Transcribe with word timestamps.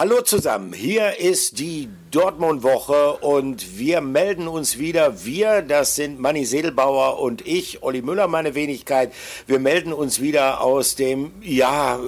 Hallo 0.00 0.22
zusammen, 0.22 0.72
hier 0.72 1.18
ist 1.20 1.58
die 1.58 1.90
Dortmund-Woche 2.10 3.18
und 3.18 3.78
wir 3.78 4.00
melden 4.00 4.48
uns 4.48 4.78
wieder. 4.78 5.24
Wir, 5.24 5.62
das 5.62 5.94
sind 5.94 6.18
Manni 6.18 6.44
Sedelbauer 6.44 7.20
und 7.20 7.46
ich, 7.46 7.84
Olli 7.84 8.02
Müller, 8.02 8.26
meine 8.26 8.56
Wenigkeit. 8.56 9.12
Wir 9.46 9.60
melden 9.60 9.92
uns 9.92 10.20
wieder 10.20 10.60
aus 10.60 10.96
dem, 10.96 11.30
ja, 11.40 12.00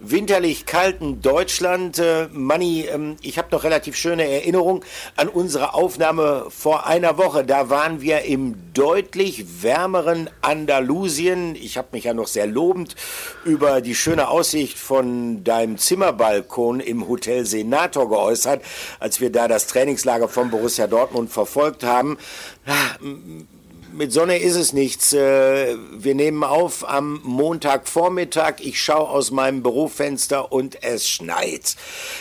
winterlich 0.00 0.64
kalten 0.64 1.20
Deutschland. 1.20 1.98
Äh, 1.98 2.28
Manni, 2.32 2.86
ähm, 2.90 3.16
ich 3.20 3.36
habe 3.36 3.48
noch 3.50 3.64
relativ 3.64 3.94
schöne 3.94 4.26
Erinnerung 4.26 4.82
an 5.16 5.28
unsere 5.28 5.74
Aufnahme 5.74 6.46
vor 6.48 6.86
einer 6.86 7.18
Woche. 7.18 7.44
Da 7.44 7.68
waren 7.68 8.00
wir 8.00 8.22
im 8.22 8.54
deutlich 8.72 9.62
wärmeren 9.62 10.30
Andalusien. 10.40 11.56
Ich 11.56 11.76
habe 11.76 11.88
mich 11.92 12.04
ja 12.04 12.14
noch 12.14 12.26
sehr 12.26 12.46
lobend 12.46 12.96
über 13.44 13.82
die 13.82 13.94
schöne 13.94 14.28
Aussicht 14.28 14.78
von 14.78 15.44
deinem 15.44 15.76
Zimmerbalkon 15.76 16.80
im 16.80 17.06
Hotel 17.06 17.44
Senator 17.44 18.08
geäußert 18.08 18.61
als 18.98 19.20
wir 19.20 19.30
da 19.30 19.48
das 19.48 19.66
Trainingslager 19.66 20.28
von 20.28 20.50
Borussia 20.50 20.86
Dortmund 20.86 21.30
verfolgt 21.30 21.84
haben 21.84 22.18
mit 23.92 24.12
Sonne 24.12 24.38
ist 24.38 24.56
es 24.56 24.72
nichts. 24.72 25.12
Äh, 25.12 25.76
wir 25.92 26.14
nehmen 26.14 26.44
auf 26.44 26.88
am 26.88 27.20
Montagvormittag. 27.24 28.54
Ich 28.60 28.80
schaue 28.80 29.08
aus 29.08 29.30
meinem 29.30 29.62
Bürofenster 29.62 30.52
und 30.52 30.82
es 30.82 31.08
schneit. 31.08 31.76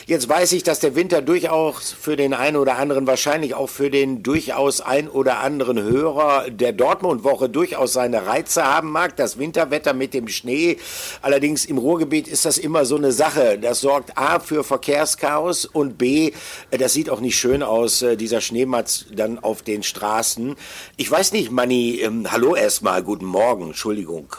Jetzt 0.05 0.27
weiß 0.27 0.52
ich, 0.53 0.63
dass 0.63 0.79
der 0.79 0.95
Winter 0.95 1.21
durchaus 1.21 1.91
für 1.91 2.15
den 2.15 2.34
einen 2.34 2.57
oder 2.57 2.77
anderen, 2.77 3.07
wahrscheinlich 3.07 3.53
auch 3.53 3.70
für 3.70 3.89
den 3.89 4.23
durchaus 4.23 4.82
ein 4.82 5.07
oder 5.07 5.40
anderen 5.40 5.82
Hörer 5.82 6.49
der 6.49 6.73
Dortmund-Woche 6.73 7.49
durchaus 7.49 7.93
seine 7.93 8.26
Reize 8.26 8.63
haben 8.63 8.91
mag. 8.91 9.15
Das 9.15 9.38
Winterwetter 9.38 9.93
mit 9.93 10.13
dem 10.13 10.27
Schnee. 10.27 10.77
Allerdings 11.21 11.65
im 11.65 11.77
Ruhrgebiet 11.77 12.27
ist 12.27 12.45
das 12.45 12.57
immer 12.57 12.85
so 12.85 12.98
eine 12.98 13.12
Sache. 13.12 13.57
Das 13.60 13.82
sorgt 13.82 14.17
A 14.17 14.40
für 14.40 14.63
Verkehrschaos 14.63 15.65
und 15.65 15.98
B, 15.98 16.32
das 16.71 16.93
sieht 16.93 17.10
auch 17.10 17.21
nicht 17.21 17.38
schön 17.38 17.63
aus, 17.63 18.01
äh, 18.01 18.17
dieser 18.17 18.41
Schneematz 18.41 19.05
dann 19.12 19.40
auf 19.40 19.62
den 19.62 19.84
Straßen. 19.84 20.55
Ich 20.98 21.10
weiß 21.10 21.32
nicht, 21.32 21.51
Manni, 21.62 21.99
ähm, 22.01 22.26
hallo 22.31 22.55
erstmal, 22.55 23.04
guten 23.04 23.27
Morgen, 23.27 23.67
Entschuldigung. 23.67 24.35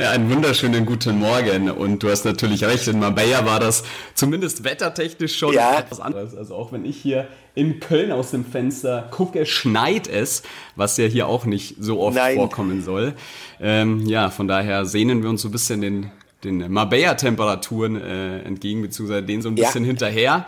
Einen 0.00 0.30
wunderschönen 0.30 0.86
guten 0.86 1.18
Morgen. 1.18 1.72
Und 1.72 2.04
du 2.04 2.08
hast 2.08 2.24
natürlich 2.24 2.62
recht, 2.62 2.86
in 2.86 3.00
Marbella 3.00 3.44
war 3.44 3.58
das 3.58 3.82
zumindest 4.14 4.62
wettertechnisch 4.62 5.36
schon 5.36 5.54
ja. 5.54 5.80
etwas 5.80 5.98
anderes. 5.98 6.36
Also 6.36 6.54
auch 6.54 6.70
wenn 6.70 6.84
ich 6.84 6.98
hier 6.98 7.26
in 7.56 7.80
Köln 7.80 8.12
aus 8.12 8.30
dem 8.30 8.44
Fenster 8.44 9.08
gucke, 9.10 9.44
schneit 9.44 10.06
es, 10.06 10.44
was 10.76 10.96
ja 10.98 11.06
hier 11.06 11.26
auch 11.26 11.46
nicht 11.46 11.74
so 11.80 12.00
oft 12.00 12.14
Nein. 12.14 12.36
vorkommen 12.36 12.80
soll. 12.80 13.14
Ähm, 13.60 14.06
ja, 14.06 14.30
von 14.30 14.46
daher 14.46 14.86
sehnen 14.86 15.24
wir 15.24 15.30
uns 15.30 15.42
so 15.42 15.48
ein 15.48 15.52
bisschen 15.52 15.80
den, 15.80 16.12
den 16.44 16.70
Marbella-Temperaturen 16.70 18.00
äh, 18.00 18.42
entgegen, 18.42 18.82
beziehungsweise 18.82 19.24
den 19.24 19.42
so 19.42 19.48
ein 19.48 19.56
bisschen 19.56 19.82
ja. 19.82 19.88
hinterher. 19.88 20.46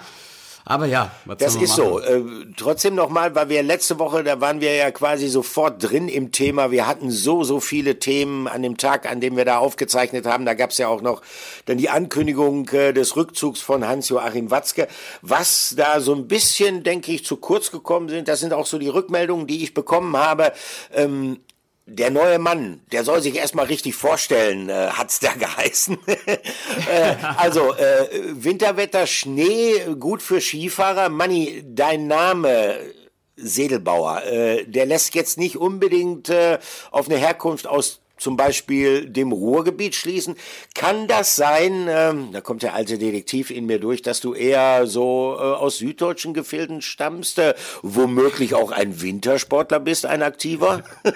Aber 0.67 0.87
ja, 0.87 1.11
was 1.27 1.37
das 1.39 1.57
ist 1.57 1.75
so. 1.75 2.01
Äh, 2.01 2.23
trotzdem 2.57 2.95
nochmal, 2.95 3.35
weil 3.35 3.51
wir 3.51 3.63
letzte 3.63 3.99
Woche, 3.99 4.25
da 4.25 4.41
waren 4.41 4.63
wir 4.63 4.75
ja 4.75 4.91
quasi 4.91 5.29
sofort 5.29 5.83
drin 5.83 6.09
im 6.09 6.33
Thema. 6.33 6.71
Wir 6.71 6.87
hatten 6.87 7.11
so, 7.11 7.45
so 7.45 7.61
viele 7.61 7.99
Themen 7.99 8.49
an 8.49 8.63
dem 8.63 8.79
Tag, 8.79 9.11
an 9.11 9.21
dem 9.21 9.37
wir 9.37 9.45
da 9.45 9.59
aufgezeichnet 9.59 10.25
haben. 10.25 10.47
Da 10.47 10.55
gab 10.55 10.71
es 10.71 10.79
ja 10.79 10.89
auch 10.89 11.03
noch 11.03 11.21
dann 11.67 11.77
die 11.77 11.91
Ankündigung 11.91 12.67
äh, 12.71 12.95
des 12.95 13.15
Rückzugs 13.15 13.61
von 13.61 13.87
Hans-Joachim 13.87 14.51
Watzke. 14.51 14.89
Was 15.21 15.75
da 15.77 16.01
so 16.01 16.15
ein 16.15 16.29
bisschen, 16.29 16.83
denke 16.83 17.13
ich, 17.13 17.27
zu 17.27 17.37
kurz 17.37 17.71
gekommen 17.71 18.09
sind, 18.09 18.27
das 18.29 18.41
sind 18.41 18.55
auch 18.55 18.67
so 18.67 18.79
die 18.79 18.89
Rückmeldungen, 18.89 19.47
die 19.47 19.63
ich 19.63 19.75
bekommen 19.75 20.17
habe. 20.17 20.53
Ähm, 20.95 21.41
der 21.87 22.11
neue 22.11 22.39
Mann, 22.39 22.81
der 22.93 23.05
soll 23.05 23.21
sich 23.21 23.37
erstmal 23.37 23.67
richtig 23.67 23.95
vorstellen, 23.95 24.69
äh, 24.69 24.89
hat's 24.91 25.21
da 25.21 25.33
geheißen. 25.39 25.99
äh, 26.07 27.15
also 27.37 27.75
äh, 27.75 28.09
Winterwetter, 28.33 29.07
Schnee, 29.07 29.95
gut 29.99 30.23
für 30.23 30.41
Skifahrer. 30.41 31.09
Manni, 31.09 31.63
dein 31.67 32.07
Name 32.07 32.79
Sedelbauer, 33.37 34.23
äh, 34.25 34.65
der 34.65 34.87
lässt 34.87 35.15
jetzt 35.15 35.39
nicht 35.39 35.57
unbedingt 35.57 36.29
äh, 36.29 36.59
auf 36.91 37.09
eine 37.09 37.19
Herkunft 37.19 37.67
aus 37.67 38.01
zum 38.25 38.39
Beispiel 38.39 39.05
dem 39.07 39.33
Ruhrgebiet 39.33 39.95
schließen. 39.95 40.35
Kann 40.75 41.07
das 41.07 41.37
sein, 41.37 41.87
ähm, 41.89 42.31
da 42.33 42.41
kommt 42.41 42.63
der 42.63 42.75
alte 42.75 42.97
Detektiv 42.97 43.51
in 43.51 43.67
mir 43.67 43.79
durch, 43.79 44.01
dass 44.01 44.21
du 44.21 44.33
eher 44.33 44.87
so 44.87 45.37
äh, 45.39 45.43
aus 45.43 45.77
süddeutschen 45.77 46.33
Gefilden 46.33 46.81
stammst, 46.81 47.39
äh, 47.39 47.55
womöglich 47.83 48.55
auch 48.55 48.73
ein 48.73 49.03
Wintersportler 49.03 49.79
bist, 49.79 50.07
ein 50.07 50.23
aktiver? 50.23 50.83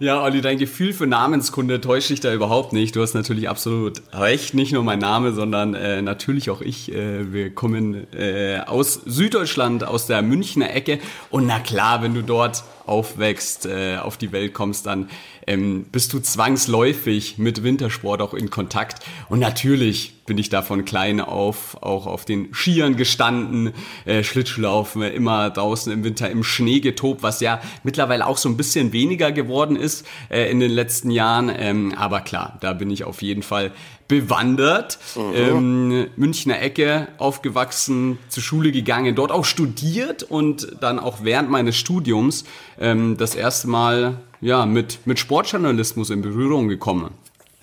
Ja, 0.00 0.24
Olli, 0.24 0.40
dein 0.40 0.58
Gefühl 0.58 0.92
für 0.92 1.06
Namenskunde 1.06 1.80
täuscht 1.80 2.10
dich 2.10 2.18
da 2.18 2.34
überhaupt 2.34 2.72
nicht. 2.72 2.96
Du 2.96 3.00
hast 3.00 3.14
natürlich 3.14 3.48
absolut 3.48 4.02
recht. 4.12 4.52
Nicht 4.52 4.72
nur 4.72 4.82
mein 4.82 4.98
Name, 4.98 5.32
sondern 5.32 5.74
äh, 5.74 6.02
natürlich 6.02 6.50
auch 6.50 6.60
ich. 6.60 6.92
Äh, 6.92 7.32
wir 7.32 7.54
kommen 7.54 8.12
äh, 8.12 8.58
aus 8.66 9.00
Süddeutschland, 9.06 9.84
aus 9.84 10.08
der 10.08 10.20
Münchner 10.22 10.74
Ecke. 10.74 10.98
Und 11.30 11.46
na 11.46 11.60
klar, 11.60 12.02
wenn 12.02 12.12
du 12.12 12.22
dort 12.22 12.64
aufwächst, 12.86 13.66
äh, 13.66 13.96
auf 13.96 14.16
die 14.16 14.32
Welt 14.32 14.54
kommst, 14.54 14.86
dann 14.86 15.08
ähm, 15.46 15.86
bist 15.90 16.12
du 16.12 16.20
zwangsläufig 16.20 17.38
mit 17.38 17.62
Wintersport 17.62 18.22
auch 18.22 18.34
in 18.34 18.50
Kontakt. 18.50 19.04
Und 19.28 19.40
natürlich 19.40 20.24
bin 20.26 20.38
ich 20.38 20.48
da 20.48 20.62
von 20.62 20.84
klein 20.84 21.20
auf 21.20 21.82
auch 21.82 22.06
auf 22.06 22.24
den 22.24 22.54
Skiern 22.54 22.96
gestanden, 22.96 23.72
äh, 24.04 24.22
Schlittschuhlaufen, 24.22 25.02
immer 25.02 25.50
draußen 25.50 25.92
im 25.92 26.04
Winter 26.04 26.30
im 26.30 26.44
Schnee 26.44 26.80
getobt, 26.80 27.22
was 27.22 27.40
ja 27.40 27.60
mittlerweile 27.82 28.26
auch 28.26 28.38
so 28.38 28.48
ein 28.48 28.56
bisschen 28.56 28.92
weniger 28.92 29.32
geworden 29.32 29.76
ist 29.76 30.06
äh, 30.30 30.50
in 30.50 30.60
den 30.60 30.70
letzten 30.70 31.10
Jahren. 31.10 31.52
Ähm, 31.54 31.94
aber 31.96 32.20
klar, 32.20 32.58
da 32.60 32.72
bin 32.72 32.90
ich 32.90 33.04
auf 33.04 33.22
jeden 33.22 33.42
Fall 33.42 33.72
bewandert. 34.08 34.98
Mhm. 35.16 35.32
Ähm, 35.34 36.06
Münchner 36.16 36.60
Ecke 36.60 37.08
aufgewachsen, 37.18 38.18
zur 38.28 38.42
Schule 38.42 38.72
gegangen, 38.72 39.14
dort 39.14 39.32
auch 39.32 39.44
studiert 39.44 40.22
und 40.22 40.76
dann 40.80 40.98
auch 40.98 41.18
während 41.22 41.50
meines 41.50 41.76
Studiums 41.76 42.44
ähm, 42.78 43.16
das 43.16 43.34
erste 43.34 43.68
Mal 43.68 44.20
ja, 44.40 44.66
mit, 44.66 45.06
mit 45.06 45.18
Sportjournalismus 45.18 46.10
in 46.10 46.22
Berührung 46.22 46.68
gekommen. 46.68 47.12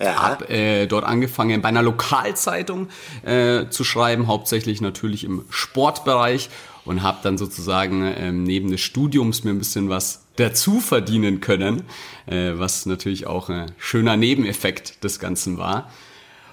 Ja. 0.00 0.20
Hab 0.20 0.50
äh, 0.50 0.86
dort 0.86 1.04
angefangen 1.04 1.62
bei 1.62 1.68
einer 1.68 1.82
Lokalzeitung 1.82 2.88
äh, 3.24 3.66
zu 3.70 3.84
schreiben, 3.84 4.26
hauptsächlich 4.26 4.80
natürlich 4.80 5.22
im 5.22 5.44
Sportbereich 5.48 6.50
und 6.84 7.02
habe 7.02 7.18
dann 7.22 7.38
sozusagen 7.38 8.12
ähm, 8.16 8.42
neben 8.42 8.72
des 8.72 8.80
Studiums 8.80 9.44
mir 9.44 9.50
ein 9.50 9.58
bisschen 9.58 9.88
was 9.88 10.24
dazu 10.36 10.80
verdienen 10.80 11.40
können, 11.40 11.84
äh, 12.26 12.52
was 12.54 12.86
natürlich 12.86 13.28
auch 13.28 13.48
ein 13.48 13.70
schöner 13.78 14.16
Nebeneffekt 14.16 15.04
des 15.04 15.20
Ganzen 15.20 15.58
war. 15.58 15.88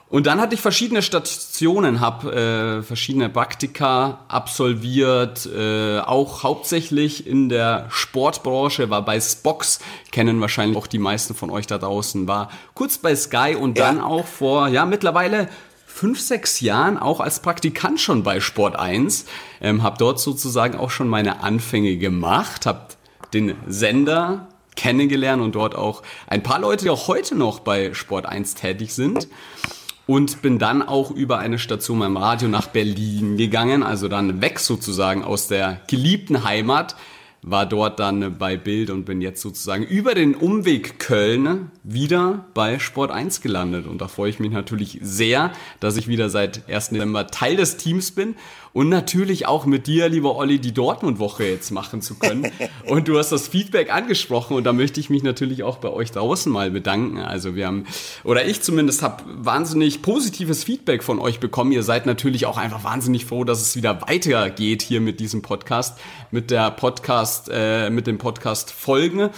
Und 0.10 0.26
dann 0.26 0.42
hatte 0.42 0.56
ich 0.56 0.62
verschiedene 0.62 1.04
Stationen, 1.04 2.00
habe 2.00 2.80
äh, 2.80 2.84
verschiedene 2.84 3.30
Praktika 3.30 4.22
absolviert, 4.28 5.46
äh, 5.46 6.00
auch 6.00 6.42
hauptsächlich 6.42 7.28
in 7.28 7.48
der 7.48 7.86
Sportbranche, 7.90 8.90
war 8.90 9.06
bei 9.06 9.22
Spox, 9.22 9.80
kennen 10.12 10.42
wahrscheinlich 10.42 10.78
auch 10.78 10.88
die 10.88 10.98
meisten 10.98 11.36
von 11.36 11.52
euch 11.52 11.68
da 11.68 11.78
draußen, 11.78 12.28
war 12.28 12.50
kurz 12.74 12.98
bei 12.98 13.16
Sky 13.16 13.56
und 13.56 13.78
ja. 13.78 13.86
dann 13.86 14.02
auch 14.02 14.26
vor, 14.26 14.68
ja, 14.70 14.88
mittlerweile 14.88 15.48
fünf, 15.86 16.20
sechs 16.20 16.60
Jahren 16.60 16.98
auch 16.98 17.20
als 17.20 17.42
Praktikant 17.42 18.02
schon 18.02 18.24
bei 18.24 18.40
Sport 18.40 18.78
1, 18.78 19.26
ähm, 19.62 19.84
habe 19.84 19.98
dort 20.00 20.20
sozusagen 20.20 20.76
auch 20.76 20.90
schon 20.90 21.08
meine 21.08 21.44
Anfänge 21.44 21.98
gemacht, 21.98 22.66
habe 22.66 22.82
den 23.32 23.54
Sender 23.68 24.48
kennengelernt 24.76 25.44
und 25.44 25.54
dort 25.54 25.76
auch 25.76 26.02
ein 26.26 26.42
paar 26.42 26.60
Leute, 26.60 26.86
die 26.86 26.90
auch 26.90 27.08
heute 27.08 27.36
noch 27.36 27.60
bei 27.60 27.94
Sport 27.94 28.26
1 28.26 28.56
tätig 28.56 28.96
sind 28.96 29.28
und 30.10 30.42
bin 30.42 30.58
dann 30.58 30.82
auch 30.82 31.12
über 31.12 31.38
eine 31.38 31.60
Station 31.60 32.00
beim 32.00 32.18
Radio 32.18 32.50
nach 32.50 32.66
Berlin 32.66 33.38
gegangen, 33.38 33.84
also 33.84 34.08
dann 34.08 34.42
weg 34.42 34.58
sozusagen 34.58 35.24
aus 35.24 35.48
der 35.48 35.82
geliebten 35.86 36.44
Heimat, 36.44 36.96
war 37.44 37.68
dort 37.68 38.00
dann 38.00 38.40
bei 38.40 38.58
Bild 38.58 38.90
und 38.90 39.06
bin 39.06 39.22
jetzt 39.22 39.40
sozusagen 39.40 39.84
über 39.84 40.16
den 40.16 40.34
Umweg 40.34 40.98
Köln 40.98 41.70
wieder 41.84 42.46
bei 42.56 42.80
Sport 42.80 43.12
1 43.12 43.42
gelandet. 43.42 43.86
Und 43.86 44.02
da 44.02 44.08
freue 44.08 44.32
ich 44.32 44.40
mich 44.40 44.52
natürlich 44.52 44.98
sehr, 45.04 45.52
dass 45.80 45.96
ich 45.96 46.08
wieder 46.08 46.32
seit 46.32 46.68
1. 46.68 46.90
Dezember 46.90 47.28
Teil 47.28 47.56
des 47.56 47.78
Teams 47.78 48.10
bin 48.10 48.34
und 48.74 48.90
natürlich 48.90 49.48
auch 49.48 49.66
mit 49.66 49.88
dir, 49.88 50.10
lieber 50.10 50.36
Olli, 50.36 50.60
die 50.60 50.74
Dortmund-Woche 50.74 51.46
jetzt 51.46 51.72
machen 51.72 52.02
zu 52.02 52.16
können. 52.16 52.52
Und 52.86 53.08
du 53.08 53.18
hast 53.18 53.32
das 53.32 53.48
Feedback 53.48 53.94
angesprochen 53.94 54.56
und 54.56 54.64
da 54.64 54.74
möchte 54.74 55.00
ich 55.00 55.10
mich 55.10 55.22
natürlich 55.22 55.64
auch 55.64 55.78
bei 55.78 55.90
euch 55.90 56.12
draußen 56.12 56.52
mal 56.52 56.72
bedanken. 56.72 57.20
Also 57.20 57.56
wir 57.56 57.68
haben, 57.68 57.86
oder 58.24 58.46
ich 58.46 58.62
zumindest 58.62 59.02
habe 59.02 59.24
wahnsinnig 59.28 60.02
positives 60.02 60.64
Feedback 60.64 61.04
von 61.04 61.20
euch 61.20 61.40
bekommen. 61.40 61.72
Ihr 61.72 61.84
seid 61.84 62.06
natürlich 62.06 62.46
auch 62.46 62.58
einfach 62.58 62.84
wahnsinnig 62.84 63.26
froh, 63.26 63.44
dass 63.44 63.62
es 63.62 63.76
wieder 63.76 64.02
weitergeht 64.02 64.82
hier 64.82 65.02
mit 65.02 65.20
diesem 65.20 65.42
Podcast, 65.42 66.00
mit 66.32 66.52
der 66.52 66.72
Podcast, 66.72 67.50
äh, 67.52 67.90
mit 67.90 68.08
dem 68.08 68.18
Podcast 68.18 68.72
Folgen. 68.72 69.30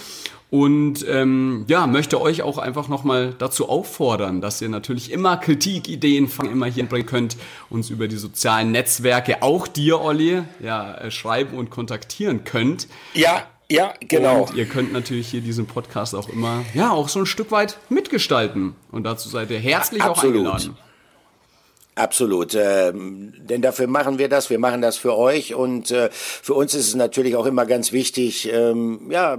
Und 0.51 1.05
ähm, 1.07 1.63
ja, 1.69 1.87
möchte 1.87 2.19
euch 2.19 2.41
auch 2.41 2.57
einfach 2.57 2.89
nochmal 2.89 3.33
dazu 3.39 3.69
auffordern, 3.69 4.41
dass 4.41 4.61
ihr 4.61 4.67
natürlich 4.67 5.09
immer 5.09 5.37
Kritik, 5.37 5.87
Ideen 5.87 6.29
immer 6.43 6.65
hier 6.65 6.85
bringen 6.85 7.05
könnt, 7.05 7.37
uns 7.69 7.89
über 7.89 8.09
die 8.09 8.17
sozialen 8.17 8.71
Netzwerke, 8.71 9.41
auch 9.43 9.65
dir, 9.69 10.01
Olli, 10.01 10.43
ja, 10.59 10.95
äh, 10.95 11.09
schreiben 11.09 11.57
und 11.57 11.69
kontaktieren 11.69 12.43
könnt. 12.43 12.89
Ja, 13.13 13.47
Ja, 13.69 13.93
genau. 14.01 14.47
Und 14.47 14.55
ihr 14.55 14.65
könnt 14.65 14.91
natürlich 14.91 15.29
hier 15.29 15.39
diesen 15.39 15.65
Podcast 15.67 16.13
auch 16.13 16.27
immer, 16.27 16.65
ja, 16.73 16.91
auch 16.91 17.07
so 17.07 17.19
ein 17.19 17.25
Stück 17.25 17.51
weit 17.51 17.77
mitgestalten. 17.87 18.75
Und 18.91 19.05
dazu 19.05 19.29
seid 19.29 19.49
ihr 19.51 19.59
herzlich 19.59 20.03
Absolut. 20.03 20.47
auch 20.47 20.55
eingeladen. 20.55 20.77
Absolut, 21.95 22.55
ähm, 22.55 23.33
denn 23.37 23.61
dafür 23.61 23.87
machen 23.87 24.17
wir 24.17 24.27
das, 24.27 24.49
wir 24.49 24.59
machen 24.59 24.81
das 24.81 24.97
für 24.97 25.17
euch 25.17 25.55
und 25.55 25.91
äh, 25.91 26.09
für 26.11 26.53
uns 26.53 26.73
ist 26.73 26.87
es 26.87 26.95
natürlich 26.95 27.35
auch 27.35 27.45
immer 27.45 27.65
ganz 27.65 27.91
wichtig, 27.91 28.51
ähm, 28.51 29.09
ja, 29.09 29.37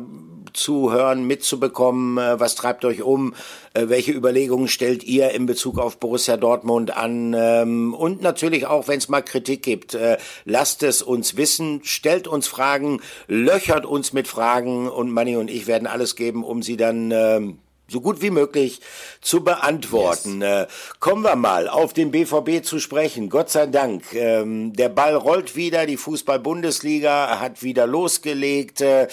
zuhören, 0.54 1.26
mitzubekommen, 1.26 2.18
äh, 2.18 2.38
was 2.40 2.54
treibt 2.54 2.84
euch 2.84 3.02
um, 3.02 3.34
äh, 3.74 3.88
welche 3.88 4.12
Überlegungen 4.12 4.68
stellt 4.68 5.04
ihr 5.04 5.30
in 5.30 5.46
Bezug 5.46 5.78
auf 5.78 5.98
Borussia 5.98 6.36
Dortmund 6.36 6.96
an 6.96 7.34
ähm, 7.36 7.94
und 7.94 8.22
natürlich 8.22 8.66
auch, 8.66 8.88
wenn 8.88 8.98
es 8.98 9.08
mal 9.08 9.22
Kritik 9.22 9.62
gibt, 9.62 9.94
äh, 9.94 10.18
lasst 10.44 10.82
es 10.82 11.02
uns 11.02 11.36
wissen, 11.36 11.80
stellt 11.84 12.28
uns 12.28 12.46
Fragen, 12.46 13.00
löchert 13.28 13.86
uns 13.86 14.12
mit 14.12 14.28
Fragen 14.28 14.88
und 14.88 15.10
Manni 15.10 15.36
und 15.36 15.50
ich 15.50 15.66
werden 15.66 15.86
alles 15.86 16.16
geben, 16.16 16.44
um 16.44 16.62
sie 16.62 16.76
dann 16.76 17.10
ähm, 17.10 17.58
so 17.92 18.00
gut 18.00 18.22
wie 18.22 18.30
möglich 18.30 18.80
zu 19.20 19.44
beantworten. 19.44 20.40
Yes. 20.40 20.64
Äh, 20.64 20.66
kommen 20.98 21.22
wir 21.22 21.36
mal 21.36 21.68
auf 21.68 21.92
den 21.92 22.10
BVB 22.10 22.64
zu 22.64 22.80
sprechen. 22.80 23.28
Gott 23.28 23.50
sei 23.50 23.66
Dank. 23.66 24.14
Ähm, 24.14 24.72
der 24.72 24.88
Ball 24.88 25.14
rollt 25.14 25.54
wieder, 25.54 25.86
die 25.86 25.98
Fußball-Bundesliga 25.98 27.38
hat 27.38 27.62
wieder 27.62 27.86
losgelegt. 27.86 28.80
Äh, 28.80 29.08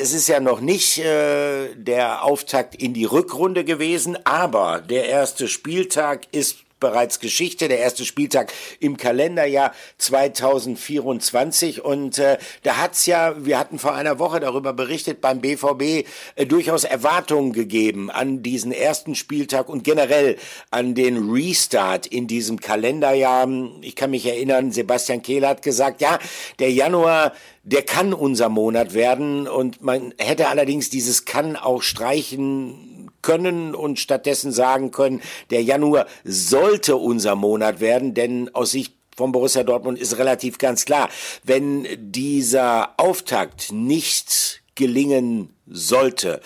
es 0.00 0.12
ist 0.12 0.28
ja 0.28 0.40
noch 0.40 0.60
nicht 0.60 0.98
äh, 0.98 1.74
der 1.74 2.24
Auftakt 2.24 2.74
in 2.74 2.94
die 2.94 3.04
Rückrunde 3.04 3.64
gewesen, 3.64 4.16
aber 4.24 4.80
der 4.80 5.08
erste 5.08 5.46
Spieltag 5.46 6.26
ist 6.32 6.56
bereits 6.82 7.20
Geschichte, 7.20 7.68
der 7.68 7.78
erste 7.78 8.04
Spieltag 8.04 8.52
im 8.80 8.98
Kalenderjahr 8.98 9.72
2024. 9.96 11.82
Und 11.82 12.18
äh, 12.18 12.36
da 12.64 12.76
hat's 12.76 13.06
ja, 13.06 13.34
wir 13.42 13.58
hatten 13.58 13.78
vor 13.78 13.94
einer 13.94 14.18
Woche 14.18 14.40
darüber 14.40 14.74
berichtet, 14.74 15.22
beim 15.22 15.40
BVB 15.40 16.06
äh, 16.34 16.44
durchaus 16.44 16.84
Erwartungen 16.84 17.54
gegeben 17.54 18.10
an 18.10 18.42
diesen 18.42 18.72
ersten 18.72 19.14
Spieltag 19.14 19.70
und 19.70 19.84
generell 19.84 20.36
an 20.70 20.94
den 20.94 21.30
Restart 21.30 22.06
in 22.06 22.26
diesem 22.26 22.60
Kalenderjahr. 22.60 23.48
Ich 23.80 23.96
kann 23.96 24.10
mich 24.10 24.26
erinnern, 24.26 24.72
Sebastian 24.72 25.22
Kehl 25.22 25.46
hat 25.46 25.62
gesagt, 25.62 26.02
ja, 26.02 26.18
der 26.58 26.72
Januar 26.72 27.32
der 27.64 27.82
kann 27.82 28.12
unser 28.12 28.48
Monat 28.48 28.92
werden 28.92 29.46
und 29.46 29.82
man 29.82 30.12
hätte 30.18 30.48
allerdings 30.48 30.90
dieses 30.90 31.24
kann 31.24 31.54
auch 31.54 31.82
streichen 31.82 32.91
können 33.22 33.74
und 33.74 33.98
stattdessen 33.98 34.52
sagen 34.52 34.90
können, 34.90 35.22
der 35.50 35.62
Januar 35.62 36.06
sollte 36.24 36.96
unser 36.96 37.34
Monat 37.36 37.80
werden, 37.80 38.14
denn 38.14 38.54
aus 38.54 38.72
Sicht 38.72 38.94
von 39.16 39.32
Borussia 39.32 39.62
Dortmund 39.62 39.98
ist 39.98 40.18
relativ 40.18 40.58
ganz 40.58 40.84
klar, 40.84 41.08
wenn 41.44 41.86
dieser 41.98 42.94
Auftakt 42.96 43.72
nicht 43.72 44.62
gelingen 44.74 45.54
sollte. 45.66 46.40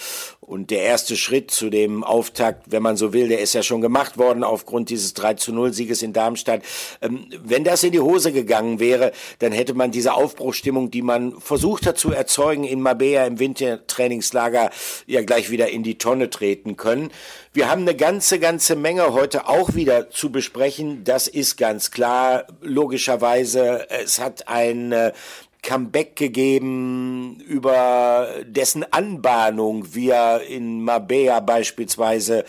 Und 0.47 0.71
der 0.71 0.83
erste 0.83 1.17
Schritt 1.17 1.51
zu 1.51 1.71
dem 1.71 2.05
Auftakt, 2.05 2.71
wenn 2.71 2.83
man 2.83 2.97
so 2.97 3.13
will, 3.13 3.29
der 3.29 3.41
ist 3.41 3.53
ja 3.53 3.65
schon 3.65 3.81
gemacht 3.81 4.17
worden 4.17 4.45
aufgrund 4.45 4.91
dieses 4.91 5.13
3 5.15 5.35
zu 5.35 5.53
0 5.53 5.73
Sieges 5.73 6.03
in 6.03 6.13
Darmstadt. 6.13 6.63
Ähm, 7.03 7.27
wenn 7.43 7.65
das 7.65 7.83
in 7.83 7.91
die 7.91 8.01
Hose 8.01 8.31
gegangen 8.31 8.79
wäre, 8.79 9.11
dann 9.41 9.51
hätte 9.51 9.75
man 9.75 9.91
diese 9.91 10.15
Aufbruchstimmung, 10.15 10.93
die 10.93 11.03
man 11.03 11.41
versucht 11.41 11.85
hat 11.85 11.99
zu 11.99 12.13
erzeugen 12.13 12.63
in 12.63 12.81
Mabea 12.81 13.27
im 13.27 13.41
Wintertrainingslager, 13.41 14.71
ja 15.07 15.23
gleich 15.23 15.51
wieder 15.51 15.69
in 15.69 15.83
die 15.83 15.99
Tonne 15.99 16.31
treten 16.31 16.77
können. 16.77 17.11
Wir 17.53 17.71
haben 17.71 17.81
eine 17.81 17.97
ganze, 17.97 18.39
ganze 18.39 18.77
Menge 18.77 19.15
heute 19.15 19.49
auch 19.49 19.75
wieder 19.75 20.11
zu 20.11 20.31
besprechen. 20.31 21.05
Das 21.05 21.27
ist 21.27 21.57
ganz 21.57 21.91
klar. 21.91 22.47
Logischerweise, 22.61 23.91
es 23.91 24.21
hat 24.21 24.47
ein 24.47 24.93
äh, 24.93 25.13
Comeback 25.67 26.15
gegeben 26.15 27.41
über 27.41 28.29
dessen 28.47 28.85
Anbahnung 28.93 29.95
wir 29.95 30.43
in 30.49 30.81
Mabea 30.85 31.41
beispielsweise 31.41 32.45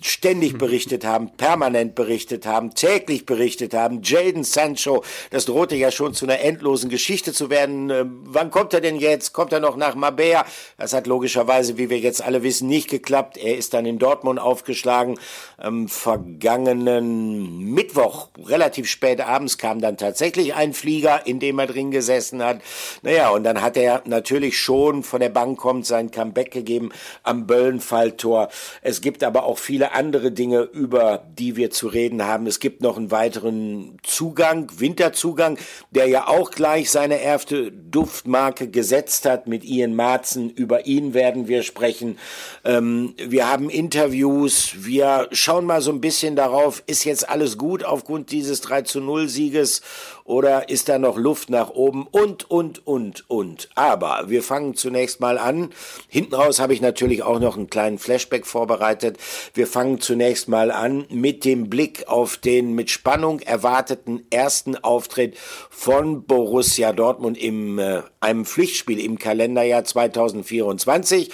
ständig 0.00 0.56
berichtet 0.58 1.04
haben, 1.04 1.30
permanent 1.36 1.96
berichtet 1.96 2.46
haben, 2.46 2.72
täglich 2.72 3.26
berichtet 3.26 3.74
haben. 3.74 4.00
Jaden 4.02 4.44
Sancho, 4.44 5.02
das 5.30 5.46
drohte 5.46 5.74
ja 5.74 5.90
schon 5.90 6.14
zu 6.14 6.24
einer 6.24 6.38
endlosen 6.38 6.88
Geschichte 6.88 7.32
zu 7.32 7.50
werden. 7.50 7.90
Ähm, 7.90 8.20
wann 8.22 8.52
kommt 8.52 8.72
er 8.74 8.80
denn 8.80 8.96
jetzt? 8.96 9.32
Kommt 9.32 9.52
er 9.52 9.58
noch 9.58 9.76
nach 9.76 9.96
Mabea? 9.96 10.46
Das 10.78 10.92
hat 10.92 11.08
logischerweise, 11.08 11.78
wie 11.78 11.90
wir 11.90 11.98
jetzt 11.98 12.22
alle 12.22 12.44
wissen, 12.44 12.68
nicht 12.68 12.88
geklappt. 12.88 13.38
Er 13.38 13.56
ist 13.56 13.74
dann 13.74 13.86
in 13.86 13.98
Dortmund 13.98 14.38
aufgeschlagen. 14.38 15.18
Am 15.56 15.88
vergangenen 15.88 17.58
Mittwoch, 17.74 18.28
relativ 18.44 18.88
spät 18.88 19.20
abends, 19.20 19.58
kam 19.58 19.80
dann 19.80 19.96
tatsächlich 19.96 20.54
ein 20.54 20.74
Flieger, 20.74 21.26
in 21.26 21.40
dem 21.40 21.58
er 21.58 21.66
drin 21.66 21.90
gesessen 21.90 22.35
hat. 22.42 22.60
Naja, 23.02 23.30
und 23.30 23.44
dann 23.44 23.62
hat 23.62 23.76
er 23.76 24.02
natürlich 24.06 24.58
schon 24.58 25.02
von 25.02 25.20
der 25.20 25.28
Bank 25.28 25.58
kommt 25.58 25.86
sein 25.86 26.10
Comeback 26.10 26.50
gegeben 26.50 26.90
am 27.22 27.46
Böllenfalltor. 27.46 28.48
Es 28.82 29.00
gibt 29.00 29.24
aber 29.24 29.44
auch 29.44 29.58
viele 29.58 29.92
andere 29.92 30.32
Dinge, 30.32 30.60
über 30.60 31.24
die 31.38 31.56
wir 31.56 31.70
zu 31.70 31.88
reden 31.88 32.24
haben. 32.24 32.46
Es 32.46 32.60
gibt 32.60 32.82
noch 32.82 32.96
einen 32.96 33.10
weiteren 33.10 33.96
Zugang, 34.02 34.70
Winterzugang, 34.78 35.58
der 35.90 36.08
ja 36.08 36.28
auch 36.28 36.50
gleich 36.50 36.90
seine 36.90 37.20
erste 37.20 37.72
Duftmarke 37.72 38.68
gesetzt 38.68 39.26
hat 39.26 39.46
mit 39.46 39.64
Ian 39.64 39.94
Marzen. 39.94 40.50
Über 40.50 40.86
ihn 40.86 41.14
werden 41.14 41.48
wir 41.48 41.62
sprechen. 41.62 42.18
Ähm, 42.64 43.14
wir 43.16 43.50
haben 43.50 43.70
Interviews. 43.70 44.74
Wir 44.78 45.28
schauen 45.32 45.66
mal 45.66 45.80
so 45.80 45.92
ein 45.92 46.00
bisschen 46.00 46.36
darauf, 46.36 46.82
ist 46.86 47.04
jetzt 47.04 47.28
alles 47.28 47.58
gut 47.58 47.84
aufgrund 47.84 48.30
dieses 48.30 48.60
3 48.60 48.82
zu 48.82 49.00
0 49.00 49.28
Sieges 49.28 49.82
oder 50.24 50.68
ist 50.68 50.88
da 50.88 50.98
noch 50.98 51.16
Luft 51.16 51.50
nach 51.50 51.70
oben 51.70 52.06
und, 52.10 52.25
und, 52.26 52.86
und, 52.86 53.30
und. 53.30 53.68
Aber 53.74 54.24
wir 54.26 54.42
fangen 54.42 54.74
zunächst 54.74 55.20
mal 55.20 55.38
an. 55.38 55.70
Hinten 56.08 56.34
raus 56.34 56.58
habe 56.58 56.74
ich 56.74 56.80
natürlich 56.80 57.22
auch 57.22 57.38
noch 57.38 57.56
einen 57.56 57.70
kleinen 57.70 57.98
Flashback 57.98 58.46
vorbereitet. 58.46 59.18
Wir 59.54 59.66
fangen 59.66 60.00
zunächst 60.00 60.48
mal 60.48 60.70
an 60.70 61.06
mit 61.10 61.44
dem 61.44 61.68
Blick 61.68 62.08
auf 62.08 62.36
den 62.36 62.74
mit 62.74 62.90
Spannung 62.90 63.40
erwarteten 63.40 64.24
ersten 64.30 64.76
Auftritt 64.76 65.36
von 65.70 66.24
Borussia 66.24 66.92
Dortmund 66.92 67.38
im 67.38 67.78
äh, 67.78 68.02
einem 68.20 68.44
Pflichtspiel 68.44 68.98
im 68.98 69.18
Kalenderjahr 69.18 69.84
2024. 69.84 71.30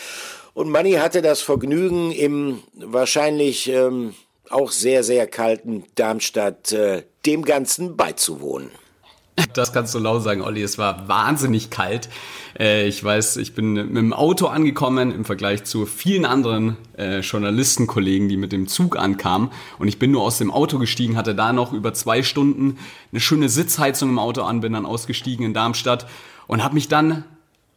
Und 0.55 0.69
Manni 0.69 0.93
hatte 0.93 1.23
das 1.23 1.41
Vergnügen 1.41 2.13
im 2.13 2.63
wahrscheinlich 2.75 3.69
ähm, 3.69 4.15
auch 4.51 4.71
sehr, 4.71 5.03
sehr 5.03 5.27
kalten 5.27 5.85
Darmstadt 5.95 6.73
äh, 6.73 7.05
dem 7.25 7.45
Ganzen 7.45 7.97
beizuwohnen. 7.97 8.71
Das 9.55 9.73
kannst 9.73 9.95
du 9.95 9.99
laut 9.99 10.23
sagen, 10.23 10.43
Olli. 10.43 10.63
Es 10.63 10.79
war 10.79 11.09
wahnsinnig 11.09 11.71
kalt. 11.71 12.09
Äh, 12.59 12.87
ich 12.87 13.03
weiß, 13.03 13.37
ich 13.37 13.55
bin 13.55 13.73
mit 13.73 13.97
dem 13.97 14.13
Auto 14.13 14.47
angekommen 14.47 15.13
im 15.13 15.25
Vergleich 15.25 15.65
zu 15.65 15.87
vielen 15.87 16.25
anderen 16.25 16.77
äh, 16.97 17.21
Journalistenkollegen, 17.21 18.29
die 18.29 18.37
mit 18.37 18.53
dem 18.53 18.67
Zug 18.67 18.97
ankamen. 18.97 19.51
Und 19.79 19.89
ich 19.89 19.99
bin 19.99 20.11
nur 20.11 20.23
aus 20.23 20.39
dem 20.39 20.51
Auto 20.51 20.79
gestiegen, 20.79 21.17
hatte 21.17 21.35
da 21.35 21.53
noch 21.53 21.73
über 21.73 21.95
zwei 21.95 22.23
Stunden 22.23 22.79
eine 23.11 23.21
schöne 23.21 23.49
Sitzheizung 23.49 24.11
im 24.11 24.19
Auto 24.19 24.43
an, 24.43 24.61
bin 24.61 24.73
dann 24.73 24.87
ausgestiegen 24.87 25.47
in 25.47 25.55
Darmstadt 25.55 26.07
und 26.47 26.63
habe 26.63 26.75
mich 26.75 26.89
dann 26.89 27.25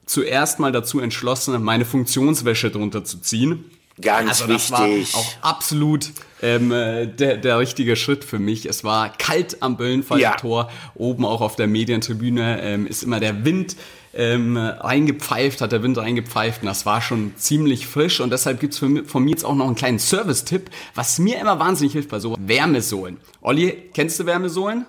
zuerst 0.05 0.59
mal 0.59 0.71
dazu 0.71 0.99
entschlossen, 0.99 1.61
meine 1.63 1.85
Funktionswäsche 1.85 2.69
drunter 2.69 3.03
zu 3.03 3.19
ziehen. 3.19 3.65
Ganz 4.01 4.29
also 4.29 4.47
das 4.47 4.71
wichtig. 4.71 5.13
War 5.13 5.21
auch 5.21 5.33
absolut 5.41 6.11
ähm, 6.41 6.71
äh, 6.71 7.07
der, 7.07 7.37
der 7.37 7.59
richtige 7.59 7.95
Schritt 7.95 8.23
für 8.25 8.39
mich. 8.39 8.65
Es 8.65 8.83
war 8.83 9.09
kalt 9.09 9.61
am 9.61 9.77
Böllenfalltor. 9.77 10.63
Ja. 10.63 10.69
Oben 10.95 11.25
auch 11.25 11.41
auf 11.41 11.55
der 11.55 11.67
Medientribüne 11.67 12.61
ähm, 12.61 12.87
ist 12.87 13.03
immer 13.03 13.19
der 13.19 13.45
Wind 13.45 13.77
ähm, 14.13 14.57
reingepfeift, 14.57 15.61
hat 15.61 15.71
der 15.71 15.83
Wind 15.83 15.97
reingepfeift 15.97 16.61
und 16.61 16.67
das 16.67 16.85
war 16.85 17.01
schon 17.01 17.33
ziemlich 17.35 17.85
frisch 17.85 18.21
und 18.21 18.31
deshalb 18.31 18.59
gibt's 18.59 18.77
von 18.77 19.23
mir 19.23 19.29
jetzt 19.29 19.43
auch 19.43 19.55
noch 19.55 19.65
einen 19.65 19.75
kleinen 19.75 19.99
Service-Tipp, 19.99 20.69
was 20.93 21.19
mir 21.19 21.39
immer 21.39 21.59
wahnsinnig 21.59 21.93
hilft 21.93 22.09
bei 22.09 22.19
so 22.19 22.35
Wärmesohlen. 22.39 23.17
Olli, 23.41 23.89
kennst 23.93 24.19
du 24.19 24.25
Wärmesohlen? 24.25 24.85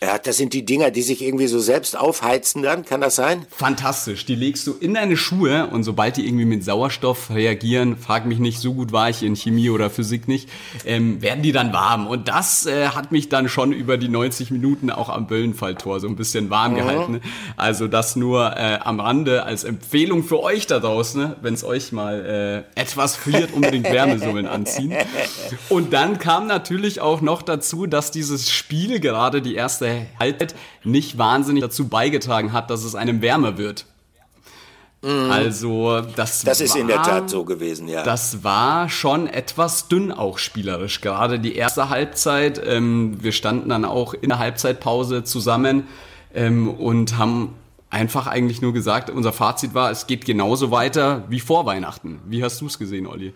Ja, 0.00 0.16
das 0.16 0.36
sind 0.36 0.52
die 0.52 0.64
Dinger, 0.64 0.92
die 0.92 1.02
sich 1.02 1.22
irgendwie 1.22 1.48
so 1.48 1.58
selbst 1.58 1.98
aufheizen 1.98 2.62
dann, 2.62 2.84
kann 2.84 3.00
das 3.00 3.16
sein? 3.16 3.46
Fantastisch. 3.50 4.24
Die 4.26 4.36
legst 4.36 4.64
du 4.68 4.74
in 4.78 4.94
deine 4.94 5.16
Schuhe 5.16 5.66
und 5.72 5.82
sobald 5.82 6.16
die 6.16 6.24
irgendwie 6.24 6.44
mit 6.44 6.62
Sauerstoff 6.62 7.30
reagieren, 7.30 7.96
frag 7.96 8.24
mich 8.24 8.38
nicht, 8.38 8.60
so 8.60 8.74
gut 8.74 8.92
war 8.92 9.10
ich 9.10 9.24
in 9.24 9.34
Chemie 9.34 9.70
oder 9.70 9.90
Physik 9.90 10.28
nicht, 10.28 10.48
ähm, 10.84 11.20
werden 11.20 11.42
die 11.42 11.50
dann 11.50 11.72
warm. 11.72 12.06
Und 12.06 12.28
das 12.28 12.64
äh, 12.66 12.90
hat 12.90 13.10
mich 13.10 13.28
dann 13.28 13.48
schon 13.48 13.72
über 13.72 13.98
die 13.98 14.08
90 14.08 14.52
Minuten 14.52 14.90
auch 14.90 15.08
am 15.08 15.26
Böllenfalltor 15.26 15.98
so 15.98 16.06
ein 16.06 16.14
bisschen 16.14 16.48
warm 16.48 16.74
mhm. 16.74 16.76
gehalten. 16.76 17.20
Also 17.56 17.88
das 17.88 18.14
nur 18.14 18.56
äh, 18.56 18.78
am 18.80 19.00
Rande 19.00 19.42
als 19.42 19.64
Empfehlung 19.64 20.22
für 20.22 20.40
euch 20.40 20.68
da 20.68 20.78
draußen, 20.78 21.20
ne? 21.20 21.36
wenn 21.42 21.54
es 21.54 21.64
euch 21.64 21.90
mal 21.90 22.64
äh, 22.76 22.80
etwas 22.80 23.16
friert, 23.16 23.52
unbedingt 23.52 23.84
Wärmesohlen 23.92 24.46
anziehen. 24.46 24.94
Und 25.68 25.92
dann 25.92 26.20
kam 26.20 26.46
natürlich 26.46 27.00
auch 27.00 27.20
noch 27.20 27.42
dazu, 27.42 27.86
dass 27.86 28.12
dieses 28.12 28.48
Spiel 28.48 29.00
gerade 29.00 29.42
die 29.42 29.56
erste 29.56 29.87
erste 29.88 30.18
Halbzeit 30.18 30.54
nicht 30.84 31.18
wahnsinnig 31.18 31.62
dazu 31.62 31.88
beigetragen 31.88 32.52
hat, 32.52 32.70
dass 32.70 32.84
es 32.84 32.94
einem 32.94 33.22
wärmer 33.22 33.58
wird. 33.58 33.86
Mhm. 35.02 35.30
Also 35.30 36.00
das, 36.16 36.42
das 36.42 36.60
ist 36.60 36.74
war, 36.74 36.80
in 36.80 36.88
der 36.88 37.02
Tat 37.02 37.30
so 37.30 37.44
gewesen, 37.44 37.86
ja. 37.86 38.02
Das 38.02 38.42
war 38.42 38.88
schon 38.88 39.28
etwas 39.28 39.88
dünn 39.88 40.10
auch 40.10 40.38
spielerisch. 40.38 41.00
Gerade 41.00 41.38
die 41.38 41.54
erste 41.54 41.88
Halbzeit. 41.88 42.60
Ähm, 42.64 43.18
wir 43.22 43.32
standen 43.32 43.68
dann 43.68 43.84
auch 43.84 44.14
in 44.14 44.30
der 44.30 44.38
Halbzeitpause 44.38 45.22
zusammen 45.22 45.86
ähm, 46.34 46.68
und 46.68 47.16
haben 47.16 47.54
einfach 47.90 48.26
eigentlich 48.26 48.60
nur 48.60 48.72
gesagt, 48.72 49.08
unser 49.08 49.32
Fazit 49.32 49.72
war, 49.72 49.90
es 49.90 50.06
geht 50.06 50.24
genauso 50.24 50.70
weiter 50.70 51.24
wie 51.28 51.40
vor 51.40 51.64
Weihnachten. 51.64 52.20
Wie 52.26 52.42
hast 52.42 52.60
du 52.60 52.66
es 52.66 52.78
gesehen, 52.78 53.06
Olli? 53.06 53.32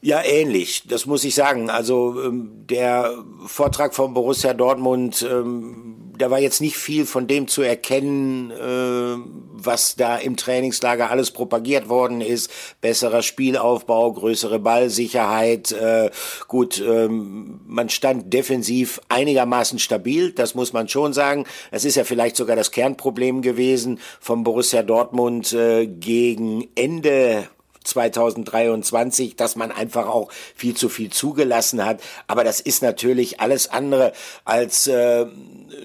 Ja, 0.00 0.22
ähnlich, 0.22 0.84
das 0.86 1.06
muss 1.06 1.24
ich 1.24 1.34
sagen. 1.34 1.70
Also 1.70 2.22
ähm, 2.22 2.66
der 2.68 3.24
Vortrag 3.46 3.94
von 3.96 4.14
Borussia 4.14 4.54
Dortmund, 4.54 5.26
ähm, 5.28 6.12
da 6.16 6.30
war 6.30 6.38
jetzt 6.38 6.60
nicht 6.60 6.76
viel 6.76 7.04
von 7.04 7.26
dem 7.26 7.48
zu 7.48 7.62
erkennen, 7.62 8.52
äh, 8.52 9.16
was 9.52 9.96
da 9.96 10.16
im 10.16 10.36
Trainingslager 10.36 11.10
alles 11.10 11.32
propagiert 11.32 11.88
worden 11.88 12.20
ist. 12.20 12.48
Besserer 12.80 13.22
Spielaufbau, 13.22 14.12
größere 14.12 14.60
Ballsicherheit. 14.60 15.72
Äh, 15.72 16.10
gut, 16.46 16.80
ähm, 16.80 17.60
man 17.66 17.88
stand 17.88 18.32
defensiv 18.32 19.00
einigermaßen 19.08 19.80
stabil, 19.80 20.30
das 20.30 20.54
muss 20.54 20.72
man 20.72 20.88
schon 20.88 21.12
sagen. 21.12 21.44
Das 21.72 21.84
ist 21.84 21.96
ja 21.96 22.04
vielleicht 22.04 22.36
sogar 22.36 22.54
das 22.54 22.70
Kernproblem 22.70 23.42
gewesen 23.42 23.98
von 24.20 24.44
Borussia 24.44 24.84
Dortmund 24.84 25.52
äh, 25.54 25.88
gegen 25.88 26.68
Ende 26.76 27.48
2023, 27.84 29.36
dass 29.36 29.56
man 29.56 29.70
einfach 29.72 30.06
auch 30.06 30.30
viel 30.54 30.76
zu 30.76 30.88
viel 30.88 31.10
zugelassen 31.10 31.84
hat. 31.84 32.00
Aber 32.26 32.44
das 32.44 32.60
ist 32.60 32.82
natürlich 32.82 33.40
alles 33.40 33.68
andere 33.70 34.12
als 34.44 34.86
äh, 34.86 35.26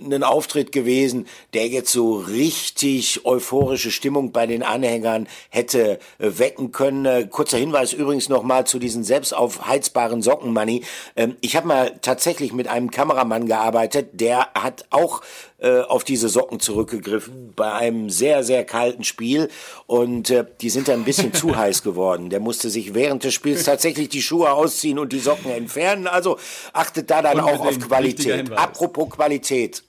ein 0.03 0.23
Auftritt 0.23 0.71
gewesen, 0.71 1.27
der 1.53 1.67
jetzt 1.67 1.91
so 1.91 2.15
richtig 2.17 3.25
euphorische 3.25 3.91
Stimmung 3.91 4.31
bei 4.31 4.47
den 4.47 4.63
Anhängern 4.63 5.27
hätte 5.49 5.99
äh, 6.19 6.39
wecken 6.39 6.71
können. 6.71 7.05
Äh, 7.05 7.27
kurzer 7.29 7.57
Hinweis 7.57 7.93
übrigens 7.93 8.29
nochmal 8.29 8.65
zu 8.65 8.79
diesen 8.79 9.03
selbstaufheizbaren 9.03 10.21
Socken, 10.21 10.53
Money. 10.53 10.83
Ähm, 11.15 11.35
ich 11.41 11.55
habe 11.55 11.67
mal 11.67 11.99
tatsächlich 12.01 12.53
mit 12.53 12.67
einem 12.67 12.91
Kameramann 12.91 13.47
gearbeitet, 13.47 14.09
der 14.13 14.47
hat 14.53 14.85
auch 14.89 15.21
äh, 15.63 15.79
auf 15.79 16.03
diese 16.03 16.27
Socken 16.27 16.59
zurückgegriffen 16.59 17.53
bei 17.55 17.71
einem 17.71 18.09
sehr, 18.09 18.43
sehr 18.43 18.65
kalten 18.65 19.05
Spiel 19.05 19.49
und 19.87 20.29
äh, 20.29 20.45
die 20.59 20.69
sind 20.69 20.89
dann 20.89 20.99
ein 20.99 21.05
bisschen 21.05 21.33
zu 21.33 21.55
heiß 21.55 21.83
geworden. 21.83 22.29
Der 22.29 22.41
musste 22.41 22.69
sich 22.69 22.93
während 22.93 23.23
des 23.23 23.33
Spiels 23.33 23.63
tatsächlich 23.63 24.09
die 24.09 24.21
Schuhe 24.21 24.51
ausziehen 24.51 24.99
und 24.99 25.13
die 25.13 25.19
Socken 25.19 25.49
entfernen. 25.49 26.07
Also 26.07 26.37
achtet 26.73 27.09
da 27.09 27.21
dann 27.21 27.39
auch 27.39 27.65
auf 27.65 27.79
Qualität. 27.79 28.51
Apropos 28.51 29.09
Qualität. 29.11 29.83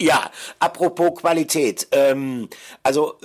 Ja, 0.00 0.30
apropos 0.60 1.20
Qualität. 1.20 1.88
Ähm, 1.92 2.48
also 2.82 3.16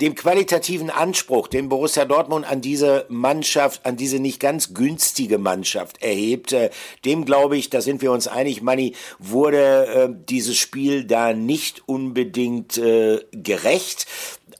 dem 0.00 0.14
qualitativen 0.14 0.90
Anspruch, 0.90 1.48
den 1.48 1.68
Borussia 1.68 2.04
Dortmund 2.04 2.48
an 2.48 2.60
diese 2.60 3.04
Mannschaft, 3.08 3.84
an 3.84 3.96
diese 3.96 4.20
nicht 4.20 4.40
ganz 4.40 4.72
günstige 4.72 5.38
Mannschaft 5.38 6.02
erhebt, 6.02 6.52
äh, 6.52 6.70
dem 7.04 7.24
glaube 7.24 7.56
ich, 7.56 7.68
da 7.68 7.80
sind 7.80 8.00
wir 8.00 8.12
uns 8.12 8.28
einig, 8.28 8.62
Manni, 8.62 8.94
wurde 9.18 9.86
äh, 9.86 10.24
dieses 10.28 10.56
Spiel 10.56 11.04
da 11.04 11.32
nicht 11.32 11.82
unbedingt 11.86 12.78
äh, 12.78 13.24
gerecht. 13.32 14.06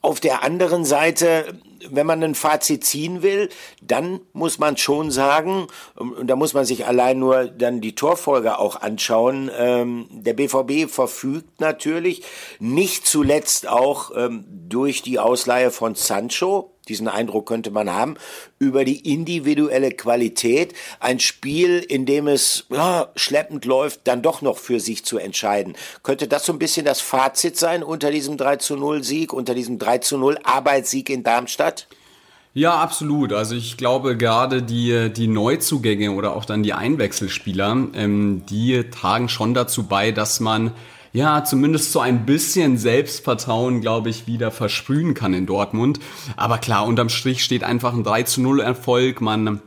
Auf 0.02 0.20
der 0.20 0.42
anderen 0.42 0.84
Seite 0.84 1.58
wenn 1.90 2.06
man 2.06 2.22
ein 2.22 2.34
Fazit 2.34 2.84
ziehen 2.84 3.22
will, 3.22 3.48
dann 3.82 4.20
muss 4.32 4.58
man 4.58 4.76
schon 4.76 5.10
sagen, 5.10 5.66
und 5.94 6.26
da 6.26 6.36
muss 6.36 6.54
man 6.54 6.64
sich 6.64 6.86
allein 6.86 7.18
nur 7.18 7.46
dann 7.46 7.80
die 7.80 7.94
Torfolge 7.94 8.58
auch 8.58 8.76
anschauen, 8.76 9.50
ähm, 9.56 10.06
der 10.10 10.34
BVB 10.34 10.90
verfügt 10.90 11.60
natürlich 11.60 12.22
nicht 12.58 13.06
zuletzt 13.06 13.68
auch 13.68 14.12
ähm, 14.14 14.44
durch 14.48 15.02
die 15.02 15.18
Ausleihe 15.18 15.70
von 15.70 15.94
Sancho, 15.94 16.72
diesen 16.88 17.08
Eindruck 17.08 17.46
könnte 17.46 17.70
man 17.70 17.92
haben, 17.92 18.16
über 18.58 18.84
die 18.84 19.12
individuelle 19.12 19.90
Qualität, 19.90 20.74
ein 21.00 21.20
Spiel, 21.20 21.78
in 21.78 22.06
dem 22.06 22.28
es 22.28 22.66
ja, 22.70 23.08
schleppend 23.16 23.64
läuft, 23.64 24.00
dann 24.04 24.22
doch 24.22 24.42
noch 24.42 24.58
für 24.58 24.80
sich 24.80 25.04
zu 25.04 25.18
entscheiden. 25.18 25.76
Könnte 26.02 26.28
das 26.28 26.46
so 26.46 26.52
ein 26.52 26.58
bisschen 26.58 26.84
das 26.84 27.00
Fazit 27.00 27.56
sein 27.56 27.82
unter 27.82 28.10
diesem 28.10 28.36
3 28.36 28.56
zu 28.56 28.76
0 28.76 29.04
Sieg, 29.04 29.32
unter 29.32 29.54
diesem 29.54 29.78
3 29.78 29.98
zu 29.98 30.18
0 30.18 30.38
Arbeitssieg 30.42 31.10
in 31.10 31.22
Darmstadt? 31.22 31.86
Ja, 32.54 32.76
absolut. 32.76 33.32
Also 33.32 33.54
ich 33.54 33.76
glaube 33.76 34.16
gerade 34.16 34.62
die, 34.62 35.12
die 35.12 35.28
Neuzugänge 35.28 36.10
oder 36.12 36.34
auch 36.34 36.44
dann 36.44 36.62
die 36.62 36.72
Einwechselspieler, 36.72 37.70
ähm, 37.94 38.42
die 38.48 38.84
tragen 38.90 39.28
schon 39.28 39.54
dazu 39.54 39.84
bei, 39.84 40.10
dass 40.10 40.40
man 40.40 40.72
ja, 41.12 41.44
zumindest 41.44 41.92
so 41.92 42.00
ein 42.00 42.26
bisschen 42.26 42.78
Selbstvertrauen, 42.78 43.80
glaube 43.80 44.10
ich, 44.10 44.26
wieder 44.26 44.50
versprühen 44.50 45.14
kann 45.14 45.34
in 45.34 45.46
Dortmund. 45.46 46.00
Aber 46.36 46.58
klar, 46.58 46.86
unterm 46.86 47.08
Strich 47.08 47.42
steht 47.42 47.64
einfach 47.64 47.94
ein 47.94 48.04
3 48.04 48.24
zu 48.24 48.40
0 48.40 48.60
Erfolg. 48.60 49.20
Man 49.20 49.60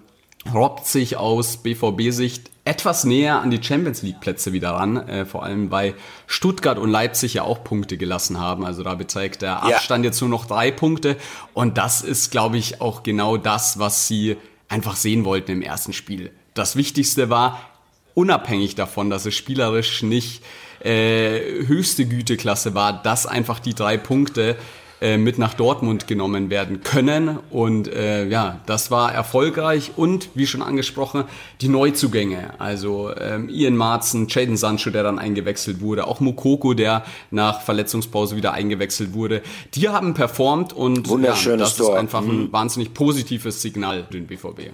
robbt 0.53 0.85
sich 0.85 1.17
aus 1.17 1.57
BVB-Sicht 1.57 2.49
etwas 2.63 3.05
näher 3.05 3.41
an 3.41 3.49
die 3.49 3.61
Champions 3.61 4.01
League 4.03 4.19
Plätze 4.19 4.53
wieder 4.53 4.71
ran, 4.71 4.97
äh, 5.07 5.25
vor 5.25 5.43
allem 5.43 5.71
weil 5.71 5.95
Stuttgart 6.27 6.77
und 6.77 6.91
Leipzig 6.91 7.35
ja 7.35 7.43
auch 7.43 7.63
Punkte 7.63 7.97
gelassen 7.97 8.39
haben. 8.39 8.65
Also 8.65 8.83
da 8.83 8.95
beträgt 8.95 9.41
der 9.41 9.63
Abstand 9.63 10.03
ja. 10.03 10.09
jetzt 10.09 10.21
nur 10.21 10.29
noch 10.29 10.45
drei 10.45 10.71
Punkte 10.71 11.17
und 11.53 11.77
das 11.77 12.01
ist, 12.01 12.31
glaube 12.31 12.57
ich, 12.57 12.81
auch 12.81 13.03
genau 13.03 13.37
das, 13.37 13.79
was 13.79 14.07
sie 14.07 14.37
einfach 14.69 14.95
sehen 14.95 15.25
wollten 15.25 15.51
im 15.51 15.61
ersten 15.61 15.93
Spiel. 15.93 16.31
Das 16.53 16.75
Wichtigste 16.75 17.29
war, 17.29 17.59
unabhängig 18.13 18.75
davon, 18.75 19.09
dass 19.09 19.25
es 19.25 19.35
spielerisch 19.35 20.03
nicht 20.03 20.43
äh, 20.83 21.65
höchste 21.65 22.05
Güteklasse 22.05 22.73
war, 22.73 23.01
dass 23.01 23.25
einfach 23.25 23.59
die 23.59 23.73
drei 23.73 23.97
Punkte 23.97 24.55
äh, 25.01 25.17
mit 25.17 25.39
nach 25.39 25.55
Dortmund 25.55 26.05
genommen 26.05 26.51
werden 26.51 26.83
können. 26.83 27.39
Und 27.49 27.87
äh, 27.87 28.27
ja, 28.27 28.61
das 28.67 28.91
war 28.91 29.11
erfolgreich 29.11 29.93
und 29.95 30.29
wie 30.35 30.45
schon 30.45 30.61
angesprochen, 30.61 31.23
die 31.59 31.69
Neuzugänge. 31.69 32.59
Also 32.59 33.09
ähm, 33.19 33.49
Ian 33.49 33.75
Marzen, 33.75 34.27
Jaden 34.29 34.57
Sancho, 34.57 34.91
der 34.91 35.01
dann 35.01 35.17
eingewechselt 35.17 35.81
wurde, 35.81 36.05
auch 36.05 36.19
Mokoko, 36.19 36.75
der 36.75 37.03
nach 37.31 37.61
Verletzungspause 37.61 38.35
wieder 38.35 38.53
eingewechselt 38.53 39.15
wurde. 39.15 39.41
Die 39.73 39.89
haben 39.89 40.13
performt 40.13 40.71
und 40.71 41.07
ja, 41.07 41.35
das 41.57 41.77
Tor. 41.77 41.93
ist 41.93 41.99
einfach 41.99 42.21
ein 42.21 42.43
mhm. 42.43 42.53
wahnsinnig 42.53 42.93
positives 42.93 43.59
Signal 43.59 44.05
für 44.05 44.13
den 44.13 44.27
BVB. 44.27 44.69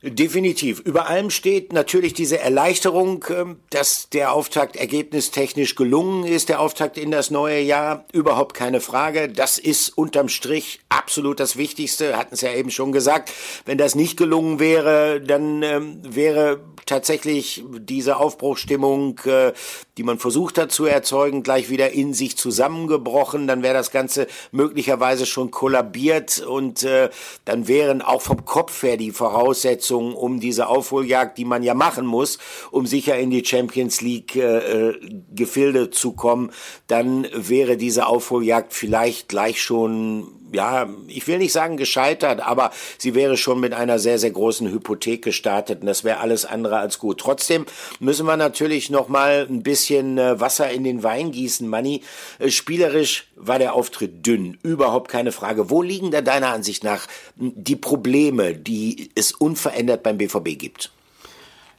Definitiv. 0.00 0.78
Über 0.78 1.08
allem 1.08 1.28
steht 1.28 1.72
natürlich 1.72 2.12
diese 2.12 2.38
Erleichterung, 2.38 3.24
ähm, 3.30 3.56
dass 3.70 4.08
der 4.10 4.32
Auftakt 4.32 4.76
ergebnistechnisch 4.76 5.74
gelungen 5.74 6.24
ist, 6.24 6.48
der 6.48 6.60
Auftakt 6.60 6.96
in 6.96 7.10
das 7.10 7.32
neue 7.32 7.60
Jahr. 7.60 8.04
Überhaupt 8.12 8.54
keine 8.54 8.80
Frage. 8.80 9.28
Das 9.28 9.58
ist 9.58 9.88
unterm 9.98 10.28
Strich 10.28 10.80
absolut 10.88 11.40
das 11.40 11.56
Wichtigste. 11.56 12.16
Hatten 12.16 12.34
es 12.34 12.42
ja 12.42 12.52
eben 12.52 12.70
schon 12.70 12.92
gesagt. 12.92 13.32
Wenn 13.64 13.76
das 13.76 13.96
nicht 13.96 14.16
gelungen 14.16 14.60
wäre, 14.60 15.20
dann 15.20 15.64
ähm, 15.64 16.00
wäre 16.04 16.60
tatsächlich 16.86 17.64
diese 17.80 18.18
Aufbruchstimmung, 18.18 19.18
äh, 19.24 19.52
die 19.98 20.04
man 20.04 20.18
versucht 20.18 20.58
hat 20.58 20.70
zu 20.70 20.84
erzeugen, 20.84 21.42
gleich 21.42 21.68
wieder 21.68 21.90
in 21.90 22.14
sich 22.14 22.36
zusammengebrochen. 22.36 23.48
Dann 23.48 23.62
wäre 23.62 23.74
das 23.74 23.90
Ganze 23.90 24.28
möglicherweise 24.52 25.26
schon 25.26 25.50
kollabiert 25.50 26.38
und 26.38 26.84
äh, 26.84 27.10
dann 27.44 27.66
wären 27.66 28.00
auch 28.00 28.22
vom 28.22 28.44
Kopf 28.44 28.82
her 28.84 28.96
die 28.96 29.10
Voraussetzungen, 29.10 30.14
um 30.14 30.38
diese 30.38 30.68
Aufholjagd, 30.68 31.36
die 31.36 31.44
man 31.44 31.64
ja 31.64 31.74
machen 31.74 32.06
muss, 32.06 32.38
um 32.70 32.86
sicher 32.86 33.18
in 33.18 33.30
die 33.30 33.44
Champions 33.44 34.00
League 34.00 34.36
äh, 34.36 34.94
Gefilde 35.34 35.90
zu 35.90 36.12
kommen, 36.12 36.52
dann 36.86 37.26
wäre 37.32 37.76
diese 37.76 38.06
Aufholjagd 38.06 38.72
vielleicht 38.72 39.28
gleich 39.28 39.60
schon 39.60 40.37
ja, 40.52 40.88
ich 41.06 41.26
will 41.26 41.38
nicht 41.38 41.52
sagen 41.52 41.76
gescheitert, 41.76 42.40
aber 42.40 42.70
sie 42.98 43.14
wäre 43.14 43.36
schon 43.36 43.60
mit 43.60 43.74
einer 43.74 43.98
sehr, 43.98 44.18
sehr 44.18 44.30
großen 44.30 44.70
Hypothek 44.70 45.22
gestartet 45.22 45.80
und 45.80 45.86
das 45.86 46.04
wäre 46.04 46.20
alles 46.20 46.44
andere 46.44 46.78
als 46.78 46.98
gut. 46.98 47.20
Trotzdem 47.20 47.66
müssen 48.00 48.26
wir 48.26 48.36
natürlich 48.36 48.90
noch 48.90 49.08
mal 49.08 49.46
ein 49.48 49.62
bisschen 49.62 50.18
äh, 50.18 50.40
Wasser 50.40 50.70
in 50.70 50.84
den 50.84 51.02
Wein 51.02 51.32
gießen, 51.32 51.68
Manni. 51.68 52.02
Äh, 52.38 52.50
spielerisch 52.50 53.28
war 53.36 53.58
der 53.58 53.74
Auftritt 53.74 54.26
dünn, 54.26 54.58
überhaupt 54.62 55.10
keine 55.10 55.32
Frage. 55.32 55.70
Wo 55.70 55.82
liegen 55.82 56.10
da 56.10 56.20
deiner 56.20 56.48
Ansicht 56.48 56.84
nach 56.84 57.06
die 57.36 57.76
Probleme, 57.76 58.54
die 58.54 59.10
es 59.14 59.32
unverändert 59.32 60.02
beim 60.02 60.18
BVB 60.18 60.58
gibt? 60.58 60.90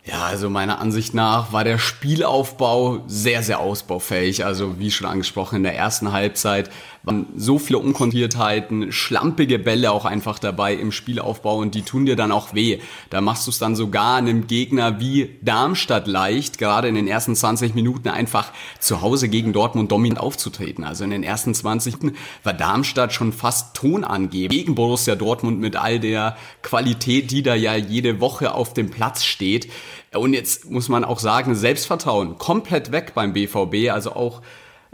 Ja, 0.06 0.26
also 0.26 0.50
meiner 0.50 0.80
Ansicht 0.80 1.14
nach 1.14 1.52
war 1.54 1.64
der 1.64 1.78
Spielaufbau 1.78 3.04
sehr, 3.06 3.44
sehr 3.44 3.60
ausbaufähig. 3.60 4.44
Also 4.44 4.80
wie 4.80 4.90
schon 4.90 5.06
angesprochen, 5.06 5.58
in 5.58 5.64
der 5.64 5.76
ersten 5.76 6.12
Halbzeit 6.12 6.72
waren 7.04 7.28
so 7.36 7.60
viele 7.60 7.80
Unkontiertheiten, 7.80 8.92
schlampige 8.92 9.60
Bälle 9.60 9.92
auch 9.92 10.06
einfach 10.06 10.40
dabei 10.40 10.74
im 10.74 10.92
Spielaufbau 10.92 11.58
und 11.58 11.76
die 11.76 11.84
tun 11.84 12.06
dir 12.06 12.16
dann 12.16 12.32
auch 12.32 12.54
weh. 12.54 12.80
Da 13.10 13.22
machst 13.22 13.48
du 13.48 13.52
es 13.52 13.60
dann 13.60 13.76
sogar 13.76 14.18
einem 14.18 14.48
Gegner 14.48 15.00
wie 15.00 15.38
Darmstadt 15.42 16.08
leicht, 16.08 16.58
gerade 16.58 16.88
in 16.88 16.96
den 16.96 17.08
ersten 17.08 17.36
20 17.36 17.76
Minuten 17.76 18.10
einfach 18.10 18.52
zu 18.80 19.02
Hause 19.02 19.30
gegen 19.30 19.54
Dortmund 19.54 19.92
dominant 19.92 20.20
aufzutreten. 20.20 20.84
Also 20.84 21.04
in 21.04 21.12
den 21.12 21.24
ersten 21.24 21.54
20 21.54 22.02
Minuten 22.02 22.18
war 22.44 22.54
Darmstadt 22.54 23.14
schon 23.14 23.32
fast 23.32 23.76
Tonangeber 23.76 24.54
gegen 24.54 24.76
Borussia 24.76 25.16
Dortmund 25.16 25.60
mit 25.60 25.76
all 25.76 26.00
der 26.00 26.36
Qualität, 26.62 27.32
die 27.32 27.44
da 27.44 27.56
ja 27.56 27.76
jede 27.76 28.20
Woche 28.20 28.54
auf 28.54 28.74
dem 28.74 28.90
Platz 28.90 29.24
steht. 29.24 29.70
Und 30.14 30.34
jetzt 30.34 30.70
muss 30.70 30.90
man 30.90 31.06
auch 31.06 31.20
sagen, 31.20 31.56
Selbstvertrauen 31.56 32.38
komplett 32.38 32.92
weg 32.92 33.14
beim 33.14 33.34
BVB. 33.34 33.92
Also 33.92 34.14
auch 34.14 34.42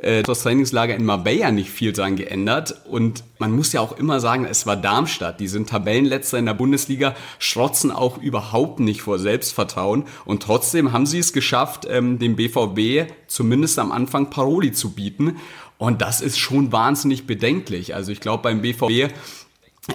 äh, 0.06 0.22
das 0.24 0.44
Trainingslager 0.44 0.96
in 0.96 1.04
Marbella 1.04 1.52
nicht 1.52 1.70
viel 1.70 1.92
dran 1.92 2.16
geändert. 2.16 2.76
Und 2.88 3.24
man 3.40 3.52
muss 3.52 3.74
ja 3.74 3.82
auch 3.82 3.98
immer 3.98 4.20
sagen, 4.20 4.46
es 4.46 4.68
war 4.68 4.78
Darmstadt. 4.78 5.40
Die 5.40 5.48
sind 5.48 5.70
Tabellenletzter 5.70 6.38
in 6.38 6.46
der 6.46 6.54
Bundesliga, 6.54 7.16
schrotzen 7.40 7.92
auch 7.92 8.20
überhaupt 8.20 8.80
nicht 8.80 9.02
vor 9.02 9.18
Selbstvertrauen. 9.18 10.06
Und 10.24 10.44
trotzdem 10.44 10.92
haben 10.92 11.08
sie 11.08 11.20
es 11.20 11.34
geschafft, 11.34 11.88
ähm, 11.90 12.20
dem 12.20 12.36
BVB 12.36 13.12
zumindest 13.28 13.80
am 13.80 13.92
Anfang 13.92 14.30
Paroli 14.30 14.72
zu 14.72 14.92
bieten. 14.92 15.38
Und 15.78 16.02
das 16.02 16.22
ist 16.22 16.38
schon 16.38 16.72
wahnsinnig 16.72 17.26
bedenklich. 17.26 17.96
Also 17.96 18.12
ich 18.12 18.22
glaube, 18.22 18.44
beim 18.44 18.62
BVB 18.62 19.12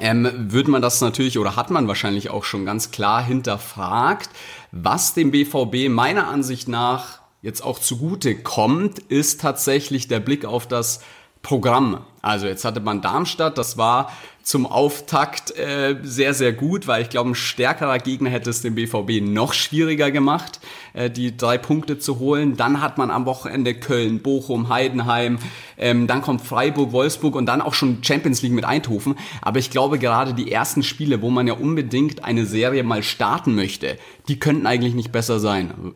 ähm, 0.01 0.29
würde 0.35 0.71
man 0.71 0.83
das 0.83 1.01
natürlich 1.01 1.39
oder 1.39 1.55
hat 1.55 1.71
man 1.71 1.89
wahrscheinlich 1.89 2.31
auch 2.31 2.45
schon 2.45 2.65
ganz 2.65 2.91
klar 2.91 3.25
hinterfragt. 3.25 4.31
Was 4.73 5.15
dem 5.15 5.31
BVB 5.31 5.89
meiner 5.89 6.27
Ansicht 6.29 6.69
nach 6.69 7.20
jetzt 7.43 7.63
auch 7.63 7.79
zugute 7.79 8.35
kommt, 8.37 8.99
ist 8.99 9.41
tatsächlich 9.41 10.09
der 10.09 10.21
Blick 10.21 10.45
auf 10.45 10.67
das 10.67 11.01
Programm. 11.43 12.05
Also 12.23 12.47
jetzt 12.47 12.67
hatte 12.67 12.81
man 12.81 13.01
Darmstadt, 13.01 13.57
das 13.57 13.79
war 13.79 14.13
zum 14.43 14.67
Auftakt 14.67 15.57
äh, 15.57 15.97
sehr, 16.03 16.35
sehr 16.35 16.53
gut, 16.53 16.87
weil 16.87 17.03
ich 17.03 17.09
glaube, 17.09 17.31
ein 17.31 17.35
stärkerer 17.35 17.99
Gegner 17.99 18.29
hätte 18.29 18.51
es 18.51 18.61
dem 18.61 18.75
BVB 18.75 19.23
noch 19.23 19.55
schwieriger 19.55 20.11
gemacht, 20.11 20.61
äh, 20.93 21.09
die 21.09 21.37
drei 21.37 21.57
Punkte 21.57 21.99
zu 21.99 22.19
holen. 22.19 22.57
Dann 22.57 22.83
hat 22.83 22.99
man 22.99 23.11
am 23.11 23.25
Wochenende 23.25 23.75
Köln, 23.75 24.21
Bochum, 24.21 24.69
Heidenheim, 24.69 25.39
ähm, 25.79 26.07
dann 26.07 26.21
kommt 26.21 26.43
Freiburg, 26.43 26.93
Wolfsburg 26.93 27.37
und 27.37 27.47
dann 27.47 27.63
auch 27.63 27.75
schon 27.75 28.05
Champions 28.05 28.43
League 28.43 28.53
mit 28.53 28.65
Eindhoven. 28.67 29.15
Aber 29.41 29.59
ich 29.59 29.71
glaube, 29.71 29.99
gerade 29.99 30.35
die 30.35 30.53
ersten 30.53 30.83
Spiele, 30.83 31.23
wo 31.23 31.31
man 31.31 31.47
ja 31.47 31.55
unbedingt 31.55 32.23
eine 32.25 32.45
Serie 32.45 32.83
mal 32.83 33.03
starten 33.03 33.55
möchte, 33.55 33.97
die 34.29 34.39
könnten 34.39 34.67
eigentlich 34.67 34.95
nicht 34.95 35.13
besser 35.13 35.39
sein. 35.41 35.95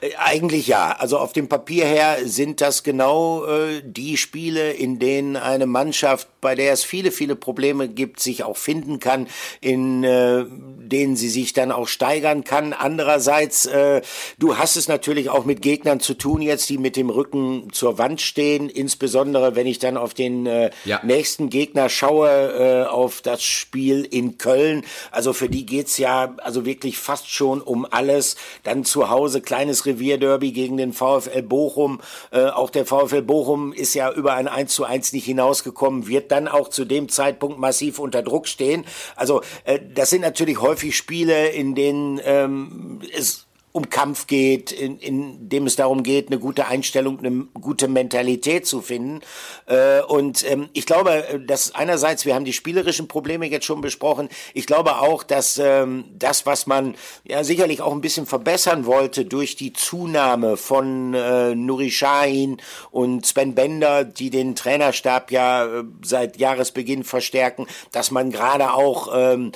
Äh, 0.00 0.10
eigentlich 0.18 0.66
ja. 0.66 0.96
Also 0.98 1.18
auf 1.18 1.32
dem 1.32 1.48
Papier 1.48 1.86
her 1.86 2.18
sind 2.24 2.60
das 2.60 2.82
genau 2.82 3.44
äh, 3.44 3.82
die 3.84 4.16
Spiele, 4.16 4.72
in 4.72 4.98
denen 4.98 5.36
eine 5.36 5.66
Mannschaft, 5.66 6.28
bei 6.40 6.54
der 6.54 6.72
es 6.72 6.84
viele, 6.84 7.10
viele 7.10 7.36
Probleme 7.36 7.88
gibt, 7.88 8.20
sich 8.20 8.44
auch 8.44 8.56
finden 8.56 9.00
kann, 9.00 9.26
in 9.60 10.04
äh, 10.04 10.44
denen 10.48 11.16
sie 11.16 11.28
sich 11.28 11.52
dann 11.52 11.72
auch 11.72 11.88
steigern 11.88 12.44
kann. 12.44 12.72
Andererseits, 12.72 13.66
äh, 13.66 14.02
du 14.38 14.56
hast 14.56 14.76
es 14.76 14.88
natürlich 14.88 15.30
auch 15.30 15.44
mit 15.44 15.62
Gegnern 15.62 16.00
zu 16.00 16.14
tun 16.14 16.42
jetzt, 16.42 16.68
die 16.68 16.78
mit 16.78 16.96
dem 16.96 17.10
Rücken 17.10 17.68
zur 17.72 17.98
Wand 17.98 18.20
stehen. 18.20 18.68
Insbesondere, 18.68 19.56
wenn 19.56 19.66
ich 19.66 19.78
dann 19.78 19.96
auf 19.96 20.14
den 20.14 20.46
äh, 20.46 20.70
ja. 20.84 21.00
nächsten 21.02 21.50
Gegner 21.50 21.88
schaue, 21.88 22.28
äh, 22.28 22.88
auf 22.88 23.20
das 23.22 23.42
Spiel 23.42 24.04
in 24.04 24.38
Köln. 24.38 24.84
Also 25.10 25.32
für 25.32 25.48
die 25.48 25.66
geht's 25.66 25.98
ja 25.98 26.34
also 26.42 26.64
wirklich 26.64 26.98
fast 26.98 27.30
schon 27.30 27.60
um 27.60 27.86
alles. 27.90 28.36
Dann 28.62 28.84
zu 28.84 29.10
Hause 29.10 29.40
kleines 29.56 29.86
Revierderby 29.86 30.52
gegen 30.52 30.76
den 30.76 30.92
VfL 30.92 31.40
Bochum. 31.40 32.00
Äh, 32.30 32.44
auch 32.44 32.68
der 32.68 32.84
VfL 32.84 33.22
Bochum 33.22 33.72
ist 33.72 33.94
ja 33.94 34.12
über 34.12 34.34
ein 34.34 34.48
1 34.48 34.74
zu 34.74 34.84
1 34.84 35.14
nicht 35.14 35.24
hinausgekommen, 35.24 36.08
wird 36.08 36.30
dann 36.30 36.46
auch 36.46 36.68
zu 36.68 36.84
dem 36.84 37.08
Zeitpunkt 37.08 37.58
massiv 37.58 37.98
unter 37.98 38.22
Druck 38.22 38.48
stehen. 38.48 38.84
Also 39.14 39.40
äh, 39.64 39.78
das 39.94 40.10
sind 40.10 40.20
natürlich 40.20 40.60
häufig 40.60 40.94
Spiele, 40.94 41.48
in 41.48 41.74
denen 41.74 42.20
ähm, 42.22 43.00
es 43.16 43.45
um 43.76 43.90
Kampf 43.90 44.26
geht, 44.26 44.72
in, 44.72 44.98
in 45.00 45.50
dem 45.50 45.66
es 45.66 45.76
darum 45.76 46.02
geht, 46.02 46.28
eine 46.28 46.38
gute 46.38 46.66
Einstellung, 46.66 47.18
eine 47.18 47.46
gute 47.60 47.88
Mentalität 47.88 48.66
zu 48.66 48.80
finden. 48.80 49.20
Äh, 49.66 50.00
und 50.00 50.50
ähm, 50.50 50.70
ich 50.72 50.86
glaube, 50.86 51.44
dass 51.46 51.74
einerseits, 51.74 52.24
wir 52.24 52.34
haben 52.34 52.46
die 52.46 52.54
spielerischen 52.54 53.06
Probleme 53.06 53.46
jetzt 53.46 53.66
schon 53.66 53.82
besprochen, 53.82 54.30
ich 54.54 54.64
glaube 54.64 55.00
auch, 55.00 55.22
dass 55.22 55.58
ähm, 55.58 56.06
das, 56.18 56.46
was 56.46 56.66
man 56.66 56.94
ja 57.24 57.44
sicherlich 57.44 57.82
auch 57.82 57.92
ein 57.92 58.00
bisschen 58.00 58.24
verbessern 58.24 58.86
wollte 58.86 59.26
durch 59.26 59.56
die 59.56 59.74
Zunahme 59.74 60.56
von 60.56 61.12
äh, 61.12 61.54
Nuri 61.54 61.90
Sahin 61.90 62.56
und 62.90 63.26
Sven 63.26 63.54
Bender, 63.54 64.04
die 64.04 64.30
den 64.30 64.54
Trainerstab 64.54 65.30
ja 65.30 65.66
äh, 65.66 65.84
seit 66.02 66.38
Jahresbeginn 66.38 67.04
verstärken, 67.04 67.66
dass 67.92 68.10
man 68.10 68.30
gerade 68.30 68.72
auch 68.72 69.08
ähm, 69.12 69.52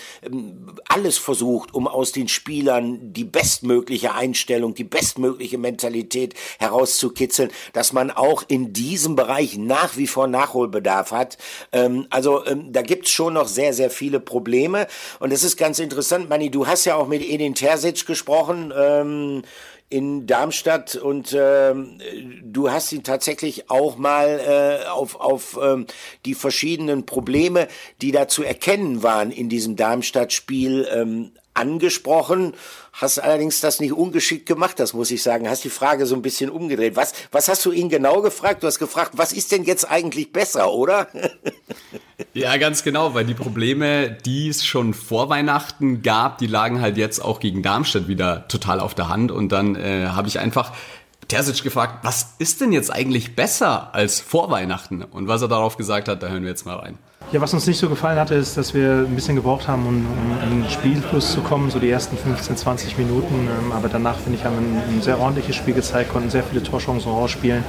alles 0.89 1.17
versucht, 1.17 1.73
um 1.73 1.89
aus 1.89 2.13
den 2.13 2.29
Spielern 2.29 3.15
die 3.15 3.25
bestmögliche 3.25 4.10
Einstellung, 4.15 4.75
die 4.75 4.85
bestmögliche 4.85 5.59
Mentalität 5.59 6.35
herauszukitzeln, 6.59 7.51
dass 7.73 7.93
man 7.93 8.11
auch 8.11 8.45
in 8.49 8.73
diesem 8.73 9.17
Bereich 9.17 9.57
nach 9.57 9.97
wie 9.97 10.07
vor 10.07 10.27
Nachholbedarf 10.27 11.13
hat. 11.13 11.39
Ähm, 11.73 12.07
also 12.11 12.45
ähm, 12.47 12.73
da 12.73 12.83
gibt's 12.83 13.11
schon 13.11 13.35
noch 13.35 13.49
sehr, 13.49 13.73
sehr 13.73 13.91
viele 13.91 14.21
Probleme. 14.21 14.87
Und 15.19 15.33
es 15.33 15.45
ist 15.45 15.57
ganz 15.57 15.79
interessant, 15.79 16.29
Manni, 16.29 16.51
du 16.51 16.67
hast 16.67 16.85
ja 16.85 16.97
auch 16.97 17.07
mit 17.07 17.23
Edin 17.23 17.55
Terzic 17.55 18.07
gesprochen. 18.07 18.73
Ähm, 18.77 19.43
in 19.91 20.29
Darmstadt 20.29 20.95
und 20.95 21.33
äh, 21.33 21.75
du 22.43 22.71
hast 22.71 22.93
ihn 22.93 23.03
tatsächlich 23.03 23.71
auch 23.71 23.97
mal 23.97 24.41
äh, 24.85 24.89
auf, 24.89 25.17
auf 25.17 25.59
ähm, 25.61 25.87
die 26.25 26.35
verschiedenen 26.35 27.07
Probleme, 27.07 27.67
die 28.01 28.13
da 28.13 28.29
zu 28.29 28.45
erkennen 28.45 29.03
waren 29.03 29.33
in 29.33 29.49
diesem 29.49 29.75
Darmstadt-Spiel, 29.75 30.89
ähm, 30.93 31.33
angesprochen, 31.61 32.55
hast 32.93 33.19
allerdings 33.19 33.61
das 33.61 33.81
nicht 33.81 33.93
ungeschickt 33.93 34.47
gemacht, 34.47 34.81
das 34.81 34.95
muss 34.95 35.11
ich 35.11 35.23
sagen. 35.23 35.49
Hast 35.49 35.65
die 35.65 35.71
Frage 35.71 36.07
so 36.07 36.15
ein 36.15 36.23
bisschen 36.23 36.51
umgedreht. 36.51 36.97
Was, 36.97 37.13
was 37.31 37.49
hast 37.49 37.65
du 37.65 37.73
ihn 37.73 37.89
genau 37.89 38.23
gefragt? 38.23 38.63
Du 38.63 38.67
hast 38.67 38.79
gefragt, 38.79 39.13
was 39.17 39.33
ist 39.33 39.53
denn 39.53 39.65
jetzt 39.65 39.89
eigentlich 39.89 40.33
besser, 40.33 40.73
oder? 40.73 41.09
ja, 42.35 42.57
ganz 42.57 42.83
genau, 42.83 43.15
weil 43.15 43.25
die 43.25 43.35
Probleme, 43.35 44.11
die 44.11 44.49
es 44.49 44.65
schon 44.65 44.95
vor 44.95 45.29
Weihnachten 45.29 46.03
gab, 46.03 46.39
die 46.39 46.47
lagen 46.47 46.81
halt 46.81 46.97
jetzt 46.97 47.21
auch 47.21 47.41
gegen 47.41 47.63
Darmstadt 47.63 48.09
wieder 48.09 48.49
total 48.49 48.81
auf 48.81 48.95
der 48.95 49.09
Hand. 49.09 49.31
Und 49.31 49.53
dann 49.53 49.77
äh, 49.77 50.07
habe 50.09 50.29
ich 50.29 50.39
einfach 50.39 50.73
Terzic 51.31 51.63
gefragt, 51.63 52.01
was 52.03 52.35
ist 52.39 52.61
denn 52.61 52.73
jetzt 52.73 52.93
eigentlich 52.93 53.37
besser 53.37 53.95
als 53.95 54.21
vor 54.21 54.51
Weihnachten? 54.51 55.05
Und 55.05 55.29
was 55.29 55.43
er 55.43 55.49
darauf 55.49 55.77
gesagt 55.77 56.09
hat, 56.09 56.23
da 56.23 56.29
hören 56.29 56.43
wir 56.43 56.51
jetzt 56.51 56.67
mal 56.67 56.77
rein. 56.77 56.99
Ja, 57.33 57.41
was 57.41 57.55
uns 57.55 57.65
nicht 57.69 57.79
so 57.79 57.89
gefallen 57.89 58.19
hatte, 58.19 58.35
ist, 58.35 58.57
dass 58.57 58.75
wir 58.75 59.07
ein 59.09 59.15
bisschen 59.15 59.37
gebraucht 59.37 59.69
haben, 59.69 59.87
um, 59.87 60.05
um 60.05 60.43
in 60.43 60.63
den 60.63 60.71
Spielfluss 60.71 61.31
zu 61.31 61.43
kommen, 61.43 61.71
so 61.71 61.79
die 61.79 61.89
ersten 61.89 62.17
15, 62.17 62.57
20 62.57 62.99
Minuten. 62.99 63.47
Ähm, 63.47 63.71
aber 63.71 63.89
danach, 63.89 64.17
finde 64.19 64.39
ich, 64.39 64.45
haben 64.45 64.57
wir 64.57 64.83
ein, 64.83 65.01
sehr 65.01 65.21
ordentliches 65.21 65.55
Spiel 65.55 65.75
gezeigt, 65.75 66.11
konnten 66.11 66.31
sehr 66.31 66.43
viele 66.43 66.65
Torchancen 66.65 67.13
rausspielen, 67.13 67.63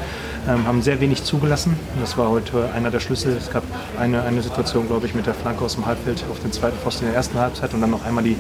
ähm, 0.50 0.66
haben 0.66 0.82
sehr 0.82 1.00
wenig 1.00 1.24
zugelassen. 1.24 1.78
Das 2.00 2.18
war 2.18 2.32
heute 2.32 2.72
einer 2.74 2.90
der 2.90 3.00
Schlüssel. 3.00 3.38
Es 3.38 3.52
gab 3.52 3.64
eine, 4.00 4.24
eine 4.24 4.42
Situation, 4.42 4.88
glaube 4.88 5.06
ich, 5.06 5.14
mit 5.14 5.28
der 5.28 5.36
Flanke 5.36 5.64
aus 5.64 5.76
dem 5.76 5.86
Halbfeld 5.86 6.26
auf 6.32 6.40
den 6.40 6.52
zweiten 6.52 6.78
Pfosten 6.80 7.06
in 7.06 7.12
der 7.12 7.18
ersten 7.18 7.38
Halbzeit 7.38 7.76
und 7.76 7.82
dann 7.82 7.92
noch 7.92 8.04
einmal 8.04 8.24
die, 8.24 8.38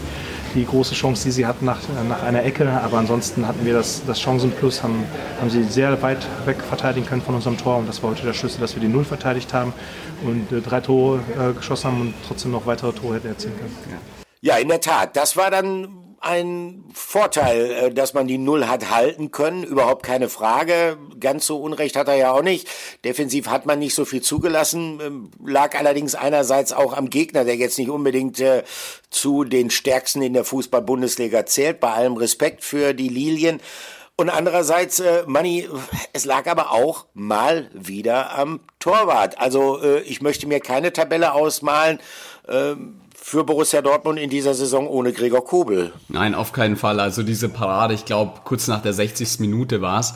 die 0.54 0.66
große 0.66 0.94
Chance, 0.96 1.24
die 1.26 1.32
sie 1.32 1.46
hatten 1.46 1.66
nach, 1.66 1.80
nach 2.08 2.24
einer 2.24 2.44
Ecke. 2.44 2.70
Aber 2.70 2.98
ansonsten 2.98 3.48
hatten 3.48 3.66
wir 3.66 3.74
das, 3.74 4.02
das 4.06 4.20
Chancenplus, 4.20 4.84
haben, 4.84 5.04
haben 5.40 5.50
sie 5.50 5.64
sehr 5.64 6.02
weit 6.02 6.26
weg 6.46 6.58
verteidigen 6.62 7.06
können 7.06 7.22
von 7.22 7.36
unserem 7.36 7.58
Tor 7.58 7.78
und 7.78 7.88
das 7.88 8.02
war 8.04 8.12
heute 8.12 8.24
der 8.24 8.34
Schlüssel, 8.34 8.60
dass 8.62 8.76
wir 8.76 8.82
die 8.82 8.88
Null 8.88 9.06
verteidigt 9.06 9.54
haben 9.54 9.74
und 10.24 10.52
äh, 10.52 10.62
drei 10.62 10.82
Tore 10.82 11.20
äh, 11.40 11.54
geschossen 11.54 11.88
haben 11.92 12.02
und 12.02 12.14
trotzdem 12.28 12.52
noch 12.52 12.66
weitere 12.66 12.92
Tore 12.92 13.16
hätten 13.16 13.28
erzielen 13.28 13.58
können. 13.58 13.76
Ja, 14.42 14.58
in 14.58 14.70
der 14.70 14.82
Tat. 14.82 15.16
Das 15.16 15.38
war 15.38 15.52
dann 15.52 16.01
ein 16.22 16.84
Vorteil, 16.94 17.72
äh, 17.72 17.94
dass 17.94 18.14
man 18.14 18.28
die 18.28 18.38
Null 18.38 18.68
hat 18.68 18.92
halten 18.92 19.32
können, 19.32 19.64
überhaupt 19.64 20.04
keine 20.04 20.30
Frage. 20.30 20.98
Ganz 21.20 21.48
so 21.48 21.58
Unrecht 21.58 21.96
hat 21.96 22.08
er 22.08 22.16
ja 22.16 22.32
auch 22.32 22.44
nicht. 22.44 22.70
Defensiv 23.04 23.48
hat 23.48 23.66
man 23.66 23.80
nicht 23.80 23.96
so 23.96 24.06
viel 24.06 24.22
zugelassen, 24.22 25.00
ähm, 25.02 25.32
lag 25.44 25.78
allerdings 25.78 26.14
einerseits 26.14 26.74
auch 26.74 26.94
am 26.94 27.10
Gegner, 27.10 27.44
der 27.44 27.56
jetzt 27.56 27.80
nicht 27.80 27.90
unbedingt 27.90 28.40
äh, 28.40 28.64
zu 29.10 29.44
den 29.44 29.72
stärksten 29.72 30.22
in 30.22 30.34
der 30.34 30.46
Fußball-Bundesliga 30.46 31.48
zählt, 31.48 31.80
bei 31.80 31.92
allem 31.92 32.16
Respekt 32.16 32.64
für 32.64 32.94
die 32.94 33.10
Lilien. 33.10 33.60
Und 34.16 34.30
andererseits, 34.30 35.00
äh, 35.00 35.24
Manni, 35.26 35.68
es 36.14 36.26
lag 36.26 36.46
aber 36.46 36.72
auch 36.72 37.08
mal 37.16 37.72
wieder 37.74 38.38
am 38.38 38.60
Torwart. 38.78 39.40
Also 39.40 39.82
äh, 39.82 40.02
ich 40.02 40.22
möchte 40.22 40.46
mir 40.46 40.60
keine 40.60 40.94
Tabelle 40.94 41.34
ausmalen 41.34 42.00
äh, 42.48 42.76
für 43.24 43.44
Borussia 43.44 43.82
Dortmund 43.82 44.20
in 44.20 44.32
dieser 44.32 44.56
Saison 44.56 44.88
ohne 44.88 45.14
Gregor 45.14 45.46
Kobel. 45.46 45.94
Nein, 46.10 46.34
auf 46.34 46.52
keinen 46.54 46.76
Fall. 46.76 47.00
Also 47.00 47.22
diese 47.22 47.50
Parade, 47.50 47.94
ich 47.94 48.04
glaube, 48.06 48.42
kurz 48.44 48.68
nach 48.68 48.82
der 48.82 48.94
60. 48.94 49.40
Minute 49.40 49.82
war 49.82 50.00
es 50.00 50.16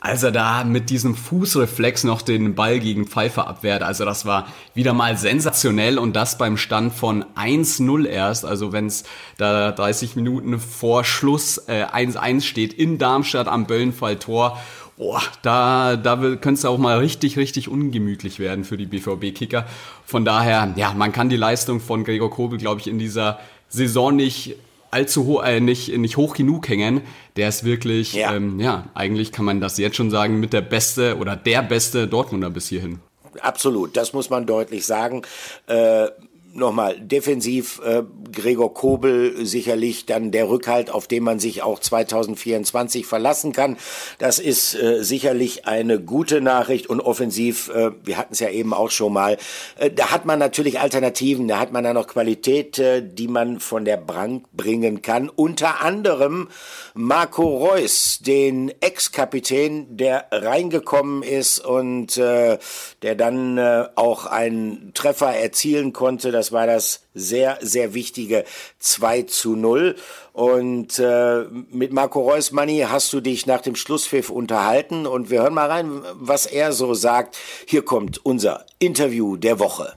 als 0.00 0.22
er 0.22 0.32
da 0.32 0.64
mit 0.64 0.88
diesem 0.88 1.14
Fußreflex 1.14 2.04
noch 2.04 2.22
den 2.22 2.54
Ball 2.54 2.80
gegen 2.80 3.06
Pfeiffer 3.06 3.46
abwehrt. 3.46 3.82
Also 3.82 4.06
das 4.06 4.24
war 4.24 4.46
wieder 4.74 4.94
mal 4.94 5.18
sensationell 5.18 5.98
und 5.98 6.16
das 6.16 6.38
beim 6.38 6.56
Stand 6.56 6.94
von 6.94 7.24
1-0 7.36 8.06
erst. 8.06 8.46
Also 8.46 8.72
wenn 8.72 8.86
es 8.86 9.04
da 9.36 9.72
30 9.72 10.16
Minuten 10.16 10.58
vor 10.58 11.04
Schluss 11.04 11.58
äh, 11.68 11.84
1-1 11.84 12.40
steht 12.40 12.72
in 12.72 12.96
Darmstadt 12.96 13.46
am 13.46 13.66
Böllenfall 13.66 14.16
Tor. 14.16 14.58
Boah, 15.00 15.22
da, 15.40 15.96
da 15.96 16.14
könnte 16.16 16.58
es 16.58 16.64
auch 16.66 16.76
mal 16.76 16.98
richtig, 16.98 17.38
richtig 17.38 17.70
ungemütlich 17.70 18.38
werden 18.38 18.64
für 18.64 18.76
die 18.76 18.84
BVB-Kicker. 18.84 19.66
Von 20.04 20.26
daher, 20.26 20.74
ja, 20.76 20.92
man 20.92 21.10
kann 21.10 21.30
die 21.30 21.38
Leistung 21.38 21.80
von 21.80 22.04
Gregor 22.04 22.30
Kobel, 22.30 22.58
glaube 22.58 22.82
ich, 22.82 22.86
in 22.86 22.98
dieser 22.98 23.40
Saison 23.70 24.14
nicht 24.14 24.56
allzu 24.90 25.24
hoch, 25.24 25.42
äh, 25.42 25.60
nicht, 25.60 25.96
nicht 25.96 26.18
hoch 26.18 26.34
genug 26.34 26.68
hängen. 26.68 27.00
Der 27.36 27.48
ist 27.48 27.64
wirklich, 27.64 28.12
ja. 28.12 28.34
Ähm, 28.34 28.60
ja, 28.60 28.88
eigentlich 28.92 29.32
kann 29.32 29.46
man 29.46 29.62
das 29.62 29.78
jetzt 29.78 29.96
schon 29.96 30.10
sagen, 30.10 30.38
mit 30.38 30.52
der 30.52 30.60
beste 30.60 31.16
oder 31.16 31.34
der 31.34 31.62
beste 31.62 32.06
Dortmunder 32.06 32.50
bis 32.50 32.68
hierhin. 32.68 32.98
Absolut, 33.40 33.96
das 33.96 34.12
muss 34.12 34.28
man 34.28 34.44
deutlich 34.44 34.84
sagen. 34.84 35.22
Äh, 35.66 36.08
nochmal, 36.52 36.98
defensiv 36.98 37.80
äh, 37.84 38.02
Gregor 38.32 38.74
Kobel 38.74 39.44
sicherlich 39.44 40.06
dann 40.06 40.30
der 40.30 40.48
Rückhalt, 40.48 40.90
auf 40.90 41.06
den 41.06 41.24
man 41.24 41.38
sich 41.38 41.62
auch 41.62 41.78
2024 41.78 43.06
verlassen 43.06 43.52
kann. 43.52 43.76
Das 44.18 44.38
ist 44.38 44.74
äh, 44.74 45.02
sicherlich 45.02 45.66
eine 45.66 46.00
gute 46.00 46.40
Nachricht 46.40 46.88
und 46.88 47.00
offensiv, 47.00 47.68
äh, 47.70 47.90
wir 48.04 48.16
hatten 48.16 48.32
es 48.32 48.40
ja 48.40 48.50
eben 48.50 48.74
auch 48.74 48.90
schon 48.90 49.12
mal, 49.12 49.36
äh, 49.78 49.90
da 49.90 50.10
hat 50.10 50.26
man 50.26 50.38
natürlich 50.38 50.80
Alternativen, 50.80 51.48
da 51.48 51.58
hat 51.58 51.72
man 51.72 51.84
dann 51.84 51.94
noch 51.94 52.06
Qualität, 52.06 52.78
äh, 52.78 53.02
die 53.02 53.28
man 53.28 53.60
von 53.60 53.84
der 53.84 53.96
Bank 53.96 54.46
bringen 54.52 55.02
kann. 55.02 55.28
Unter 55.28 55.82
anderem 55.82 56.48
Marco 56.94 57.42
Reus, 57.42 58.18
den 58.20 58.72
Ex-Kapitän, 58.80 59.96
der 59.96 60.26
reingekommen 60.30 61.22
ist 61.22 61.58
und 61.58 62.16
äh, 62.16 62.58
der 63.02 63.14
dann 63.14 63.58
äh, 63.58 63.84
auch 63.94 64.26
einen 64.26 64.92
Treffer 64.94 65.34
erzielen 65.34 65.92
konnte. 65.92 66.30
Das 66.40 66.52
war 66.52 66.66
das 66.66 67.02
sehr, 67.12 67.58
sehr 67.60 67.92
wichtige 67.92 68.46
2 68.78 69.24
zu 69.24 69.56
0. 69.56 69.94
Und 70.32 70.98
äh, 70.98 71.44
mit 71.70 71.92
Marco 71.92 72.22
Reusmanni 72.22 72.86
hast 72.88 73.12
du 73.12 73.20
dich 73.20 73.44
nach 73.44 73.60
dem 73.60 73.76
Schlusspfiff 73.76 74.30
unterhalten 74.30 75.06
und 75.06 75.28
wir 75.28 75.42
hören 75.42 75.52
mal 75.52 75.70
rein, 75.70 76.00
was 76.14 76.46
er 76.46 76.72
so 76.72 76.94
sagt. 76.94 77.36
Hier 77.66 77.84
kommt 77.84 78.24
unser 78.24 78.64
Interview 78.78 79.36
der 79.36 79.58
Woche. 79.58 79.92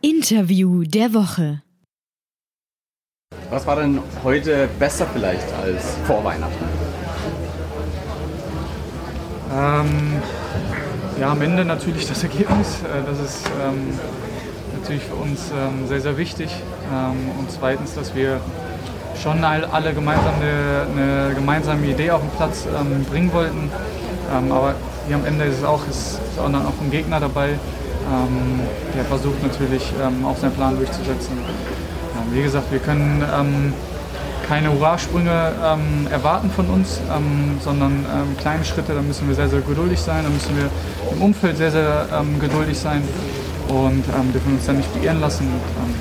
Interview 0.00 0.82
der 0.82 1.14
Woche. 1.14 1.62
Was 3.50 3.64
war 3.64 3.76
denn 3.76 4.02
heute 4.24 4.68
besser 4.80 5.06
vielleicht 5.12 5.52
als 5.62 5.84
vor 6.04 6.24
Weihnachten? 6.24 6.64
Ähm, 9.54 10.20
ja, 11.20 11.30
am 11.30 11.40
Ende 11.42 11.64
natürlich 11.64 12.06
das 12.06 12.22
Ergebnis. 12.22 12.80
Äh, 12.82 13.04
das 13.06 13.18
ist 13.20 13.46
ähm, 13.62 13.98
natürlich 14.78 15.02
für 15.04 15.14
uns 15.14 15.50
ähm, 15.50 15.86
sehr, 15.88 16.00
sehr 16.00 16.16
wichtig. 16.16 16.50
Ähm, 16.92 17.30
und 17.38 17.50
zweitens, 17.50 17.94
dass 17.94 18.14
wir 18.14 18.40
schon 19.22 19.42
alle 19.42 19.94
gemeinsam 19.94 20.34
eine, 20.34 20.86
eine 20.92 21.34
gemeinsame 21.34 21.86
Idee 21.86 22.10
auf 22.10 22.20
den 22.20 22.30
Platz 22.30 22.66
ähm, 22.66 23.04
bringen 23.04 23.32
wollten. 23.32 23.70
Ähm, 24.36 24.52
aber 24.52 24.74
hier 25.06 25.16
am 25.16 25.24
Ende 25.24 25.44
ist 25.44 25.58
es 25.58 25.64
auch, 25.64 25.86
ist, 25.88 26.20
ist 26.30 26.38
auch 26.38 26.48
auch 26.48 26.80
ein 26.82 26.90
Gegner 26.90 27.20
dabei, 27.20 27.50
der 28.96 29.04
versucht 29.04 29.42
natürlich 29.42 29.92
auch 30.24 30.36
seinen 30.36 30.52
Plan 30.52 30.76
durchzusetzen. 30.76 31.38
wie 32.32 32.42
gesagt, 32.42 32.70
wir 32.70 32.78
können 32.78 33.24
keine 34.48 34.72
Hurrasprünge 34.72 35.52
ähm, 35.64 36.06
erwarten 36.10 36.50
von 36.50 36.66
uns, 36.66 37.00
ähm, 37.14 37.58
sondern 37.62 37.92
ähm, 37.92 38.36
kleine 38.38 38.64
Schritte. 38.64 38.94
Da 38.94 39.02
müssen 39.02 39.28
wir 39.28 39.34
sehr, 39.34 39.48
sehr 39.48 39.60
geduldig 39.60 40.00
sein. 40.00 40.24
Da 40.24 40.30
müssen 40.30 40.56
wir 40.56 40.70
im 41.12 41.22
Umfeld 41.22 41.56
sehr, 41.56 41.70
sehr 41.70 42.06
ähm, 42.12 42.38
geduldig 42.38 42.78
sein 42.78 43.02
und 43.68 44.04
ähm, 44.08 44.32
dürfen 44.32 44.54
uns 44.54 44.66
dann 44.66 44.76
nicht 44.76 44.92
beirren 44.94 45.20
lassen. 45.20 45.46
Und, 45.46 45.54
ähm, 45.84 45.94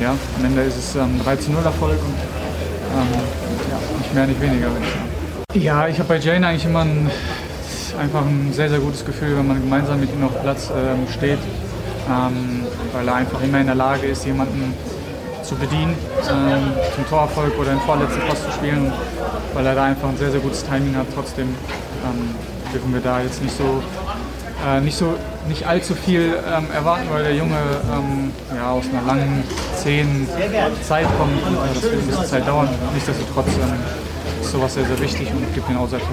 ja, 0.00 0.14
am 0.38 0.44
Ende 0.44 0.62
ist 0.62 0.78
es 0.78 0.96
ähm, 0.96 1.20
3 1.24 1.36
zu 1.36 1.50
0 1.50 1.64
Erfolg 1.64 1.98
und 1.98 2.14
ja, 3.70 3.98
nicht 3.98 4.14
mehr, 4.14 4.26
nicht 4.26 4.40
weniger, 4.40 4.68
ich. 5.54 5.62
Ja, 5.62 5.88
ich 5.88 5.98
habe 5.98 6.08
bei 6.08 6.18
Jane 6.18 6.46
eigentlich 6.46 6.64
immer 6.64 6.80
ein, 6.80 7.10
einfach 8.00 8.22
ein 8.22 8.50
sehr, 8.52 8.70
sehr 8.70 8.78
gutes 8.78 9.04
Gefühl, 9.04 9.36
wenn 9.36 9.46
man 9.46 9.60
gemeinsam 9.60 10.00
mit 10.00 10.12
ihm 10.12 10.24
auf 10.24 10.40
Platz 10.40 10.70
steht, 11.14 11.38
weil 12.92 13.08
er 13.08 13.14
einfach 13.14 13.42
immer 13.42 13.60
in 13.60 13.66
der 13.66 13.74
Lage 13.74 14.06
ist, 14.06 14.24
jemanden 14.24 14.74
zu 15.48 15.56
bedienen, 15.56 15.96
ähm, 16.30 16.72
zum 16.94 17.08
Torerfolg 17.08 17.58
oder 17.58 17.70
den 17.70 17.80
vorletzten 17.80 18.20
Post 18.28 18.44
zu 18.44 18.52
spielen, 18.52 18.92
weil 19.54 19.64
er 19.64 19.74
da 19.74 19.84
einfach 19.84 20.08
ein 20.10 20.16
sehr, 20.18 20.30
sehr 20.30 20.40
gutes 20.40 20.64
Timing 20.64 20.94
hat. 20.94 21.06
Trotzdem 21.14 21.48
ähm, 21.48 22.34
dürfen 22.72 22.92
wir 22.92 23.00
da 23.00 23.22
jetzt 23.22 23.42
nicht 23.42 23.56
so, 23.56 23.82
äh, 24.66 24.80
nicht 24.80 24.96
so, 24.96 25.14
nicht 25.48 25.66
allzu 25.66 25.94
viel 25.94 26.36
ähm, 26.46 26.66
erwarten, 26.72 27.08
weil 27.10 27.24
der 27.24 27.34
Junge 27.34 27.56
ähm, 27.56 28.30
ja, 28.54 28.70
aus 28.70 28.84
einer 28.92 29.02
langen, 29.06 29.42
zehn 29.74 30.28
Zeit 30.86 31.06
kommt 31.18 31.42
und 31.46 31.54
äh, 31.54 31.74
das 31.74 31.82
wird 31.82 31.94
ein 31.94 32.06
bisschen 32.06 32.26
Zeit 32.26 32.46
dauern. 32.46 32.68
Nichtsdestotrotz 32.92 33.48
ähm, 33.48 34.42
ist 34.42 34.52
sowas 34.52 34.74
sehr, 34.74 34.84
sehr 34.84 35.00
wichtig 35.00 35.28
und 35.30 35.54
gibt 35.54 35.68
den 35.68 35.78
auch 35.78 35.88
sehr 35.88 36.00
viel 36.00 36.08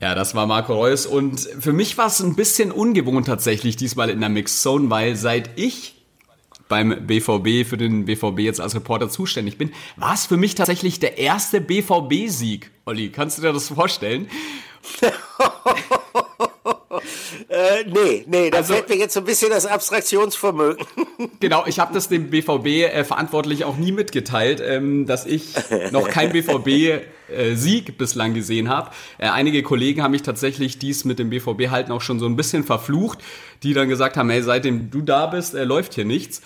ja, 0.00 0.16
das 0.16 0.34
war 0.34 0.48
Marco 0.48 0.74
Reus 0.74 1.06
und 1.06 1.38
für 1.60 1.72
mich 1.72 1.96
war 1.96 2.08
es 2.08 2.18
ein 2.18 2.34
bisschen 2.34 2.72
ungewohnt 2.72 3.28
tatsächlich 3.28 3.76
diesmal 3.76 4.10
in 4.10 4.18
der 4.18 4.30
Mixed 4.30 4.60
Zone, 4.60 4.90
weil 4.90 5.14
seit 5.14 5.50
ich 5.54 6.01
beim 6.72 7.06
BVB, 7.06 7.68
für 7.68 7.76
den 7.76 8.06
BVB 8.06 8.38
jetzt 8.38 8.58
als 8.58 8.74
Reporter 8.74 9.10
zuständig 9.10 9.58
bin, 9.58 9.72
war 9.96 10.14
es 10.14 10.24
für 10.24 10.38
mich 10.38 10.54
tatsächlich 10.54 11.00
der 11.00 11.18
erste 11.18 11.60
BVB-Sieg. 11.60 12.70
Olli, 12.86 13.10
kannst 13.10 13.36
du 13.36 13.42
dir 13.42 13.52
das 13.52 13.68
vorstellen? 13.68 14.26
äh, 17.48 17.84
nee, 17.84 18.24
nee, 18.26 18.50
da 18.50 18.58
also, 18.58 18.72
fehlt 18.72 18.88
mir 18.88 18.96
jetzt 18.96 19.14
so 19.14 19.20
ein 19.20 19.26
bisschen 19.26 19.50
das 19.50 19.66
Abstraktionsvermögen. 19.66 20.86
genau, 21.40 21.64
ich 21.66 21.78
habe 21.78 21.92
das 21.92 22.08
dem 22.08 22.30
BVB 22.30 22.66
äh, 22.66 23.04
verantwortlich 23.04 23.64
auch 23.64 23.76
nie 23.76 23.92
mitgeteilt, 23.92 24.62
ähm, 24.64 25.04
dass 25.06 25.26
ich 25.26 25.54
noch 25.90 26.08
kein 26.08 26.32
BVB-Sieg 26.32 27.88
äh, 27.88 27.92
bislang 27.92 28.34
gesehen 28.34 28.68
habe. 28.68 28.90
Äh, 29.18 29.28
einige 29.28 29.62
Kollegen 29.62 30.02
haben 30.02 30.12
mich 30.12 30.22
tatsächlich 30.22 30.78
dies 30.78 31.04
mit 31.04 31.18
dem 31.18 31.28
BVB 31.30 31.68
halten 31.68 31.92
auch 31.92 32.00
schon 32.00 32.18
so 32.18 32.26
ein 32.26 32.36
bisschen 32.36 32.64
verflucht, 32.64 33.18
die 33.62 33.74
dann 33.74 33.88
gesagt 33.88 34.16
haben, 34.16 34.30
hey, 34.30 34.42
seitdem 34.42 34.90
du 34.90 35.02
da 35.02 35.26
bist, 35.26 35.54
äh, 35.54 35.64
läuft 35.64 35.94
hier 35.94 36.04
nichts. 36.04 36.42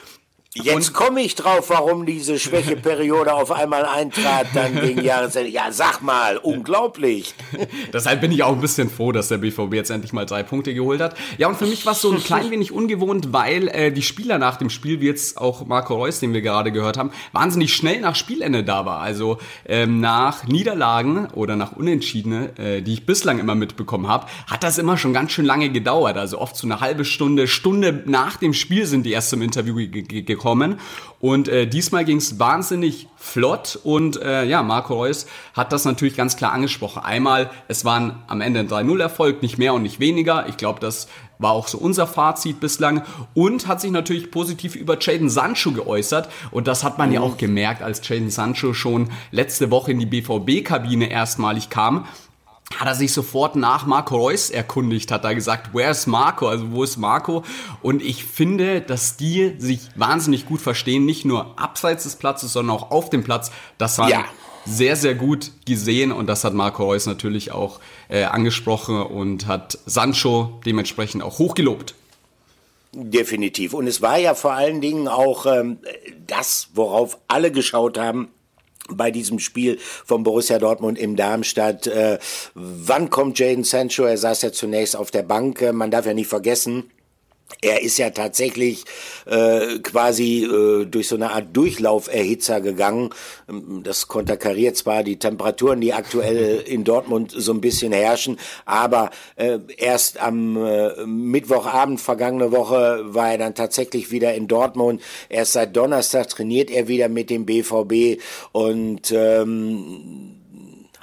Jetzt 0.63 0.95
komme 0.95 1.21
ich 1.21 1.35
drauf, 1.35 1.69
warum 1.69 2.07
diese 2.07 2.39
Schwächeperiode 2.39 3.35
auf 3.35 3.53
einmal 3.53 3.85
eintrat, 3.85 4.47
dann 4.55 4.75
gegen 4.81 5.03
Jahresende. 5.03 5.51
Ja, 5.51 5.71
sag 5.71 6.01
mal, 6.01 6.39
unglaublich. 6.39 7.35
Deshalb 7.93 8.23
bin 8.23 8.33
ich 8.33 8.43
auch 8.43 8.55
ein 8.55 8.61
bisschen 8.61 8.89
froh, 8.89 9.13
dass 9.13 9.29
der 9.29 9.39
BVB 9.39 9.75
jetzt 9.75 9.91
endlich 9.91 10.15
mal 10.15 10.25
drei 10.25 10.43
Punkte 10.43 10.73
geholt 10.73 11.01
hat. 11.01 11.15
Ja, 11.37 11.49
und 11.49 11.57
für 11.57 11.67
mich 11.67 11.85
war 11.85 11.93
es 11.93 12.01
so 12.01 12.11
ein 12.11 12.23
klein 12.23 12.51
wenig 12.51 12.73
ungewohnt, 12.73 13.33
weil 13.33 13.69
äh, 13.69 13.93
die 13.93 14.03
Spieler 14.03 14.39
nach 14.39 14.57
dem 14.57 14.71
Spiel, 14.71 15.01
wie 15.01 15.07
jetzt 15.07 15.39
auch 15.39 15.67
Marco 15.67 15.95
Reus, 15.95 16.21
den 16.21 16.33
wir 16.33 16.41
gerade 16.41 16.73
gehört 16.73 16.97
haben, 16.97 17.11
wahnsinnig 17.33 17.75
schnell 17.75 18.01
nach 18.01 18.17
Spielende 18.17 18.65
da 18.65 18.87
war. 18.87 19.01
Also 19.01 19.39
ähm, 19.67 20.01
nach 20.01 20.47
Niederlagen 20.47 21.29
oder 21.35 21.57
nach 21.57 21.73
Unentschiedene, 21.73 22.59
äh, 22.59 22.83
die 22.83 22.95
ich 22.95 23.07
bislang 23.07 23.39
immer 23.39 23.55
mitbekommen 23.55 24.09
habe, 24.09 24.27
hat 24.47 24.63
das 24.63 24.79
immer 24.79 24.97
schon 24.97 25.13
ganz 25.13 25.33
schön 25.33 25.45
lange 25.45 25.69
gedauert. 25.69 26.17
Also 26.17 26.39
oft 26.39 26.57
so 26.57 26.67
eine 26.67 26.81
halbe 26.81 27.05
Stunde, 27.05 27.47
Stunde 27.47 28.03
nach 28.07 28.37
dem 28.37 28.55
Spiel 28.55 28.87
sind 28.87 29.05
die 29.05 29.13
erst 29.13 29.31
zum 29.31 29.43
Interview 29.43 29.75
gekommen 29.77 30.46
bekommen. 30.47 30.79
Und 31.19 31.49
äh, 31.49 31.67
diesmal 31.67 32.05
ging 32.05 32.19
es 32.19 32.39
wahnsinnig 32.39 33.09
flott 33.17 33.81
und 33.83 34.23
äh, 34.23 34.45
ja, 34.45 34.63
Marco 34.63 34.95
Reus 34.95 35.27
hat 35.55 35.73
das 35.73 35.85
natürlich 35.85 36.15
ganz 36.15 36.37
klar 36.37 36.53
angesprochen. 36.53 37.03
Einmal, 37.03 37.51
es 37.67 37.85
waren 37.85 38.23
am 38.29 38.41
Ende 38.41 38.61
ein 38.61 38.69
3-0-Erfolg, 38.69 39.43
nicht 39.43 39.59
mehr 39.59 39.75
und 39.75 39.83
nicht 39.83 39.99
weniger. 39.99 40.47
Ich 40.49 40.57
glaube, 40.57 40.79
das 40.79 41.09
war 41.39 41.51
auch 41.51 41.67
so 41.69 41.79
unser 41.79 42.07
Fazit 42.07 42.61
bislang 42.61 43.03
und 43.35 43.67
hat 43.67 43.81
sich 43.81 43.91
natürlich 43.91 44.31
positiv 44.31 44.77
über 44.77 44.99
Jaden 45.01 45.29
Sancho 45.29 45.73
geäußert 45.73 46.29
und 46.53 46.69
das 46.69 46.85
hat 46.85 46.97
man 46.99 47.11
ja 47.11 47.23
auch 47.23 47.39
gemerkt, 47.39 47.83
als 47.83 48.07
Jaden 48.07 48.31
Sancho 48.31 48.73
schon 48.73 49.11
letzte 49.33 49.71
Woche 49.71 49.93
in 49.93 49.99
die 49.99 50.07
BVB-Kabine 50.07 51.11
erstmalig 51.11 51.71
kam 51.71 52.07
hat 52.75 52.89
er 52.89 52.95
sich 52.95 53.13
sofort 53.13 53.57
nach 53.57 53.87
Marco 53.87 54.17
Reus 54.17 54.51
erkundigt, 54.51 55.13
hat 55.13 55.25
er 55.25 55.35
gesagt, 55.35 55.71
where's 55.73 56.07
Marco, 56.07 56.49
also 56.49 56.73
wo 56.73 56.83
ist 56.83 56.97
Marco? 56.97 57.45
Und 57.81 58.03
ich 58.03 58.25
finde, 58.25 58.81
dass 58.81 59.17
die 59.17 59.55
sich 59.59 59.81
wahnsinnig 59.95 60.47
gut 60.47 60.61
verstehen, 60.61 61.07
nicht 61.07 61.25
nur 61.25 61.59
abseits 61.59 62.03
des 62.03 62.17
Platzes, 62.17 62.53
sondern 62.53 62.77
auch 62.77 62.91
auf 62.91 63.09
dem 63.09 63.23
Platz. 63.23 63.53
Das 63.79 63.99
war 63.99 64.11
ja. 64.11 64.25
sehr, 64.65 64.97
sehr 64.97 65.15
gut 65.15 65.53
gesehen 65.65 66.11
und 66.11 66.27
das 66.27 66.43
hat 66.43 66.55
Marco 66.55 66.85
Reus 66.85 67.07
natürlich 67.07 67.53
auch 67.53 67.81
äh, 68.09 68.25
angesprochen 68.25 69.01
und 69.01 69.47
hat 69.47 69.79
Sancho 69.87 70.61
dementsprechend 70.67 71.23
auch 71.23 71.39
hochgelobt. 71.39 71.95
Definitiv. 72.93 73.75
Und 73.75 73.87
es 73.87 74.01
war 74.01 74.19
ja 74.19 74.35
vor 74.35 74.53
allen 74.53 74.81
Dingen 74.81 75.07
auch 75.07 75.47
ähm, 75.47 75.79
das, 76.27 76.69
worauf 76.75 77.19
alle 77.29 77.53
geschaut 77.53 77.99
haben, 77.99 78.29
bei 78.91 79.11
diesem 79.11 79.39
Spiel 79.39 79.79
von 80.05 80.23
Borussia 80.23 80.59
Dortmund 80.59 80.99
im 80.99 81.17
Darmstadt. 81.17 81.87
Äh, 81.87 82.19
wann 82.55 83.11
kommt 83.11 83.39
Jaden 83.39 83.65
Sancho? 83.65 84.05
Er 84.05 84.19
saß 84.19 84.43
ja 84.43 84.53
zunächst 84.53 84.97
auf 84.97 85.11
der 85.11 85.23
Bank. 85.23 85.63
Äh, 85.63 85.73
man 85.73 85.91
darf 85.91 86.07
ja 86.07 86.15
nicht 86.15 86.29
vergessen, 86.29 86.91
er 87.63 87.83
ist 87.83 87.99
ja 87.99 88.11
tatsächlich 88.11 88.85
äh, 89.25 89.79
quasi 89.79 90.45
äh, 90.45 90.85
durch 90.85 91.09
so 91.09 91.17
eine 91.17 91.31
Art 91.31 91.57
Durchlauferhitzer 91.57 92.61
gegangen. 92.61 93.11
Das 93.83 94.09
konterkariert 94.09 94.77
zwar 94.77 95.03
die 95.03 95.19
Temperaturen, 95.19 95.81
die 95.81 95.95
aktuell 95.95 96.61
in 96.67 96.85
Dortmund 96.85 97.33
so 97.37 97.53
ein 97.53 97.61
bisschen 97.61 97.93
herrschen, 97.93 98.39
aber 98.65 99.11
äh, 99.37 99.59
erst 99.77 100.21
am 100.21 100.57
äh, 100.57 101.07
Mittwochabend 101.07 102.01
vergangene 102.01 102.53
Woche 102.53 103.03
war 103.05 103.33
er 103.33 103.39
dann 103.39 103.55
tatsächlich 103.55 104.11
wieder 104.11 104.35
in 104.35 104.49
Dortmund. 104.49 105.01
Erst 105.29 105.53
seit 105.53 105.77
Donnerstag 105.77 106.29
trainiert 106.29 106.71
er 106.71 106.89
wieder 106.89 107.09
mit 107.09 107.31
dem 107.31 107.47
BVB 107.47 108.21
und 108.53 109.11
ähm, 109.13 110.36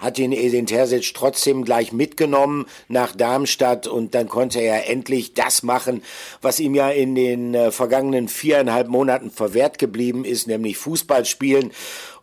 hat 0.04 0.20
ihn 0.20 0.32
Edin 0.32 0.68
Terzic 0.68 1.14
trotzdem 1.14 1.64
gleich 1.64 1.94
mitgenommen 1.94 2.66
nach 2.88 3.16
Darmstadt 3.16 3.88
und 3.88 4.14
dann 4.14 4.28
konnte 4.28 4.60
er 4.60 4.90
endlich 4.90 5.34
das 5.34 5.64
machen, 5.64 6.04
was 6.42 6.60
ihm 6.60 6.76
ja 6.76 6.90
in 6.90 7.16
den 7.16 7.56
äh, 7.56 7.72
vergangenen 7.72 8.28
viereinhalb 8.28 8.90
Monaten 8.90 9.32
verwehrt 9.32 9.80
geblieben 9.80 10.26
ist, 10.26 10.48
nämlich 10.48 10.78
Fußball 10.78 11.26
spielen. 11.26 11.72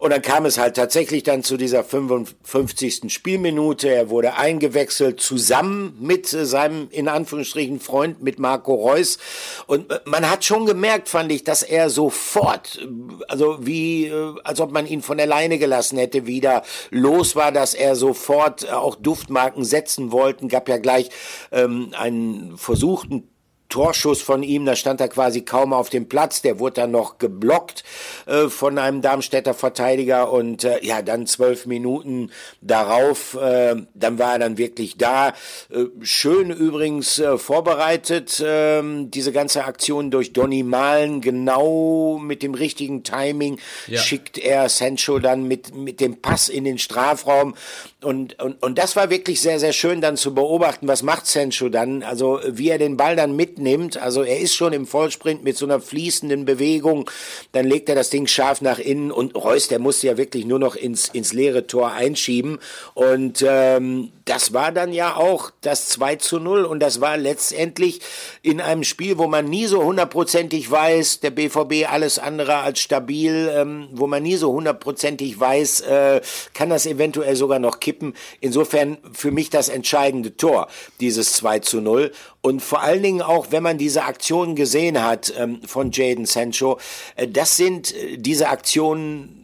Und 0.00 0.14
dann 0.14 0.22
kam 0.22 0.46
es 0.46 0.56
halt 0.56 0.76
tatsächlich 0.76 1.24
dann 1.24 1.42
zu 1.42 1.58
dieser 1.58 1.84
55. 1.84 3.12
Spielminute. 3.12 3.90
Er 3.90 4.08
wurde 4.08 4.34
eingewechselt 4.34 5.20
zusammen 5.20 5.94
mit 6.00 6.32
äh, 6.32 6.46
seinem, 6.46 6.88
in 6.90 7.06
Anführungsstrichen, 7.06 7.80
Freund, 7.80 8.22
mit 8.22 8.38
Marco 8.38 8.72
Reus. 8.74 9.18
Und 9.66 9.92
äh, 9.92 10.00
man 10.06 10.28
hat 10.30 10.42
schon 10.42 10.64
gemerkt, 10.64 11.10
fand 11.10 11.30
ich, 11.30 11.44
dass 11.44 11.62
er 11.62 11.90
sofort, 11.90 12.80
also 13.28 13.58
wie, 13.60 14.06
äh, 14.06 14.36
als 14.42 14.62
ob 14.62 14.72
man 14.72 14.86
ihn 14.86 15.02
von 15.02 15.20
alleine 15.20 15.58
gelassen 15.58 15.98
hätte, 15.98 16.26
wieder 16.26 16.62
los 16.88 17.36
war, 17.36 17.52
dass 17.52 17.74
er 17.74 17.94
sofort 17.94 18.72
auch 18.72 18.94
Duftmarken 18.94 19.64
setzen 19.64 20.12
wollten. 20.12 20.48
Gab 20.48 20.70
ja 20.70 20.78
gleich 20.78 21.10
ähm, 21.52 21.92
einen 21.94 22.56
versuchten 22.56 23.28
Torschuss 23.70 24.20
von 24.20 24.42
ihm, 24.42 24.66
da 24.66 24.76
stand 24.76 25.00
er 25.00 25.08
quasi 25.08 25.42
kaum 25.42 25.72
auf 25.72 25.88
dem 25.88 26.08
Platz, 26.08 26.42
der 26.42 26.58
wurde 26.58 26.82
dann 26.82 26.90
noch 26.90 27.18
geblockt 27.18 27.84
äh, 28.26 28.48
von 28.48 28.78
einem 28.78 29.00
Darmstädter 29.00 29.54
Verteidiger. 29.54 30.30
Und 30.30 30.64
äh, 30.64 30.84
ja, 30.84 31.00
dann 31.00 31.26
zwölf 31.26 31.64
Minuten 31.64 32.30
darauf, 32.60 33.34
äh, 33.34 33.76
dann 33.94 34.18
war 34.18 34.32
er 34.32 34.38
dann 34.40 34.58
wirklich 34.58 34.98
da. 34.98 35.28
Äh, 35.70 35.86
schön 36.02 36.50
übrigens 36.50 37.18
äh, 37.18 37.38
vorbereitet, 37.38 38.40
äh, 38.40 38.82
diese 38.82 39.32
ganze 39.32 39.64
Aktion 39.64 40.10
durch 40.10 40.32
Donny 40.32 40.62
Malen, 40.62 41.20
genau 41.20 42.18
mit 42.18 42.42
dem 42.42 42.54
richtigen 42.54 43.04
Timing 43.04 43.58
ja. 43.86 43.98
schickt 43.98 44.36
er 44.36 44.68
Sancho 44.68 45.18
dann 45.20 45.44
mit, 45.44 45.74
mit 45.74 46.00
dem 46.00 46.20
Pass 46.20 46.48
in 46.48 46.64
den 46.64 46.78
Strafraum. 46.78 47.54
Und, 48.02 48.40
und, 48.42 48.62
und 48.62 48.78
das 48.78 48.96
war 48.96 49.10
wirklich 49.10 49.40
sehr, 49.40 49.60
sehr 49.60 49.72
schön 49.72 50.00
dann 50.00 50.16
zu 50.16 50.34
beobachten, 50.34 50.88
was 50.88 51.02
macht 51.02 51.26
Sancho 51.26 51.68
dann, 51.68 52.02
also 52.02 52.40
wie 52.46 52.70
er 52.70 52.78
den 52.78 52.96
Ball 52.96 53.14
dann 53.14 53.36
mitnimmt, 53.60 53.98
also 53.98 54.22
er 54.22 54.40
ist 54.40 54.54
schon 54.54 54.72
im 54.72 54.86
Vollsprint 54.86 55.44
mit 55.44 55.56
so 55.56 55.66
einer 55.66 55.80
fließenden 55.80 56.44
Bewegung, 56.44 57.10
dann 57.52 57.66
legt 57.66 57.88
er 57.88 57.94
das 57.94 58.10
Ding 58.10 58.26
scharf 58.26 58.60
nach 58.60 58.78
innen 58.78 59.10
und 59.10 59.34
Reus, 59.34 59.68
der 59.68 59.78
musste 59.78 60.06
ja 60.06 60.16
wirklich 60.16 60.46
nur 60.46 60.58
noch 60.58 60.76
ins, 60.76 61.08
ins 61.08 61.32
leere 61.32 61.66
Tor 61.66 61.92
einschieben 61.92 62.58
und 62.94 63.44
ähm, 63.46 64.10
das 64.24 64.52
war 64.52 64.72
dann 64.72 64.92
ja 64.92 65.16
auch 65.16 65.50
das 65.60 65.88
2 65.88 66.16
zu 66.16 66.38
0 66.38 66.64
und 66.64 66.80
das 66.80 67.00
war 67.00 67.16
letztendlich 67.16 68.00
in 68.42 68.60
einem 68.60 68.84
Spiel, 68.84 69.18
wo 69.18 69.26
man 69.26 69.46
nie 69.46 69.66
so 69.66 69.82
hundertprozentig 69.82 70.70
weiß, 70.70 71.20
der 71.20 71.30
BVB 71.30 71.90
alles 71.90 72.18
andere 72.18 72.58
als 72.58 72.80
stabil, 72.80 73.50
ähm, 73.54 73.88
wo 73.92 74.06
man 74.06 74.22
nie 74.22 74.36
so 74.36 74.52
hundertprozentig 74.52 75.38
weiß, 75.38 75.80
äh, 75.80 76.20
kann 76.54 76.70
das 76.70 76.86
eventuell 76.86 77.36
sogar 77.36 77.58
noch 77.58 77.80
kippen. 77.80 78.14
Insofern 78.40 78.98
für 79.12 79.30
mich 79.30 79.50
das 79.50 79.68
entscheidende 79.68 80.36
Tor, 80.36 80.68
dieses 81.00 81.32
2 81.34 81.58
zu 81.60 81.80
0. 81.80 82.12
Und 82.42 82.62
vor 82.62 82.80
allen 82.82 83.02
Dingen 83.02 83.22
auch, 83.22 83.48
wenn 83.50 83.62
man 83.62 83.76
diese 83.76 84.04
Aktionen 84.04 84.56
gesehen 84.56 85.02
hat 85.02 85.32
ähm, 85.36 85.60
von 85.66 85.90
Jaden 85.90 86.24
Sancho, 86.24 86.78
äh, 87.16 87.28
das 87.28 87.56
sind 87.56 87.94
äh, 87.94 88.16
diese 88.16 88.48
Aktionen, 88.48 89.36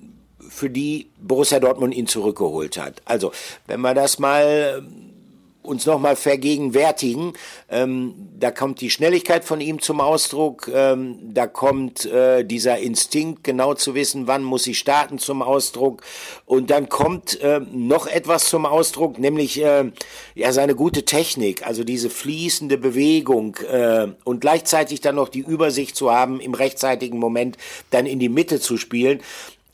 für 0.48 0.70
die 0.70 1.10
Borussia 1.20 1.60
Dortmund 1.60 1.94
ihn 1.94 2.06
zurückgeholt 2.06 2.78
hat. 2.78 3.02
Also, 3.04 3.32
wenn 3.66 3.80
man 3.80 3.94
das 3.94 4.18
mal 4.18 4.78
ähm, 4.78 5.05
uns 5.66 5.86
nochmal 5.86 6.16
vergegenwärtigen. 6.16 7.32
Ähm, 7.68 8.14
da 8.38 8.50
kommt 8.50 8.80
die 8.80 8.90
Schnelligkeit 8.90 9.44
von 9.44 9.60
ihm 9.60 9.80
zum 9.80 10.00
Ausdruck, 10.00 10.70
ähm, 10.72 11.18
da 11.34 11.46
kommt 11.46 12.06
äh, 12.06 12.44
dieser 12.44 12.78
Instinkt, 12.78 13.44
genau 13.44 13.74
zu 13.74 13.94
wissen, 13.94 14.26
wann 14.26 14.42
muss 14.42 14.66
ich 14.66 14.78
starten 14.78 15.18
zum 15.18 15.42
Ausdruck. 15.42 16.02
Und 16.44 16.70
dann 16.70 16.88
kommt 16.88 17.40
äh, 17.40 17.60
noch 17.72 18.06
etwas 18.06 18.48
zum 18.48 18.66
Ausdruck, 18.66 19.18
nämlich 19.18 19.62
äh, 19.62 19.90
ja 20.34 20.52
seine 20.52 20.74
gute 20.74 21.04
Technik, 21.04 21.66
also 21.66 21.84
diese 21.84 22.10
fließende 22.10 22.78
Bewegung 22.78 23.56
äh, 23.70 24.08
und 24.24 24.40
gleichzeitig 24.40 25.00
dann 25.00 25.16
noch 25.16 25.28
die 25.28 25.40
Übersicht 25.40 25.96
zu 25.96 26.12
haben, 26.12 26.40
im 26.40 26.54
rechtzeitigen 26.54 27.18
Moment 27.18 27.56
dann 27.90 28.06
in 28.06 28.18
die 28.18 28.28
Mitte 28.28 28.60
zu 28.60 28.76
spielen 28.76 29.20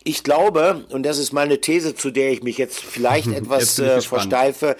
ich 0.05 0.25
glaube, 0.25 0.85
und 0.91 1.05
das 1.05 1.19
ist 1.19 1.33
meine 1.33 1.61
These, 1.61 1.95
zu 1.95 2.11
der 2.11 2.33
ich 2.33 2.43
mich 2.43 2.59
jetzt 2.59 2.81
vielleicht 2.81 3.29
etwas 3.33 3.77
jetzt 3.77 3.79
äh, 3.79 4.01
versteife, 4.01 4.77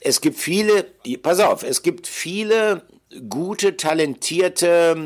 es 0.00 0.20
gibt 0.20 0.38
viele, 0.38 0.84
pass 1.22 1.40
auf, 1.40 1.62
es 1.62 1.82
gibt 1.82 2.06
viele 2.06 2.82
gute, 3.28 3.76
talentierte 3.76 4.96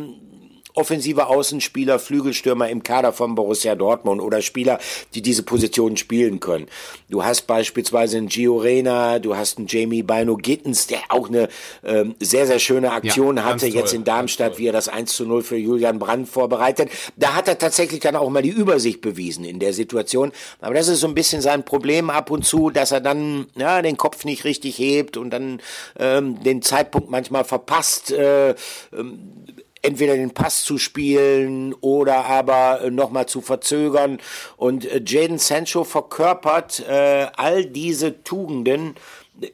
offensive 0.74 1.26
Außenspieler, 1.26 1.98
Flügelstürmer 1.98 2.68
im 2.68 2.82
Kader 2.82 3.12
von 3.12 3.34
Borussia 3.34 3.74
Dortmund 3.74 4.20
oder 4.20 4.42
Spieler, 4.42 4.78
die 5.14 5.22
diese 5.22 5.42
Positionen 5.42 5.96
spielen 5.96 6.40
können. 6.40 6.66
Du 7.08 7.24
hast 7.24 7.46
beispielsweise 7.46 8.18
einen 8.18 8.28
Gio 8.28 8.56
Reyna, 8.56 9.18
du 9.18 9.36
hast 9.36 9.58
einen 9.58 9.66
Jamie 9.66 10.02
Bino 10.02 10.36
Gittens, 10.36 10.86
der 10.86 11.00
auch 11.08 11.28
eine 11.28 11.48
ähm, 11.84 12.14
sehr, 12.20 12.46
sehr 12.46 12.58
schöne 12.58 12.92
Aktion 12.92 13.36
ja, 13.36 13.44
hatte, 13.44 13.66
jetzt 13.66 13.92
in 13.92 14.04
Darmstadt, 14.04 14.58
wie 14.58 14.66
er 14.66 14.72
das 14.72 14.88
1 14.88 15.14
zu 15.14 15.26
0 15.26 15.42
für 15.42 15.56
Julian 15.56 15.98
Brandt 15.98 16.28
vorbereitet. 16.28 16.90
Da 17.16 17.34
hat 17.34 17.48
er 17.48 17.58
tatsächlich 17.58 18.00
dann 18.00 18.16
auch 18.16 18.30
mal 18.30 18.42
die 18.42 18.50
Übersicht 18.50 19.00
bewiesen 19.00 19.44
in 19.44 19.58
der 19.58 19.72
Situation. 19.72 20.32
Aber 20.60 20.74
das 20.74 20.88
ist 20.88 21.00
so 21.00 21.06
ein 21.06 21.14
bisschen 21.14 21.42
sein 21.42 21.64
Problem 21.64 22.10
ab 22.10 22.30
und 22.30 22.44
zu, 22.44 22.70
dass 22.70 22.92
er 22.92 23.00
dann 23.00 23.46
ja, 23.56 23.82
den 23.82 23.96
Kopf 23.96 24.24
nicht 24.24 24.44
richtig 24.44 24.78
hebt 24.78 25.16
und 25.16 25.30
dann 25.30 25.60
ähm, 25.98 26.42
den 26.42 26.62
Zeitpunkt 26.62 27.10
manchmal 27.10 27.44
verpasst. 27.44 28.10
Äh, 28.12 28.54
ähm, 28.92 29.44
entweder 29.82 30.14
den 30.14 30.32
Pass 30.32 30.64
zu 30.64 30.78
spielen 30.78 31.74
oder 31.80 32.26
aber 32.26 32.82
äh, 32.82 32.90
nochmal 32.90 33.26
zu 33.26 33.40
verzögern. 33.40 34.18
Und 34.56 34.84
äh, 34.84 35.02
Jaden 35.04 35.38
Sancho 35.38 35.84
verkörpert 35.84 36.80
äh, 36.80 37.26
all 37.36 37.64
diese 37.64 38.22
Tugenden 38.22 38.94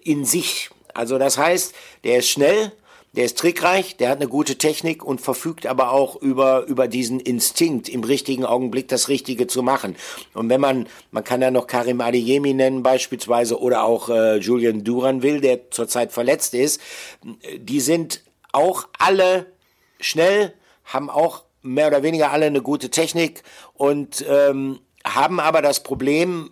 in 0.02 0.24
sich. 0.24 0.70
Also 0.94 1.18
das 1.18 1.38
heißt, 1.38 1.74
der 2.04 2.18
ist 2.18 2.28
schnell, 2.28 2.72
der 3.16 3.24
ist 3.24 3.38
trickreich, 3.38 3.96
der 3.96 4.10
hat 4.10 4.18
eine 4.18 4.28
gute 4.28 4.58
Technik 4.58 5.02
und 5.02 5.22
verfügt 5.22 5.66
aber 5.66 5.90
auch 5.90 6.16
über, 6.16 6.66
über 6.66 6.86
diesen 6.86 7.18
Instinkt, 7.18 7.88
im 7.88 8.04
richtigen 8.04 8.44
Augenblick 8.44 8.88
das 8.88 9.08
Richtige 9.08 9.46
zu 9.46 9.62
machen. 9.62 9.96
Und 10.34 10.50
wenn 10.50 10.60
man, 10.60 10.86
man 11.12 11.24
kann 11.24 11.40
ja 11.40 11.50
noch 11.50 11.66
Karim 11.66 12.02
Adeyemi 12.02 12.52
nennen 12.52 12.82
beispielsweise 12.82 13.58
oder 13.58 13.84
auch 13.84 14.10
äh, 14.10 14.36
Julian 14.36 14.84
Duranville, 14.84 15.40
der 15.40 15.70
zurzeit 15.70 16.12
verletzt 16.12 16.52
ist, 16.52 16.80
die 17.58 17.80
sind 17.80 18.22
auch 18.52 18.86
alle 18.98 19.46
schnell, 20.06 20.54
haben 20.84 21.10
auch 21.10 21.44
mehr 21.62 21.88
oder 21.88 22.02
weniger 22.02 22.30
alle 22.30 22.46
eine 22.46 22.62
gute 22.62 22.90
Technik 22.90 23.42
und 23.74 24.24
ähm, 24.28 24.80
haben 25.04 25.40
aber 25.40 25.62
das 25.62 25.82
Problem, 25.82 26.50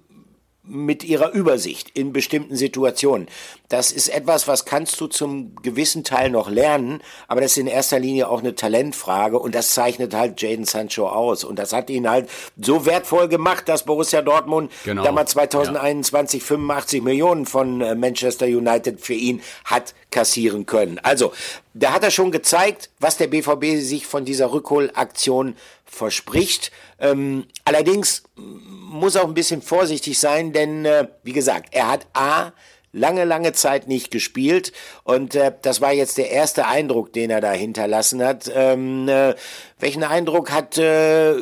mit 0.66 1.04
ihrer 1.04 1.32
Übersicht 1.32 1.90
in 1.90 2.12
bestimmten 2.12 2.56
Situationen. 2.56 3.28
Das 3.68 3.92
ist 3.92 4.08
etwas, 4.08 4.48
was 4.48 4.64
kannst 4.64 5.00
du 5.00 5.06
zum 5.06 5.56
gewissen 5.62 6.04
Teil 6.04 6.30
noch 6.30 6.48
lernen, 6.48 7.02
aber 7.28 7.42
das 7.42 7.52
ist 7.52 7.58
in 7.58 7.66
erster 7.66 7.98
Linie 7.98 8.28
auch 8.28 8.40
eine 8.40 8.54
Talentfrage 8.54 9.38
und 9.38 9.54
das 9.54 9.70
zeichnet 9.70 10.14
halt 10.14 10.40
Jaden 10.40 10.64
Sancho 10.64 11.08
aus 11.08 11.44
und 11.44 11.58
das 11.58 11.72
hat 11.72 11.90
ihn 11.90 12.08
halt 12.08 12.30
so 12.60 12.86
wertvoll 12.86 13.28
gemacht, 13.28 13.68
dass 13.68 13.84
Borussia 13.84 14.22
Dortmund 14.22 14.72
genau. 14.84 15.04
damals 15.04 15.32
2021 15.32 16.40
ja. 16.40 16.46
85 16.46 17.02
Millionen 17.02 17.46
von 17.46 17.80
äh, 17.80 17.94
Manchester 17.94 18.46
United 18.46 19.00
für 19.00 19.14
ihn 19.14 19.42
hat 19.64 19.94
kassieren 20.10 20.64
können. 20.64 20.98
Also, 21.02 21.32
da 21.74 21.92
hat 21.92 22.04
er 22.04 22.12
schon 22.12 22.30
gezeigt, 22.30 22.90
was 23.00 23.16
der 23.16 23.26
BVB 23.26 23.80
sich 23.80 24.06
von 24.06 24.24
dieser 24.24 24.52
Rückholaktion 24.52 25.56
verspricht. 25.84 26.72
Ähm, 26.98 27.46
allerdings 27.64 28.24
muss 28.36 29.16
auch 29.16 29.28
ein 29.28 29.34
bisschen 29.34 29.62
vorsichtig 29.62 30.18
sein, 30.18 30.52
denn 30.52 30.84
äh, 30.84 31.08
wie 31.22 31.32
gesagt, 31.32 31.68
er 31.72 31.90
hat 31.90 32.06
A 32.14 32.52
lange, 32.94 33.24
lange 33.24 33.52
Zeit 33.52 33.88
nicht 33.88 34.10
gespielt. 34.10 34.72
Und 35.02 35.34
äh, 35.34 35.52
das 35.60 35.80
war 35.80 35.92
jetzt 35.92 36.16
der 36.16 36.30
erste 36.30 36.66
Eindruck, 36.66 37.12
den 37.12 37.30
er 37.30 37.40
da 37.40 37.52
hinterlassen 37.52 38.24
hat. 38.24 38.50
Ähm, 38.54 39.08
äh, 39.08 39.34
welchen 39.78 40.04
Eindruck 40.04 40.50
hat 40.50 40.78
äh, 40.78 41.34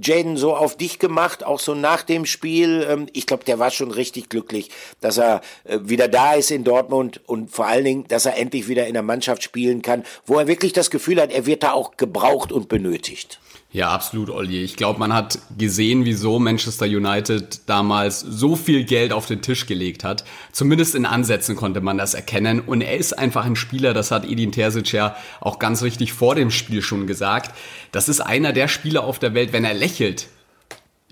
Jaden 0.00 0.36
so 0.36 0.54
auf 0.54 0.76
dich 0.76 0.98
gemacht, 0.98 1.44
auch 1.44 1.60
so 1.60 1.74
nach 1.74 2.02
dem 2.02 2.24
Spiel? 2.24 2.86
Ähm, 2.88 3.06
ich 3.12 3.26
glaube, 3.26 3.44
der 3.44 3.58
war 3.58 3.70
schon 3.70 3.90
richtig 3.90 4.28
glücklich, 4.30 4.70
dass 5.00 5.18
er 5.18 5.42
äh, 5.64 5.80
wieder 5.82 6.08
da 6.08 6.34
ist 6.34 6.50
in 6.50 6.64
Dortmund 6.64 7.20
und 7.26 7.50
vor 7.50 7.66
allen 7.66 7.84
Dingen, 7.84 8.04
dass 8.08 8.24
er 8.24 8.38
endlich 8.38 8.68
wieder 8.68 8.86
in 8.86 8.94
der 8.94 9.02
Mannschaft 9.02 9.42
spielen 9.42 9.82
kann, 9.82 10.04
wo 10.24 10.38
er 10.38 10.46
wirklich 10.46 10.72
das 10.72 10.90
Gefühl 10.90 11.20
hat, 11.20 11.32
er 11.32 11.46
wird 11.46 11.64
da 11.64 11.72
auch 11.72 11.96
gebraucht 11.96 12.52
und 12.52 12.68
benötigt. 12.68 13.40
Ja, 13.76 13.90
absolut, 13.90 14.30
Olli. 14.30 14.62
Ich 14.62 14.76
glaube, 14.76 14.98
man 14.98 15.12
hat 15.12 15.38
gesehen, 15.58 16.06
wieso 16.06 16.38
Manchester 16.38 16.86
United 16.86 17.68
damals 17.68 18.20
so 18.20 18.56
viel 18.56 18.84
Geld 18.84 19.12
auf 19.12 19.26
den 19.26 19.42
Tisch 19.42 19.66
gelegt 19.66 20.02
hat. 20.02 20.24
Zumindest 20.50 20.94
in 20.94 21.04
Ansätzen 21.04 21.56
konnte 21.56 21.82
man 21.82 21.98
das 21.98 22.14
erkennen. 22.14 22.60
Und 22.60 22.80
er 22.80 22.96
ist 22.96 23.18
einfach 23.18 23.44
ein 23.44 23.54
Spieler, 23.54 23.92
das 23.92 24.10
hat 24.10 24.24
Edin 24.24 24.50
Terzic 24.50 24.92
ja 24.92 25.14
auch 25.42 25.58
ganz 25.58 25.82
richtig 25.82 26.14
vor 26.14 26.34
dem 26.34 26.50
Spiel 26.50 26.80
schon 26.80 27.06
gesagt. 27.06 27.54
Das 27.92 28.08
ist 28.08 28.20
einer 28.20 28.54
der 28.54 28.68
Spieler 28.68 29.04
auf 29.04 29.18
der 29.18 29.34
Welt, 29.34 29.52
wenn 29.52 29.66
er 29.66 29.74
lächelt, 29.74 30.28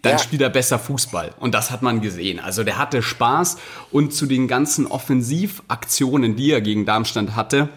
dann 0.00 0.12
ja. 0.12 0.18
spielt 0.18 0.40
er 0.40 0.48
besser 0.48 0.78
Fußball. 0.78 1.34
Und 1.38 1.52
das 1.52 1.70
hat 1.70 1.82
man 1.82 2.00
gesehen. 2.00 2.40
Also 2.40 2.64
der 2.64 2.78
hatte 2.78 3.02
Spaß 3.02 3.58
und 3.90 4.14
zu 4.14 4.24
den 4.24 4.48
ganzen 4.48 4.86
Offensivaktionen, 4.86 6.34
die 6.34 6.52
er 6.52 6.62
gegen 6.62 6.86
Darmstadt 6.86 7.36
hatte, 7.36 7.68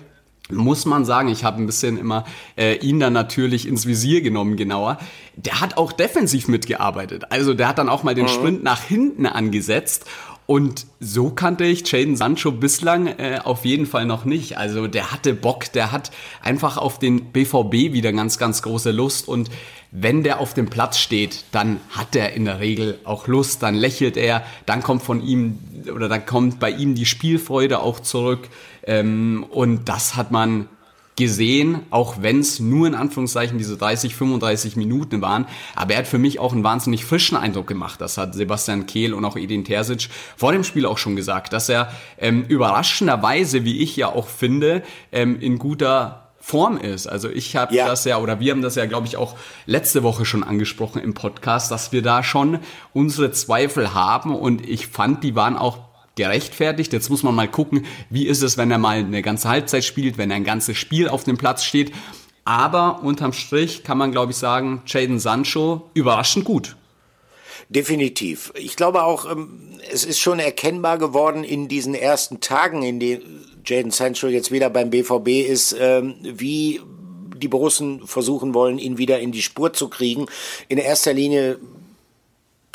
muss 0.50 0.86
man 0.86 1.06
sagen, 1.06 1.30
ich 1.30 1.44
habe 1.44 1.62
ein 1.62 1.66
bisschen 1.66 1.98
immer 1.98 2.26
äh, 2.58 2.76
ihn 2.78 3.00
dann 3.00 3.14
natürlich 3.14 3.68
ins 3.68 3.86
Visier 3.86 4.22
genommen, 4.22 4.56
genauer. 4.56 4.98
Der 5.36 5.60
hat 5.60 5.78
auch 5.78 5.92
defensiv 5.92 6.48
mitgearbeitet. 6.48 7.32
Also 7.32 7.54
der 7.54 7.68
hat 7.68 7.78
dann 7.78 7.90
auch 7.90 8.04
mal 8.04 8.16
den 8.16 8.26
mhm. 8.26 8.30
Sprint 8.30 8.64
nach 8.64 8.82
hinten 8.82 9.26
angesetzt 9.26 10.06
Und 10.48 10.88
so 11.02 11.30
kannte 11.30 11.66
ich 11.66 11.92
Jaden 11.92 12.16
Sancho 12.16 12.54
bislang 12.54 13.08
äh, 13.08 13.42
auf 13.44 13.66
jeden 13.66 13.86
Fall 13.86 14.06
noch 14.06 14.24
nicht. 14.24 14.58
Also 14.58 14.88
der 14.88 15.12
hatte 15.12 15.34
Bock, 15.34 15.74
der 15.74 15.92
hat 15.92 16.10
einfach 16.42 16.78
auf 16.78 17.00
den 17.00 17.34
BVB 17.34 17.92
wieder 17.92 18.14
ganz, 18.14 18.38
ganz 18.38 18.62
große 18.62 18.92
Lust. 18.92 19.28
Und 19.28 19.50
wenn 19.92 20.24
der 20.24 20.40
auf 20.40 20.54
dem 20.54 20.68
Platz 20.68 20.98
steht, 20.98 21.46
dann 21.52 21.80
hat 21.90 22.16
er 22.16 22.34
in 22.34 22.46
der 22.46 22.60
Regel 22.60 23.00
auch 23.04 23.28
Lust, 23.28 23.64
dann 23.64 23.76
lächelt 23.76 24.18
er, 24.18 24.44
dann 24.66 24.84
kommt 24.84 25.02
von 25.02 25.22
ihm 25.22 25.60
oder 25.94 26.10
dann 26.10 26.26
kommt 26.26 26.60
bei 26.60 26.72
ihm 26.72 26.96
die 26.96 27.06
Spielfreude 27.06 27.80
auch 27.80 28.00
zurück. 28.00 28.50
Ähm, 28.84 29.46
und 29.50 29.90
das 29.90 30.16
hat 30.16 30.32
man 30.32 30.68
gesehen, 31.18 31.80
auch 31.90 32.22
wenn 32.22 32.40
es 32.40 32.60
nur 32.60 32.88
in 32.88 32.94
Anführungszeichen 32.94 33.58
diese 33.58 33.76
30, 33.76 34.16
35 34.16 34.76
Minuten 34.76 35.22
waren. 35.22 35.48
Aber 35.76 35.94
er 35.94 36.00
hat 36.00 36.08
für 36.08 36.20
mich 36.20 36.40
auch 36.40 36.54
einen 36.54 36.64
wahnsinnig 36.64 37.04
frischen 37.04 37.36
Eindruck 37.36 37.68
gemacht. 37.68 38.00
Das 38.00 38.18
hat 38.18 38.36
Sebastian 38.36 38.86
Kehl 38.86 39.14
und 39.14 39.26
auch 39.26 39.36
Edin 39.36 39.66
Terzic 39.66 40.10
vor 40.38 40.52
dem 40.52 40.64
Spiel 40.64 40.86
auch 40.86 41.00
schon 41.00 41.16
gesagt, 41.16 41.54
dass 41.54 41.70
er 41.70 41.92
ähm, 42.20 42.46
überraschenderweise, 42.48 43.66
wie 43.66 43.80
ich 43.80 43.98
ja 43.98 44.10
auch 44.10 44.28
finde, 44.28 44.84
ähm, 45.12 45.40
in 45.40 45.58
guter 45.58 46.27
Form 46.48 46.78
ist. 46.78 47.08
Also 47.08 47.30
ich 47.30 47.58
habe 47.58 47.76
ja. 47.76 47.90
das 47.90 48.06
ja, 48.06 48.20
oder 48.20 48.40
wir 48.40 48.54
haben 48.54 48.62
das 48.62 48.76
ja, 48.76 48.86
glaube 48.86 49.06
ich, 49.06 49.18
auch 49.18 49.36
letzte 49.66 50.02
Woche 50.02 50.24
schon 50.24 50.46
angesprochen 50.46 51.02
im 51.02 51.14
Podcast, 51.14 51.72
dass 51.72 51.92
wir 51.92 52.02
da 52.02 52.24
schon 52.24 52.60
unsere 52.94 53.32
Zweifel 53.32 53.94
haben 53.94 54.34
und 54.34 54.66
ich 54.66 54.88
fand, 54.88 55.26
die 55.26 55.36
waren 55.36 55.58
auch 55.58 55.80
gerechtfertigt. 56.16 56.94
Jetzt 56.94 57.10
muss 57.10 57.22
man 57.22 57.36
mal 57.36 57.50
gucken, 57.50 57.86
wie 58.10 58.28
ist 58.28 58.44
es, 58.44 58.58
wenn 58.58 58.72
er 58.72 58.78
mal 58.78 59.00
eine 59.00 59.22
ganze 59.22 59.50
Halbzeit 59.50 59.84
spielt, 59.84 60.18
wenn 60.18 60.32
er 60.32 60.38
ein 60.38 60.46
ganzes 60.46 60.78
Spiel 60.78 61.10
auf 61.10 61.26
dem 61.26 61.38
Platz 61.38 61.66
steht. 61.66 61.92
Aber 62.46 63.04
unterm 63.04 63.34
Strich 63.34 63.84
kann 63.84 63.98
man, 63.98 64.14
glaube 64.14 64.32
ich, 64.32 64.38
sagen, 64.38 64.84
Jaden 64.86 65.20
Sancho 65.20 65.90
überraschend 65.96 66.46
gut. 66.46 66.78
Definitiv. 67.68 68.54
Ich 68.56 68.78
glaube 68.78 69.04
auch, 69.04 69.30
ähm, 69.30 69.82
es 69.92 70.06
ist 70.06 70.20
schon 70.20 70.40
erkennbar 70.40 70.98
geworden 70.98 71.44
in 71.44 71.68
diesen 71.68 71.94
ersten 71.94 72.40
Tagen, 72.40 72.84
in 72.84 73.02
denen 73.02 73.44
Jaden 73.68 73.92
Sancho 73.92 74.28
jetzt 74.28 74.52
wieder 74.52 74.70
beim 74.70 74.90
BVB 74.90 75.48
ist, 75.48 75.76
ähm, 75.80 76.16
wie 76.22 76.82
die 77.36 77.48
Borussen 77.48 78.06
versuchen 78.08 78.54
wollen, 78.54 78.80
ihn 78.80 78.98
wieder 78.98 79.20
in 79.20 79.32
die 79.32 79.42
Spur 79.42 79.74
zu 79.74 79.90
kriegen. 79.90 80.26
In 80.70 80.78
erster 80.78 81.14
Linie 81.14 81.60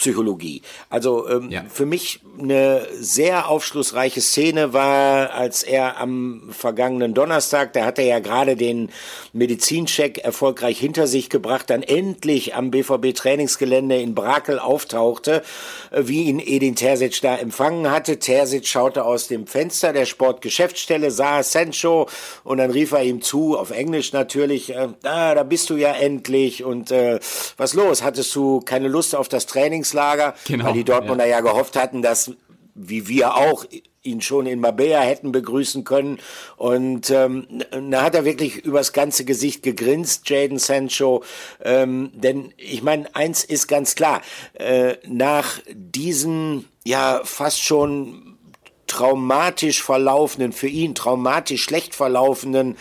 Psychologie. 0.03 0.62
Also 0.91 1.29
ähm, 1.29 1.49
ja. 1.49 1.65
für 1.69 1.87
mich 1.87 2.19
eine 2.37 2.88
sehr 2.99 3.49
aufschlussreiche 3.49 4.21
Szene 4.21 4.73
war, 4.73 5.33
als 5.33 5.62
er 5.62 6.01
am 6.01 6.51
vergangenen 6.51 7.15
Donnerstag, 7.15 7.73
da 7.73 7.85
hat 7.85 8.01
er 8.01 8.07
ja 8.07 8.19
gerade 8.19 8.57
den 8.57 8.91
Medizincheck 9.33 10.19
erfolgreich 10.19 10.81
hinter 10.81 11.07
sich 11.07 11.31
gebracht, 11.31 11.71
dann 11.71 11.85
endlich 11.85 12.57
am 12.57 12.73
BVB 12.73 13.15
Trainingsgelände 13.15 14.01
in 14.01 14.17
Brakel 14.17 14.59
auftauchte, 14.59 15.45
äh, 15.93 16.03
wie 16.07 16.25
ihn 16.25 16.41
Edin 16.41 16.75
Terzic 16.75 17.21
da 17.21 17.37
empfangen 17.37 17.88
hatte. 17.88 18.19
Terzic 18.19 18.67
schaute 18.67 19.05
aus 19.05 19.29
dem 19.29 19.47
Fenster 19.47 19.93
der 19.93 20.07
Sportgeschäftsstelle, 20.07 21.12
sah 21.12 21.45
Sancho 21.45 22.09
und 22.43 22.59
dann 22.59 22.73
rief 22.73 22.91
er 22.91 23.05
ihm 23.05 23.23
zu, 23.23 23.57
auf 23.57 23.71
Englisch 23.71 24.12
natürlich, 24.12 24.71
äh, 24.71 24.88
ah, 25.05 25.37
da 25.37 25.45
bist 25.45 25.71
du 25.71 25.77
ja 25.77 25.93
endlich 25.93 26.65
und 26.65 26.91
äh, 26.91 27.21
was 27.57 27.75
los? 27.75 28.03
Hattest 28.03 28.35
du 28.35 28.61
keine 28.62 28.88
Lust 28.88 29.15
auf 29.15 29.29
das 29.29 29.47
Trainingslager? 29.92 30.35
Genau, 30.46 30.66
weil 30.66 30.72
die 30.72 30.85
Dortmunder 30.85 31.26
ja. 31.26 31.37
ja 31.37 31.40
gehofft 31.40 31.76
hatten, 31.76 32.02
dass 32.02 32.33
wie 32.74 33.07
wir 33.07 33.35
auch 33.35 33.66
ihn 34.02 34.22
schon 34.22 34.46
in 34.46 34.61
Mabea 34.61 35.00
hätten 35.00 35.31
begrüßen 35.31 35.85
können. 35.85 36.18
Und 36.57 37.11
ähm, 37.11 37.46
da 37.90 38.02
hat 38.02 38.14
er 38.14 38.24
wirklich 38.24 38.64
übers 38.64 38.94
ganze 38.94 39.26
Gesicht 39.26 39.62
gegrinst, 39.62 40.28
Jaden 40.28 40.59
Sancho. 40.59 41.22
Ähm, 41.62 42.11
denn 42.14 42.52
ich 42.57 42.83
meine, 42.83 43.14
eins 43.14 43.44
ist 43.44 43.68
ganz 43.68 43.94
klar, 43.94 44.22
äh, 44.55 44.96
nach 45.07 45.61
diesen 45.70 46.64
ja 46.83 47.20
fast 47.24 47.62
schon 47.62 48.38
traumatisch 48.87 49.83
verlaufenden, 49.83 50.52
für 50.52 50.68
ihn 50.68 50.94
traumatisch 50.94 51.62
schlecht 51.62 51.94
verlaufenden 51.94 52.76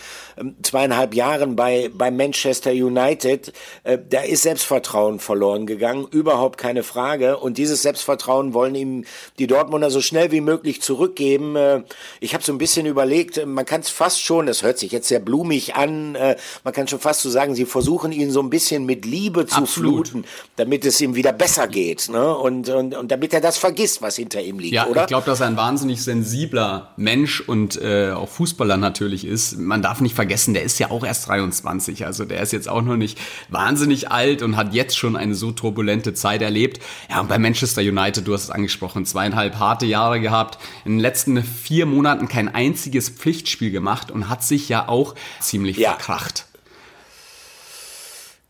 zweieinhalb 0.62 1.14
Jahren 1.14 1.56
bei, 1.56 1.90
bei 1.92 2.10
Manchester 2.10 2.70
United, 2.70 3.52
äh, 3.84 3.98
da 4.08 4.20
ist 4.20 4.42
Selbstvertrauen 4.42 5.18
verloren 5.18 5.66
gegangen, 5.66 6.06
überhaupt 6.10 6.58
keine 6.58 6.82
Frage. 6.82 7.38
Und 7.38 7.58
dieses 7.58 7.82
Selbstvertrauen 7.82 8.54
wollen 8.54 8.74
ihm 8.74 9.04
die 9.38 9.46
Dortmunder 9.46 9.90
so 9.90 10.00
schnell 10.00 10.30
wie 10.32 10.40
möglich 10.40 10.82
zurückgeben. 10.82 11.56
Äh, 11.56 11.82
ich 12.20 12.34
habe 12.34 12.44
so 12.44 12.52
ein 12.52 12.58
bisschen 12.58 12.86
überlegt, 12.86 13.38
äh, 13.38 13.46
man 13.46 13.66
kann 13.66 13.80
es 13.80 13.90
fast 13.90 14.22
schon, 14.22 14.46
das 14.46 14.62
hört 14.62 14.78
sich 14.78 14.92
jetzt 14.92 15.08
sehr 15.08 15.20
blumig 15.20 15.74
an, 15.74 16.14
äh, 16.14 16.36
man 16.64 16.72
kann 16.72 16.88
schon 16.88 17.00
fast 17.00 17.20
so 17.20 17.30
sagen, 17.30 17.54
sie 17.54 17.66
versuchen 17.66 18.12
ihn 18.12 18.30
so 18.30 18.40
ein 18.40 18.50
bisschen 18.50 18.84
mit 18.86 19.04
Liebe 19.04 19.46
zu 19.46 19.56
Absolut. 19.56 20.08
fluten, 20.08 20.24
damit 20.56 20.84
es 20.84 21.00
ihm 21.00 21.14
wieder 21.14 21.32
besser 21.32 21.68
geht. 21.68 22.08
Ne? 22.08 22.34
Und, 22.34 22.68
und, 22.68 22.94
und 22.94 23.10
damit 23.10 23.32
er 23.34 23.40
das 23.40 23.58
vergisst, 23.58 24.02
was 24.02 24.16
hinter 24.16 24.42
ihm 24.42 24.58
liegt, 24.58 24.74
ja, 24.74 24.86
oder? 24.86 25.02
Ich 25.02 25.08
glaube, 25.08 25.26
dass 25.26 25.40
er 25.40 25.46
ein 25.46 25.56
wahnsinnig 25.56 26.02
sensibler 26.02 26.92
Mensch 26.96 27.40
und 27.40 27.80
äh, 27.80 28.12
auch 28.12 28.28
Fußballer 28.28 28.76
natürlich 28.76 29.24
ist. 29.24 29.58
Man 29.58 29.82
darf 29.82 30.00
nicht 30.00 30.14
vergessen, 30.14 30.21
der 30.24 30.62
ist 30.62 30.78
ja 30.78 30.90
auch 30.90 31.04
erst 31.04 31.28
23, 31.28 32.06
also 32.06 32.24
der 32.24 32.40
ist 32.40 32.52
jetzt 32.52 32.68
auch 32.68 32.82
noch 32.82 32.96
nicht 32.96 33.18
wahnsinnig 33.48 34.10
alt 34.10 34.42
und 34.42 34.56
hat 34.56 34.74
jetzt 34.74 34.96
schon 34.96 35.16
eine 35.16 35.34
so 35.34 35.52
turbulente 35.52 36.14
Zeit 36.14 36.42
erlebt. 36.42 36.82
Ja, 37.10 37.20
und 37.20 37.28
bei 37.28 37.38
Manchester 37.38 37.82
United, 37.82 38.26
du 38.26 38.34
hast 38.34 38.44
es 38.44 38.50
angesprochen, 38.50 39.04
zweieinhalb 39.06 39.58
harte 39.58 39.86
Jahre 39.86 40.20
gehabt, 40.20 40.58
in 40.84 40.92
den 40.92 41.00
letzten 41.00 41.42
vier 41.42 41.86
Monaten 41.86 42.28
kein 42.28 42.54
einziges 42.54 43.08
Pflichtspiel 43.08 43.70
gemacht 43.70 44.10
und 44.10 44.28
hat 44.28 44.44
sich 44.44 44.68
ja 44.68 44.88
auch 44.88 45.14
ziemlich 45.40 45.76
ja. 45.76 45.90
verkracht. 45.90 46.46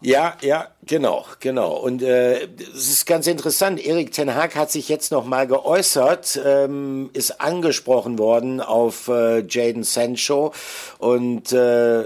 Ja, 0.01 0.37
ja, 0.41 0.69
genau, 0.87 1.25
genau. 1.41 1.77
Und 1.77 2.03
äh, 2.03 2.49
es 2.75 2.89
ist 2.89 3.07
ganz 3.07 3.27
interessant. 3.27 3.85
Erik 3.85 4.13
Ten 4.13 4.35
Haag 4.35 4.55
hat 4.57 4.71
sich 4.71 4.89
jetzt 4.89 5.13
noch 5.13 5.25
mal 5.25 5.47
geäußert, 5.47 6.41
ähm, 6.45 7.11
ist 7.13 7.41
angesprochen 7.41 8.19
worden 8.19 8.61
auf 8.61 9.09
äh, 9.09 9.45
Jaden 9.47 9.85
Sancho 9.85 10.53
und 10.99 11.53
äh, 11.53 12.05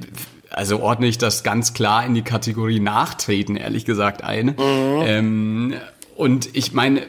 also 0.51 0.81
ordne 0.81 1.07
ich 1.07 1.19
das 1.19 1.43
ganz 1.43 1.75
klar 1.75 2.07
in 2.07 2.15
die 2.15 2.23
Kategorie 2.23 2.79
Nachtreten, 2.79 3.57
ehrlich 3.57 3.85
gesagt, 3.85 4.23
ein. 4.23 4.47
Mhm. 4.49 5.03
Ähm, 5.05 5.75
und 6.15 6.55
ich 6.55 6.75
meine, 6.75 7.03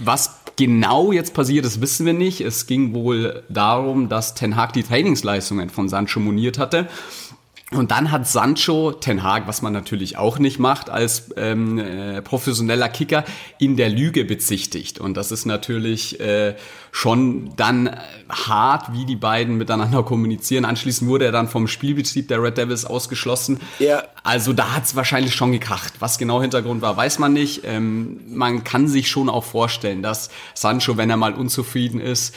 was 0.00 0.37
genau 0.58 1.12
jetzt 1.12 1.32
passiert 1.32 1.64
ist, 1.64 1.80
wissen 1.80 2.04
wir 2.04 2.12
nicht. 2.12 2.42
Es 2.42 2.66
ging 2.66 2.92
wohl 2.92 3.44
darum, 3.48 4.10
dass 4.10 4.34
Ten 4.34 4.56
Hag 4.56 4.72
die 4.74 4.82
Trainingsleistungen 4.82 5.70
von 5.70 5.88
Sancho 5.88 6.20
moniert 6.20 6.58
hatte 6.58 6.88
und 7.70 7.90
dann 7.90 8.10
hat 8.10 8.26
Sancho 8.26 8.92
Ten 8.92 9.22
Hag, 9.22 9.46
was 9.46 9.60
man 9.60 9.74
natürlich 9.74 10.16
auch 10.16 10.38
nicht 10.38 10.58
macht 10.58 10.88
als 10.88 11.30
ähm, 11.36 11.78
äh, 11.78 12.22
professioneller 12.22 12.88
Kicker, 12.88 13.24
in 13.58 13.76
der 13.76 13.90
Lüge 13.90 14.24
bezichtigt. 14.24 14.98
Und 14.98 15.18
das 15.18 15.32
ist 15.32 15.44
natürlich 15.44 16.18
äh, 16.18 16.56
schon 16.92 17.54
dann 17.56 17.94
hart, 18.30 18.94
wie 18.94 19.04
die 19.04 19.16
beiden 19.16 19.58
miteinander 19.58 20.02
kommunizieren. 20.04 20.64
Anschließend 20.64 21.10
wurde 21.10 21.26
er 21.26 21.32
dann 21.32 21.46
vom 21.46 21.68
Spielbetrieb 21.68 22.28
der 22.28 22.42
Red 22.42 22.56
Devils 22.56 22.86
ausgeschlossen. 22.86 23.60
Ja. 23.78 24.02
Also 24.22 24.54
da 24.54 24.74
hat 24.74 24.84
es 24.84 24.96
wahrscheinlich 24.96 25.34
schon 25.34 25.52
gekracht. 25.52 25.92
Was 25.98 26.16
genau 26.16 26.40
Hintergrund 26.40 26.80
war, 26.80 26.96
weiß 26.96 27.18
man 27.18 27.34
nicht. 27.34 27.64
Ähm, 27.64 28.20
man 28.28 28.64
kann 28.64 28.88
sich 28.88 29.10
schon 29.10 29.28
auch 29.28 29.44
vorstellen, 29.44 30.02
dass 30.02 30.30
Sancho, 30.54 30.96
wenn 30.96 31.10
er 31.10 31.18
mal 31.18 31.34
unzufrieden 31.34 32.00
ist, 32.00 32.34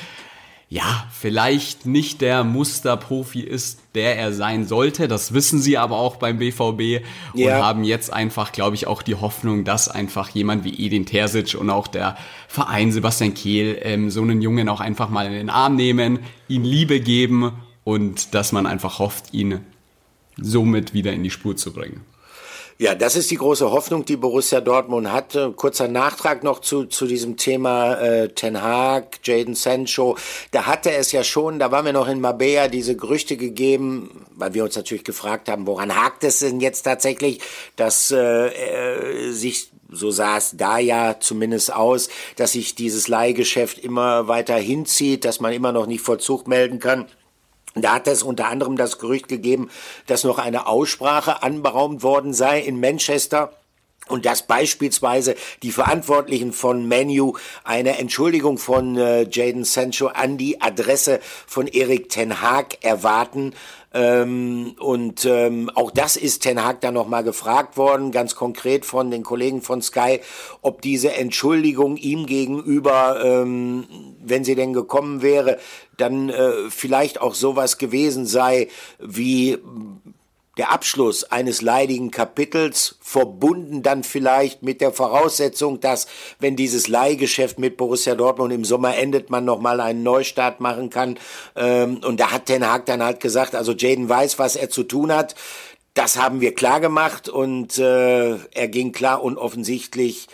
ja, 0.72 1.06
vielleicht 1.12 1.86
nicht 1.86 2.22
der 2.22 2.46
Musterprofi 2.46 3.42
ist, 3.42 3.82
der 3.94 4.18
er 4.18 4.32
sein 4.32 4.66
sollte. 4.66 5.10
Das 5.10 5.34
wissen 5.34 5.60
sie 5.60 5.78
aber 5.78 5.98
auch 5.98 6.16
beim 6.16 6.38
BVB 6.38 7.04
und 7.34 7.40
ja. 7.42 7.62
haben 7.62 7.84
jetzt 7.84 8.14
einfach, 8.14 8.54
glaube 8.54 8.78
ich, 8.78 8.88
auch 8.88 9.02
die 9.02 9.16
Hoffnung, 9.16 9.66
dass 9.66 9.90
einfach 9.90 10.30
jemand 10.30 10.64
wie 10.64 10.86
Edin 10.86 11.06
Terzic 11.06 11.56
und 11.60 11.70
auch 11.70 11.90
der 11.90 12.16
Verein 12.48 12.94
Sebastian 12.94 13.34
Kehl 13.34 13.80
ähm, 13.82 14.10
so 14.10 14.22
einen 14.22 14.42
Jungen 14.42 14.70
auch 14.70 14.80
einfach 14.80 15.10
mal 15.10 15.28
in 15.28 15.34
den 15.34 15.50
Arm 15.50 15.76
nehmen, 15.76 16.20
ihm 16.48 16.64
Liebe 16.64 17.02
geben 17.02 17.52
und 17.84 18.34
dass 18.34 18.54
man 18.54 18.66
einfach 18.66 19.00
hofft, 19.00 19.34
ihn 19.34 19.60
somit 20.38 20.94
wieder 20.94 21.12
in 21.12 21.24
die 21.24 21.32
Spur 21.32 21.58
zu 21.58 21.74
bringen. 21.74 22.00
Ja, 22.82 22.96
das 22.96 23.16
ist 23.16 23.30
die 23.30 23.38
große 23.38 23.70
Hoffnung, 23.70 24.06
die 24.06 24.16
Borussia 24.16 24.60
Dortmund 24.60 25.12
hat. 25.12 25.38
Kurzer 25.56 25.88
Nachtrag 25.88 26.44
noch 26.44 26.62
zu, 26.62 26.86
zu 26.86 27.06
diesem 27.06 27.38
Thema 27.38 27.94
äh, 28.02 28.30
Ten 28.30 28.60
Hag, 28.60 29.20
Jaden 29.24 29.54
Sancho. 29.54 30.18
Da 30.50 30.66
hatte 30.66 30.92
es 30.92 31.12
ja 31.12 31.24
schon, 31.24 31.60
da 31.60 31.72
waren 31.72 31.86
wir 31.86 31.94
noch 31.94 32.08
in 32.08 32.20
Mabea, 32.20 32.70
diese 32.70 32.96
Gerüchte 32.96 33.38
gegeben, 33.38 34.26
weil 34.34 34.56
wir 34.56 34.64
uns 34.64 34.76
natürlich 34.76 35.04
gefragt 35.04 35.48
haben, 35.48 35.68
woran 35.68 35.96
hakt 35.96 36.24
es 36.24 36.40
denn 36.40 36.60
jetzt 36.60 36.82
tatsächlich, 36.82 37.42
dass 37.76 38.10
äh, 38.10 38.48
äh, 38.48 39.32
sich 39.32 39.70
so 39.92 40.10
sah 40.10 40.38
es 40.38 40.58
da 40.58 40.80
ja 40.80 41.20
zumindest 41.20 41.72
aus, 41.72 42.10
dass 42.36 42.54
sich 42.54 42.74
dieses 42.74 43.08
Leihgeschäft 43.08 43.78
immer 43.78 44.28
weiter 44.28 44.56
hinzieht, 44.56 45.24
dass 45.24 45.40
man 45.40 45.54
immer 45.54 45.72
noch 45.72 45.86
nicht 45.86 46.02
Vollzug 46.02 46.48
melden 46.48 46.80
kann. 46.80 47.06
Da 47.76 47.94
hat 47.94 48.08
es 48.08 48.24
unter 48.24 48.48
anderem 48.48 48.76
das 48.76 49.00
Gerücht 49.00 49.28
gegeben, 49.28 49.70
dass 50.08 50.24
noch 50.24 50.40
eine 50.40 50.68
Aussprache 50.68 51.42
anberaumt 51.44 52.04
worden 52.04 52.34
sei 52.34 52.60
in 52.60 52.80
Manchester. 52.80 53.54
Und 54.08 54.26
dass 54.26 54.46
beispielsweise 54.46 55.36
die 55.62 55.72
Verantwortlichen 55.72 56.52
von 56.52 56.86
Menu 56.86 57.38
eine 57.64 57.98
Entschuldigung 57.98 58.58
von 58.58 58.98
äh, 58.98 59.28
Jaden 59.30 59.64
Sancho 59.64 60.08
an 60.08 60.38
die 60.38 60.60
Adresse 60.60 61.22
von 61.48 61.68
Erik 61.68 62.10
Ten 62.10 62.42
Haag 62.42 62.84
erwarten. 62.84 63.54
Ähm, 63.94 64.76
und 64.80 65.26
ähm, 65.26 65.70
auch 65.76 65.92
das 65.92 66.16
ist 66.16 66.44
Ten 66.44 66.64
Hag 66.64 66.80
dann 66.82 66.94
nochmal 66.94 67.24
gefragt 67.24 67.76
worden, 67.76 68.12
ganz 68.12 68.36
konkret 68.36 68.86
von 68.86 69.12
den 69.12 69.24
Kollegen 69.24 69.62
von 69.62 69.82
Sky, 69.82 70.22
ob 70.62 70.82
diese 70.82 71.14
Entschuldigung 71.14 71.98
ihm 71.98 72.26
gegenüber, 72.26 73.22
ähm, 73.24 73.86
wenn 74.24 74.46
sie 74.46 74.56
denn 74.56 74.72
gekommen 74.72 75.22
wäre, 75.22 75.58
dann 75.98 76.30
äh, 76.30 76.70
vielleicht 76.70 77.20
auch 77.20 77.36
sowas 77.36 77.78
gewesen 77.78 78.26
sei 78.26 78.70
wie 79.00 79.58
der 80.62 80.72
Abschluss 80.72 81.24
eines 81.24 81.64
leidigen 81.64 82.12
Kapitels, 82.12 82.96
verbunden 83.02 83.82
dann 83.82 84.04
vielleicht 84.04 84.62
mit 84.62 84.80
der 84.80 84.92
Voraussetzung, 84.92 85.80
dass, 85.80 86.06
wenn 86.38 86.56
dieses 86.56 86.88
Leihgeschäft 86.88 87.58
mit 87.58 87.78
Borussia 87.78 88.14
Dortmund 88.14 88.54
im 88.54 88.64
Sommer 88.64 88.96
endet, 88.96 89.32
man 89.32 89.44
nochmal 89.44 89.82
einen 89.82 90.04
Neustart 90.04 90.60
machen 90.60 90.92
kann. 90.92 91.18
Ähm, 91.56 92.02
und 92.06 92.20
da 92.20 92.30
hat 92.30 92.46
Ten 92.46 92.72
Hag 92.72 92.86
dann 92.86 93.02
halt 93.02 93.22
gesagt, 93.22 93.56
also 93.56 93.72
Jaden 93.72 94.08
weiß, 94.08 94.38
was 94.38 94.56
er 94.56 94.70
zu 94.70 94.84
tun 94.84 95.12
hat. 95.12 95.34
Das 95.96 96.22
haben 96.22 96.42
wir 96.42 96.54
klar 96.54 96.80
gemacht 96.80 97.28
und 97.28 97.80
äh, 97.80 98.36
er 98.36 98.68
ging 98.68 98.92
klar 98.92 99.24
und 99.24 99.40
offensichtlich 99.40 100.28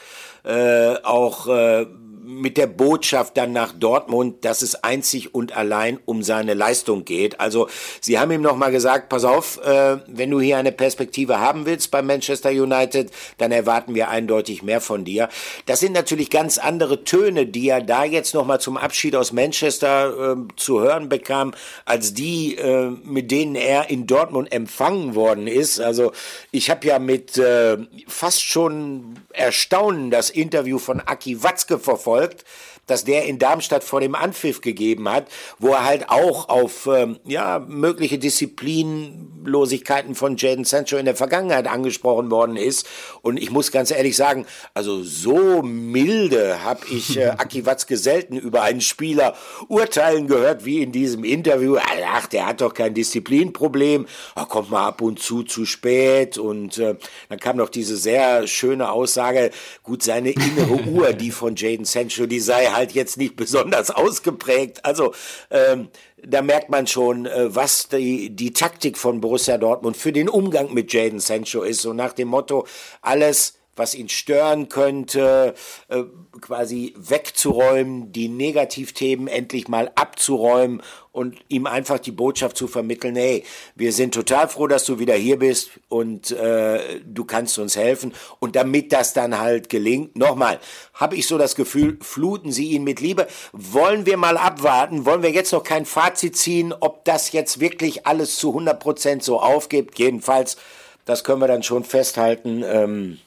äh, 0.44 0.96
auch 1.04 1.48
äh, 1.48 1.86
mit 2.28 2.58
der 2.58 2.68
Botschaft 2.68 3.38
dann 3.38 3.54
nach 3.54 3.72
Dortmund, 3.72 4.44
dass 4.44 4.62
es 4.62 4.84
einzig 4.84 5.34
und 5.34 5.56
allein 5.56 5.98
um 6.04 6.24
seine 6.24 6.56
Leistung 6.56 7.06
geht. 7.06 7.40
Also 7.40 7.70
sie 8.02 8.20
haben 8.20 8.32
ihm 8.32 8.42
nochmal 8.42 8.72
gesagt, 8.72 9.08
pass 9.08 9.24
auf, 9.24 9.64
äh, 9.64 10.00
wenn 10.08 10.30
du 10.30 10.42
hier 10.42 10.58
eine 10.58 10.74
Perspektive 10.74 11.40
haben 11.40 11.66
willst 11.66 11.90
bei 11.90 12.02
Manchester 12.02 12.50
United, 12.50 13.12
dann 13.38 13.54
erwarten 13.54 13.96
wir 13.96 14.10
eindeutig 14.10 14.62
mehr 14.62 14.82
von 14.82 15.06
dir. 15.06 15.30
Das 15.68 15.80
sind 15.80 15.94
natürlich 15.94 16.30
ganz 16.30 16.58
andere 16.58 17.06
Töne, 17.06 17.46
die 17.46 17.70
er 17.70 17.82
da 17.82 18.04
jetzt 18.04 18.34
nochmal 18.34 18.60
zum 18.60 18.76
Abschied 18.76 19.16
aus 19.16 19.32
Manchester 19.32 20.36
äh, 20.36 20.54
zu 20.58 20.82
hören 20.82 21.08
bekam, 21.08 21.54
als 21.86 22.14
die, 22.14 22.58
äh, 22.58 22.90
mit 23.06 23.32
denen 23.32 23.56
er 23.56 23.90
in 23.90 24.06
Dortmund 24.06 24.52
empfangen 24.52 25.16
worden 25.16 25.48
ist. 25.48 25.80
Also 25.80 26.12
ich 26.52 26.70
habe 26.70 26.86
ja 26.88 27.00
mit 27.00 27.38
äh, 27.38 27.78
fast 28.06 28.44
schon 28.44 29.16
Erstaunen 29.32 30.12
das 30.12 30.30
Interview 30.30 30.78
von 30.78 31.00
Aki 31.00 31.42
Watzke 31.42 31.80
verfolgt 31.80 32.17
verfolgt, 32.18 32.46
dass 32.88 33.04
der 33.04 33.26
in 33.26 33.40
Darmstadt 33.40 33.84
vor 33.84 34.02
dem 34.02 34.16
Anpfiff 34.16 34.62
gegeben 34.62 35.10
hat, 35.10 35.28
wo 35.60 35.70
er 35.70 35.86
halt 35.86 36.10
auch 36.10 36.50
auf 36.50 36.88
ähm, 36.88 37.20
ja, 37.26 37.60
mögliche 37.60 38.18
Disziplinlosigkeiten 38.18 40.16
von 40.16 40.38
Jaden 40.38 40.66
Sancho 40.66 40.98
in 40.98 41.06
der 41.06 41.16
Vergangenheit 41.16 41.68
angesprochen 41.68 42.32
worden 42.32 42.56
ist. 42.56 42.88
Und 43.22 43.38
ich 43.38 43.52
muss 43.52 43.72
ganz 43.72 43.92
ehrlich 43.92 44.16
sagen, 44.16 44.46
also 44.74 45.04
so 45.04 45.62
milde 45.62 46.64
habe 46.64 46.82
ich 46.90 47.18
äh, 47.18 47.26
Aki 47.38 47.66
Watzke 47.66 47.98
selten 47.98 48.38
über 48.38 48.64
einen 48.64 48.82
Spieler 48.82 49.36
urteilen 49.68 50.28
gehört 50.28 50.66
wie 50.66 50.82
in 50.82 50.92
diesem 50.92 51.24
Interview. 51.24 51.78
Ach, 52.12 52.28
der 52.28 52.48
hat 52.48 52.62
doch 52.62 52.74
kein 52.74 52.94
Disziplinproblem, 52.94 54.08
er 54.36 54.46
kommt 54.46 54.72
mal 54.72 54.88
ab 54.88 55.02
und 55.02 55.20
zu 55.20 55.44
zu 55.44 55.66
spät. 55.66 56.38
Und 56.38 56.78
äh, 56.78 56.96
dann 57.30 57.40
kam 57.40 57.58
noch 57.58 57.70
diese 57.70 57.98
sehr 57.98 58.48
schöne 58.48 58.92
Aussage, 58.92 59.52
gut, 59.84 60.04
seine 60.04 60.32
innere 60.32 60.82
Uhr, 60.88 61.14
die 61.14 61.32
von 61.32 61.56
Jaden 61.56 61.86
Sancho, 61.86 62.26
die 62.26 62.40
sei 62.40 62.70
halt 62.78 62.94
jetzt 62.94 63.18
nicht 63.18 63.36
besonders 63.36 63.92
ausgeprägt. 63.92 64.86
Also 64.86 65.14
ähm, 65.52 65.90
da 66.24 66.42
merkt 66.42 66.70
man 66.70 66.88
schon, 66.88 67.26
äh, 67.26 67.54
was 67.54 67.90
die, 67.90 68.30
die 68.30 68.54
Taktik 68.54 68.98
von 68.98 69.20
Borussia 69.20 69.58
Dortmund 69.58 69.98
für 69.98 70.14
den 70.14 70.30
Umgang 70.30 70.74
mit 70.74 70.94
Jaden 70.94 71.20
Sancho 71.20 71.64
ist. 71.64 71.82
So 71.82 71.94
nach 71.94 72.14
dem 72.14 72.30
Motto, 72.30 72.66
alles 73.02 73.58
was 73.78 73.96
ihn 73.96 74.10
stören 74.10 74.70
könnte, 74.70 75.54
äh, 75.88 76.04
quasi 76.42 76.94
wegzuräumen, 76.98 78.12
die 78.12 78.28
Negativthemen 78.28 79.28
endlich 79.28 79.68
mal 79.68 79.92
abzuräumen 79.96 80.82
und 81.18 81.36
ihm 81.48 81.66
einfach 81.66 81.98
die 81.98 82.12
Botschaft 82.12 82.58
zu 82.58 82.68
vermitteln, 82.68 83.16
hey, 83.16 83.44
wir 83.76 83.92
sind 83.92 84.14
total 84.14 84.48
froh, 84.48 84.68
dass 84.68 84.86
du 84.86 85.00
wieder 85.00 85.16
hier 85.16 85.40
bist 85.40 85.72
und 85.90 86.30
äh, 86.30 87.00
du 87.04 87.26
kannst 87.26 87.58
uns 87.58 87.76
helfen. 87.76 88.14
Und 88.40 88.56
damit 88.56 88.94
das 88.94 89.14
dann 89.14 89.40
halt 89.40 89.70
gelingt, 89.70 90.16
nochmal, 90.16 90.60
habe 90.94 91.16
ich 91.16 91.26
so 91.26 91.40
das 91.40 91.56
Gefühl, 91.56 91.98
fluten 92.02 92.52
sie 92.52 92.68
ihn 92.68 92.84
mit 92.84 93.00
Liebe. 93.00 93.28
Wollen 93.52 94.06
wir 94.06 94.18
mal 94.18 94.38
abwarten? 94.38 95.06
Wollen 95.06 95.24
wir 95.24 95.32
jetzt 95.32 95.54
noch 95.54 95.64
kein 95.64 95.86
Fazit 95.86 96.38
ziehen, 96.38 96.72
ob 96.80 97.04
das 97.06 97.32
jetzt 97.32 97.60
wirklich 97.60 98.06
alles 98.06 98.38
zu 98.38 98.50
100 98.50 98.80
Prozent 98.80 99.24
so 99.24 99.40
aufgibt? 99.40 99.98
Jedenfalls, 99.98 100.58
das 101.06 101.24
können 101.24 101.42
wir 101.42 101.48
dann 101.48 101.64
schon 101.64 101.84
festhalten. 101.84 102.64
Ähm, 102.64 103.18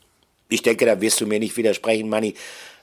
ich 0.51 0.63
denke, 0.63 0.85
da 0.85 1.01
wirst 1.01 1.21
du 1.21 1.27
mir 1.27 1.39
nicht 1.39 1.57
widersprechen, 1.57 2.09
Manni. 2.09 2.35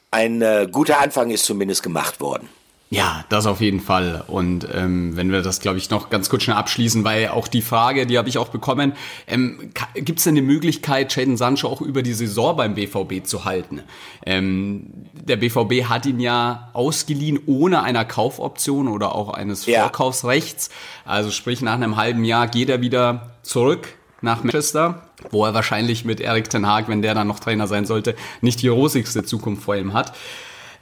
Ein 0.09 0.41
äh, 0.41 0.67
guter 0.71 0.99
Anfang 0.99 1.29
ist 1.29 1.45
zumindest 1.45 1.83
gemacht 1.83 2.19
worden. 2.19 2.49
Ja, 2.89 3.25
das 3.27 3.45
auf 3.47 3.59
jeden 3.59 3.81
Fall. 3.81 4.23
Und 4.27 4.65
ähm, 4.73 5.17
wenn 5.17 5.29
wir 5.29 5.41
das, 5.41 5.59
glaube 5.59 5.77
ich, 5.77 5.89
noch 5.89 6.09
ganz 6.09 6.29
kurz 6.29 6.43
schnell 6.43 6.55
abschließen, 6.55 7.03
weil 7.03 7.27
auch 7.27 7.49
die 7.49 7.61
Frage, 7.61 8.07
die 8.07 8.17
habe 8.17 8.29
ich 8.29 8.37
auch 8.37 8.47
bekommen, 8.47 8.93
ähm, 9.27 9.71
gibt 9.93 10.19
es 10.19 10.23
denn 10.23 10.37
eine 10.37 10.41
Möglichkeit, 10.41 11.13
Jaden 11.13 11.35
Sancho 11.35 11.67
auch 11.67 11.81
über 11.81 12.01
die 12.01 12.13
Saison 12.13 12.55
beim 12.55 12.75
BVB 12.75 13.25
zu 13.25 13.43
halten? 13.43 13.81
Ähm, 14.25 14.85
der 15.13 15.35
BVB 15.35 15.89
hat 15.89 16.05
ihn 16.05 16.21
ja 16.21 16.69
ausgeliehen 16.71 17.39
ohne 17.45 17.83
einer 17.83 18.05
Kaufoption 18.05 18.87
oder 18.87 19.15
auch 19.15 19.33
eines 19.33 19.65
ja. 19.65 19.81
Vorkaufsrechts. 19.81 20.69
Also 21.03 21.31
sprich, 21.31 21.61
nach 21.61 21.73
einem 21.73 21.97
halben 21.97 22.23
Jahr 22.23 22.47
geht 22.47 22.69
er 22.69 22.79
wieder 22.79 23.35
zurück 23.43 23.89
nach 24.21 24.43
Manchester, 24.43 25.06
wo 25.31 25.45
er 25.45 25.53
wahrscheinlich 25.53 26.05
mit 26.05 26.19
Erik 26.19 26.49
Ten 26.49 26.67
Haag, 26.67 26.87
wenn 26.87 27.01
der 27.01 27.13
dann 27.13 27.27
noch 27.27 27.39
Trainer 27.39 27.67
sein 27.67 27.85
sollte, 27.85 28.15
nicht 28.41 28.61
die 28.61 28.67
rosigste 28.67 29.23
Zukunft 29.23 29.63
vor 29.63 29.75
ihm 29.75 29.93
hat. 29.93 30.13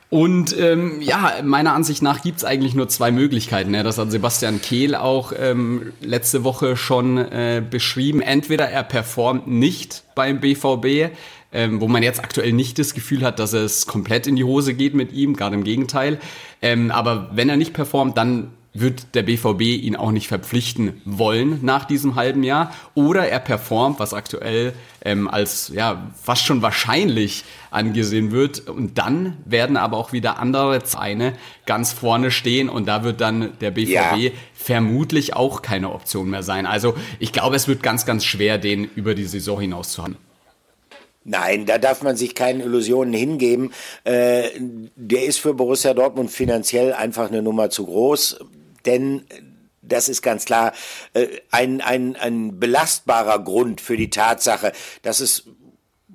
Und 0.10 0.58
ähm, 0.58 1.02
ja, 1.02 1.34
meiner 1.43 1.74
Ansicht 1.74 2.02
nach 2.02 2.22
gibt's 2.22 2.46
eigentlich 2.46 2.76
nur 2.76 2.88
zwei 2.88 3.12
Möglichkeiten. 3.12 3.74
Ja. 3.74 3.84
Das 3.84 3.98
hat 3.98 4.12
Sebastian 4.12 4.62
Kehl 4.62 4.96
auch 4.96 5.34
ähm, 5.38 5.93
letzte 6.00 6.43
Woche 6.43 6.78
schon 6.78 7.18
äh, 7.18 7.64
beschrieben. 7.68 8.22
Entweder 8.22 8.70
er 8.70 8.84
performt 8.84 9.48
nicht 9.48 10.04
beim 10.14 10.39
BVB, 10.39 11.12
ähm, 11.52 11.82
wo 11.82 11.88
man 11.88 12.04
jetzt 12.04 12.24
aktuell 12.24 12.54
nicht 12.54 12.78
das 12.78 12.93
Gefühl 12.93 13.24
hat, 13.24 13.39
dass 13.39 13.54
es 13.54 13.88
komplett 13.88 14.28
in 14.28 14.36
die 14.36 14.43
Hose 14.43 14.76
geht 14.76 14.93
mit 14.93 15.12
ihm, 15.12 15.36
gerade 15.36 15.56
im 15.56 15.64
Gegenteil. 15.64 16.20
Ähm, 16.62 16.91
aber 16.91 17.32
wenn 17.34 17.50
er 17.50 17.58
nicht 17.58 17.74
performt, 17.74 18.16
dann 18.18 18.52
wird 18.76 19.15
der 19.15 19.23
BVB 19.23 19.61
ihn 19.61 19.95
auch 19.95 20.11
nicht 20.11 20.28
verpflichten 20.28 21.01
wollen 21.05 21.59
nach 21.63 21.86
diesem 21.86 22.15
halben 22.15 22.43
Jahr. 22.43 22.71
Oder 22.93 23.28
er 23.28 23.39
performt, 23.39 23.99
was 23.99 24.13
aktuell 24.13 24.73
ähm, 25.03 25.28
als 25.28 25.71
ja 25.73 26.11
fast 26.21 26.45
schon 26.45 26.61
wahrscheinlich 26.61 27.43
angesehen 27.71 28.32
wird. 28.32 28.67
Und 28.67 28.97
dann 28.97 29.38
werden 29.45 29.78
aber 29.78 29.97
auch 29.97 30.11
wieder 30.11 30.39
andere 30.39 30.84
Zeine 30.84 31.34
ganz 31.65 31.93
vorne 31.93 32.32
stehen 32.32 32.69
und 32.69 32.88
da 32.88 33.03
wird 33.03 33.21
dann 33.21 33.57
der 33.61 33.71
BVB 33.71 33.89
ja. 33.89 34.32
vermutlich 34.53 35.36
auch 35.36 35.61
keine 35.61 35.91
Option 35.91 36.30
mehr 36.30 36.43
sein. 36.43 36.65
Also 36.65 36.95
ich 37.19 37.32
glaube, 37.32 37.55
es 37.55 37.67
wird 37.67 37.82
ganz, 37.82 38.05
ganz 38.05 38.26
schwer, 38.26 38.57
den 38.57 38.84
über 38.95 39.15
die 39.15 39.26
Saison 39.26 39.59
hinaus 39.59 39.91
zu 39.91 40.03
haben. 40.03 40.17
Nein, 41.28 41.65
da 41.65 41.80
darf 41.80 42.03
man 42.03 42.15
sich 42.15 42.36
keinen 42.36 42.61
Illusionen 42.61 43.13
hingeben. 43.13 43.73
Äh, 44.03 44.49
der 44.95 45.26
ist 45.26 45.39
für 45.39 45.55
Borussia 45.55 45.95
Dortmund 45.95 46.30
finanziell 46.30 46.93
einfach 46.93 47.30
eine 47.30 47.41
Nummer 47.41 47.71
zu 47.71 47.86
groß, 47.88 48.39
denn 48.86 49.25
das 49.81 50.09
ist 50.09 50.21
ganz 50.21 50.45
klar 50.45 50.73
äh, 51.13 51.27
ein, 51.51 51.81
ein, 51.81 52.15
ein 52.15 52.59
belastbarer 52.59 53.39
Grund 53.43 53.81
für 53.81 53.97
die 53.97 54.09
Tatsache, 54.09 54.71
dass 55.03 55.19
es 55.19 55.47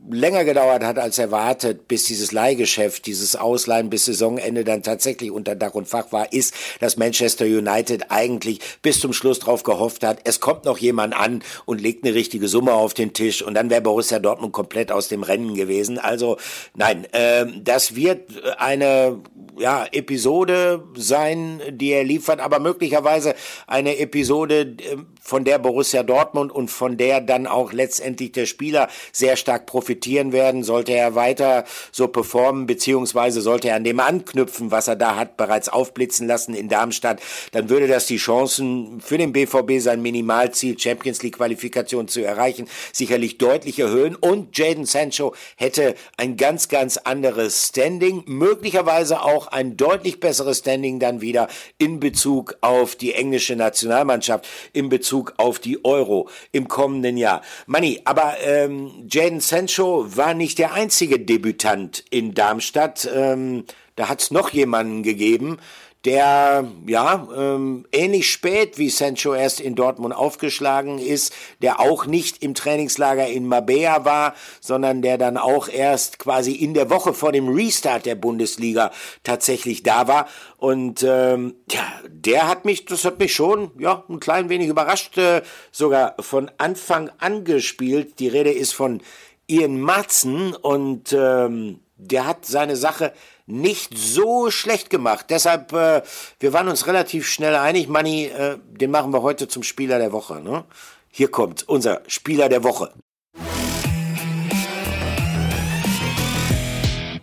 länger 0.08 0.44
gedauert 0.44 0.82
hat 0.82 0.98
als 0.98 1.18
erwartet, 1.18 1.86
bis 1.86 2.04
dieses 2.04 2.32
Leihgeschäft, 2.32 3.06
dieses 3.06 3.36
Ausleihen 3.36 3.90
bis 3.90 4.06
Saisonende 4.06 4.64
dann 4.64 4.82
tatsächlich 4.82 5.30
unter 5.30 5.54
Dach 5.54 5.74
und 5.74 5.88
Fach 5.88 6.10
war, 6.12 6.32
ist, 6.32 6.54
dass 6.80 6.96
Manchester 6.96 7.44
United 7.44 8.10
eigentlich 8.10 8.60
bis 8.82 9.00
zum 9.00 9.12
Schluss 9.12 9.40
drauf 9.40 9.62
gehofft 9.62 10.02
hat, 10.04 10.20
es 10.24 10.40
kommt 10.40 10.64
noch 10.64 10.78
jemand 10.78 11.14
an 11.14 11.42
und 11.66 11.80
legt 11.80 12.04
eine 12.04 12.14
richtige 12.14 12.48
Summe 12.48 12.72
auf 12.72 12.94
den 12.94 13.12
Tisch 13.12 13.42
und 13.42 13.54
dann 13.54 13.68
wäre 13.68 13.82
Borussia 13.82 14.18
Dortmund 14.18 14.52
komplett 14.52 14.90
aus 14.90 15.08
dem 15.08 15.22
Rennen 15.22 15.54
gewesen. 15.54 15.98
Also 15.98 16.38
nein, 16.74 17.04
äh, 17.12 17.46
das 17.62 17.94
wird 17.94 18.30
eine 18.58 19.20
ja, 19.58 19.86
Episode 19.92 20.84
sein, 20.96 21.60
die 21.70 21.90
er 21.90 22.04
liefert, 22.04 22.40
aber 22.40 22.58
möglicherweise 22.58 23.34
eine 23.66 23.98
Episode, 23.98 24.60
äh, 24.60 24.96
von 25.20 25.44
der 25.44 25.58
Borussia 25.58 26.02
Dortmund 26.02 26.50
und 26.50 26.70
von 26.70 26.96
der 26.96 27.20
dann 27.20 27.46
auch 27.46 27.72
letztendlich 27.72 28.32
der 28.32 28.46
Spieler 28.46 28.88
sehr 29.12 29.36
stark 29.36 29.66
profitieren 29.90 30.32
werden, 30.32 30.62
sollte 30.62 30.92
er 30.92 31.16
weiter 31.16 31.64
so 31.90 32.06
performen, 32.06 32.66
beziehungsweise 32.66 33.40
sollte 33.40 33.70
er 33.70 33.74
an 33.74 33.82
dem 33.82 33.98
anknüpfen, 33.98 34.70
was 34.70 34.86
er 34.86 34.94
da 34.94 35.16
hat 35.16 35.36
bereits 35.36 35.68
aufblitzen 35.68 36.28
lassen 36.28 36.54
in 36.54 36.68
Darmstadt, 36.68 37.20
dann 37.50 37.68
würde 37.68 37.88
das 37.88 38.06
die 38.06 38.18
Chancen 38.18 39.00
für 39.00 39.18
den 39.18 39.32
BVB 39.32 39.80
sein 39.80 40.00
Minimalziel 40.00 40.78
Champions 40.78 41.24
League 41.24 41.38
Qualifikation 41.38 42.06
zu 42.06 42.22
erreichen 42.22 42.68
sicherlich 42.92 43.38
deutlich 43.38 43.80
erhöhen 43.80 44.14
und 44.14 44.56
Jaden 44.56 44.84
Sancho 44.84 45.34
hätte 45.56 45.96
ein 46.16 46.36
ganz, 46.36 46.68
ganz 46.68 46.96
anderes 46.96 47.68
Standing, 47.68 48.22
möglicherweise 48.26 49.22
auch 49.22 49.48
ein 49.48 49.76
deutlich 49.76 50.20
besseres 50.20 50.58
Standing 50.58 51.00
dann 51.00 51.20
wieder 51.20 51.48
in 51.78 51.98
Bezug 51.98 52.56
auf 52.60 52.94
die 52.94 53.14
englische 53.14 53.56
Nationalmannschaft, 53.56 54.46
in 54.72 54.88
Bezug 54.88 55.34
auf 55.38 55.58
die 55.58 55.84
Euro 55.84 56.28
im 56.52 56.68
kommenden 56.68 57.16
Jahr. 57.16 57.42
Manni, 57.66 58.00
aber 58.04 58.36
ähm, 58.44 58.92
Jaden 59.10 59.40
Sancho 59.40 59.79
war 59.84 60.34
nicht 60.34 60.58
der 60.58 60.72
einzige 60.72 61.18
Debütant 61.18 62.04
in 62.10 62.34
Darmstadt. 62.34 63.08
Ähm, 63.14 63.64
da 63.96 64.08
hat 64.08 64.22
es 64.22 64.30
noch 64.30 64.50
jemanden 64.50 65.02
gegeben, 65.02 65.58
der 66.04 66.66
ja 66.86 67.28
ähm, 67.36 67.86
ähnlich 67.92 68.30
spät 68.30 68.78
wie 68.78 68.88
Sancho 68.88 69.34
erst 69.34 69.60
in 69.60 69.74
Dortmund 69.74 70.14
aufgeschlagen 70.14 70.98
ist, 70.98 71.34
der 71.60 71.78
auch 71.78 72.06
nicht 72.06 72.42
im 72.42 72.54
Trainingslager 72.54 73.26
in 73.26 73.46
Mabea 73.46 74.04
war, 74.06 74.34
sondern 74.60 75.02
der 75.02 75.18
dann 75.18 75.36
auch 75.36 75.68
erst 75.68 76.18
quasi 76.18 76.52
in 76.52 76.72
der 76.72 76.88
Woche 76.88 77.12
vor 77.12 77.32
dem 77.32 77.48
Restart 77.48 78.06
der 78.06 78.14
Bundesliga 78.14 78.92
tatsächlich 79.24 79.82
da 79.82 80.08
war. 80.08 80.26
Und 80.56 81.02
ähm, 81.06 81.56
ja, 81.70 81.86
der 82.08 82.48
hat 82.48 82.64
mich, 82.64 82.86
das 82.86 83.04
hat 83.04 83.18
mich 83.18 83.34
schon 83.34 83.70
ja 83.78 84.02
ein 84.08 84.20
klein 84.20 84.48
wenig 84.48 84.68
überrascht, 84.68 85.18
äh, 85.18 85.42
sogar 85.70 86.14
von 86.20 86.50
Anfang 86.56 87.10
an 87.18 87.44
gespielt. 87.44 88.20
Die 88.20 88.28
Rede 88.28 88.52
ist 88.52 88.72
von 88.72 89.02
Ian 89.50 89.80
Matzen 89.80 90.54
und 90.54 91.12
ähm, 91.12 91.80
der 91.96 92.24
hat 92.24 92.46
seine 92.46 92.76
Sache 92.76 93.12
nicht 93.46 93.98
so 93.98 94.50
schlecht 94.50 94.90
gemacht. 94.90 95.26
Deshalb, 95.28 95.72
äh, 95.72 96.02
wir 96.38 96.52
waren 96.52 96.68
uns 96.68 96.86
relativ 96.86 97.26
schnell 97.26 97.56
einig, 97.56 97.88
Manni, 97.88 98.26
äh, 98.26 98.58
den 98.68 98.92
machen 98.92 99.12
wir 99.12 99.22
heute 99.22 99.48
zum 99.48 99.64
Spieler 99.64 99.98
der 99.98 100.12
Woche. 100.12 100.40
Ne? 100.40 100.64
Hier 101.10 101.30
kommt 101.32 101.68
unser 101.68 102.02
Spieler 102.06 102.48
der 102.48 102.62
Woche. 102.62 102.92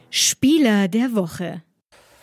Spieler 0.10 0.90
der 0.90 1.16
Woche. 1.16 1.64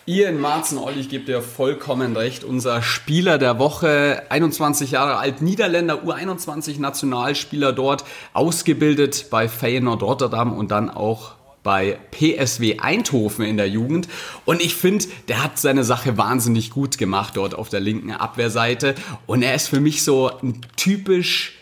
Ian 0.07 0.38
Marzen, 0.38 0.76
Olli, 0.76 1.00
ich 1.00 1.09
gebe 1.09 1.24
dir 1.24 1.40
vollkommen 1.40 2.14
recht. 2.14 2.44
Unser 2.44 2.82
Spieler 2.82 3.38
der 3.38 3.59
Woche, 3.59 4.24
21 4.28 4.90
Jahre 4.90 5.16
alt, 5.16 5.40
Niederländer, 5.40 6.02
U21 6.05 6.78
Nationalspieler 6.78 7.72
dort, 7.72 8.05
ausgebildet 8.34 9.28
bei 9.30 9.48
Feyenoord 9.48 10.02
Rotterdam 10.02 10.52
und 10.52 10.70
dann 10.70 10.90
auch 10.90 11.36
bei 11.62 11.98
PSW 12.11 12.80
Eindhoven 12.80 13.46
in 13.46 13.57
der 13.57 13.70
Jugend. 13.70 14.07
Und 14.44 14.61
ich 14.61 14.74
finde, 14.74 15.07
der 15.28 15.42
hat 15.42 15.59
seine 15.59 15.84
Sache 15.84 16.18
wahnsinnig 16.18 16.68
gut 16.68 16.98
gemacht 16.98 17.38
dort 17.38 17.55
auf 17.55 17.70
der 17.70 17.80
linken 17.80 18.12
Abwehrseite. 18.12 18.96
Und 19.24 19.40
er 19.40 19.55
ist 19.55 19.68
für 19.68 19.80
mich 19.80 20.02
so 20.02 20.30
ein 20.42 20.61
typisch 20.76 21.55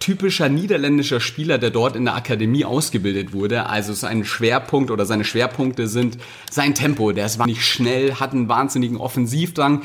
typischer 0.00 0.48
niederländischer 0.48 1.20
Spieler, 1.20 1.58
der 1.58 1.70
dort 1.70 1.94
in 1.94 2.06
der 2.06 2.16
Akademie 2.16 2.64
ausgebildet 2.64 3.32
wurde. 3.32 3.66
Also 3.66 3.92
sein 3.92 4.24
Schwerpunkt 4.24 4.90
oder 4.90 5.04
seine 5.04 5.24
Schwerpunkte 5.24 5.86
sind 5.88 6.16
sein 6.50 6.74
Tempo. 6.74 7.12
Der 7.12 7.26
ist 7.26 7.38
wahnsinnig 7.38 7.64
schnell, 7.64 8.14
hat 8.14 8.32
einen 8.32 8.48
wahnsinnigen 8.48 8.96
Offensivdrang, 8.96 9.82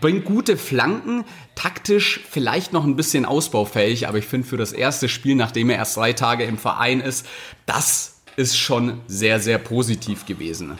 bringt 0.00 0.24
gute 0.24 0.56
Flanken, 0.56 1.24
taktisch 1.54 2.20
vielleicht 2.28 2.72
noch 2.72 2.84
ein 2.84 2.96
bisschen 2.96 3.26
ausbaufähig, 3.26 4.08
aber 4.08 4.18
ich 4.18 4.24
finde 4.24 4.48
für 4.48 4.56
das 4.56 4.72
erste 4.72 5.08
Spiel, 5.08 5.34
nachdem 5.34 5.68
er 5.68 5.76
erst 5.76 5.98
drei 5.98 6.14
Tage 6.14 6.44
im 6.44 6.56
Verein 6.56 7.00
ist, 7.00 7.26
das 7.66 8.22
ist 8.36 8.56
schon 8.56 9.00
sehr, 9.06 9.38
sehr 9.38 9.58
positiv 9.58 10.24
gewesen. 10.24 10.78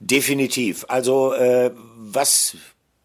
Definitiv. 0.00 0.84
Also 0.88 1.32
äh, 1.32 1.70
was 1.96 2.56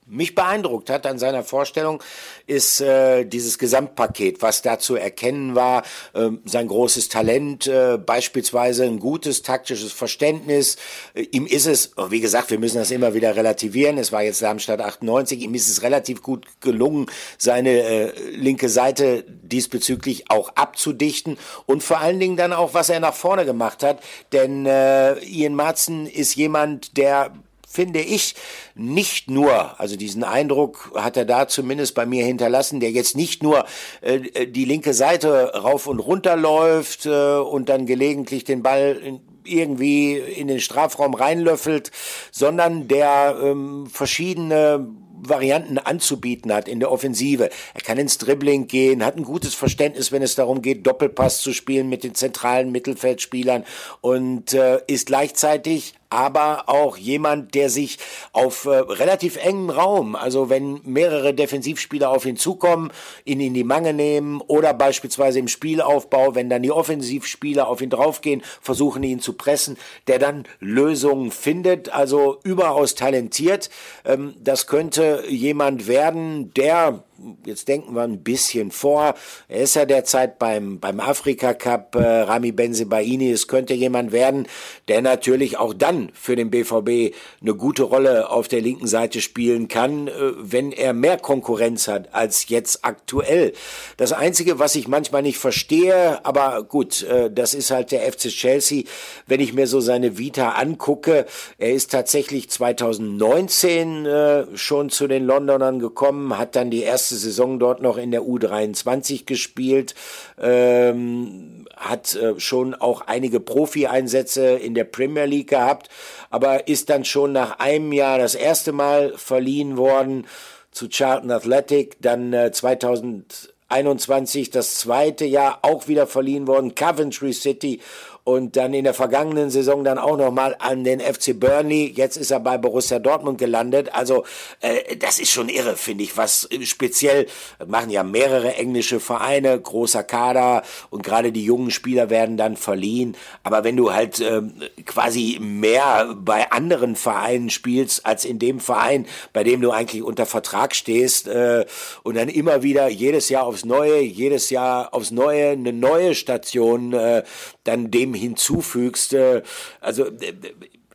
mich 0.09 0.35
beeindruckt 0.35 0.89
hat 0.89 1.05
an 1.05 1.19
seiner 1.19 1.43
Vorstellung, 1.43 2.01
ist 2.47 2.81
äh, 2.81 3.25
dieses 3.25 3.57
Gesamtpaket, 3.57 4.41
was 4.41 4.61
da 4.61 4.79
zu 4.79 4.95
erkennen 4.95 5.55
war, 5.55 5.83
äh, 6.13 6.29
sein 6.45 6.67
großes 6.67 7.09
Talent, 7.09 7.67
äh, 7.67 7.97
beispielsweise 7.97 8.85
ein 8.85 8.99
gutes 8.99 9.41
taktisches 9.41 9.91
Verständnis. 9.91 10.77
Äh, 11.13 11.27
ihm 11.31 11.45
ist 11.45 11.67
es, 11.67 11.91
oh, 11.97 12.11
wie 12.11 12.19
gesagt, 12.19 12.51
wir 12.51 12.59
müssen 12.59 12.77
das 12.77 12.91
immer 12.91 13.13
wieder 13.13 13.35
relativieren, 13.35 13.97
es 13.97 14.11
war 14.11 14.23
jetzt 14.23 14.41
Darmstadt 14.41 14.81
98, 14.81 15.41
ihm 15.41 15.53
ist 15.53 15.69
es 15.69 15.83
relativ 15.83 16.23
gut 16.23 16.45
gelungen, 16.59 17.05
seine 17.37 17.69
äh, 17.69 18.11
linke 18.31 18.69
Seite 18.69 19.23
diesbezüglich 19.27 20.29
auch 20.29 20.49
abzudichten. 20.55 21.37
Und 21.65 21.83
vor 21.83 21.99
allen 21.99 22.19
Dingen 22.19 22.37
dann 22.37 22.53
auch, 22.53 22.73
was 22.73 22.89
er 22.89 22.99
nach 22.99 23.13
vorne 23.13 23.45
gemacht 23.45 23.83
hat, 23.83 24.01
denn 24.31 24.65
äh, 24.65 25.19
Ian 25.19 25.55
Marzen 25.55 26.07
ist 26.07 26.35
jemand, 26.35 26.97
der 26.97 27.31
finde 27.69 28.01
ich, 28.01 28.33
nicht 28.73 29.29
nur, 29.29 29.79
also 29.79 29.95
diesen 29.95 30.23
Eindruck 30.23 30.91
hat 30.95 31.15
er 31.17 31.25
da 31.25 31.47
zumindest 31.47 31.93
bei 31.93 32.05
mir 32.07 32.25
hinterlassen, 32.25 32.79
der 32.79 32.89
jetzt 32.89 33.15
nicht 33.15 33.43
nur 33.43 33.65
äh, 34.01 34.47
die 34.47 34.65
linke 34.65 34.93
Seite 34.93 35.53
rauf 35.53 35.85
und 35.85 35.99
runter 35.99 36.35
läuft 36.35 37.05
äh, 37.05 37.35
und 37.35 37.69
dann 37.69 37.85
gelegentlich 37.85 38.43
den 38.43 38.63
Ball 38.63 38.99
in, 39.03 39.19
irgendwie 39.43 40.17
in 40.17 40.47
den 40.47 40.59
Strafraum 40.59 41.13
reinlöffelt, 41.13 41.91
sondern 42.31 42.87
der 42.87 43.37
ähm, 43.41 43.87
verschiedene 43.87 44.87
Varianten 45.21 45.77
anzubieten 45.77 46.51
hat 46.51 46.67
in 46.67 46.79
der 46.79 46.91
Offensive. 46.91 47.49
Er 47.73 47.81
kann 47.81 47.97
ins 47.97 48.17
Dribbling 48.17 48.67
gehen, 48.67 49.05
hat 49.05 49.17
ein 49.17 49.23
gutes 49.23 49.53
Verständnis, 49.53 50.11
wenn 50.11 50.23
es 50.23 50.35
darum 50.35 50.61
geht, 50.61 50.87
Doppelpass 50.87 51.41
zu 51.41 51.53
spielen 51.53 51.89
mit 51.89 52.03
den 52.03 52.15
zentralen 52.15 52.71
Mittelfeldspielern 52.71 53.65
und 54.01 54.53
äh, 54.53 54.79
ist 54.87 55.07
gleichzeitig 55.07 55.98
aber 56.09 56.69
auch 56.69 56.97
jemand, 56.97 57.53
der 57.53 57.69
sich 57.69 57.99
auf 58.31 58.65
äh, 58.65 58.69
relativ 58.69 59.37
engem 59.37 59.69
Raum, 59.69 60.15
also 60.15 60.49
wenn 60.49 60.81
mehrere 60.83 61.33
Defensivspieler 61.33 62.09
auf 62.09 62.25
ihn 62.25 62.37
zukommen, 62.37 62.91
ihn 63.25 63.39
in 63.39 63.53
die 63.53 63.63
Mange 63.63 63.93
nehmen 63.93 64.41
oder 64.41 64.73
beispielsweise 64.73 65.39
im 65.39 65.47
Spielaufbau, 65.47 66.33
wenn 66.33 66.49
dann 66.49 66.63
die 66.63 66.71
Offensivspieler 66.71 67.67
auf 67.67 67.81
ihn 67.81 67.91
draufgehen, 67.91 68.41
versuchen 68.61 69.03
ihn 69.03 69.19
zu 69.19 69.33
pressen, 69.33 69.77
der 70.07 70.19
dann 70.19 70.45
Lösungen 70.59 71.31
findet, 71.31 71.93
also 71.93 72.39
überaus 72.43 72.95
talentiert. 72.95 73.69
Ähm, 74.05 74.33
das 74.39 74.65
könnte 74.67 75.23
jemand 75.27 75.87
werden, 75.87 76.53
der 76.55 77.03
jetzt 77.45 77.67
denken 77.67 77.95
wir 77.95 78.03
ein 78.03 78.23
bisschen 78.23 78.71
vor. 78.71 79.15
Er 79.47 79.61
ist 79.61 79.75
ja 79.75 79.85
derzeit 79.85 80.39
beim, 80.39 80.79
beim 80.79 80.99
Afrika 80.99 81.53
Cup, 81.53 81.95
äh, 81.95 81.99
Rami 81.99 82.51
Benzebaini. 82.51 83.31
Es 83.31 83.47
könnte 83.47 83.73
jemand 83.73 84.11
werden, 84.11 84.47
der 84.87 85.01
natürlich 85.01 85.57
auch 85.57 85.73
dann 85.73 86.11
für 86.13 86.35
den 86.35 86.49
BVB 86.49 87.15
eine 87.41 87.55
gute 87.55 87.83
Rolle 87.83 88.29
auf 88.29 88.47
der 88.47 88.61
linken 88.61 88.87
Seite 88.87 89.21
spielen 89.21 89.67
kann, 89.67 90.07
äh, 90.07 90.11
wenn 90.37 90.71
er 90.71 90.93
mehr 90.93 91.17
Konkurrenz 91.17 91.87
hat 91.87 92.13
als 92.13 92.49
jetzt 92.49 92.83
aktuell. 92.83 93.53
Das 93.97 94.13
Einzige, 94.13 94.59
was 94.59 94.75
ich 94.75 94.87
manchmal 94.87 95.21
nicht 95.21 95.37
verstehe, 95.37 96.23
aber 96.25 96.63
gut, 96.63 97.03
äh, 97.03 97.31
das 97.31 97.53
ist 97.53 97.71
halt 97.71 97.91
der 97.91 98.01
FC 98.11 98.29
Chelsea. 98.29 98.83
Wenn 99.27 99.39
ich 99.39 99.53
mir 99.53 99.67
so 99.67 99.79
seine 99.79 100.17
Vita 100.17 100.49
angucke, 100.51 101.25
er 101.57 101.73
ist 101.73 101.91
tatsächlich 101.91 102.49
2019 102.49 104.05
äh, 104.05 104.45
schon 104.55 104.89
zu 104.89 105.07
den 105.07 105.25
Londonern 105.25 105.79
gekommen, 105.79 106.37
hat 106.37 106.55
dann 106.55 106.71
die 106.71 106.81
erste 106.81 107.08
Saison 107.15 107.59
dort 107.59 107.81
noch 107.81 107.97
in 107.97 108.11
der 108.11 108.21
U23 108.21 109.25
gespielt, 109.25 109.95
ähm, 110.39 111.65
hat 111.75 112.15
äh, 112.15 112.39
schon 112.39 112.75
auch 112.75 113.01
einige 113.01 113.39
Profi-Einsätze 113.39 114.49
in 114.51 114.75
der 114.75 114.83
Premier 114.83 115.25
League 115.25 115.49
gehabt, 115.49 115.89
aber 116.29 116.67
ist 116.67 116.89
dann 116.89 117.05
schon 117.05 117.31
nach 117.31 117.59
einem 117.59 117.91
Jahr 117.93 118.17
das 118.17 118.35
erste 118.35 118.71
Mal 118.71 119.13
verliehen 119.15 119.77
worden 119.77 120.27
zu 120.71 120.87
Charlton 120.87 121.31
Athletic, 121.31 121.97
dann 122.01 122.33
äh, 122.33 122.51
2021 122.51 124.49
das 124.49 124.75
zweite 124.75 125.25
Jahr 125.25 125.59
auch 125.63 125.87
wieder 125.87 126.07
verliehen 126.07 126.47
worden, 126.47 126.75
Coventry 126.75 127.33
City 127.33 127.81
und 128.23 128.55
dann 128.55 128.73
in 128.73 128.83
der 128.83 128.93
vergangenen 128.93 129.49
Saison 129.49 129.83
dann 129.83 129.97
auch 129.97 130.17
nochmal 130.17 130.55
an 130.59 130.83
den 130.83 130.99
FC 130.99 131.39
Burnley. 131.39 131.91
Jetzt 131.95 132.17
ist 132.17 132.31
er 132.31 132.39
bei 132.39 132.57
Borussia 132.57 132.99
Dortmund 132.99 133.37
gelandet. 133.37 133.93
Also 133.93 134.25
äh, 134.61 134.95
das 134.97 135.19
ist 135.19 135.31
schon 135.31 135.49
irre, 135.49 135.75
finde 135.75 136.03
ich, 136.03 136.17
was 136.17 136.47
speziell 136.63 137.27
machen 137.65 137.89
ja 137.89 138.03
mehrere 138.03 138.55
englische 138.55 138.99
Vereine, 138.99 139.59
großer 139.59 140.03
Kader 140.03 140.63
und 140.89 141.03
gerade 141.03 141.31
die 141.31 141.43
jungen 141.43 141.71
Spieler 141.71 142.09
werden 142.09 142.37
dann 142.37 142.57
verliehen. 142.57 143.15
Aber 143.43 143.63
wenn 143.63 143.77
du 143.77 143.93
halt 143.93 144.19
äh, 144.19 144.41
quasi 144.85 145.37
mehr 145.41 146.15
bei 146.15 146.51
anderen 146.51 146.95
Vereinen 146.95 147.49
spielst 147.49 148.05
als 148.05 148.25
in 148.25 148.39
dem 148.39 148.59
Verein, 148.59 149.05
bei 149.33 149.43
dem 149.43 149.61
du 149.61 149.71
eigentlich 149.71 150.03
unter 150.03 150.25
Vertrag 150.25 150.75
stehst 150.75 151.27
äh, 151.27 151.65
und 152.03 152.15
dann 152.15 152.29
immer 152.29 152.63
wieder 152.63 152.87
jedes 152.89 153.29
Jahr 153.29 153.45
aufs 153.45 153.65
Neue, 153.65 154.01
jedes 154.01 154.49
Jahr 154.49 154.93
aufs 154.93 155.11
Neue 155.11 155.49
eine 155.49 155.73
neue 155.73 156.15
Station, 156.15 156.93
äh, 156.93 157.23
dann 157.69 157.91
dem 157.91 158.13
hinzufügst. 158.13 159.13
Äh, 159.13 159.43
also 159.81 160.05
äh, 160.05 160.33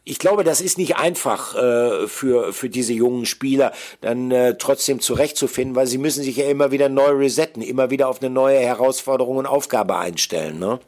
ich 0.04 0.18
glaube, 0.18 0.44
das 0.44 0.60
ist 0.60 0.76
nicht 0.76 0.96
einfach 0.96 1.54
äh, 1.54 2.06
für, 2.06 2.52
für 2.52 2.68
diese 2.68 2.92
jungen 2.92 3.24
Spieler, 3.24 3.72
dann 4.02 4.30
äh, 4.30 4.56
trotzdem 4.58 5.00
zurechtzufinden, 5.00 5.74
weil 5.76 5.86
sie 5.86 5.98
müssen 5.98 6.22
sich 6.22 6.36
ja 6.36 6.46
immer 6.46 6.70
wieder 6.70 6.90
neu 6.90 7.10
resetten, 7.10 7.62
immer 7.62 7.90
wieder 7.90 8.08
auf 8.08 8.20
eine 8.20 8.30
neue 8.30 8.58
Herausforderung 8.58 9.38
und 9.38 9.46
Aufgabe 9.46 9.96
einstellen. 9.96 10.58
Ne? 10.58 10.78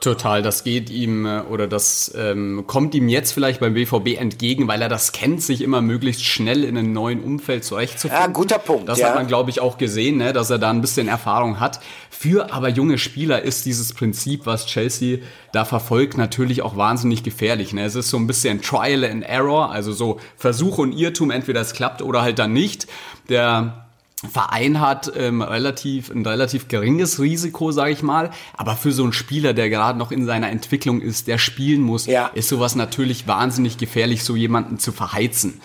Total, 0.00 0.42
das 0.42 0.64
geht 0.64 0.90
ihm 0.90 1.24
äh, 1.24 1.40
oder 1.42 1.66
das 1.66 2.12
ähm, 2.16 2.64
kommt 2.66 2.94
ihm 2.94 3.08
jetzt 3.08 3.32
vielleicht 3.32 3.60
beim 3.60 3.74
BVB 3.74 4.18
entgegen, 4.20 4.68
weil 4.68 4.82
er 4.82 4.88
das 4.88 5.12
kennt, 5.12 5.40
sich 5.40 5.62
immer 5.62 5.80
möglichst 5.80 6.24
schnell 6.24 6.64
in 6.64 6.76
einem 6.76 6.92
neuen 6.92 7.22
Umfeld 7.22 7.64
zurechtzufinden. 7.64 8.20
Ja, 8.20 8.26
guter 8.26 8.58
Punkt. 8.58 8.88
Das 8.88 8.98
ja. 8.98 9.08
hat 9.08 9.14
man, 9.14 9.28
glaube 9.28 9.50
ich, 9.50 9.60
auch 9.60 9.78
gesehen, 9.78 10.18
ne, 10.18 10.32
dass 10.32 10.50
er 10.50 10.58
da 10.58 10.70
ein 10.70 10.80
bisschen 10.80 11.08
Erfahrung 11.08 11.60
hat. 11.60 11.80
Für 12.10 12.52
aber 12.52 12.68
junge 12.68 12.98
Spieler 12.98 13.42
ist 13.42 13.66
dieses 13.66 13.94
Prinzip, 13.94 14.46
was 14.46 14.66
Chelsea 14.66 15.18
da 15.52 15.64
verfolgt, 15.64 16.18
natürlich 16.18 16.62
auch 16.62 16.76
wahnsinnig 16.76 17.22
gefährlich. 17.22 17.72
Ne? 17.72 17.84
Es 17.84 17.94
ist 17.94 18.10
so 18.10 18.16
ein 18.16 18.26
bisschen 18.26 18.60
Trial 18.60 19.04
and 19.04 19.22
Error, 19.24 19.70
also 19.70 19.92
so 19.92 20.18
Versuch 20.36 20.78
und 20.78 20.92
Irrtum, 20.92 21.30
entweder 21.30 21.60
es 21.60 21.72
klappt 21.72 22.02
oder 22.02 22.22
halt 22.22 22.38
dann 22.38 22.52
nicht. 22.52 22.88
Der 23.28 23.83
Verein 24.28 24.80
hat 24.80 25.12
ähm, 25.16 25.42
relativ 25.42 26.10
ein 26.10 26.24
relativ 26.26 26.68
geringes 26.68 27.20
Risiko, 27.20 27.72
sage 27.72 27.92
ich 27.92 28.02
mal, 28.02 28.30
aber 28.54 28.76
für 28.76 28.92
so 28.92 29.02
einen 29.02 29.12
Spieler, 29.12 29.54
der 29.54 29.70
gerade 29.70 29.98
noch 29.98 30.10
in 30.10 30.26
seiner 30.26 30.50
Entwicklung 30.50 31.00
ist, 31.00 31.26
der 31.26 31.38
spielen 31.38 31.82
muss, 31.82 32.06
ja. 32.06 32.26
ist 32.34 32.48
sowas 32.48 32.74
natürlich 32.74 33.26
wahnsinnig 33.26 33.78
gefährlich, 33.78 34.24
so 34.24 34.36
jemanden 34.36 34.78
zu 34.78 34.92
verheizen. 34.92 35.60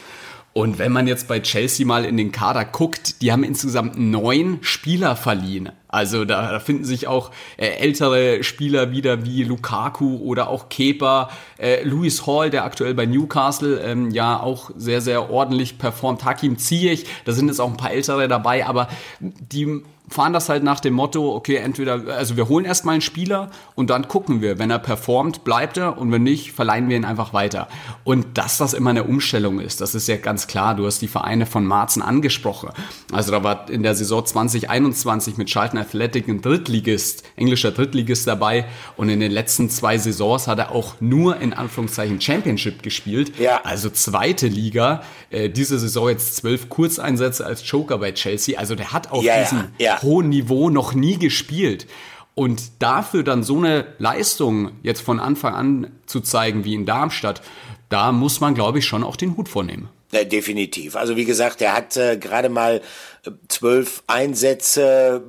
Und 0.54 0.80
wenn 0.80 0.92
man 0.92 1.08
jetzt 1.08 1.28
bei 1.28 1.40
Chelsea 1.40 1.86
mal 1.86 2.06
in 2.06 2.18
den 2.18 2.32
Kader 2.32 2.66
guckt, 2.66 3.22
die 3.22 3.32
haben 3.32 3.44
insgesamt 3.44 4.00
neun 4.00 4.58
Spieler 4.62 5.16
verliehen. 5.16 5.72
Also 5.88 6.26
da, 6.26 6.60
finden 6.60 6.86
sich 6.86 7.08
auch 7.08 7.32
äh, 7.58 7.68
ältere 7.68 8.44
Spieler 8.44 8.92
wieder 8.92 9.26
wie 9.26 9.44
Lukaku 9.44 10.18
oder 10.18 10.50
auch 10.50 10.70
Kepa, 10.70 11.30
äh, 11.58 11.84
Louis 11.84 12.26
Hall, 12.28 12.50
der 12.50 12.64
aktuell 12.64 12.94
bei 12.94 13.06
Newcastle 13.06 13.80
ähm, 13.80 14.12
ja 14.12 14.40
auch 14.40 14.72
sehr, 14.76 15.02
sehr 15.02 15.30
ordentlich 15.30 15.78
performt. 15.78 16.26
Hakim 16.26 16.58
Ziyech, 16.58 17.06
da 17.26 17.32
sind 17.32 17.48
jetzt 17.48 17.60
auch 17.60 17.70
ein 17.70 17.78
paar 17.78 17.92
ältere 17.92 18.28
dabei, 18.28 18.66
aber 18.66 18.88
die 19.20 19.84
fahren 20.10 20.34
das 20.34 20.50
halt 20.50 20.64
nach 20.64 20.80
dem 20.80 20.94
Motto, 20.94 21.36
okay, 21.36 21.58
entweder, 21.58 22.02
also 22.16 22.38
wir 22.38 22.48
holen 22.48 22.66
erstmal 22.66 22.94
einen 22.94 23.02
Spieler 23.02 23.50
und 23.76 23.90
dann 23.90 24.08
gucken 24.08 24.42
wir, 24.42 24.58
wenn 24.60 24.72
er 24.72 24.80
performt, 24.80 25.44
bleibt 25.44 25.78
er 25.78 25.98
und 25.98 26.12
wenn 26.12 26.24
nicht, 26.24 26.52
verleihen 26.52 26.90
wir 26.90 26.98
ihn 26.98 27.06
einfach 27.06 27.34
weiter. 27.34 27.68
Und 28.04 28.38
dass 28.38 28.58
das 28.58 28.74
immer 28.74 28.90
eine 28.90 29.04
Umstellung 29.04 29.60
ist, 29.60 29.82
das 29.82 29.96
ist 29.96 30.08
ja 30.08 30.18
ganz 30.18 30.48
klar. 30.48 30.76
Du 30.76 30.86
hast 30.86 31.02
die 31.02 31.08
Vereine 31.08 31.46
von 31.46 31.66
Marzen 31.66 32.02
angesprochen. 32.02 32.70
Also 33.12 33.32
da 33.32 33.44
war 33.44 33.70
in 33.70 33.84
der 33.84 33.96
Saison 33.96 34.26
2021 34.26 35.38
mit 35.38 35.50
Charlton 35.50 35.80
Athletic 35.80 36.28
ein 36.28 36.42
Drittligist, 36.42 37.24
englischer 37.36 37.72
Drittligist 37.72 38.28
dabei 38.28 38.66
und 38.98 39.10
in 39.10 39.20
den 39.20 39.32
letzten 39.32 39.70
zwei 39.70 39.98
Saisons 39.98 40.48
hat 40.48 40.60
er 40.60 40.72
auch 40.72 40.96
nur 41.00 41.38
in 41.38 41.54
Anführungszeichen 41.54 42.20
Championship 42.20 42.82
gespielt. 42.84 43.38
Ja. 43.40 43.62
Also 43.64 43.90
zweite 43.90 44.48
Liga. 44.48 45.04
Äh, 45.30 45.50
diese 45.50 45.78
Saison 45.78 46.10
jetzt 46.10 46.38
zwölf 46.38 46.70
Kurzeinsätze 46.70 47.46
als 47.46 47.70
Joker 47.70 48.00
bei 48.00 48.12
Chelsea. 48.12 48.58
Also 48.58 48.76
der 48.76 48.92
hat 48.92 49.12
auf 49.12 49.24
ja, 49.24 49.42
diesen 49.42 49.68
ja 49.78 49.99
hohen 50.02 50.30
Niveau 50.30 50.70
noch 50.70 50.94
nie 50.94 51.18
gespielt. 51.18 51.88
Und 52.36 52.72
dafür 52.80 53.24
dann 53.24 53.44
so 53.44 53.58
eine 53.58 53.88
Leistung 53.98 54.72
jetzt 54.82 55.02
von 55.02 55.20
Anfang 55.20 55.54
an 55.54 55.92
zu 56.06 56.22
zeigen 56.22 56.64
wie 56.64 56.74
in 56.74 56.86
Darmstadt, 56.86 57.42
da 57.90 58.12
muss 58.12 58.40
man, 58.40 58.54
glaube 58.54 58.80
ich, 58.80 58.86
schon 58.86 59.04
auch 59.04 59.18
den 59.18 59.36
Hut 59.36 59.50
vornehmen. 59.50 59.90
Ja, 60.12 60.24
definitiv. 60.24 60.96
Also 60.96 61.18
wie 61.18 61.26
gesagt, 61.26 61.62
er 61.62 61.74
hat 61.74 61.98
äh, 61.98 62.18
gerade 62.18 62.50
mal 62.50 62.82
äh, 63.26 63.32
zwölf 63.48 64.04
Einsätze, 64.08 65.24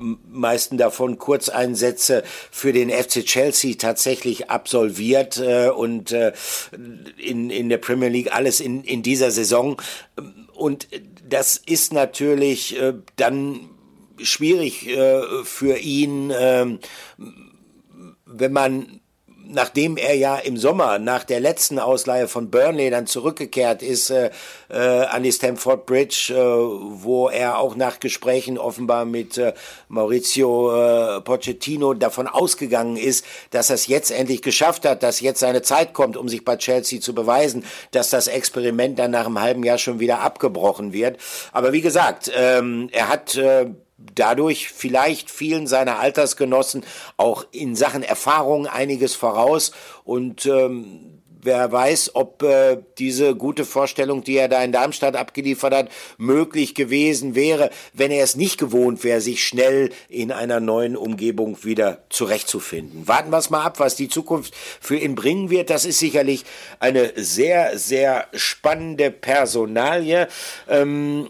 meisten 0.00 0.78
davon 0.78 1.18
Kurzeinsätze 1.18 2.22
für 2.50 2.72
den 2.72 2.90
FC 2.90 3.24
Chelsea 3.24 3.74
tatsächlich 3.78 4.50
absolviert 4.50 5.36
äh, 5.38 5.68
und 5.68 6.12
äh, 6.12 6.32
in, 7.18 7.50
in 7.50 7.68
der 7.68 7.78
Premier 7.78 8.08
League 8.08 8.34
alles 8.34 8.60
in, 8.60 8.82
in 8.82 9.02
dieser 9.02 9.30
Saison. 9.30 9.80
Und 10.54 10.88
das 11.28 11.56
ist 11.56 11.92
natürlich 11.92 12.80
äh, 12.80 12.94
dann 13.16 13.68
schwierig 14.22 14.88
äh, 14.88 15.22
für 15.44 15.78
ihn, 15.78 16.30
äh, 16.30 16.78
wenn 18.26 18.52
man 18.52 19.00
nachdem 19.50 19.96
er 19.96 20.14
ja 20.14 20.36
im 20.36 20.56
Sommer 20.56 20.98
nach 20.98 21.24
der 21.24 21.40
letzten 21.40 21.78
Ausleihe 21.78 22.28
von 22.28 22.50
Burnley 22.50 22.90
dann 22.90 23.06
zurückgekehrt 23.06 23.82
ist 23.82 24.10
äh, 24.10 24.30
äh, 24.68 24.76
an 24.78 25.22
die 25.22 25.32
Stamford 25.32 25.86
Bridge, 25.86 26.32
äh, 26.32 26.36
wo 26.38 27.28
er 27.28 27.58
auch 27.58 27.76
nach 27.76 28.00
Gesprächen 28.00 28.58
offenbar 28.58 29.04
mit 29.04 29.38
äh, 29.38 29.52
Maurizio 29.88 31.16
äh, 31.16 31.20
Pochettino 31.20 31.94
davon 31.94 32.26
ausgegangen 32.26 32.96
ist, 32.96 33.24
dass 33.50 33.70
er 33.70 33.74
es 33.74 33.86
jetzt 33.86 34.10
endlich 34.10 34.42
geschafft 34.42 34.84
hat, 34.84 35.02
dass 35.02 35.20
jetzt 35.20 35.40
seine 35.40 35.62
Zeit 35.62 35.92
kommt, 35.92 36.16
um 36.16 36.28
sich 36.28 36.44
bei 36.44 36.56
Chelsea 36.56 37.00
zu 37.00 37.14
beweisen, 37.14 37.64
dass 37.90 38.10
das 38.10 38.28
Experiment 38.28 38.98
dann 38.98 39.10
nach 39.10 39.26
einem 39.26 39.40
halben 39.40 39.64
Jahr 39.64 39.78
schon 39.78 40.00
wieder 40.00 40.20
abgebrochen 40.20 40.92
wird. 40.92 41.18
Aber 41.52 41.72
wie 41.72 41.80
gesagt, 41.80 42.30
ähm, 42.34 42.88
er 42.92 43.08
hat 43.08 43.36
äh, 43.36 43.66
dadurch 44.14 44.68
vielleicht 44.68 45.30
vielen 45.30 45.66
seiner 45.66 45.98
Altersgenossen 45.98 46.84
auch 47.16 47.46
in 47.52 47.76
Sachen 47.76 48.02
Erfahrung 48.02 48.66
einiges 48.66 49.14
voraus 49.14 49.72
und 50.04 50.46
ähm, 50.46 51.20
wer 51.42 51.70
weiß, 51.70 52.14
ob 52.14 52.42
äh, 52.42 52.78
diese 52.98 53.34
gute 53.34 53.64
Vorstellung, 53.64 54.24
die 54.24 54.36
er 54.36 54.48
da 54.48 54.62
in 54.62 54.72
Darmstadt 54.72 55.16
abgeliefert 55.16 55.74
hat, 55.74 55.88
möglich 56.18 56.74
gewesen 56.74 57.34
wäre, 57.34 57.70
wenn 57.92 58.10
er 58.10 58.24
es 58.24 58.36
nicht 58.36 58.58
gewohnt 58.58 59.04
wäre, 59.04 59.20
sich 59.20 59.44
schnell 59.44 59.90
in 60.08 60.32
einer 60.32 60.60
neuen 60.60 60.96
Umgebung 60.96 61.64
wieder 61.64 62.04
zurechtzufinden. 62.10 63.08
Warten 63.08 63.30
wir 63.30 63.38
es 63.38 63.50
mal 63.50 63.64
ab, 63.64 63.80
was 63.80 63.96
die 63.96 64.08
Zukunft 64.08 64.54
für 64.54 64.96
ihn 64.96 65.14
bringen 65.14 65.50
wird. 65.50 65.70
Das 65.70 65.84
ist 65.84 65.98
sicherlich 65.98 66.44
eine 66.78 67.12
sehr, 67.16 67.78
sehr 67.78 68.26
spannende 68.34 69.10
Personalie. 69.10 70.28
Ähm, 70.68 71.28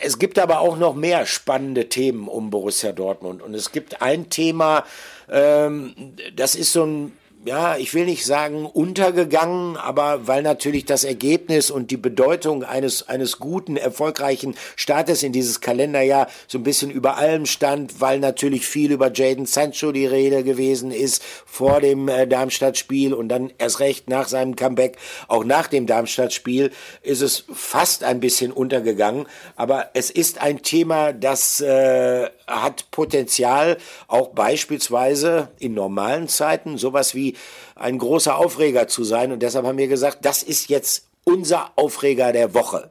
es 0.00 0.18
gibt 0.18 0.38
aber 0.38 0.60
auch 0.60 0.76
noch 0.76 0.94
mehr 0.94 1.26
spannende 1.26 1.88
Themen 1.88 2.28
um 2.28 2.50
Borussia 2.50 2.92
Dortmund. 2.92 3.42
Und 3.42 3.54
es 3.54 3.72
gibt 3.72 4.02
ein 4.02 4.30
Thema, 4.30 4.84
ähm, 5.30 5.94
das 6.34 6.54
ist 6.54 6.72
so 6.72 6.84
ein 6.84 7.12
ja, 7.46 7.76
ich 7.78 7.94
will 7.94 8.04
nicht 8.04 8.26
sagen 8.26 8.66
untergegangen, 8.66 9.78
aber 9.78 10.26
weil 10.26 10.42
natürlich 10.42 10.84
das 10.84 11.04
Ergebnis 11.04 11.70
und 11.70 11.90
die 11.90 11.96
Bedeutung 11.96 12.64
eines, 12.64 13.08
eines 13.08 13.38
guten, 13.38 13.78
erfolgreichen 13.78 14.54
Startes 14.76 15.22
in 15.22 15.32
dieses 15.32 15.62
Kalenderjahr 15.62 16.28
so 16.48 16.58
ein 16.58 16.64
bisschen 16.64 16.90
über 16.90 17.16
allem 17.16 17.46
stand, 17.46 18.00
weil 18.00 18.18
natürlich 18.18 18.66
viel 18.66 18.92
über 18.92 19.10
Jaden 19.10 19.46
Sancho 19.46 19.90
die 19.90 20.04
Rede 20.04 20.44
gewesen 20.44 20.90
ist 20.90 21.22
vor 21.46 21.80
dem 21.80 22.08
äh, 22.08 22.26
Darmstadt-Spiel 22.26 23.14
und 23.14 23.28
dann 23.30 23.50
erst 23.56 23.80
recht 23.80 24.10
nach 24.10 24.28
seinem 24.28 24.54
Comeback, 24.54 24.98
auch 25.26 25.44
nach 25.44 25.66
dem 25.66 25.86
Darmstadt-Spiel, 25.86 26.70
ist 27.02 27.22
es 27.22 27.44
fast 27.50 28.04
ein 28.04 28.20
bisschen 28.20 28.52
untergegangen. 28.52 29.26
Aber 29.56 29.90
es 29.94 30.10
ist 30.10 30.42
ein 30.42 30.60
Thema, 30.60 31.14
das 31.14 31.62
äh, 31.62 32.28
hat 32.50 32.90
Potenzial, 32.90 33.78
auch 34.08 34.28
beispielsweise 34.28 35.48
in 35.58 35.74
normalen 35.74 36.28
Zeiten, 36.28 36.76
sowas 36.78 37.14
wie 37.14 37.36
ein 37.76 37.98
großer 37.98 38.36
Aufreger 38.36 38.88
zu 38.88 39.04
sein. 39.04 39.32
Und 39.32 39.42
deshalb 39.42 39.64
haben 39.64 39.78
wir 39.78 39.88
gesagt, 39.88 40.24
das 40.24 40.42
ist 40.42 40.68
jetzt 40.68 41.06
unser 41.24 41.72
Aufreger 41.76 42.32
der 42.32 42.52
Woche. 42.54 42.90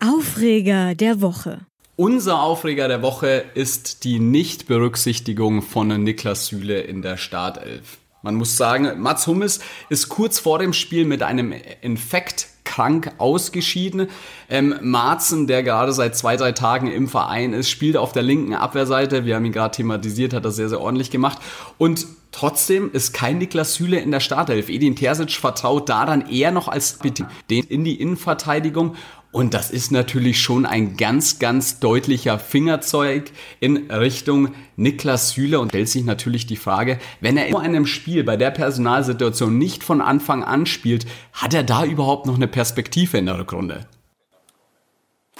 Aufreger 0.00 0.94
der 0.94 1.20
Woche. 1.20 1.60
Unser 1.96 2.42
Aufreger 2.42 2.88
der 2.88 3.02
Woche 3.02 3.44
ist 3.54 4.04
die 4.04 4.18
Nichtberücksichtigung 4.18 5.62
von 5.62 5.88
Niklas 6.02 6.46
Süle 6.46 6.80
in 6.80 7.02
der 7.02 7.16
Startelf. 7.16 7.98
Man 8.22 8.36
muss 8.36 8.56
sagen, 8.56 9.00
Mats 9.00 9.26
Hummels 9.26 9.60
ist 9.88 10.08
kurz 10.08 10.38
vor 10.38 10.58
dem 10.58 10.72
Spiel 10.72 11.04
mit 11.04 11.22
einem 11.22 11.52
Infekt 11.80 12.48
krank 12.64 13.12
ausgeschieden. 13.18 14.08
Ähm, 14.48 14.76
Marzen, 14.80 15.46
der 15.46 15.62
gerade 15.62 15.92
seit 15.92 16.16
zwei, 16.16 16.36
drei 16.36 16.52
Tagen 16.52 16.90
im 16.90 17.08
Verein 17.08 17.52
ist, 17.52 17.68
spielt 17.68 17.96
auf 17.96 18.12
der 18.12 18.22
linken 18.22 18.54
Abwehrseite. 18.54 19.26
Wir 19.26 19.36
haben 19.36 19.44
ihn 19.44 19.52
gerade 19.52 19.76
thematisiert, 19.76 20.32
hat 20.32 20.44
das 20.44 20.56
sehr, 20.56 20.68
sehr 20.68 20.80
ordentlich 20.80 21.10
gemacht. 21.10 21.38
Und 21.78 22.06
Trotzdem 22.32 22.90
ist 22.92 23.12
kein 23.12 23.36
Niklas 23.36 23.74
Süle 23.74 24.00
in 24.00 24.10
der 24.10 24.20
Startelf. 24.20 24.70
Edin 24.70 24.96
Terzic 24.96 25.32
vertraut 25.32 25.90
da 25.90 26.06
dann 26.06 26.26
eher 26.30 26.50
noch 26.50 26.66
als 26.66 26.98
den 26.98 27.64
in 27.64 27.84
die 27.84 28.00
Innenverteidigung 28.00 28.96
und 29.32 29.54
das 29.54 29.70
ist 29.70 29.90
natürlich 29.90 30.40
schon 30.40 30.66
ein 30.66 30.96
ganz, 30.96 31.38
ganz 31.38 31.80
deutlicher 31.80 32.38
Fingerzeug 32.38 33.32
in 33.60 33.90
Richtung 33.90 34.54
Niklas 34.76 35.30
Süle 35.30 35.58
und 35.58 35.70
stellt 35.70 35.88
sich 35.88 36.04
natürlich 36.04 36.46
die 36.46 36.56
Frage, 36.56 36.98
wenn 37.20 37.38
er 37.38 37.46
in 37.46 37.56
einem 37.56 37.86
Spiel 37.86 38.24
bei 38.24 38.36
der 38.36 38.50
Personalsituation 38.50 39.56
nicht 39.56 39.82
von 39.82 40.02
Anfang 40.02 40.44
an 40.44 40.66
spielt, 40.66 41.06
hat 41.32 41.54
er 41.54 41.62
da 41.62 41.84
überhaupt 41.84 42.26
noch 42.26 42.36
eine 42.36 42.46
Perspektive 42.46 43.16
in 43.16 43.26
der 43.26 43.38
Rückrunde? 43.38 43.86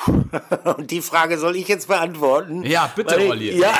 Und 0.77 0.91
die 0.91 1.01
Frage 1.01 1.39
soll 1.39 1.57
ich 1.57 1.69
jetzt 1.69 1.89
beantworten? 1.89 2.63
Ja, 2.65 2.93
bitte, 2.95 3.17
Weil, 3.17 3.31
Olli. 3.31 3.59
Ja, 3.59 3.79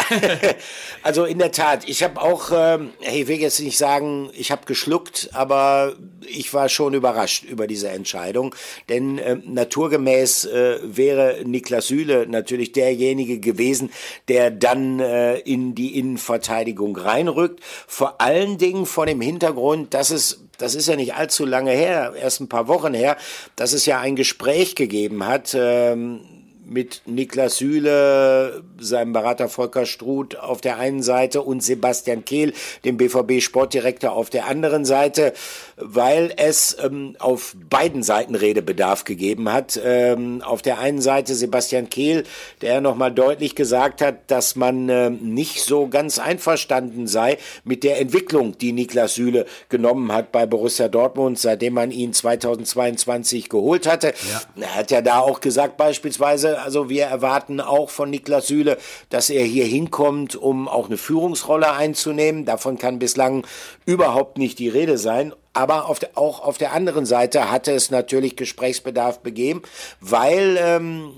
also 1.03 1.25
in 1.25 1.39
der 1.39 1.53
Tat, 1.53 1.89
ich 1.89 2.03
habe 2.03 2.21
auch, 2.21 2.51
ähm, 2.55 2.91
hey, 3.01 3.23
ich 3.23 3.29
will 3.29 3.41
jetzt 3.41 3.61
nicht 3.61 3.79
sagen, 3.79 4.31
ich 4.35 4.51
habe 4.51 4.65
geschluckt, 4.67 5.31
aber 5.33 5.95
ich 6.27 6.53
war 6.55 6.69
schon 6.69 6.95
überrascht 6.95 7.45
über 7.45 7.67
diese 7.67 7.89
Entscheidung, 7.89 8.55
denn 8.89 9.19
äh, 9.19 9.37
naturgemäß 9.45 10.45
äh, 10.47 10.79
wäre 10.83 11.41
Niklas 11.45 11.89
Süle 11.89 12.27
natürlich 12.29 12.73
derjenige 12.73 13.41
gewesen, 13.41 13.91
der 14.29 14.51
dann 14.51 15.01
äh, 15.01 15.39
in 15.39 15.75
die 15.75 15.99
Innenverteidigung 15.99 16.97
reinrückt, 16.97 17.61
vor 17.87 18.21
allen 18.21 18.59
Dingen 18.59 18.87
vor 18.87 19.07
dem 19.07 19.21
Hintergrund, 19.21 19.95
dass 19.95 20.11
es 20.11 20.45
das 20.63 20.75
ist 20.75 20.89
ja 20.89 20.97
nicht 20.97 21.15
allzu 21.15 21.45
lange 21.45 21.73
her, 21.73 22.15
erst 22.17 22.41
ein 22.41 22.49
paar 22.49 22.69
Wochen 22.69 22.95
her, 22.95 23.17
dass 23.57 23.73
es 23.73 23.85
ja 23.85 24.01
ein 24.01 24.17
Gespräch 24.17 24.77
gegeben 24.77 25.27
hat 25.27 25.55
ähm, 25.59 26.21
mit 26.65 27.03
Niklas 27.07 27.57
Süle, 27.57 28.63
seinem 28.79 29.13
Berater 29.13 29.49
Volker 29.49 29.87
Struth 29.87 30.39
auf 30.39 30.61
der 30.61 30.79
einen 30.79 31.03
Seite 31.03 31.43
und 31.43 31.63
Sebastian 31.63 32.25
Kehl, 32.25 32.53
dem 32.85 32.97
BVB-Sportdirektor 32.97 34.13
auf 34.13 34.31
der 34.31 34.47
anderen 34.47 34.85
Seite, 34.85 35.33
weil 35.77 36.33
es 36.37 36.77
ähm, 36.83 37.17
auf 37.19 37.57
beiden 37.69 38.03
Seiten 38.03 38.35
Redebedarf 38.35 39.05
gegeben 39.05 39.53
hat. 39.53 39.81
Ähm, 39.83 40.43
auf 40.43 40.63
der 40.63 40.79
einen 40.79 41.01
Seite 41.01 41.35
Sebastian 41.35 41.91
Kehl, 41.91 42.25
der 42.61 42.81
nochmal 42.81 43.13
deutlich 43.13 43.55
gesagt 43.55 44.01
hat, 44.01 44.31
dass 44.31 44.57
man 44.57 44.89
äh, 44.89 45.11
nicht 45.11 45.63
so 45.63 45.89
ganz 45.89 46.19
einverstanden 46.19 47.07
sei 47.07 47.39
mit 47.65 47.85
der 47.85 48.01
Entwicklung, 48.01 48.57
die 48.59 48.73
Niklas 48.73 49.15
Süle 49.15 49.47
genommen 49.69 50.13
hat 50.13 50.33
bei 50.33 50.47
Borussia 50.47 50.89
Dortmund, 50.89 51.39
seitdem 51.39 51.75
man 51.75 51.91
ihn 51.91 52.13
2022 52.13 53.49
geholt 53.49 53.87
hatte. 53.87 54.15
Ja. 54.31 54.63
Er 54.63 54.75
hat 54.77 54.91
ja 54.91 55.01
da 55.01 55.19
auch 55.21 55.41
gesagt 55.41 55.77
beispielsweise, 55.77 56.52
also 56.59 56.89
wir 56.89 57.05
erwarten 57.05 57.61
auch 57.61 57.91
von 57.91 58.11
Niklas 58.11 58.47
Süle, 58.47 58.79
dass 59.11 59.31
er 59.31 59.45
hier 59.45 59.65
hinkommt, 59.65 60.37
um 60.37 60.69
auch 60.69 60.87
eine 60.87 60.97
Führungsrolle 60.97 61.73
einzunehmen. 61.73 62.45
Davon 62.45 62.79
kann 62.79 62.99
bislang 62.99 63.47
überhaupt 63.87 64.39
nicht 64.39 64.59
die 64.59 64.69
Rede 64.69 64.99
sein. 64.99 65.33
Aber 65.55 65.89
auf 65.89 65.99
der, 65.99 66.17
auch 66.17 66.41
auf 66.41 66.59
der 66.59 66.73
anderen 66.73 67.05
Seite 67.05 67.51
hatte 67.51 67.73
es 67.73 67.91
natürlich 67.91 68.37
Gesprächsbedarf 68.37 69.21
begeben, 69.21 69.63
weil 70.01 70.59
ähm, 70.59 71.13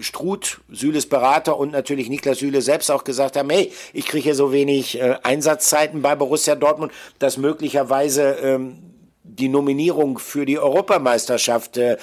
Struth, 0.00 0.60
Süles 0.70 1.08
Berater 1.08 1.58
und 1.58 1.72
natürlich 1.72 2.08
Niklas 2.08 2.38
Süle 2.38 2.60
selbst 2.60 2.90
auch 2.90 3.04
gesagt 3.04 3.36
haben, 3.36 3.48
hey, 3.50 3.72
ich 3.92 4.06
kriege 4.06 4.24
hier 4.24 4.34
so 4.34 4.52
wenig 4.52 5.00
äh, 5.00 5.16
Einsatzzeiten 5.22 6.02
bei 6.02 6.14
Borussia 6.14 6.54
Dortmund, 6.54 6.92
dass 7.18 7.38
möglicherweise 7.38 8.32
ähm, 8.42 8.95
die 9.28 9.48
Nominierung 9.48 10.18
für 10.18 10.46
die 10.46 10.58
Europameisterschaft 10.58 11.76
äh, 11.76 11.96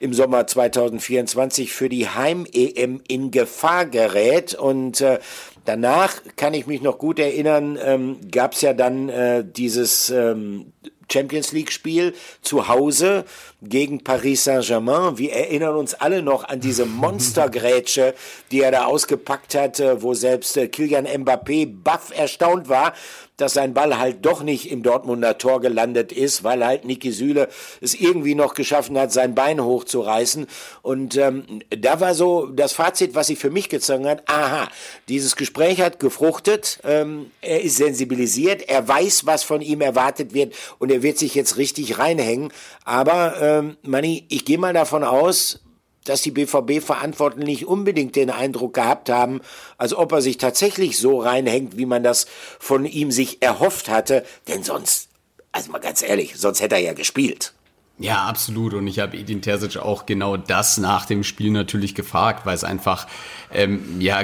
im 0.00 0.14
Sommer 0.14 0.46
2024 0.46 1.72
für 1.72 1.88
die 1.88 2.08
Heim-EM 2.08 3.00
in 3.06 3.30
Gefahr 3.30 3.86
gerät. 3.86 4.54
Und 4.54 5.00
äh, 5.00 5.18
danach 5.64 6.14
kann 6.36 6.54
ich 6.54 6.66
mich 6.66 6.82
noch 6.82 6.98
gut 6.98 7.18
erinnern, 7.18 7.78
ähm, 7.82 8.18
gab 8.30 8.52
es 8.52 8.62
ja 8.62 8.72
dann 8.72 9.08
äh, 9.08 9.44
dieses 9.44 10.10
ähm, 10.10 10.72
Champions 11.10 11.52
League 11.52 11.72
Spiel 11.72 12.14
zu 12.42 12.68
Hause 12.68 13.24
gegen 13.60 14.04
Paris 14.04 14.44
Saint-Germain. 14.44 15.18
Wir 15.18 15.32
erinnern 15.32 15.74
uns 15.74 15.94
alle 15.94 16.22
noch 16.22 16.44
an 16.44 16.60
diese 16.60 16.86
Monstergrätsche, 16.86 18.14
die 18.50 18.62
er 18.62 18.70
da 18.70 18.84
ausgepackt 18.84 19.54
hat, 19.54 19.80
äh, 19.80 20.02
wo 20.02 20.14
selbst 20.14 20.56
äh, 20.56 20.68
Kilian 20.68 21.06
Mbappé 21.06 21.68
baff 21.82 22.12
erstaunt 22.16 22.68
war, 22.68 22.92
dass 23.38 23.54
sein 23.54 23.72
Ball 23.72 23.98
halt 23.98 24.26
doch 24.26 24.42
nicht 24.42 24.70
im 24.70 24.82
Dortmunder 24.82 25.38
Tor 25.38 25.60
gelandet 25.60 26.12
ist, 26.12 26.42
weil 26.42 26.66
halt 26.66 26.84
Niki 26.84 27.12
Süle 27.12 27.48
es 27.80 27.94
irgendwie 27.94 28.34
noch 28.34 28.54
geschaffen 28.54 28.98
hat, 28.98 29.12
sein 29.12 29.34
Bein 29.34 29.62
hochzureißen. 29.62 30.46
Und 30.82 31.16
ähm, 31.16 31.60
da 31.70 32.00
war 32.00 32.14
so 32.14 32.46
das 32.46 32.72
Fazit, 32.72 33.14
was 33.14 33.28
sich 33.28 33.38
für 33.38 33.50
mich 33.50 33.68
gezogen 33.68 34.08
hat, 34.08 34.28
aha, 34.28 34.68
dieses 35.08 35.36
Gespräch 35.36 35.80
hat 35.80 36.00
gefruchtet, 36.00 36.80
ähm, 36.82 37.30
er 37.40 37.62
ist 37.62 37.76
sensibilisiert, 37.76 38.68
er 38.68 38.86
weiß, 38.86 39.24
was 39.24 39.44
von 39.44 39.60
ihm 39.60 39.80
erwartet 39.80 40.34
wird 40.34 40.52
und 40.80 40.90
er 40.90 41.04
wird 41.04 41.18
sich 41.18 41.36
jetzt 41.36 41.56
richtig 41.58 41.98
reinhängen. 41.98 42.52
Aber, 42.84 43.40
ähm, 43.48 43.76
Manni, 43.82 44.26
ich 44.28 44.44
gehe 44.44 44.58
mal 44.58 44.72
davon 44.72 45.04
aus, 45.04 45.60
dass 46.04 46.22
die 46.22 46.30
BVB-Verantwortlichen 46.30 47.46
nicht 47.46 47.66
unbedingt 47.66 48.16
den 48.16 48.30
Eindruck 48.30 48.74
gehabt 48.74 49.10
haben, 49.10 49.40
als 49.76 49.94
ob 49.94 50.12
er 50.12 50.22
sich 50.22 50.38
tatsächlich 50.38 50.98
so 50.98 51.20
reinhängt, 51.20 51.76
wie 51.76 51.86
man 51.86 52.02
das 52.02 52.26
von 52.58 52.84
ihm 52.84 53.10
sich 53.10 53.42
erhofft 53.42 53.88
hatte. 53.88 54.24
Denn 54.46 54.62
sonst, 54.62 55.08
also 55.52 55.70
mal 55.70 55.78
ganz 55.78 56.02
ehrlich, 56.02 56.34
sonst 56.36 56.60
hätte 56.60 56.76
er 56.76 56.80
ja 56.80 56.92
gespielt. 56.94 57.52
Ja, 58.00 58.26
absolut. 58.26 58.74
Und 58.74 58.86
ich 58.86 59.00
habe 59.00 59.16
Edin 59.16 59.42
Terzic 59.42 59.76
auch 59.76 60.06
genau 60.06 60.36
das 60.36 60.78
nach 60.78 61.04
dem 61.04 61.24
Spiel 61.24 61.50
natürlich 61.50 61.96
gefragt, 61.96 62.46
weil 62.46 62.54
es 62.54 62.62
einfach 62.62 63.08
ähm, 63.52 64.00
ja 64.00 64.22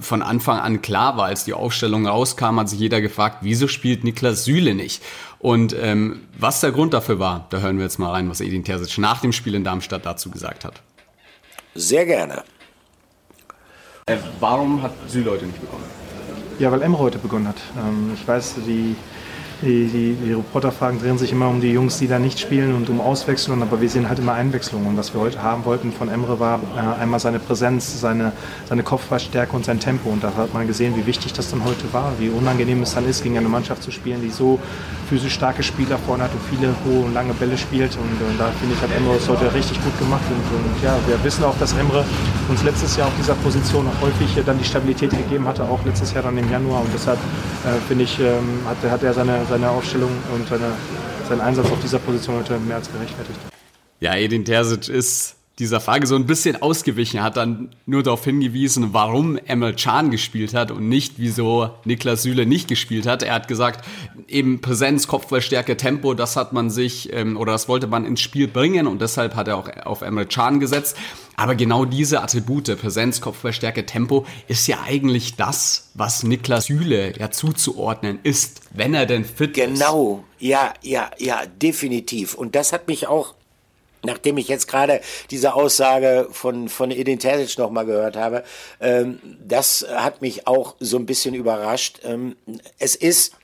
von 0.00 0.22
Anfang 0.22 0.58
an 0.58 0.82
klar 0.82 1.16
war, 1.16 1.26
als 1.26 1.44
die 1.44 1.54
Aufstellung 1.54 2.08
rauskam, 2.08 2.58
hat 2.58 2.68
sich 2.68 2.80
jeder 2.80 3.00
gefragt, 3.00 3.38
wieso 3.42 3.68
spielt 3.68 4.02
Niklas 4.02 4.44
Süle 4.44 4.74
nicht? 4.74 5.04
Und 5.42 5.74
ähm, 5.76 6.28
was 6.38 6.60
der 6.60 6.70
Grund 6.70 6.94
dafür 6.94 7.18
war, 7.18 7.46
da 7.50 7.58
hören 7.58 7.76
wir 7.76 7.84
jetzt 7.84 7.98
mal 7.98 8.12
rein, 8.12 8.30
was 8.30 8.40
Edin 8.40 8.62
Terzic 8.62 8.96
nach 8.98 9.20
dem 9.20 9.32
Spiel 9.32 9.56
in 9.56 9.64
Darmstadt 9.64 10.06
dazu 10.06 10.30
gesagt 10.30 10.64
hat. 10.64 10.80
Sehr 11.74 12.06
gerne. 12.06 12.44
Äh, 14.06 14.18
warum 14.38 14.82
hat 14.82 14.92
Süle 15.08 15.32
heute 15.32 15.46
nicht 15.46 15.60
begonnen? 15.60 15.84
Ja, 16.60 16.70
weil 16.70 16.80
Emre 16.80 17.00
heute 17.00 17.18
begonnen 17.18 17.48
hat. 17.48 17.56
Ähm, 17.76 18.12
ich 18.14 18.26
weiß, 18.26 18.54
die 18.64 18.94
die, 19.62 19.86
die, 19.86 20.14
die 20.14 20.32
Reporterfragen 20.32 21.00
drehen 21.00 21.18
sich 21.18 21.32
immer 21.32 21.48
um 21.48 21.60
die 21.60 21.72
Jungs, 21.72 21.98
die 21.98 22.08
da 22.08 22.18
nicht 22.18 22.40
spielen 22.40 22.74
und 22.74 22.90
um 22.90 23.00
Auswechslungen, 23.00 23.62
aber 23.62 23.80
wir 23.80 23.88
sehen 23.88 24.08
halt 24.08 24.18
immer 24.18 24.32
Einwechslungen. 24.32 24.88
Und 24.88 24.96
was 24.96 25.14
wir 25.14 25.20
heute 25.20 25.42
haben 25.42 25.64
wollten 25.64 25.92
von 25.92 26.08
Emre 26.08 26.40
war 26.40 26.60
äh, 26.76 27.00
einmal 27.00 27.20
seine 27.20 27.38
Präsenz, 27.38 28.00
seine, 28.00 28.32
seine 28.68 28.82
Kopfballstärke 28.82 29.54
und 29.54 29.64
sein 29.64 29.78
Tempo. 29.78 30.10
Und 30.10 30.24
da 30.24 30.34
hat 30.36 30.52
man 30.52 30.66
gesehen, 30.66 30.96
wie 30.96 31.06
wichtig 31.06 31.32
das 31.32 31.50
dann 31.50 31.64
heute 31.64 31.92
war, 31.92 32.12
wie 32.18 32.28
unangenehm 32.28 32.82
es 32.82 32.94
dann 32.94 33.08
ist, 33.08 33.22
gegen 33.22 33.38
eine 33.38 33.48
Mannschaft 33.48 33.82
zu 33.82 33.92
spielen, 33.92 34.20
die 34.20 34.30
so 34.30 34.58
physisch 35.08 35.34
starke 35.34 35.62
Spieler 35.62 35.98
vorne 35.98 36.24
hat 36.24 36.30
und 36.32 36.40
viele 36.50 36.74
hohe 36.84 37.04
und 37.04 37.14
lange 37.14 37.32
Bälle 37.34 37.56
spielt. 37.56 37.96
Und 37.96 38.34
äh, 38.34 38.38
da 38.38 38.50
finde 38.58 38.74
ich, 38.74 38.82
hat 38.82 38.90
Emre 38.96 39.14
es 39.16 39.28
heute 39.28 39.52
richtig 39.54 39.82
gut 39.82 39.96
gemacht. 39.98 40.22
Und, 40.28 40.58
und, 40.58 40.82
ja, 40.82 40.96
wir 41.06 41.22
wissen 41.22 41.44
auch, 41.44 41.56
dass 41.58 41.72
Emre 41.74 42.04
uns 42.48 42.64
letztes 42.64 42.96
Jahr 42.96 43.06
auf 43.06 43.14
dieser 43.16 43.34
Position 43.34 43.86
auch 43.86 44.06
häufig 44.06 44.36
äh, 44.36 44.42
dann 44.42 44.58
die 44.58 44.64
Stabilität 44.64 45.10
gegeben 45.10 45.46
hatte, 45.46 45.62
auch 45.62 45.84
letztes 45.84 46.12
Jahr 46.12 46.24
dann 46.24 46.36
im 46.36 46.50
Januar. 46.50 46.80
Und 46.80 46.90
deshalb 46.92 47.18
äh, 47.18 47.78
finde 47.86 48.04
ich, 48.04 48.18
ähm, 48.18 48.62
hat, 48.66 48.90
hat 48.90 49.02
er 49.04 49.14
seine 49.14 49.44
seine 49.52 49.68
Aufstellung 49.68 50.10
und 50.34 50.48
seine, 50.48 50.72
sein 51.28 51.38
Einsatz 51.42 51.70
auf 51.70 51.78
dieser 51.78 51.98
Position 51.98 52.36
heute 52.36 52.58
mehr 52.58 52.76
als 52.76 52.90
gerechtfertigt. 52.90 53.38
Ja, 54.00 54.14
Edin 54.16 54.46
Terzic 54.46 54.88
ist 54.88 55.36
dieser 55.62 55.80
Frage 55.80 56.06
so 56.08 56.16
ein 56.16 56.26
bisschen 56.26 56.60
ausgewichen. 56.60 57.22
Hat 57.22 57.36
dann 57.36 57.70
nur 57.86 58.02
darauf 58.02 58.24
hingewiesen, 58.24 58.92
warum 58.92 59.38
Emil 59.46 59.74
Can 59.74 60.10
gespielt 60.10 60.54
hat 60.54 60.72
und 60.72 60.88
nicht, 60.88 61.14
wieso 61.18 61.70
Niklas 61.84 62.22
Süle 62.22 62.46
nicht 62.46 62.66
gespielt 62.66 63.06
hat. 63.06 63.22
Er 63.22 63.34
hat 63.34 63.46
gesagt, 63.46 63.84
eben 64.26 64.60
Präsenz, 64.60 65.06
Kopfballstärke, 65.06 65.76
Tempo, 65.76 66.14
das 66.14 66.36
hat 66.36 66.52
man 66.52 66.68
sich 66.68 67.12
ähm, 67.12 67.36
oder 67.36 67.52
das 67.52 67.68
wollte 67.68 67.86
man 67.86 68.04
ins 68.04 68.20
Spiel 68.20 68.48
bringen 68.48 68.88
und 68.88 69.00
deshalb 69.00 69.36
hat 69.36 69.46
er 69.46 69.56
auch 69.56 69.68
auf 69.84 70.02
Emil 70.02 70.26
Can 70.26 70.58
gesetzt. 70.58 70.96
Aber 71.36 71.54
genau 71.54 71.84
diese 71.84 72.22
Attribute, 72.22 72.76
Präsenz, 72.78 73.20
Kopfballstärke, 73.20 73.86
Tempo, 73.86 74.26
ist 74.48 74.66
ja 74.66 74.80
eigentlich 74.84 75.36
das, 75.36 75.90
was 75.94 76.24
Niklas 76.24 76.66
Süle 76.66 77.16
ja 77.18 77.30
zuzuordnen 77.30 78.18
ist, 78.22 78.62
wenn 78.72 78.94
er 78.94 79.06
denn 79.06 79.24
fit 79.24 79.54
genau. 79.54 79.72
ist. 79.72 79.78
Genau, 79.78 80.24
ja, 80.40 80.74
ja, 80.82 81.10
ja, 81.18 81.42
definitiv. 81.46 82.34
Und 82.34 82.54
das 82.56 82.72
hat 82.72 82.88
mich 82.88 83.06
auch 83.06 83.34
Nachdem 84.04 84.36
ich 84.36 84.48
jetzt 84.48 84.66
gerade 84.66 85.00
diese 85.30 85.54
Aussage 85.54 86.28
von, 86.30 86.68
von 86.68 86.90
Edin 86.90 87.18
Terzic 87.18 87.56
nochmal 87.58 87.86
gehört 87.86 88.16
habe, 88.16 88.42
ähm, 88.80 89.20
das 89.46 89.86
hat 89.88 90.22
mich 90.22 90.46
auch 90.46 90.74
so 90.80 90.96
ein 90.96 91.06
bisschen 91.06 91.34
überrascht. 91.34 92.00
Ähm, 92.02 92.36
es 92.78 92.96
ist, 92.96 93.34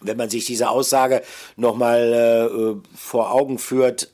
wenn 0.00 0.16
man 0.16 0.28
sich 0.28 0.44
diese 0.44 0.70
Aussage 0.70 1.22
nochmal 1.56 2.82
äh, 2.82 2.96
vor 2.96 3.32
Augen 3.32 3.58
führt, 3.58 4.08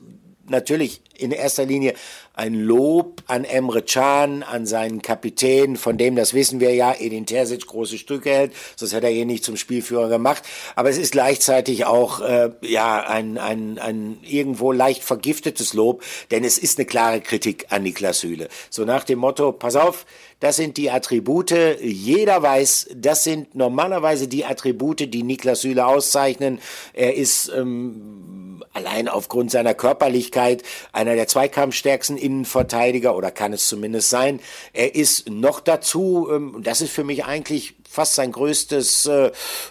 natürlich 0.47 1.01
in 1.17 1.31
erster 1.31 1.65
Linie 1.65 1.95
ein 2.35 2.55
Lob 2.55 3.23
an 3.27 3.45
Emre 3.45 3.83
Can, 3.83 4.43
an 4.43 4.67
seinen 4.67 5.03
Kapitän, 5.03 5.77
von 5.77 5.99
dem, 5.99 6.17
das 6.17 6.33
wissen 6.33 6.61
wir 6.61 6.75
ja, 6.75 6.95
Edin 6.99 7.27
Terzic 7.27 7.67
große 7.67 7.99
Stücke 7.99 8.31
hält, 8.31 8.53
sonst 8.77 8.95
hätte 8.95 9.07
er 9.07 9.13
ihn 9.13 9.27
nicht 9.27 9.45
zum 9.45 9.57
Spielführer 9.57 10.09
gemacht. 10.09 10.43
Aber 10.75 10.89
es 10.89 10.99
ist 10.99 11.13
gleichzeitig 11.13 11.85
auch 11.85 12.21
äh, 12.21 12.51
ja 12.63 13.03
ein, 13.07 13.37
ein, 13.39 13.79
ein 13.79 14.19
irgendwo 14.23 14.73
leicht 14.73 15.05
vergiftetes 15.05 15.75
Lob, 15.75 16.03
denn 16.31 16.45
es 16.45 16.59
ist 16.59 16.79
eine 16.79 16.87
klare 16.87 17.21
Kritik 17.21 17.67
an 17.69 17.83
Niklas 17.83 18.21
Süle. 18.21 18.49
So 18.71 18.85
nach 18.85 19.05
dem 19.05 19.19
Motto, 19.19 19.53
pass 19.53 19.77
auf, 19.77 20.07
das 20.41 20.57
sind 20.57 20.77
die 20.77 20.91
Attribute, 20.91 21.55
jeder 21.81 22.43
weiß, 22.43 22.89
das 22.97 23.23
sind 23.23 23.55
normalerweise 23.55 24.27
die 24.27 24.45
Attribute, 24.45 25.13
die 25.13 25.23
Niklas 25.23 25.61
Süle 25.61 25.87
auszeichnen. 25.87 26.59
Er 26.95 27.15
ist 27.15 27.49
ähm, 27.55 28.61
allein 28.73 29.09
aufgrund 29.09 29.51
seiner 29.51 29.75
Körperlichkeit 29.75 30.65
einer 30.93 31.15
der 31.15 31.29
zweikampfstärksten 31.29 32.17
Innenverteidiger 32.23 33.17
oder 33.17 33.31
kann 33.31 33.53
es 33.53 33.67
zumindest 33.67 34.11
sein. 34.11 34.41
Er 34.73 34.95
ist 34.95 35.29
noch 35.29 35.61
dazu, 35.61 36.29
ähm, 36.31 36.61
das 36.63 36.81
ist 36.81 36.93
für 36.93 37.05
mich 37.05 37.25
eigentlich 37.25 37.75
fast 37.93 38.15
sein 38.15 38.33
größtes 38.33 39.07
äh, 39.07 39.27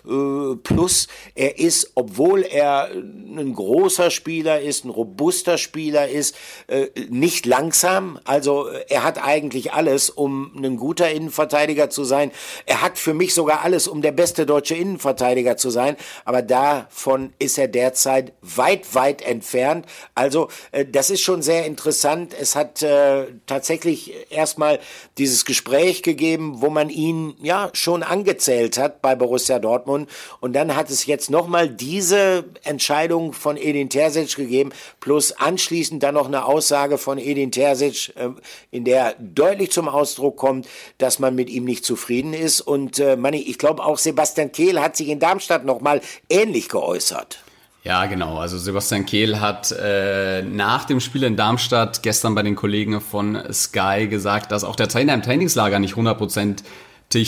äh, 0.07 0.55
Plus. 0.63 1.07
Er 1.33 1.57
ist, 1.57 1.93
obwohl 1.95 2.43
er 2.43 2.89
ein 2.91 3.53
großer 3.53 4.11
Spieler 4.11 4.61
ist, 4.61 4.85
ein 4.85 4.91
robuster 4.91 5.57
Spieler 5.57 6.07
ist, 6.07 6.35
äh, 6.67 6.87
nicht 7.09 7.47
langsam. 7.47 8.19
Also 8.23 8.67
er 8.67 9.03
hat 9.03 9.23
eigentlich 9.23 9.73
alles, 9.73 10.11
um 10.11 10.51
ein 10.55 10.77
guter 10.77 11.09
Innenverteidiger 11.09 11.89
zu 11.89 12.03
sein. 12.03 12.31
Er 12.67 12.83
hat 12.83 12.99
für 12.99 13.15
mich 13.15 13.33
sogar 13.33 13.63
alles, 13.63 13.87
um 13.87 14.03
der 14.03 14.11
beste 14.11 14.45
deutsche 14.45 14.75
Innenverteidiger 14.75 15.57
zu 15.57 15.71
sein. 15.71 15.97
Aber 16.23 16.43
davon 16.43 17.33
ist 17.39 17.57
er 17.57 17.67
derzeit 17.67 18.33
weit, 18.41 18.93
weit 18.93 19.23
entfernt. 19.23 19.87
Also 20.13 20.49
äh, 20.71 20.85
das 20.85 21.09
ist 21.09 21.21
schon 21.21 21.41
sehr 21.41 21.65
interessant. 21.65 22.35
Es 22.39 22.55
hat 22.55 22.83
äh, 22.83 23.25
tatsächlich 23.47 24.13
erstmal 24.29 24.79
dieses 25.17 25.43
Gespräch 25.45 26.03
gegeben, 26.03 26.61
wo 26.61 26.69
man 26.69 26.91
ihn 26.91 27.35
ja 27.41 27.71
schon 27.73 28.03
angezählt 28.11 28.77
hat 28.77 29.01
bei 29.01 29.15
Borussia 29.15 29.57
Dortmund. 29.57 30.09
Und 30.39 30.53
dann 30.53 30.75
hat 30.75 30.89
es 30.89 31.05
jetzt 31.05 31.29
nochmal 31.29 31.69
diese 31.69 32.45
Entscheidung 32.63 33.33
von 33.33 33.57
Edin 33.57 33.89
Terzic 33.89 34.35
gegeben, 34.35 34.71
plus 34.99 35.31
anschließend 35.31 36.03
dann 36.03 36.15
noch 36.15 36.27
eine 36.27 36.45
Aussage 36.45 36.97
von 36.97 37.17
Edin 37.17 37.51
Terzic, 37.51 38.13
äh, 38.15 38.29
in 38.69 38.83
der 38.83 39.15
deutlich 39.19 39.71
zum 39.71 39.87
Ausdruck 39.87 40.37
kommt, 40.37 40.67
dass 40.97 41.19
man 41.19 41.33
mit 41.33 41.49
ihm 41.49 41.63
nicht 41.63 41.85
zufrieden 41.85 42.33
ist. 42.33 42.61
Und 42.61 42.99
äh, 42.99 43.15
Manni, 43.15 43.39
ich 43.39 43.57
glaube 43.57 43.83
auch 43.83 43.97
Sebastian 43.97 44.51
Kehl 44.51 44.79
hat 44.79 44.97
sich 44.97 45.07
in 45.07 45.19
Darmstadt 45.19 45.65
nochmal 45.65 46.01
ähnlich 46.29 46.69
geäußert. 46.69 47.39
Ja, 47.83 48.05
genau. 48.05 48.37
Also 48.37 48.59
Sebastian 48.59 49.07
Kehl 49.07 49.39
hat 49.39 49.71
äh, 49.71 50.43
nach 50.43 50.85
dem 50.85 50.99
Spiel 50.99 51.23
in 51.23 51.35
Darmstadt 51.35 52.03
gestern 52.03 52.35
bei 52.35 52.43
den 52.43 52.55
Kollegen 52.55 53.01
von 53.01 53.41
Sky 53.51 54.07
gesagt, 54.07 54.51
dass 54.51 54.63
auch 54.63 54.75
der 54.75 54.87
Trainer 54.87 55.15
im 55.15 55.23
Trainingslager 55.23 55.79
nicht 55.79 55.95
100% 55.95 56.59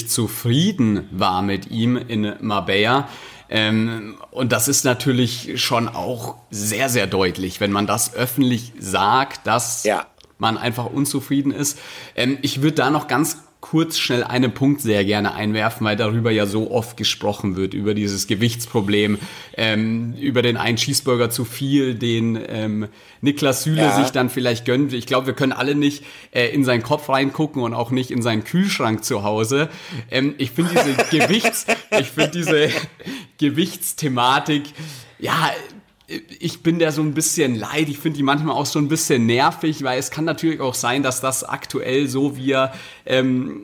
zufrieden 0.10 1.08
war 1.12 1.42
mit 1.42 1.70
ihm 1.72 1.98
in 1.98 2.34
Marbella. 2.42 3.08
Ähm, 3.50 4.18
und 4.32 4.52
das 4.52 4.68
ist 4.68 4.84
natürlich 4.84 5.62
schon 5.62 5.88
auch 5.88 6.38
sehr, 6.50 6.90
sehr 6.90 7.06
deutlich, 7.06 7.60
wenn 7.60 7.72
man 7.72 7.86
das 7.86 8.16
öffentlich 8.16 8.74
sagt, 8.80 9.46
dass 9.46 9.84
ja. 9.84 10.08
man 10.40 10.58
einfach 10.58 10.86
unzufrieden 10.86 11.52
ist. 11.52 11.78
Ähm, 12.16 12.40
ich 12.42 12.62
würde 12.62 12.78
da 12.78 12.90
noch 12.90 13.08
ganz 13.08 13.38
kurz 13.64 13.98
schnell 13.98 14.26
einen 14.26 14.54
Punkt 14.54 14.82
sehr 14.82 15.06
gerne 15.06 15.36
einwerfen, 15.36 15.88
weil 15.88 15.96
darüber 15.96 16.32
ja 16.32 16.46
so 16.46 16.70
oft 16.70 16.98
gesprochen 16.98 17.56
wird, 17.56 17.74
über 17.74 17.94
dieses 17.94 18.28
Gewichtsproblem, 18.28 19.20
ähm, 19.56 20.16
über 20.20 20.42
den 20.42 20.58
einen 20.58 20.76
Cheeseburger 20.76 21.30
zu 21.30 21.46
viel, 21.46 21.96
den 21.96 22.38
ähm, 22.46 22.90
Niklas 23.22 23.64
Süle 23.64 23.84
ja. 23.84 23.96
sich 24.04 24.12
dann 24.12 24.30
vielleicht 24.30 24.66
gönnt. 24.66 24.92
Ich 24.92 25.06
glaube, 25.06 25.28
wir 25.28 25.34
können 25.34 25.54
alle 25.54 25.76
nicht 25.76 26.04
äh, 26.32 26.48
in 26.50 26.66
seinen 26.66 26.84
Kopf 26.84 27.08
reingucken 27.08 27.62
und 27.62 27.74
auch 27.74 27.90
nicht 27.90 28.12
in 28.12 28.22
seinen 28.22 28.44
Kühlschrank 28.44 29.06
zu 29.06 29.24
Hause. 29.24 29.70
Ähm, 30.12 30.36
ich 30.40 30.52
finde 30.52 30.72
diese 30.74 30.98
Gewichts, 31.18 31.66
ich 31.98 32.12
finde 32.12 32.32
diese 32.32 32.70
Gewichtsthematik, 33.38 34.64
ja, 35.20 35.52
ich 36.40 36.64
bin 36.64 36.80
da 36.80 36.92
so 36.92 37.02
ein 37.02 37.14
bisschen 37.14 37.56
leid. 37.56 37.90
Ich 37.90 38.00
finde 38.00 38.18
die 38.18 38.24
manchmal 38.24 38.56
auch 38.56 38.66
so 38.66 38.80
ein 38.80 38.88
bisschen 38.88 39.26
nervig, 39.26 39.84
weil 39.84 40.00
es 40.00 40.12
kann 40.12 40.26
natürlich 40.26 40.60
auch 40.60 40.74
sein, 40.74 41.04
dass 41.04 41.22
das 41.22 41.44
aktuell 41.44 42.08
so 42.08 42.38
wie 42.38 42.52
er 42.52 42.74
ähm, 43.06 43.62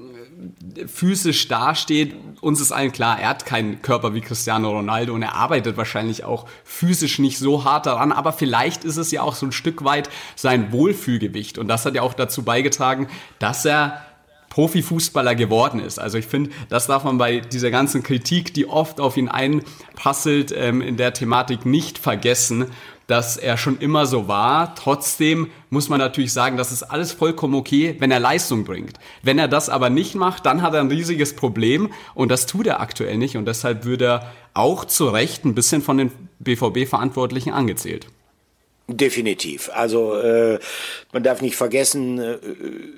physisch 0.88 1.48
dasteht. 1.48 2.16
Uns 2.42 2.62
ist 2.62 2.72
allen 2.72 2.92
klar, 2.92 3.20
er 3.20 3.30
hat 3.30 3.46
keinen 3.46 3.82
Körper 3.82 4.14
wie 4.14 4.22
Cristiano 4.22 4.70
Ronaldo 4.72 5.14
und 5.14 5.22
er 5.22 5.36
arbeitet 5.36 5.78
wahrscheinlich 5.78 6.24
auch 6.24 6.46
physisch 6.64 7.20
nicht 7.20 7.38
so 7.38 7.66
hart 7.66 7.86
daran. 7.86 8.12
Aber 8.12 8.32
vielleicht 8.32 8.86
ist 8.86 8.98
es 8.98 9.12
ja 9.12 9.22
auch 9.22 9.36
so 9.36 9.46
ein 9.46 9.52
Stück 9.52 9.84
weit 9.84 10.10
sein 10.36 10.72
Wohlfühlgewicht. 10.72 11.58
Und 11.58 11.68
das 11.68 11.86
hat 11.86 11.96
ja 11.96 12.02
auch 12.02 12.14
dazu 12.14 12.44
beigetragen, 12.44 13.08
dass 13.40 13.66
er 13.66 14.06
Profifußballer 14.50 15.36
geworden 15.36 15.80
ist. 15.80 16.00
Also 16.00 16.18
ich 16.18 16.26
finde, 16.26 16.52
das 16.70 16.88
darf 16.88 17.04
man 17.04 17.18
bei 17.18 17.40
dieser 17.40 17.72
ganzen 17.72 18.04
Kritik, 18.04 18.54
die 18.54 18.68
oft 18.68 19.00
auf 19.00 19.18
ihn 19.18 19.30
einprasselt, 19.30 20.54
ähm, 20.56 20.82
in 20.82 20.98
der 20.98 21.14
Thematik 21.14 21.66
nicht 21.66 21.98
vergessen, 21.98 22.66
dass 23.10 23.38
er 23.38 23.58
schon 23.58 23.80
immer 23.80 24.06
so 24.06 24.28
war. 24.28 24.76
Trotzdem 24.76 25.50
muss 25.72 25.90
man 25.90 26.00
natürlich 26.00 26.32
sagen, 26.32 26.58
das 26.58 26.72
ist 26.72 26.84
alles 26.84 27.12
vollkommen 27.12 27.56
okay, 27.56 27.96
wenn 27.98 28.12
er 28.12 28.20
Leistung 28.20 28.66
bringt. 28.66 29.00
Wenn 29.24 29.40
er 29.40 29.48
das 29.48 29.68
aber 29.68 29.90
nicht 29.90 30.14
macht, 30.14 30.46
dann 30.46 30.62
hat 30.62 30.76
er 30.76 30.82
ein 30.82 30.90
riesiges 30.90 31.36
Problem 31.36 31.90
und 32.14 32.30
das 32.30 32.46
tut 32.46 32.68
er 32.68 32.82
aktuell 32.82 33.18
nicht 33.18 33.36
und 33.36 33.46
deshalb 33.46 33.84
würde 33.84 34.06
er 34.06 34.32
auch 34.54 34.86
zu 34.86 35.10
Recht 35.10 35.44
ein 35.44 35.56
bisschen 35.56 35.82
von 35.82 35.98
den 35.98 36.12
BVB-Verantwortlichen 36.40 37.52
angezählt. 37.52 38.08
Definitiv. 38.92 39.70
Also 39.72 40.16
äh, 40.16 40.58
man 41.14 41.22
darf 41.22 41.42
nicht 41.44 41.56
vergessen, 41.56 42.18
äh, 42.18 42.38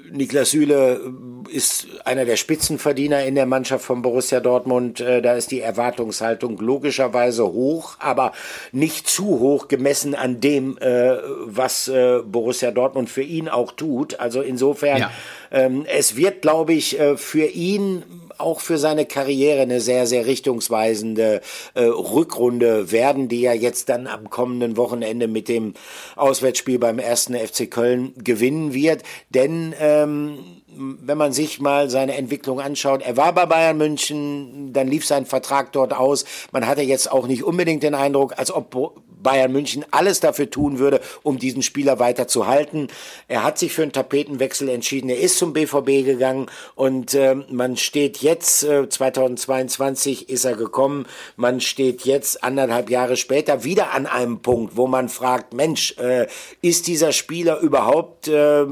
Niklas 0.09 0.51
Süle 0.51 1.01
ist 1.49 1.87
einer 2.05 2.23
der 2.23 2.37
Spitzenverdiener 2.37 3.25
in 3.25 3.35
der 3.35 3.45
Mannschaft 3.45 3.83
von 3.83 4.01
Borussia 4.01 4.39
Dortmund. 4.39 5.01
Äh, 5.01 5.21
da 5.21 5.33
ist 5.33 5.51
die 5.51 5.59
Erwartungshaltung 5.59 6.57
logischerweise 6.59 7.43
hoch, 7.43 7.97
aber 7.99 8.31
nicht 8.71 9.09
zu 9.09 9.39
hoch 9.39 9.67
gemessen 9.67 10.15
an 10.15 10.39
dem, 10.39 10.77
äh, 10.77 11.17
was 11.45 11.89
äh, 11.89 12.19
Borussia 12.25 12.71
Dortmund 12.71 13.09
für 13.09 13.23
ihn 13.23 13.49
auch 13.49 13.73
tut. 13.73 14.17
Also 14.21 14.41
insofern, 14.41 14.97
ja. 14.97 15.11
ähm, 15.51 15.85
es 15.91 16.15
wird, 16.15 16.41
glaube 16.41 16.71
ich, 16.71 16.97
äh, 16.99 17.17
für 17.17 17.47
ihn 17.47 18.03
auch 18.41 18.59
für 18.59 18.77
seine 18.77 19.05
Karriere 19.05 19.61
eine 19.61 19.81
sehr, 19.81 20.07
sehr 20.07 20.25
richtungsweisende 20.25 21.41
äh, 21.73 21.83
Rückrunde 21.83 22.91
werden, 22.91 23.27
die 23.27 23.45
er 23.45 23.55
jetzt 23.55 23.89
dann 23.89 24.07
am 24.07 24.29
kommenden 24.29 24.77
Wochenende 24.77 25.27
mit 25.27 25.47
dem 25.47 25.73
Auswärtsspiel 26.15 26.79
beim 26.79 26.99
ersten 26.99 27.35
FC 27.35 27.69
Köln 27.69 28.13
gewinnen 28.17 28.73
wird. 28.73 29.03
Denn 29.29 29.73
ähm, 29.79 30.39
wenn 30.73 31.17
man 31.17 31.33
sich 31.33 31.59
mal 31.59 31.89
seine 31.89 32.15
Entwicklung 32.15 32.59
anschaut, 32.59 33.01
er 33.01 33.17
war 33.17 33.33
bei 33.33 33.45
Bayern 33.45 33.77
München, 33.77 34.71
dann 34.73 34.87
lief 34.87 35.05
sein 35.05 35.25
Vertrag 35.25 35.71
dort 35.73 35.93
aus. 35.93 36.25
Man 36.51 36.67
hatte 36.67 36.81
jetzt 36.81 37.11
auch 37.11 37.27
nicht 37.27 37.43
unbedingt 37.43 37.83
den 37.83 37.95
Eindruck, 37.95 38.37
als 38.37 38.51
ob 38.51 39.01
Bayern 39.23 39.51
München 39.51 39.85
alles 39.91 40.19
dafür 40.19 40.49
tun 40.49 40.79
würde, 40.79 41.01
um 41.23 41.37
diesen 41.37 41.61
Spieler 41.63 41.99
weiter 41.99 42.27
zu 42.27 42.47
halten. 42.47 42.87
Er 43.27 43.43
hat 43.43 43.57
sich 43.57 43.73
für 43.73 43.83
einen 43.83 43.91
Tapetenwechsel 43.91 44.69
entschieden. 44.69 45.09
Er 45.09 45.19
ist 45.19 45.37
zum 45.37 45.53
BVB 45.53 46.05
gegangen 46.05 46.47
und 46.75 47.13
äh, 47.13 47.35
man 47.49 47.77
steht 47.77 48.17
jetzt, 48.17 48.63
äh, 48.63 48.87
2022 48.87 50.29
ist 50.29 50.45
er 50.45 50.55
gekommen, 50.55 51.05
man 51.35 51.61
steht 51.61 52.01
jetzt 52.01 52.43
anderthalb 52.43 52.89
Jahre 52.89 53.17
später 53.17 53.63
wieder 53.63 53.91
an 53.93 54.05
einem 54.05 54.41
Punkt, 54.41 54.75
wo 54.77 54.87
man 54.87 55.09
fragt, 55.09 55.53
Mensch, 55.53 55.95
äh, 55.97 56.27
ist 56.61 56.87
dieser 56.87 57.11
Spieler 57.11 57.59
überhaupt 57.59 58.27
äh, 58.27 58.65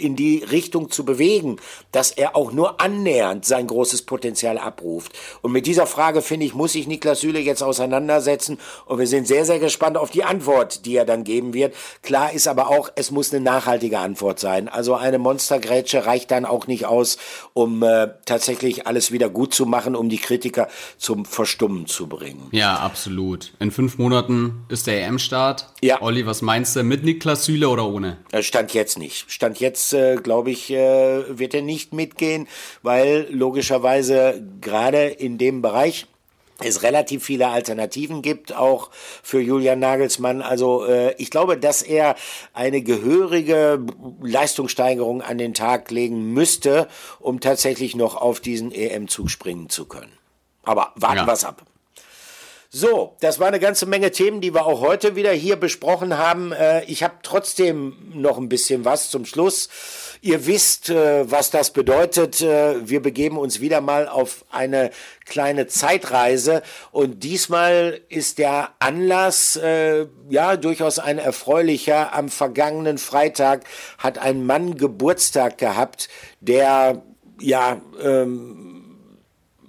in 0.00 0.16
die 0.16 0.44
Richtung 0.50 0.90
zu 0.90 1.04
bewegen, 1.04 1.56
dass 1.92 2.10
er 2.10 2.36
auch 2.36 2.52
nur 2.52 2.80
annähernd 2.80 3.44
sein 3.44 3.66
großes 3.66 4.02
Potenzial 4.02 4.58
abruft. 4.58 5.12
Und 5.42 5.52
mit 5.52 5.66
dieser 5.66 5.86
Frage, 5.86 6.22
finde 6.22 6.46
ich, 6.46 6.54
muss 6.54 6.72
sich 6.72 6.86
Niklas 6.86 7.20
Süle 7.20 7.40
jetzt 7.40 7.62
auseinandersetzen. 7.62 8.58
Und 8.86 8.98
wir 8.98 9.06
sind 9.06 9.26
sehr, 9.26 9.44
sehr 9.44 9.58
gespannt 9.58 9.96
auf 9.96 10.10
die 10.10 10.24
Antwort, 10.24 10.86
die 10.86 10.96
er 10.96 11.04
dann 11.04 11.24
geben 11.24 11.54
wird. 11.54 11.74
Klar 12.02 12.32
ist 12.32 12.48
aber 12.48 12.68
auch, 12.68 12.90
es 12.96 13.10
muss 13.10 13.32
eine 13.32 13.42
nachhaltige 13.42 13.98
Antwort 13.98 14.40
sein. 14.40 14.68
Also 14.68 14.94
eine 14.94 15.18
Monstergrätsche 15.18 16.06
reicht 16.06 16.30
dann 16.30 16.44
auch 16.44 16.66
nicht 16.66 16.86
aus, 16.86 17.18
um 17.52 17.82
äh, 17.82 18.08
tatsächlich 18.24 18.86
alles 18.86 19.12
wieder 19.12 19.28
gut 19.28 19.54
zu 19.54 19.66
machen, 19.66 19.94
um 19.94 20.08
die 20.08 20.18
Kritiker 20.18 20.68
zum 20.98 21.24
Verstummen 21.24 21.86
zu 21.86 22.06
bringen. 22.06 22.48
Ja, 22.52 22.76
absolut. 22.76 23.52
In 23.58 23.70
fünf 23.70 23.98
Monaten 23.98 24.64
ist 24.68 24.86
der 24.86 25.06
EM-Start. 25.06 25.66
Ja. 25.82 26.00
Olli, 26.02 26.26
was 26.26 26.42
meinst 26.42 26.76
du? 26.76 26.82
Mit 26.82 27.04
Niklas 27.04 27.44
Süle 27.44 27.68
oder 27.68 27.86
ohne? 27.86 28.18
Äh, 28.32 28.42
Stand 28.42 28.74
jetzt 28.74 28.98
nicht. 28.98 29.30
Stand 29.30 29.60
jetzt, 29.60 29.89
äh, 29.92 30.16
glaube 30.16 30.50
ich, 30.50 30.70
äh, 30.70 31.38
wird 31.38 31.54
er 31.54 31.62
nicht 31.62 31.92
mitgehen, 31.92 32.48
weil 32.82 33.26
logischerweise 33.30 34.42
gerade 34.60 35.06
in 35.06 35.38
dem 35.38 35.62
Bereich 35.62 36.06
es 36.62 36.82
relativ 36.82 37.24
viele 37.24 37.48
Alternativen 37.48 38.22
gibt, 38.22 38.54
auch 38.54 38.90
für 39.22 39.40
Julian 39.40 39.78
Nagelsmann. 39.78 40.42
Also 40.42 40.84
äh, 40.84 41.14
ich 41.16 41.30
glaube, 41.30 41.56
dass 41.56 41.82
er 41.82 42.16
eine 42.52 42.82
gehörige 42.82 43.84
Leistungssteigerung 44.20 45.22
an 45.22 45.38
den 45.38 45.54
Tag 45.54 45.90
legen 45.90 46.32
müsste, 46.32 46.88
um 47.18 47.40
tatsächlich 47.40 47.96
noch 47.96 48.16
auf 48.16 48.40
diesen 48.40 48.72
EM-Zug 48.72 49.30
springen 49.30 49.68
zu 49.70 49.86
können. 49.86 50.12
Aber 50.62 50.92
warten 50.96 51.16
Ja. 51.18 51.26
wir's 51.26 51.44
ab. 51.44 51.62
So, 52.72 53.16
das 53.18 53.40
war 53.40 53.48
eine 53.48 53.58
ganze 53.58 53.84
Menge 53.84 54.12
Themen, 54.12 54.40
die 54.40 54.54
wir 54.54 54.64
auch 54.64 54.80
heute 54.80 55.16
wieder 55.16 55.32
hier 55.32 55.56
besprochen 55.56 56.16
haben. 56.16 56.52
Äh, 56.52 56.84
Ich 56.84 57.02
habe 57.02 57.14
trotzdem 57.24 57.96
noch 58.14 58.38
ein 58.38 58.48
bisschen 58.48 58.84
was 58.84 59.10
zum 59.10 59.26
Schluss. 59.26 59.68
Ihr 60.22 60.46
wisst, 60.46 60.88
äh, 60.88 61.28
was 61.28 61.50
das 61.50 61.72
bedeutet. 61.72 62.40
Äh, 62.40 62.88
Wir 62.88 63.02
begeben 63.02 63.38
uns 63.38 63.60
wieder 63.60 63.80
mal 63.80 64.06
auf 64.06 64.44
eine 64.52 64.92
kleine 65.26 65.66
Zeitreise 65.66 66.62
und 66.92 67.24
diesmal 67.24 68.02
ist 68.08 68.38
der 68.38 68.70
Anlass 68.78 69.58
ja 70.28 70.56
durchaus 70.56 70.98
ein 70.98 71.18
erfreulicher. 71.18 72.12
Am 72.14 72.28
vergangenen 72.28 72.98
Freitag 72.98 73.64
hat 73.98 74.18
ein 74.18 74.44
Mann 74.46 74.76
Geburtstag 74.76 75.58
gehabt, 75.58 76.08
der 76.40 77.02
ja 77.40 77.80
ähm, 78.02 78.79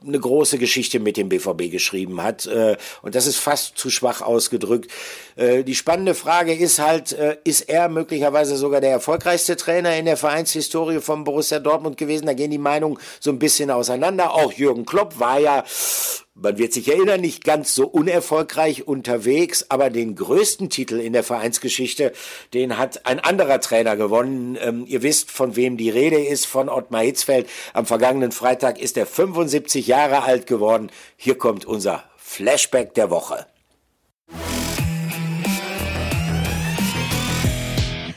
eine 0.05 0.19
große 0.19 0.57
Geschichte 0.57 0.99
mit 0.99 1.17
dem 1.17 1.29
BVB 1.29 1.69
geschrieben 1.71 2.23
hat. 2.23 2.45
Äh, 2.45 2.77
und 3.01 3.15
das 3.15 3.27
ist 3.27 3.37
fast 3.37 3.77
zu 3.77 3.89
schwach 3.89 4.21
ausgedrückt. 4.21 4.91
Äh, 5.35 5.63
die 5.63 5.75
spannende 5.75 6.15
Frage 6.15 6.53
ist 6.53 6.79
halt, 6.79 7.11
äh, 7.13 7.37
ist 7.43 7.61
er 7.69 7.89
möglicherweise 7.89 8.57
sogar 8.57 8.81
der 8.81 8.91
erfolgreichste 8.91 9.55
Trainer 9.55 9.95
in 9.95 10.05
der 10.05 10.17
Vereinshistorie 10.17 10.99
von 10.99 11.23
Borussia 11.23 11.59
Dortmund 11.59 11.97
gewesen? 11.97 12.25
Da 12.25 12.33
gehen 12.33 12.51
die 12.51 12.57
Meinungen 12.57 12.97
so 13.19 13.31
ein 13.31 13.39
bisschen 13.39 13.69
auseinander. 13.69 14.33
Auch 14.33 14.53
Jürgen 14.53 14.85
Klopp 14.85 15.19
war 15.19 15.39
ja 15.39 15.63
man 16.41 16.57
wird 16.57 16.73
sich 16.73 16.87
erinnern, 16.89 17.21
nicht 17.21 17.43
ganz 17.43 17.75
so 17.75 17.87
unerfolgreich 17.87 18.87
unterwegs, 18.87 19.65
aber 19.69 19.89
den 19.89 20.15
größten 20.15 20.69
Titel 20.69 20.99
in 20.99 21.13
der 21.13 21.23
Vereinsgeschichte, 21.23 22.11
den 22.53 22.77
hat 22.77 23.05
ein 23.05 23.19
anderer 23.19 23.61
Trainer 23.61 23.95
gewonnen. 23.95 24.57
Ähm, 24.59 24.85
ihr 24.87 25.03
wisst, 25.03 25.31
von 25.31 25.55
wem 25.55 25.77
die 25.77 25.89
Rede 25.89 26.19
ist, 26.19 26.45
von 26.45 26.69
Ottmar 26.69 27.03
Hitzfeld. 27.03 27.47
Am 27.73 27.85
vergangenen 27.85 28.31
Freitag 28.31 28.79
ist 28.79 28.97
er 28.97 29.05
75 29.05 29.87
Jahre 29.87 30.23
alt 30.23 30.47
geworden. 30.47 30.89
Hier 31.15 31.37
kommt 31.37 31.65
unser 31.65 32.03
Flashback 32.17 32.93
der 32.95 33.09
Woche. 33.09 33.45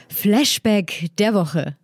Flashback 0.08 1.08
der 1.18 1.34
Woche. 1.34 1.76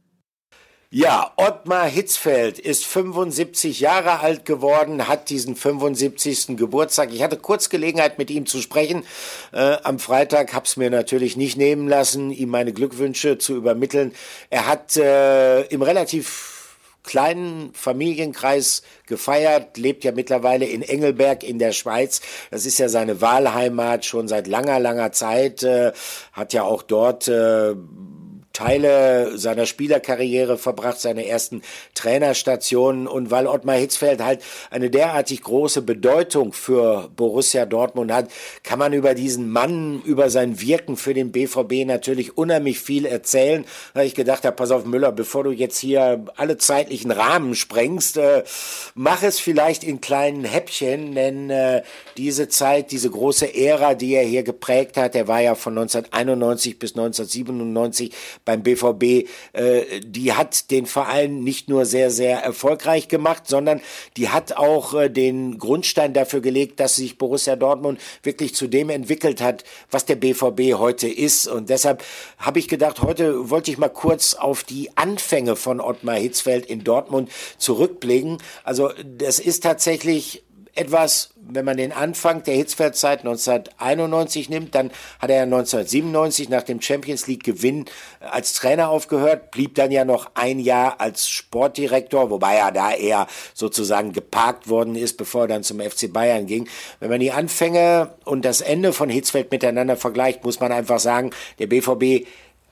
Ja, 0.92 1.30
Ottmar 1.36 1.86
Hitzfeld 1.86 2.58
ist 2.58 2.84
75 2.84 3.78
Jahre 3.78 4.18
alt 4.18 4.44
geworden, 4.44 5.06
hat 5.06 5.30
diesen 5.30 5.54
75. 5.54 6.56
Geburtstag. 6.56 7.12
Ich 7.12 7.22
hatte 7.22 7.36
kurz 7.36 7.68
Gelegenheit, 7.68 8.18
mit 8.18 8.28
ihm 8.28 8.44
zu 8.44 8.60
sprechen. 8.60 9.04
Äh, 9.52 9.76
am 9.84 10.00
Freitag 10.00 10.52
hab's 10.52 10.76
mir 10.76 10.90
natürlich 10.90 11.36
nicht 11.36 11.56
nehmen 11.56 11.86
lassen, 11.86 12.32
ihm 12.32 12.48
meine 12.48 12.72
Glückwünsche 12.72 13.38
zu 13.38 13.54
übermitteln. 13.54 14.12
Er 14.50 14.66
hat 14.66 14.96
äh, 14.96 15.60
im 15.66 15.82
relativ 15.82 16.76
kleinen 17.04 17.72
Familienkreis 17.72 18.82
gefeiert, 19.06 19.76
lebt 19.78 20.02
ja 20.02 20.10
mittlerweile 20.10 20.66
in 20.66 20.82
Engelberg 20.82 21.44
in 21.44 21.60
der 21.60 21.70
Schweiz. 21.70 22.20
Das 22.50 22.66
ist 22.66 22.80
ja 22.80 22.88
seine 22.88 23.20
Wahlheimat 23.20 24.04
schon 24.04 24.26
seit 24.26 24.48
langer, 24.48 24.80
langer 24.80 25.12
Zeit, 25.12 25.62
äh, 25.62 25.92
hat 26.32 26.52
ja 26.52 26.64
auch 26.64 26.82
dort 26.82 27.28
äh, 27.28 27.76
Teile 28.52 29.38
seiner 29.38 29.64
Spielerkarriere 29.64 30.58
verbracht, 30.58 31.00
seine 31.00 31.26
ersten 31.26 31.62
Trainerstationen 31.94 33.06
und 33.06 33.30
weil 33.30 33.46
Ottmar 33.46 33.76
Hitzfeld 33.76 34.22
halt 34.22 34.42
eine 34.70 34.90
derartig 34.90 35.42
große 35.42 35.82
Bedeutung 35.82 36.52
für 36.52 37.08
Borussia 37.14 37.64
Dortmund 37.64 38.12
hat, 38.12 38.28
kann 38.64 38.78
man 38.78 38.92
über 38.92 39.14
diesen 39.14 39.50
Mann, 39.50 40.02
über 40.02 40.30
sein 40.30 40.60
Wirken 40.60 40.96
für 40.96 41.14
den 41.14 41.30
BVB 41.30 41.86
natürlich 41.86 42.36
unheimlich 42.36 42.80
viel 42.80 43.06
erzählen. 43.06 43.64
Da 43.94 44.00
hab 44.00 44.06
ich 44.06 44.14
gedacht, 44.14 44.44
habe, 44.44 44.56
pass 44.56 44.72
auf 44.72 44.84
Müller, 44.84 45.12
bevor 45.12 45.44
du 45.44 45.52
jetzt 45.52 45.78
hier 45.78 46.24
alle 46.36 46.58
zeitlichen 46.58 47.12
Rahmen 47.12 47.54
sprengst, 47.54 48.16
äh, 48.16 48.42
mach 48.94 49.22
es 49.22 49.38
vielleicht 49.38 49.84
in 49.84 50.00
kleinen 50.00 50.44
Häppchen, 50.44 51.14
denn 51.14 51.50
äh, 51.50 51.82
diese 52.16 52.48
Zeit, 52.48 52.90
diese 52.90 53.10
große 53.10 53.54
Ära, 53.54 53.94
die 53.94 54.14
er 54.14 54.24
hier 54.24 54.42
geprägt 54.42 54.96
hat, 54.96 55.14
er 55.14 55.28
war 55.28 55.40
ja 55.40 55.54
von 55.54 55.78
1991 55.78 56.78
bis 56.78 56.92
1997 56.92 58.12
beim 58.44 58.62
BVB, 58.62 59.28
äh, 59.52 60.00
die 60.00 60.32
hat 60.32 60.70
den 60.70 60.86
Verein 60.86 61.42
nicht 61.42 61.68
nur 61.68 61.86
sehr, 61.86 62.10
sehr 62.10 62.42
erfolgreich 62.42 63.08
gemacht, 63.08 63.44
sondern 63.46 63.80
die 64.16 64.28
hat 64.28 64.56
auch 64.56 64.94
äh, 64.94 65.08
den 65.08 65.58
Grundstein 65.58 66.12
dafür 66.12 66.40
gelegt, 66.40 66.80
dass 66.80 66.96
sich 66.96 67.18
Borussia 67.18 67.56
Dortmund 67.56 68.00
wirklich 68.22 68.54
zu 68.54 68.66
dem 68.66 68.90
entwickelt 68.90 69.40
hat, 69.40 69.64
was 69.90 70.04
der 70.04 70.16
BVB 70.16 70.74
heute 70.78 71.08
ist. 71.08 71.48
Und 71.48 71.70
deshalb 71.70 72.02
habe 72.38 72.58
ich 72.58 72.68
gedacht, 72.68 73.02
heute 73.02 73.50
wollte 73.50 73.70
ich 73.70 73.78
mal 73.78 73.88
kurz 73.88 74.34
auf 74.34 74.64
die 74.64 74.96
Anfänge 74.96 75.56
von 75.56 75.80
Ottmar 75.80 76.16
Hitzfeld 76.16 76.66
in 76.66 76.84
Dortmund 76.84 77.30
zurückblicken. 77.58 78.38
Also 78.64 78.90
das 79.04 79.38
ist 79.38 79.62
tatsächlich 79.62 80.42
etwas, 80.74 81.30
wenn 81.36 81.64
man 81.64 81.76
den 81.76 81.92
Anfang 81.92 82.42
der 82.42 82.54
Hitzfeldzeit 82.54 83.20
1991 83.20 84.48
nimmt, 84.48 84.74
dann 84.74 84.90
hat 85.18 85.30
er 85.30 85.36
ja 85.36 85.42
1997 85.42 86.48
nach 86.48 86.62
dem 86.62 86.80
Champions 86.80 87.26
League 87.26 87.44
Gewinn 87.44 87.86
als 88.20 88.52
Trainer 88.54 88.88
aufgehört, 88.88 89.50
blieb 89.50 89.74
dann 89.74 89.90
ja 89.90 90.04
noch 90.04 90.30
ein 90.34 90.60
Jahr 90.60 91.00
als 91.00 91.28
Sportdirektor, 91.28 92.30
wobei 92.30 92.56
er 92.56 92.72
da 92.72 92.92
eher 92.92 93.26
sozusagen 93.54 94.12
geparkt 94.12 94.68
worden 94.68 94.94
ist, 94.94 95.16
bevor 95.16 95.42
er 95.42 95.48
dann 95.48 95.62
zum 95.62 95.80
FC 95.80 96.12
Bayern 96.12 96.46
ging. 96.46 96.68
Wenn 97.00 97.10
man 97.10 97.20
die 97.20 97.32
Anfänge 97.32 98.14
und 98.24 98.44
das 98.44 98.60
Ende 98.60 98.92
von 98.92 99.08
Hitzfeld 99.08 99.50
miteinander 99.50 99.96
vergleicht, 99.96 100.44
muss 100.44 100.60
man 100.60 100.72
einfach 100.72 101.00
sagen, 101.00 101.30
der 101.58 101.66
BVB 101.66 102.26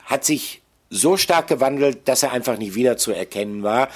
hat 0.05 0.24
sich 0.24 0.62
so 0.90 1.16
stark 1.16 1.49
gewandelt, 1.49 2.09
dass 2.09 2.22
er 2.22 2.32
einfach 2.32 2.57
nicht 2.59 2.74
wieder 2.74 2.96
zu 2.96 3.12
erkennen 3.12 3.62
war. 3.62 3.88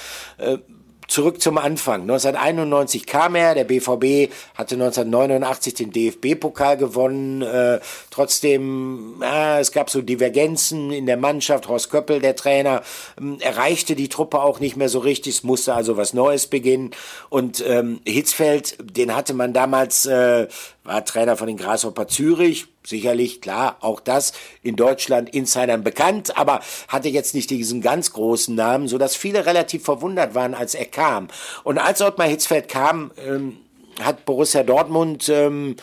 Äh, 1.03 1.09
Zurück 1.09 1.43
zum 1.43 1.59
Anfang. 1.59 2.03
1991 2.03 3.07
kam 3.07 3.35
er, 3.35 3.55
der 3.55 3.65
BVB 3.65 4.33
hatte 4.55 4.75
1989 4.77 5.75
den 5.75 5.93
DFB-Pokal 5.93 6.77
gewonnen. 6.77 7.43
Äh, 7.43 7.81
trotzdem, 8.11 9.23
äh, 9.23 9.61
es 9.61 9.73
gab 9.73 9.91
so 9.91 10.01
Divergenzen 10.01 10.91
in 10.91 11.07
der 11.07 11.17
Mannschaft. 11.17 11.69
Horst 11.69 11.91
Köppel, 11.91 12.21
der 12.21 12.37
Trainer, 12.37 12.83
ähm, 13.19 13.39
erreichte 13.41 13.95
die 13.95 14.09
Truppe 14.09 14.41
auch 14.41 14.61
nicht 14.61 14.77
mehr 14.77 14.89
so 14.89 15.01
richtig. 15.01 15.35
Es 15.35 15.43
musste 15.43 15.75
also 15.75 15.97
was 15.97 16.15
Neues 16.15 16.47
beginnen. 16.47 16.93
Und 17.29 17.63
ähm, 17.67 18.01
Hitzfeld, 18.07 18.77
den 18.81 19.15
hatte 19.15 19.35
man 19.35 19.53
damals, 19.53 20.07
äh, 20.07 20.47
war 20.85 21.05
Trainer 21.05 21.37
von 21.37 21.47
den 21.47 21.57
Grasshopper 21.57 22.09
Zürich, 22.09 22.67
sicherlich, 22.85 23.41
klar, 23.41 23.77
auch 23.81 24.01
das 24.01 24.33
in 24.63 24.77
Deutschland 24.77 25.33
Insidern 25.35 25.85
bekannt, 25.85 26.37
aber 26.37 26.61
hatte 26.89 27.09
jetzt 27.09 27.35
nicht 27.35 27.51
diesen 27.51 27.81
ganz 27.81 28.13
großen 28.13 28.55
Namen, 28.55 28.89
so 28.89 28.99
dass 28.99 29.15
viele 29.15 29.47
relativ 29.47 29.85
verwundert 29.85 30.35
waren, 30.35 30.55
als 30.55 30.75
er 30.75 30.87
kam. 30.87 31.29
Und 31.63 31.79
als 31.79 32.01
Ottmar 32.03 32.27
Hitzfeld 32.27 32.69
kam, 32.69 33.13
ähm, 33.25 33.59
hat 34.01 34.25
Borussia 34.25 34.63
Dortmund 34.63 35.29
ähm, 35.29 35.77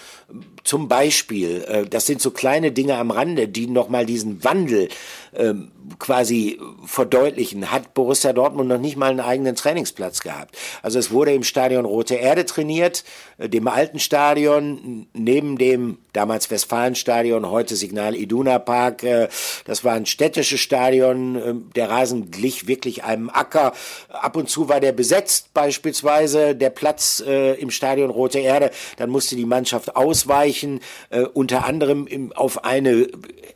zum 0.63 0.87
Beispiel, 0.87 1.63
äh, 1.67 1.85
das 1.85 2.05
sind 2.05 2.21
so 2.21 2.31
kleine 2.31 2.71
Dinge 2.71 2.97
am 2.97 3.11
Rande, 3.11 3.47
die 3.47 3.67
nochmal 3.67 4.05
diesen 4.05 4.43
Wandel 4.43 4.89
ähm, 5.35 5.71
quasi 5.97 6.59
verdeutlichen, 6.85 7.71
hat 7.71 7.93
Borussia 7.93 8.33
Dortmund 8.33 8.69
noch 8.69 8.79
nicht 8.79 8.97
mal 8.97 9.09
einen 9.09 9.19
eigenen 9.19 9.55
Trainingsplatz 9.55 10.21
gehabt. 10.21 10.57
Also 10.81 10.99
es 10.99 11.11
wurde 11.11 11.33
im 11.33 11.43
Stadion 11.43 11.85
Rote 11.85 12.15
Erde 12.15 12.45
trainiert, 12.45 13.03
äh, 13.37 13.49
dem 13.49 13.67
alten 13.67 13.99
Stadion, 13.99 15.07
neben 15.13 15.57
dem 15.57 15.97
damals 16.13 16.49
Westfalenstadion, 16.51 17.49
heute 17.49 17.75
Signal 17.75 18.15
Iduna 18.15 18.59
Park. 18.59 19.03
Äh, 19.03 19.29
das 19.65 19.83
war 19.83 19.93
ein 19.93 20.05
städtisches 20.05 20.59
Stadion, 20.59 21.35
äh, 21.35 21.53
der 21.75 21.89
Rasen 21.89 22.31
glich 22.31 22.67
wirklich 22.67 23.03
einem 23.03 23.29
Acker. 23.29 23.73
Ab 24.09 24.35
und 24.35 24.49
zu 24.49 24.69
war 24.69 24.79
der 24.79 24.91
besetzt, 24.91 25.53
beispielsweise 25.53 26.55
der 26.55 26.69
Platz 26.69 27.23
äh, 27.25 27.53
im 27.55 27.71
Stadion 27.71 28.09
Rote 28.09 28.39
Erde, 28.39 28.71
dann 28.97 29.09
musste 29.09 29.35
die 29.35 29.45
Mannschaft 29.45 29.95
ausweichen 29.95 30.48
zahlreichen, 30.49 30.81
äh, 31.09 31.21
unter 31.21 31.65
anderem 31.65 32.07
im, 32.07 32.31
auf 32.33 32.63
eine, 32.63 33.07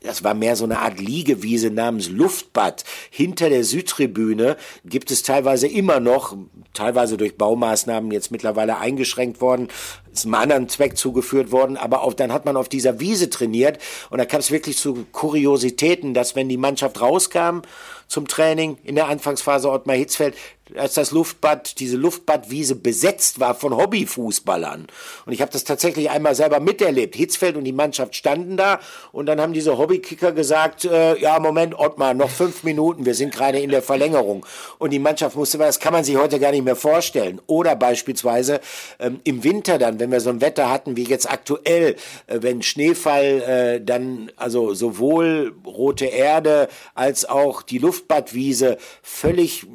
das 0.02 0.24
war 0.24 0.34
mehr 0.34 0.56
so 0.56 0.64
eine 0.66 0.80
Art 0.80 1.00
Liegewiese 1.00 1.70
namens 1.70 2.10
Luftbad. 2.10 2.84
Hinter 3.10 3.50
der 3.50 3.64
Südtribüne, 3.64 4.58
gibt 4.86 5.12
es 5.12 5.24
teilweise 5.24 5.68
immer 5.68 6.00
noch, 6.00 6.36
teilweise 6.74 7.18
durch 7.18 7.38
Baumaßnahmen 7.38 8.12
jetzt 8.12 8.32
mittlerweile 8.32 8.78
eingeschränkt 8.78 9.41
worden, 9.41 9.70
ist 10.12 10.26
einem 10.26 10.36
anderen 10.36 10.70
Zweck 10.70 10.98
zugeführt 10.98 11.52
worden, 11.52 11.78
aber 11.78 12.04
auch 12.04 12.14
dann 12.14 12.32
hat 12.32 12.46
man 12.46 12.58
auf 12.58 12.70
dieser 12.70 13.00
Wiese 13.00 13.30
trainiert 13.30 13.80
und 14.10 14.20
da 14.20 14.26
kam 14.26 14.39
es 14.39 14.52
wirklich 14.52 14.78
zu 14.78 15.06
Kuriositäten, 15.12 16.14
dass 16.14 16.36
wenn 16.36 16.50
die 16.50 16.58
Mannschaft 16.58 17.02
rauskam 17.02 17.62
zum 18.08 18.28
Training 18.28 18.78
in 18.84 18.96
der 18.96 19.08
Anfangsphase 19.08 19.70
Ottmar 19.70 19.96
Hitzfeld, 19.96 20.36
als 20.78 20.93
das 20.93 21.11
Luftbad, 21.11 21.80
diese 21.80 21.97
Luftbadwiese 21.97 22.76
besetzt 22.76 23.39
war 23.39 23.55
von 23.55 23.76
Hobbyfußballern. 23.76 24.88
Und 25.26 25.34
ich 25.34 25.41
habe 25.41 25.51
das 25.51 25.63
tatsächlich 25.63 26.09
einmal 26.09 26.36
selber 26.36 26.59
miterlebt. 26.59 27.15
Hitzfeld 27.15 27.55
und 27.55 27.63
die 27.63 27.74
Mannschaft 27.74 28.15
standen 28.15 28.57
da 28.57 28.80
und 29.11 29.26
dann 29.26 29.39
haben 29.39 29.53
diese 29.53 29.78
Hobbykicker 29.78 30.32
gesagt, 30.32 30.86
äh, 30.86 31.17
ja, 31.19 31.39
Moment, 31.39 31.78
Ottmar, 31.78 32.13
noch 32.13 32.30
fünf 32.30 32.63
Minuten, 32.63 33.05
wir 33.05 33.15
sind 33.15 33.34
gerade 33.34 33.59
in 33.59 33.69
der 33.69 33.82
Verlängerung. 33.82 34.45
Und 34.80 34.91
die 34.91 34.99
Mannschaft 34.99 35.36
musste, 35.36 35.57
das 35.57 35.80
kann 35.80 35.93
man 35.93 36.03
sich 36.03 36.17
heute 36.17 36.39
gar 36.39 36.51
nicht 36.51 36.65
mehr 36.65 36.76
vorstellen. 36.76 37.41
Oder 37.47 37.76
beispielsweise 37.76 38.59
ähm, 38.99 39.19
im 39.24 39.43
Winter 39.43 39.78
dann, 39.78 39.99
wenn 39.99 40.11
wir 40.11 40.19
so 40.19 40.30
ein 40.30 40.41
Wetter 40.41 40.69
hatten 40.69 40.97
wie 40.97 41.03
jetzt 41.03 41.30
aktuell, 41.30 41.95
äh, 42.28 42.39
wenn 42.41 42.61
Schneefall 42.61 43.24
äh, 43.24 43.82
dann, 43.84 44.32
also 44.36 44.74
sowohl 44.74 45.53
rote 45.65 46.05
Erde 46.05 46.67
als 46.95 47.26
auch 47.26 47.61
die 47.61 47.78
Luftbadwiese 47.78 48.78
völlig 49.01 49.63
äh, 49.63 49.67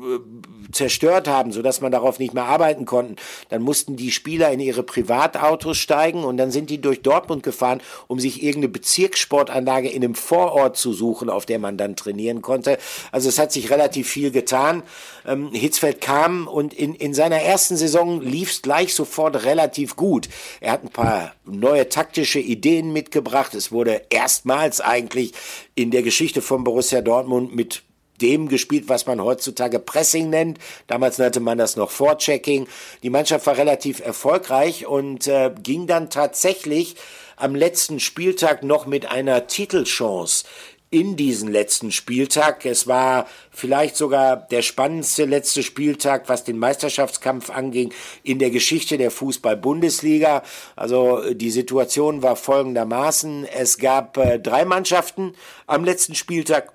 zerstört 0.73 1.29
haben, 1.29 1.53
sodass 1.53 1.81
man 1.81 1.93
darauf 1.93 2.19
nicht 2.19 2.35
mehr 2.35 2.45
arbeiten 2.45 2.85
konnten. 2.85 3.17
Dann 3.49 3.63
mussten 3.63 3.97
die 3.97 4.11
Spieler 4.11 4.51
in 4.51 4.61
ihre 4.61 4.83
Privatautos 4.83 5.79
steigen 5.79 6.25
und 6.25 6.37
dann 6.37 6.51
sind 6.51 6.71
die 6.71 6.81
durch 6.81 7.03
Dortmund 7.03 7.43
gefahren, 7.43 7.81
um 8.07 8.21
sich 8.21 8.43
irgendeine 8.43 8.73
Bezirkssportanlage 8.73 9.89
in 9.89 10.05
einem 10.05 10.15
Vorort 10.15 10.77
zu 10.77 10.93
suchen, 10.93 11.31
auf 11.31 11.47
der 11.47 11.59
man 11.59 11.77
dann 11.77 11.97
trainieren 11.97 12.43
konnte. 12.43 12.79
Also 13.13 13.29
es 13.29 13.39
hat 13.39 13.53
sich 13.53 13.71
relativ 13.71 14.09
viel 14.09 14.31
getan. 14.31 14.83
Ähm, 15.27 15.51
Hitzfeld 15.53 16.01
kam 16.01 16.47
und 16.47 16.75
in, 16.75 16.95
in 16.95 17.15
seiner 17.15 17.41
ersten 17.41 17.77
Saison 17.77 18.21
lief 18.21 18.51
es 18.51 18.63
gleich 18.63 18.95
sofort 18.95 19.45
relativ 19.45 19.97
gut. 19.97 20.29
Er 20.61 20.73
hat 20.73 20.85
ein 20.85 20.91
paar 20.91 21.35
neue 21.45 21.89
taktische 21.89 22.41
Ideen 22.41 22.93
mitgebracht. 22.93 23.55
Es 23.55 23.73
wurde 23.73 24.03
erstmals 24.11 24.81
eigentlich 24.81 25.33
in 25.75 25.91
der 25.91 26.03
Geschichte 26.03 26.43
von 26.43 26.65
Borussia 26.65 27.01
Dortmund 27.01 27.55
mit 27.55 27.83
dem 28.21 28.49
gespielt, 28.49 28.89
was 28.89 29.07
man 29.07 29.23
heutzutage 29.23 29.79
Pressing 29.79 30.31
nennt. 30.31 30.59
Damals 30.87 31.19
nannte 31.19 31.41
man 31.41 31.59
das 31.59 31.77
noch 31.77 31.91
Vorchecking. 31.91 32.67
Die 33.03 33.11
Mannschaft 33.11 33.47
war 33.47 33.57
relativ 33.57 34.01
erfolgreich 34.01 34.87
und 34.87 35.27
äh, 35.27 35.51
ging 35.63 35.87
dann 35.87 36.11
tatsächlich 36.11 36.97
am 37.37 37.55
letzten 37.55 38.01
Spieltag 38.01 38.63
noch 38.63 38.87
mit 38.87 39.11
einer 39.11 39.47
Titelchance 39.47 40.45
in 40.91 41.17
diesen 41.17 41.53
letzten 41.53 41.93
Spieltag. 41.93 42.65
Es 42.65 42.87
war 42.87 43.27
vielleicht 43.51 43.97
sogar 43.97 44.37
der 44.37 44.63
spannendste 44.63 45.27
letzte 45.27 45.63
Spieltag, 45.63 46.29
was 46.29 46.45
den 46.45 46.59
Meisterschaftskampf 46.59 47.51
anging, 47.51 47.93
in 48.23 48.39
der 48.39 48.51
Geschichte 48.51 48.97
der 48.97 49.11
Fußball-Bundesliga. 49.11 50.43
Also 50.77 51.35
die 51.35 51.51
Situation 51.51 52.23
war 52.23 52.37
folgendermaßen. 52.37 53.45
Es 53.45 53.79
gab 53.79 54.17
äh, 54.17 54.39
drei 54.39 54.65
Mannschaften 54.65 55.35
am 55.67 55.85
letzten 55.85 56.15
Spieltag 56.15 56.73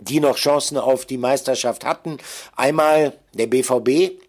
die 0.00 0.20
noch 0.20 0.36
Chancen 0.36 0.76
auf 0.76 1.06
die 1.06 1.18
Meisterschaft 1.18 1.84
hatten. 1.84 2.18
Einmal 2.56 3.14
der 3.32 3.46
BVB, 3.46 4.20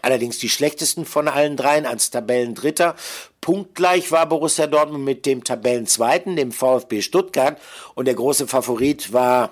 allerdings 0.00 0.38
die 0.38 0.48
schlechtesten 0.48 1.04
von 1.04 1.28
allen 1.28 1.56
dreien 1.56 1.86
als 1.86 2.10
Tabellendritter. 2.10 2.96
Punktgleich 3.40 4.10
war 4.12 4.26
Borussia 4.26 4.66
Dortmund 4.66 5.04
mit 5.04 5.26
dem 5.26 5.44
Tabellenzweiten, 5.44 6.36
dem 6.36 6.52
VfB 6.52 7.02
Stuttgart. 7.02 7.58
Und 7.94 8.06
der 8.06 8.14
große 8.14 8.46
Favorit 8.46 9.12
war 9.12 9.50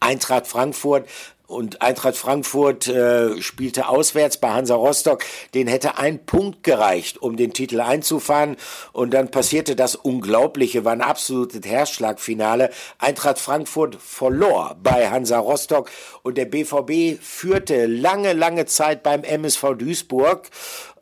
Eintracht 0.00 0.46
Frankfurt 0.46 1.08
und 1.48 1.80
Eintracht 1.80 2.16
Frankfurt 2.16 2.88
äh, 2.88 3.40
spielte 3.40 3.88
auswärts 3.88 4.36
bei 4.36 4.50
Hansa 4.50 4.74
Rostock. 4.74 5.24
Den 5.54 5.66
hätte 5.66 5.96
ein 5.96 6.26
Punkt 6.26 6.62
gereicht, 6.62 7.22
um 7.22 7.38
den 7.38 7.54
Titel 7.54 7.80
einzufahren. 7.80 8.58
Und 8.92 9.14
dann 9.14 9.30
passierte 9.30 9.74
das 9.74 9.96
Unglaubliche, 9.96 10.84
war 10.84 10.92
ein 10.92 11.00
absolutes 11.00 11.66
Herzschlagfinale. 11.66 12.68
Eintracht 12.98 13.38
Frankfurt 13.38 13.96
verlor 13.96 14.76
bei 14.82 15.08
Hansa 15.08 15.38
Rostock 15.38 15.90
und 16.22 16.36
der 16.36 16.44
BVB 16.44 17.18
führte 17.18 17.86
lange, 17.86 18.34
lange 18.34 18.66
Zeit 18.66 19.02
beim 19.02 19.24
MSV 19.24 19.74
Duisburg 19.78 20.50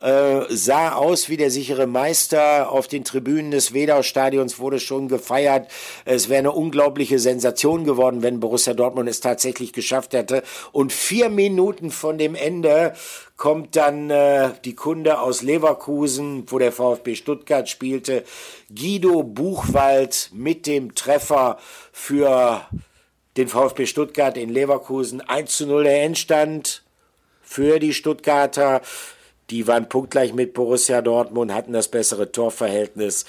äh, 0.01 0.41
sah 0.49 0.93
aus 0.93 1.29
wie 1.29 1.37
der 1.37 1.51
sichere 1.51 1.87
Meister. 1.87 2.71
Auf 2.71 2.87
den 2.87 3.03
Tribünen 3.03 3.51
des 3.51 3.73
Wedau-Stadions 3.73 4.59
wurde 4.59 4.79
schon 4.79 5.07
gefeiert. 5.07 5.69
Es 6.05 6.29
wäre 6.29 6.39
eine 6.39 6.51
unglaubliche 6.51 7.19
Sensation 7.19 7.83
geworden, 7.83 8.23
wenn 8.23 8.39
Borussia 8.39 8.73
Dortmund 8.73 9.09
es 9.09 9.19
tatsächlich 9.19 9.73
geschafft 9.73 10.13
hätte. 10.13 10.43
Und 10.71 10.93
vier 10.93 11.29
Minuten 11.29 11.91
von 11.91 12.17
dem 12.17 12.35
Ende 12.35 12.93
kommt 13.37 13.75
dann 13.75 14.09
äh, 14.09 14.51
die 14.65 14.75
Kunde 14.75 15.19
aus 15.19 15.41
Leverkusen, 15.41 16.45
wo 16.47 16.59
der 16.59 16.71
VfB 16.71 17.15
Stuttgart 17.15 17.69
spielte, 17.69 18.23
Guido 18.73 19.23
Buchwald 19.23 20.31
mit 20.33 20.65
dem 20.65 20.95
Treffer 20.95 21.57
für 21.91 22.61
den 23.37 23.47
VfB 23.47 23.85
Stuttgart 23.85 24.37
in 24.37 24.49
Leverkusen 24.49 25.21
1 25.21 25.55
zu 25.55 25.67
0 25.67 25.83
der 25.83 26.03
Endstand 26.03 26.83
für 27.41 27.79
die 27.79 27.93
Stuttgarter. 27.93 28.81
Die 29.49 29.67
waren 29.67 29.87
punktgleich 29.87 30.33
mit 30.33 30.53
Borussia 30.53 31.01
Dortmund, 31.01 31.53
hatten 31.53 31.73
das 31.73 31.87
bessere 31.87 32.31
Torverhältnis. 32.31 33.25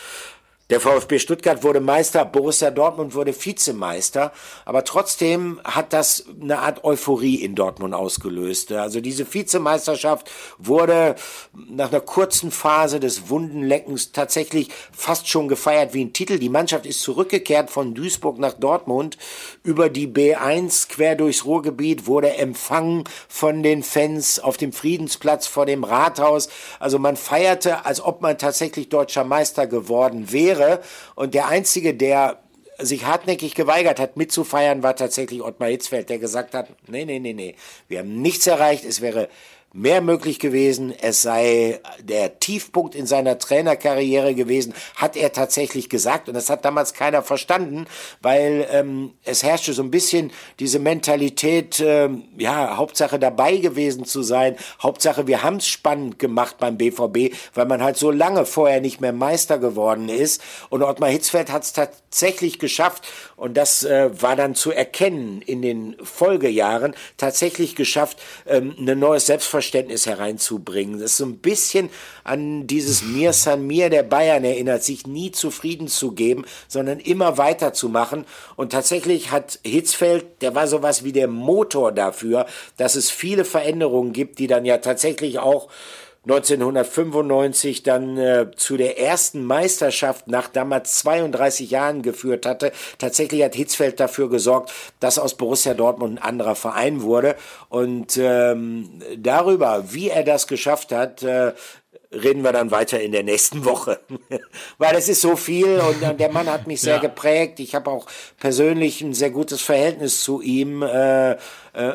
Der 0.71 0.81
VfB 0.81 1.19
Stuttgart 1.19 1.63
wurde 1.63 1.81
Meister, 1.81 2.27
Borussia 2.27 2.71
Dortmund 2.71 3.15
wurde 3.15 3.33
Vizemeister, 3.33 4.33
aber 4.67 4.85
trotzdem 4.85 5.63
hat 5.65 5.95
das 5.95 6.27
eine 6.39 6.59
Art 6.59 6.85
Euphorie 6.85 7.37
in 7.37 7.55
Dortmund 7.55 7.95
ausgelöst. 7.95 8.71
Also 8.73 9.01
diese 9.01 9.33
Vizemeisterschaft 9.33 10.31
wurde 10.59 11.15
nach 11.55 11.89
einer 11.91 12.03
kurzen 12.03 12.51
Phase 12.51 13.01
des 13.01 13.31
Wundenleckens 13.31 14.13
tatsächlich 14.13 14.69
fast 14.93 15.27
schon 15.27 15.49
gefeiert 15.49 15.95
wie 15.95 16.05
ein 16.05 16.13
Titel. 16.13 16.39
Die 16.39 16.51
Mannschaft 16.51 16.85
ist 16.85 17.01
zurückgekehrt 17.01 17.71
von 17.71 17.95
Duisburg 17.95 18.39
nach 18.39 18.53
Dortmund 18.53 19.17
über 19.63 19.89
die 19.89 20.07
B1 20.07 20.91
quer 20.91 21.17
durchs 21.17 21.47
Ruhrgebiet, 21.47 22.07
wurde 22.07 22.35
empfangen 22.35 23.05
von 23.27 23.63
den 23.63 23.83
Fans 23.83 24.39
auf 24.39 24.59
dem 24.59 24.75
Friedensplatz 24.75 25.47
vor 25.47 25.65
dem 25.65 25.83
Rathaus. 25.83 26.51
Also 26.79 26.99
man 26.99 27.17
feierte, 27.17 27.87
als 27.87 28.03
ob 28.03 28.21
man 28.21 28.37
tatsächlich 28.37 28.91
deutscher 28.91 29.25
Meister 29.25 29.67
geworden 29.67 30.31
wäre 30.31 30.58
wäre. 30.59 30.81
Und 31.15 31.35
der 31.35 31.49
Einzige, 31.49 31.95
der 31.95 32.39
sich 32.79 33.05
hartnäckig 33.05 33.55
geweigert 33.55 33.99
hat 33.99 34.17
mitzufeiern, 34.17 34.83
war 34.83 34.95
tatsächlich 34.95 35.43
Ottmar 35.43 35.69
Hitzfeld, 35.69 36.09
der 36.09 36.19
gesagt 36.19 36.55
hat, 36.55 36.69
nee, 36.87 37.05
nee, 37.05 37.19
nee, 37.19 37.33
nee, 37.33 37.57
wir 37.89 38.01
haben 38.01 38.23
nichts 38.23 38.47
erreicht, 38.47 38.85
es 38.85 39.01
wäre 39.01 39.29
mehr 39.79 40.01
möglich 40.01 40.39
gewesen. 40.41 40.93
Es 41.01 41.23
sei 41.23 41.81
der 42.01 42.41
Tiefpunkt 42.41 42.95
in 42.95 43.07
seiner 43.07 43.39
Trainerkarriere 43.39 44.35
gewesen, 44.35 44.75
hat 44.97 45.17
er 45.17 45.33
tatsächlich 45.33 45.89
gesagt. 45.89 46.29
Und 46.29 46.35
das 46.35 46.51
hat 46.51 46.65
damals 46.65 46.95
keiner 46.95 47.23
verstanden, 47.23 47.87
weil 48.21 48.67
ähm, 48.73 49.13
es 49.25 49.43
herrschte 49.43 49.73
so 49.73 49.83
ein 49.83 49.91
bisschen 49.91 50.33
diese 50.59 50.81
Mentalität, 50.81 51.81
ähm, 51.85 52.25
ja, 52.37 52.77
Hauptsache 52.77 53.19
dabei 53.19 53.57
gewesen 53.57 54.05
zu 54.05 54.23
sein. 54.23 54.57
Hauptsache, 54.83 55.27
wir 55.27 55.43
haben 55.43 55.57
es 55.57 55.69
spannend 55.69 56.19
gemacht 56.19 56.57
beim 56.59 56.77
BVB, 56.77 57.35
weil 57.55 57.67
man 57.67 57.83
halt 57.83 57.97
so 57.97 58.11
lange 58.11 58.47
vorher 58.47 58.81
nicht 58.81 59.01
mehr 59.01 59.13
Meister 59.13 59.59
geworden 59.59 60.09
ist. 60.09 60.43
Und 60.71 60.83
Ottmar 60.83 61.11
Hitzfeld 61.11 61.53
hat 61.53 61.63
es 61.63 61.73
tatsächlich 61.73 62.59
geschafft, 62.59 63.07
und 63.37 63.57
das 63.57 63.85
äh, 63.85 64.11
war 64.21 64.35
dann 64.35 64.57
zu 64.57 64.73
erkennen 64.73 65.41
in 65.43 65.63
den 65.63 65.97
Folgejahren, 66.03 66.97
tatsächlich 67.17 67.77
geschafft, 67.77 68.19
ähm, 68.47 68.75
ein 68.77 68.99
neues 68.99 69.27
Selbstverständnis 69.27 69.68
hereinzubringen. 69.75 71.01
Das 71.01 71.13
ist 71.13 71.17
so 71.19 71.27
ein 71.27 71.39
bisschen 71.39 71.91
an 72.25 72.67
dieses 72.67 73.03
Mir 73.03 73.33
San 73.33 73.67
Mir 73.67 73.91
der 73.91 74.03
Bayern 74.03 74.45
erinnert, 74.45 74.83
sich 74.83 75.07
nie 75.07 75.31
zufrieden 75.31 75.89
zu 75.89 76.13
geben, 76.13 76.45
sondern 76.69 77.01
immer 77.01 77.39
weiterzumachen. 77.39 78.25
Und 78.57 78.73
tatsächlich 78.73 79.31
hat 79.31 79.59
Hitzfeld, 79.65 80.43
der 80.43 80.55
war 80.55 80.67
sowas 80.67 81.05
wie 81.05 81.13
der 81.13 81.29
Motor 81.29 81.93
dafür, 81.93 82.47
dass 82.77 82.97
es 82.97 83.11
viele 83.11 83.45
Veränderungen 83.45 84.13
gibt, 84.13 84.39
die 84.39 84.47
dann 84.47 84.65
ja 84.65 84.79
tatsächlich 84.79 85.39
auch 85.39 85.69
1995 86.25 87.83
dann 87.83 88.19
äh, 88.19 88.51
zu 88.57 88.77
der 88.77 88.99
ersten 88.99 89.45
Meisterschaft 89.45 90.29
nach 90.29 90.49
damals 90.49 90.97
32 90.97 91.71
Jahren 91.71 92.03
geführt 92.03 92.45
hatte. 92.45 92.73
Tatsächlich 92.99 93.43
hat 93.43 93.55
Hitzfeld 93.55 93.99
dafür 93.99 94.29
gesorgt, 94.29 94.73
dass 95.01 95.19
aus 95.19 95.37
Borussia 95.37 95.75
Dortmund 95.75 96.19
ein 96.19 96.23
anderer 96.23 96.55
Verein 96.55 97.03
wurde. 97.03 97.37
Und 97.69 98.19
ähm, 98.19 99.01
darüber, 99.17 99.93
wie 99.93 100.11
er 100.11 100.25
das 100.25 100.47
geschafft 100.47 100.93
hat, 100.93 101.23
äh, 101.23 101.53
reden 102.11 102.43
wir 102.43 102.53
dann 102.53 102.71
weiter 102.71 103.01
in 103.01 103.13
der 103.13 103.23
nächsten 103.23 103.65
Woche. 103.65 104.01
Weil 104.79 104.97
es 104.97 105.09
ist 105.09 105.21
so 105.21 105.37
viel 105.37 105.79
und 105.81 106.19
der 106.19 106.33
Mann 106.33 106.47
hat 106.47 106.67
mich 106.67 106.81
sehr 106.81 106.97
ja. 106.97 107.01
geprägt. 107.01 107.61
Ich 107.61 107.75
habe 107.75 107.91
auch 107.91 108.07
persönlich 108.39 109.03
ein 109.03 109.13
sehr 109.15 109.31
gutes 109.31 109.61
Verhältnis 109.61 110.23
zu 110.23 110.41
ihm. 110.41 110.83
Äh, 110.83 111.33
äh, 111.33 111.37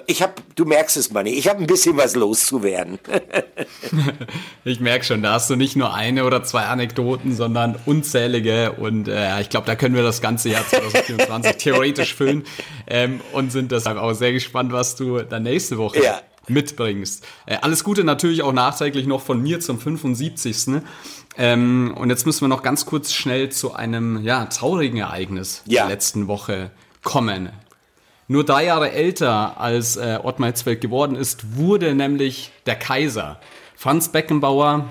ich 0.05 0.21
habe, 0.21 0.33
du 0.55 0.65
merkst 0.65 0.97
es, 0.97 1.11
Manni, 1.11 1.31
ich 1.31 1.47
habe 1.47 1.59
ein 1.59 1.67
bisschen 1.67 1.97
was 1.97 2.15
loszuwerden. 2.15 2.99
ich 4.63 4.79
merke 4.79 5.03
schon, 5.03 5.23
da 5.23 5.33
hast 5.33 5.49
du 5.49 5.55
nicht 5.55 5.75
nur 5.75 5.93
eine 5.93 6.25
oder 6.25 6.43
zwei 6.43 6.63
Anekdoten, 6.63 7.35
sondern 7.35 7.79
unzählige 7.85 8.73
und 8.73 9.07
äh, 9.07 9.41
ich 9.41 9.49
glaube, 9.49 9.65
da 9.65 9.75
können 9.75 9.95
wir 9.95 10.03
das 10.03 10.21
ganze 10.21 10.49
Jahr 10.49 10.67
2024 10.69 11.57
theoretisch 11.57 12.13
füllen 12.13 12.45
ähm, 12.87 13.19
und 13.31 13.51
sind 13.51 13.71
deshalb 13.71 13.97
auch 13.97 14.13
sehr 14.13 14.31
gespannt, 14.31 14.71
was 14.71 14.95
du 14.95 15.23
dann 15.23 15.43
nächste 15.43 15.77
Woche 15.77 16.03
ja 16.03 16.21
mitbringst. 16.47 17.25
Äh, 17.45 17.57
alles 17.61 17.83
Gute 17.83 18.03
natürlich 18.03 18.41
auch 18.43 18.53
nachträglich 18.53 19.07
noch 19.07 19.21
von 19.21 19.41
mir 19.41 19.59
zum 19.59 19.79
75. 19.79 20.81
Ähm, 21.37 21.93
und 21.97 22.09
jetzt 22.09 22.25
müssen 22.25 22.41
wir 22.41 22.47
noch 22.47 22.63
ganz 22.63 22.85
kurz 22.85 23.13
schnell 23.13 23.49
zu 23.49 23.73
einem 23.73 24.23
ja, 24.23 24.45
traurigen 24.45 24.99
Ereignis 24.99 25.63
ja. 25.65 25.83
der 25.83 25.91
letzten 25.91 26.27
Woche 26.27 26.71
kommen. 27.03 27.49
Nur 28.27 28.45
drei 28.45 28.65
Jahre 28.65 28.91
älter 28.91 29.59
als 29.59 29.97
äh, 29.97 30.19
Ottmar 30.21 30.47
Hitzfeld 30.47 30.81
geworden 30.81 31.15
ist, 31.15 31.57
wurde 31.57 31.93
nämlich 31.93 32.51
der 32.65 32.75
Kaiser. 32.75 33.39
Franz 33.75 34.09
Beckenbauer 34.09 34.89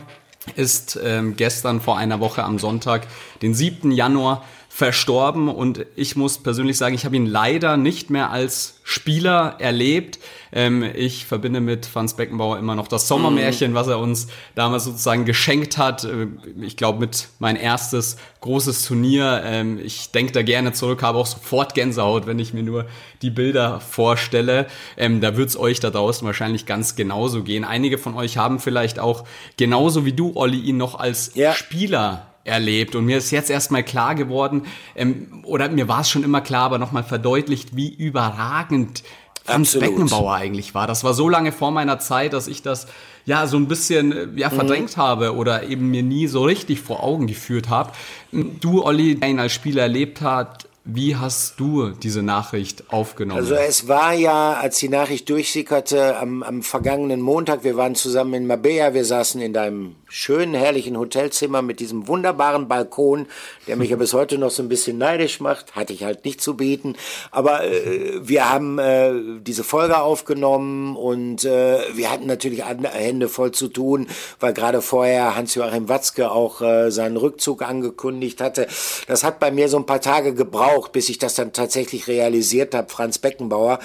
ist 0.57 0.99
ähm, 1.03 1.37
gestern 1.37 1.81
vor 1.81 1.97
einer 1.97 2.21
Woche 2.21 2.43
am 2.45 2.59
Sonntag, 2.59 3.07
den 3.41 3.55
7. 3.55 3.91
Januar, 3.91 4.45
verstorben 4.75 5.51
und 5.51 5.85
ich 5.97 6.17
muss 6.17 6.39
persönlich 6.39 6.79
sagen, 6.79 6.95
ich 6.95 7.05
habe 7.05 7.15
ihn 7.15 7.27
leider 7.27 7.77
nicht 7.77 8.09
mehr 8.09 8.31
als 8.31 8.81
Spieler 8.85 9.57
erlebt. 9.59 10.19
Ähm, 10.51 10.83
ich 10.95 11.27
verbinde 11.27 11.61
mit 11.61 11.85
Franz 11.85 12.15
Beckenbauer 12.15 12.59
immer 12.59 12.75
noch 12.75 12.89
das 12.89 13.07
Sommermärchen, 13.07 13.75
was 13.75 13.89
er 13.89 13.99
uns 13.99 14.29
damals 14.55 14.85
sozusagen 14.85 15.27
geschenkt 15.27 15.77
hat. 15.77 16.05
Äh, 16.05 16.29
ich 16.63 16.79
glaube, 16.79 17.01
mit 17.01 17.29
mein 17.39 17.57
erstes 17.57 18.17
großes 18.41 18.87
Turnier. 18.87 19.43
Ähm, 19.45 19.79
ich 19.79 20.11
denke 20.11 20.33
da 20.33 20.41
gerne 20.41 20.73
zurück, 20.73 21.03
habe 21.03 21.19
auch 21.19 21.27
sofort 21.27 21.75
Gänsehaut, 21.75 22.27
wenn 22.27 22.39
ich 22.39 22.55
mir 22.55 22.63
nur 22.63 22.87
die 23.21 23.31
Bilder 23.31 23.79
vorstelle. 23.79 24.67
Ähm, 24.97 25.21
da 25.21 25.37
wird's 25.37 25.59
euch 25.59 25.81
da 25.81 25.91
draußen 25.91 26.27
wahrscheinlich 26.27 26.65
ganz 26.65 26.97
genauso 26.97 27.43
gehen. 27.43 27.65
Einige 27.65 27.99
von 27.99 28.15
euch 28.15 28.39
haben 28.39 28.59
vielleicht 28.59 28.99
auch 28.99 29.25
genauso 29.59 30.07
wie 30.07 30.15
du, 30.15 30.33
Olli, 30.35 30.61
ihn 30.61 30.79
noch 30.79 30.99
als 30.99 31.33
ja. 31.35 31.53
Spieler 31.53 32.32
erlebt. 32.45 32.95
Und 32.95 33.05
mir 33.05 33.19
ist 33.19 33.31
jetzt 33.31 33.51
erstmal 33.51 33.83
klar 33.83 34.15
geworden, 34.15 34.63
ähm, 34.97 35.43
oder 35.45 35.69
mir 35.69 35.89
war 35.89 36.01
es 36.01 36.11
schon 36.11 36.25
immer 36.25 36.41
klar, 36.41 36.65
aber 36.65 36.79
nochmal 36.79 37.05
verdeutlicht, 37.05 37.77
wie 37.77 37.93
überragend 37.93 39.03
Franz. 39.45 39.79
Beckenbauer 39.79 40.35
eigentlich 40.35 40.75
war. 40.75 40.87
Das 40.87 41.05
war 41.05 41.15
so 41.15 41.29
lange 41.29 41.53
vor 41.53 41.71
meiner 41.71 41.99
Zeit, 41.99 42.33
dass 42.33 42.47
ich 42.47 42.63
das 42.63 42.87
ja 43.25 43.47
so 43.47 43.57
ein 43.57 43.69
bisschen 43.69 44.13
äh, 44.13 44.29
ja, 44.37 44.51
mhm. 44.51 44.55
verdrängt 44.55 44.97
mhm. 44.97 45.01
habe 45.01 45.35
oder 45.35 45.65
eben 45.65 45.91
mir 45.91 46.03
nie 46.03 46.27
so 46.27 46.45
richtig 46.45 46.81
vor 46.81 47.03
Augen 47.03 47.27
geführt 47.27 47.69
habe. 47.69 47.93
Du, 48.31 48.85
Olli, 48.85 49.17
der 49.17 49.29
ihn 49.29 49.41
als 49.41 49.53
Spieler 49.53 49.83
erlebt 49.83 50.21
hat, 50.21 50.69
wie 50.85 51.15
hast 51.15 51.61
du 51.61 51.91
diese 51.91 52.23
Nachricht 52.23 52.93
aufgenommen? 52.93 53.39
Also 53.39 53.55
es 53.55 53.87
war 53.87 54.13
ja, 54.15 54.55
als 54.55 54.79
die 54.79 54.89
Nachricht 54.89 55.29
durchsickerte, 55.31 56.19
am, 56.19 56.43
am 56.43 56.63
vergangenen 56.63 57.21
Montag, 57.21 57.63
wir 57.63 57.77
waren 57.77 57.95
zusammen 57.95 58.35
in 58.35 58.47
Mabea, 58.49 58.93
wir 58.93 59.05
saßen 59.05 59.41
in 59.41 59.53
deinem 59.53 59.95
schönen, 60.13 60.55
herrlichen 60.55 60.99
Hotelzimmer 60.99 61.63
mit 61.63 61.81
diesem 61.81 62.07
wunderbaren 62.07 62.69
Balkon, 62.69 63.27
der 63.67 63.77
mich 63.77 63.91
ja 63.91 63.97
bis 63.97 64.13
heute 64.13 64.39
noch 64.39 64.51
so 64.51 64.63
ein 64.63 64.69
bisschen 64.69 64.99
neidisch 64.99 65.41
macht, 65.41 65.75
hatte 65.75 65.93
ich 65.93 66.05
halt 66.05 66.25
nicht 66.25 66.41
zu 66.41 66.57
bieten. 66.57 66.95
Aber 67.31 67.65
äh, 67.65 68.21
wir 68.23 68.49
haben 68.49 68.79
äh, 68.79 69.13
diese 69.41 69.65
Folge 69.65 70.01
aufgenommen 70.01 70.97
und 70.97 71.45
äh, 71.45 71.81
wir 71.95 72.13
hatten 72.13 72.27
natürlich 72.27 72.63
Hände 72.65 73.29
voll 73.29 73.53
zu 73.53 73.69
tun, 73.69 74.07
weil 74.39 74.53
gerade 74.53 74.83
vorher 74.83 75.35
Hans-Joachim 75.35 75.89
Watzke 75.89 76.31
auch 76.31 76.61
äh, 76.61 76.91
seinen 76.91 77.17
Rückzug 77.17 77.63
angekündigt 77.63 78.41
hatte. 78.41 78.69
Das 79.09 79.25
hat 79.25 79.41
bei 79.41 79.51
mir 79.51 79.69
so 79.69 79.79
ein 79.79 79.87
paar 79.87 80.01
Tage 80.01 80.35
gebraucht 80.35 80.93
bis 80.93 81.09
ich 81.09 81.19
das 81.19 81.35
dann 81.35 81.53
tatsächlich 81.53 82.07
realisiert 82.07 82.75
habe, 82.75 82.89
Franz 82.91 83.19
Beckenbauer. 83.19 83.81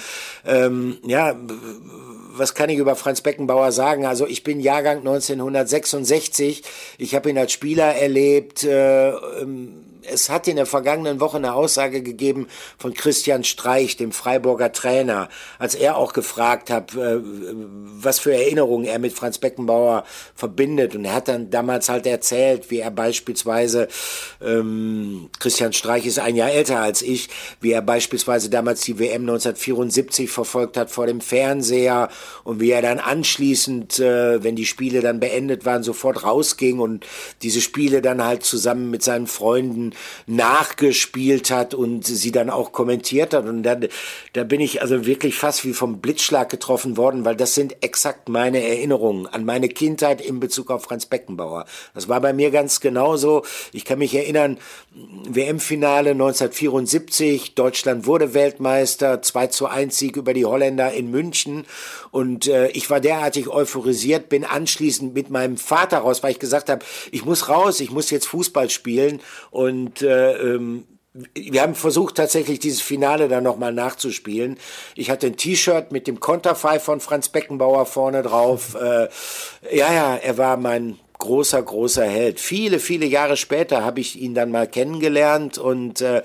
Ähm, 0.46 0.98
ja, 1.04 1.34
was 2.38 2.54
kann 2.54 2.70
ich 2.70 2.78
über 2.78 2.96
Franz 2.96 3.20
Beckenbauer 3.20 3.72
sagen? 3.72 4.06
Also 4.06 4.26
ich 4.26 4.42
bin 4.42 4.60
Jahrgang 4.60 4.98
1966. 4.98 6.62
Ich 6.98 7.14
habe 7.14 7.30
ihn 7.30 7.38
als 7.38 7.52
Spieler 7.52 7.94
erlebt. 7.94 8.64
Äh, 8.64 9.10
ähm, 9.10 9.87
es 10.10 10.28
hat 10.30 10.48
in 10.48 10.56
der 10.56 10.66
vergangenen 10.66 11.20
Woche 11.20 11.36
eine 11.36 11.54
Aussage 11.54 12.02
gegeben 12.02 12.48
von 12.78 12.94
Christian 12.94 13.44
Streich, 13.44 13.96
dem 13.96 14.12
Freiburger 14.12 14.72
Trainer, 14.72 15.28
als 15.58 15.74
er 15.74 15.96
auch 15.96 16.12
gefragt 16.12 16.70
hat, 16.70 16.94
äh, 16.94 17.18
was 17.22 18.18
für 18.18 18.32
Erinnerungen 18.32 18.86
er 18.86 18.98
mit 18.98 19.12
Franz 19.12 19.38
Beckenbauer 19.38 20.04
verbindet. 20.34 20.94
Und 20.94 21.04
er 21.04 21.14
hat 21.14 21.28
dann 21.28 21.50
damals 21.50 21.88
halt 21.88 22.06
erzählt, 22.06 22.70
wie 22.70 22.78
er 22.78 22.90
beispielsweise, 22.90 23.88
ähm, 24.40 25.30
Christian 25.38 25.72
Streich 25.72 26.06
ist 26.06 26.18
ein 26.18 26.36
Jahr 26.36 26.50
älter 26.50 26.80
als 26.80 27.02
ich, 27.02 27.28
wie 27.60 27.72
er 27.72 27.82
beispielsweise 27.82 28.50
damals 28.50 28.82
die 28.82 28.98
WM 28.98 29.22
1974 29.22 30.30
verfolgt 30.30 30.76
hat 30.76 30.90
vor 30.90 31.06
dem 31.06 31.20
Fernseher 31.20 32.08
und 32.44 32.60
wie 32.60 32.70
er 32.70 32.82
dann 32.82 32.98
anschließend, 32.98 33.98
äh, 33.98 34.42
wenn 34.42 34.56
die 34.56 34.66
Spiele 34.66 35.00
dann 35.00 35.20
beendet 35.20 35.64
waren, 35.64 35.82
sofort 35.82 36.24
rausging 36.24 36.78
und 36.78 37.06
diese 37.42 37.60
Spiele 37.60 38.02
dann 38.02 38.24
halt 38.24 38.44
zusammen 38.44 38.90
mit 38.90 39.02
seinen 39.02 39.26
Freunden 39.26 39.92
nachgespielt 40.26 41.50
hat 41.50 41.74
und 41.74 42.06
sie 42.06 42.32
dann 42.32 42.50
auch 42.50 42.72
kommentiert 42.72 43.34
hat. 43.34 43.46
Und 43.46 43.62
da, 43.62 43.76
da 44.32 44.44
bin 44.44 44.60
ich 44.60 44.82
also 44.82 45.06
wirklich 45.06 45.36
fast 45.36 45.64
wie 45.64 45.72
vom 45.72 46.00
Blitzschlag 46.00 46.48
getroffen 46.48 46.96
worden, 46.96 47.24
weil 47.24 47.36
das 47.36 47.54
sind 47.54 47.82
exakt 47.82 48.28
meine 48.28 48.62
Erinnerungen 48.62 49.26
an 49.26 49.44
meine 49.44 49.68
Kindheit 49.68 50.20
in 50.20 50.40
Bezug 50.40 50.70
auf 50.70 50.84
Franz 50.84 51.06
Beckenbauer. 51.06 51.66
Das 51.94 52.08
war 52.08 52.20
bei 52.20 52.32
mir 52.32 52.50
ganz 52.50 52.80
genauso. 52.80 53.42
Ich 53.72 53.84
kann 53.84 53.98
mich 53.98 54.14
erinnern, 54.14 54.58
WM-Finale 55.28 56.10
1974, 56.10 57.54
Deutschland 57.54 58.06
wurde 58.06 58.34
Weltmeister, 58.34 59.22
2 59.22 59.46
zu 59.48 59.66
1 59.66 59.96
Sieg 59.96 60.16
über 60.16 60.34
die 60.34 60.44
Holländer 60.44 60.92
in 60.92 61.10
München 61.10 61.64
und 62.10 62.46
äh, 62.46 62.68
ich 62.68 62.90
war 62.90 63.00
derartig 63.00 63.48
euphorisiert, 63.48 64.28
bin 64.28 64.44
anschließend 64.44 65.14
mit 65.14 65.30
meinem 65.30 65.56
Vater 65.56 65.98
raus, 65.98 66.22
weil 66.22 66.32
ich 66.32 66.38
gesagt 66.38 66.68
habe, 66.68 66.84
ich 67.10 67.24
muss 67.24 67.48
raus, 67.48 67.80
ich 67.80 67.90
muss 67.90 68.10
jetzt 68.10 68.26
Fußball 68.26 68.70
spielen 68.70 69.20
und 69.50 69.87
äh, 70.02 70.32
ähm, 70.32 70.84
wir 71.34 71.62
haben 71.62 71.74
versucht 71.74 72.16
tatsächlich 72.16 72.60
dieses 72.60 72.80
Finale 72.80 73.28
dann 73.28 73.42
nochmal 73.44 73.72
nachzuspielen. 73.72 74.58
Ich 74.94 75.10
hatte 75.10 75.26
ein 75.26 75.36
T-Shirt 75.36 75.90
mit 75.90 76.06
dem 76.06 76.20
Konterfei 76.20 76.78
von 76.78 77.00
Franz 77.00 77.28
Beckenbauer 77.28 77.86
vorne 77.86 78.22
drauf. 78.22 78.76
Äh, 78.88 79.08
ja, 79.76 79.92
ja, 79.92 80.16
er 80.16 80.38
war 80.38 80.56
mein 80.56 80.98
großer, 81.18 81.60
großer 81.60 82.04
Held. 82.04 82.38
Viele, 82.40 82.78
viele 82.78 83.06
Jahre 83.06 83.36
später 83.36 83.84
habe 83.84 84.00
ich 84.00 84.20
ihn 84.20 84.34
dann 84.34 84.50
mal 84.50 84.68
kennengelernt 84.68 85.58
und 85.58 86.00
äh, 86.00 86.22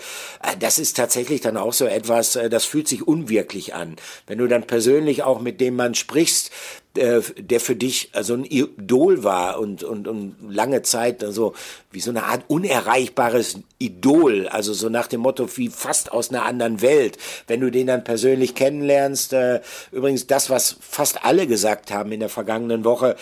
das 0.60 0.78
ist 0.78 0.96
tatsächlich 0.96 1.42
dann 1.42 1.58
auch 1.58 1.74
so 1.74 1.86
etwas, 1.86 2.36
äh, 2.36 2.50
das 2.50 2.66
fühlt 2.66 2.88
sich 2.88 3.08
unwirklich 3.08 3.74
an. 3.74 3.96
Wenn 4.28 4.38
du 4.38 4.48
dann 4.48 4.68
persönlich 4.68 5.24
auch 5.24 5.42
mit 5.42 5.60
dem 5.62 5.76
Mann 5.76 5.96
sprichst, 5.96 6.52
der 6.96 7.60
für 7.60 7.76
dich 7.76 8.10
also 8.14 8.36
ein 8.36 8.46
Idol 8.46 9.24
war 9.24 9.60
und, 9.60 9.84
und, 9.84 10.08
und 10.08 10.36
lange 10.48 10.84
Zeit 10.84 11.24
also 11.24 11.54
wie 11.92 12.00
so 12.00 12.12
eine 12.12 12.24
Art 12.26 12.44
unerreichbares 12.48 13.60
Idol, 13.80 14.48
also 14.48 14.74
so 14.74 14.90
nach 14.90 15.08
dem 15.08 15.22
Motto 15.22 15.48
wie 15.58 15.70
fast 15.70 16.12
aus 16.12 16.30
einer 16.30 16.46
anderen 16.46 16.82
Welt. 16.82 17.18
Wenn 17.48 17.62
du 17.62 17.72
den 17.72 17.88
dann 17.88 18.04
persönlich 18.04 18.56
kennenlernst, 18.56 19.34
äh, 19.34 19.62
übrigens 19.92 20.28
das, 20.28 20.50
was 20.50 20.78
fast 20.80 21.26
alle 21.26 21.48
gesagt 21.48 21.92
haben 21.92 22.12
in 22.12 22.20
der 22.20 22.30
vergangenen 22.30 22.84
Woche, 22.84 23.16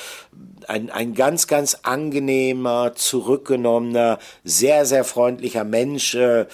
ein, 0.67 0.89
ein 0.89 1.13
ganz, 1.13 1.47
ganz 1.47 1.79
angenehmer, 1.83 2.93
zurückgenommener, 2.95 4.19
sehr, 4.43 4.85
sehr 4.85 5.03
freundlicher 5.03 5.63
Mensch. 5.63 6.15
Äh, 6.15 6.45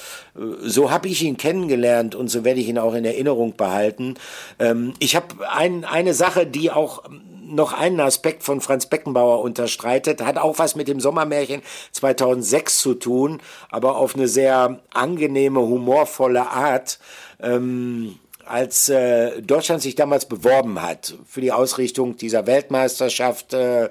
so 0.62 0.92
habe 0.92 1.08
ich 1.08 1.24
ihn 1.24 1.38
kennengelernt 1.38 2.16
und 2.16 2.30
so 2.30 2.44
werde 2.44 2.60
ich 2.60 2.68
ihn 2.68 2.78
auch 2.78 2.94
in 2.94 3.06
Erinnerung 3.06 3.56
behalten. 3.56 4.16
Ähm, 4.60 4.94
ich 5.00 5.16
habe 5.16 5.28
ein, 5.50 5.86
eine 5.86 6.14
Sache, 6.14 6.46
die 6.46 6.72
auch 6.72 7.04
noch 7.48 7.74
einen 7.74 8.00
Aspekt 8.00 8.44
von 8.44 8.62
Franz 8.62 8.88
Beckenbauer 8.88 9.42
unterstreitet, 9.42 10.22
hat 10.22 10.38
auch 10.38 10.60
was 10.60 10.76
mit 10.76 10.88
dem 10.88 11.00
Sommermärchen 11.00 11.62
2006 11.94 12.80
zu 12.80 12.94
tun, 12.94 13.42
aber 13.70 13.98
auf 13.98 14.16
eine 14.16 14.28
sehr 14.28 14.80
angenehme, 14.94 15.62
humorvolle 15.62 16.50
Art. 16.50 17.00
Ähm, 17.40 18.16
als 18.50 18.90
äh, 18.90 19.42
Deutschland 19.42 19.82
sich 19.82 19.96
damals 19.96 20.26
beworben 20.26 20.82
hat 20.82 21.16
für 21.26 21.42
die 21.42 21.52
Ausrichtung 21.52 22.18
dieser 22.18 22.48
Weltmeisterschaft, 22.48 23.54
äh, 23.54 23.90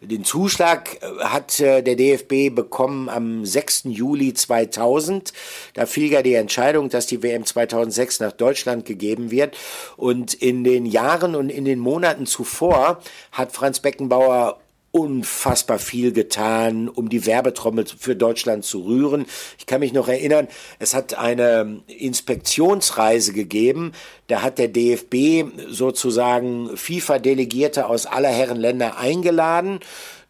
den 0.00 0.24
Zuschlag 0.24 1.02
äh, 1.02 1.24
hat 1.24 1.60
äh, 1.60 1.82
der 1.82 1.96
DFB 1.96 2.54
bekommen 2.54 3.08
am 3.08 3.44
6. 3.44 3.84
Juli 3.84 4.34
2000. 4.34 5.32
Da 5.74 5.86
fiel 5.86 6.12
ja 6.12 6.22
die 6.22 6.34
Entscheidung, 6.34 6.88
dass 6.88 7.06
die 7.06 7.22
WM 7.22 7.44
2006 7.44 8.20
nach 8.20 8.32
Deutschland 8.32 8.84
gegeben 8.84 9.30
wird. 9.30 9.56
Und 9.96 10.34
in 10.34 10.64
den 10.64 10.86
Jahren 10.86 11.34
und 11.34 11.50
in 11.50 11.64
den 11.64 11.78
Monaten 11.78 12.26
zuvor 12.26 13.00
hat 13.32 13.52
Franz 13.52 13.80
Beckenbauer 13.80 14.58
unfassbar 14.94 15.80
viel 15.80 16.12
getan, 16.12 16.88
um 16.88 17.08
die 17.08 17.26
Werbetrommel 17.26 17.84
für 17.98 18.14
Deutschland 18.14 18.64
zu 18.64 18.82
rühren. 18.82 19.26
Ich 19.58 19.66
kann 19.66 19.80
mich 19.80 19.92
noch 19.92 20.06
erinnern, 20.06 20.46
es 20.78 20.94
hat 20.94 21.18
eine 21.18 21.82
Inspektionsreise 21.88 23.32
gegeben. 23.32 23.90
Da 24.28 24.42
hat 24.42 24.58
der 24.58 24.68
DFB 24.68 25.50
sozusagen 25.68 26.76
FIFA-Delegierte 26.76 27.86
aus 27.86 28.06
aller 28.06 28.28
Herren 28.28 28.56
Länder 28.56 28.96
eingeladen, 28.96 29.80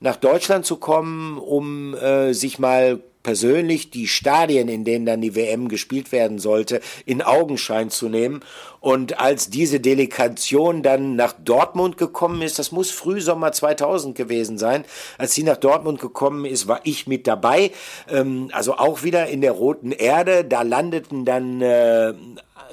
nach 0.01 0.17
Deutschland 0.17 0.65
zu 0.65 0.77
kommen, 0.77 1.37
um 1.37 1.95
äh, 1.95 2.33
sich 2.33 2.59
mal 2.59 3.03
persönlich 3.25 3.91
die 3.91 4.07
Stadien, 4.07 4.69
in 4.69 4.85
denen 4.85 5.07
dann 5.07 5.21
die 5.21 5.35
WM 5.35 5.69
gespielt 5.69 6.13
werden 6.13 6.39
sollte, 6.39 6.81
in 7.07 7.23
Augenschein 7.23 7.91
zu 7.91 8.09
nehmen. 8.09 8.41
Und 8.79 9.19
als 9.19 9.51
diese 9.51 9.81
Delegation 9.81 10.83
dann 10.83 11.17
nach 11.17 11.33
Dortmund 11.33 11.97
gekommen 11.97 12.43
ist, 12.43 12.59
das 12.59 12.71
muss 12.71 12.91
Frühsommer 12.91 13.51
2000 13.51 14.15
gewesen 14.15 14.59
sein, 14.59 14.85
als 15.19 15.35
sie 15.35 15.43
nach 15.43 15.57
Dortmund 15.57 16.01
gekommen 16.01 16.45
ist, 16.45 16.69
war 16.69 16.81
ich 16.85 17.07
mit 17.07 17.27
dabei. 17.27 17.73
Ähm, 18.09 18.51
also 18.53 18.77
auch 18.77 19.03
wieder 19.03 19.27
in 19.27 19.41
der 19.41 19.53
Roten 19.53 19.91
Erde. 19.91 20.45
Da 20.45 20.63
landeten 20.63 21.25
dann 21.25 21.63
äh, 21.63 22.13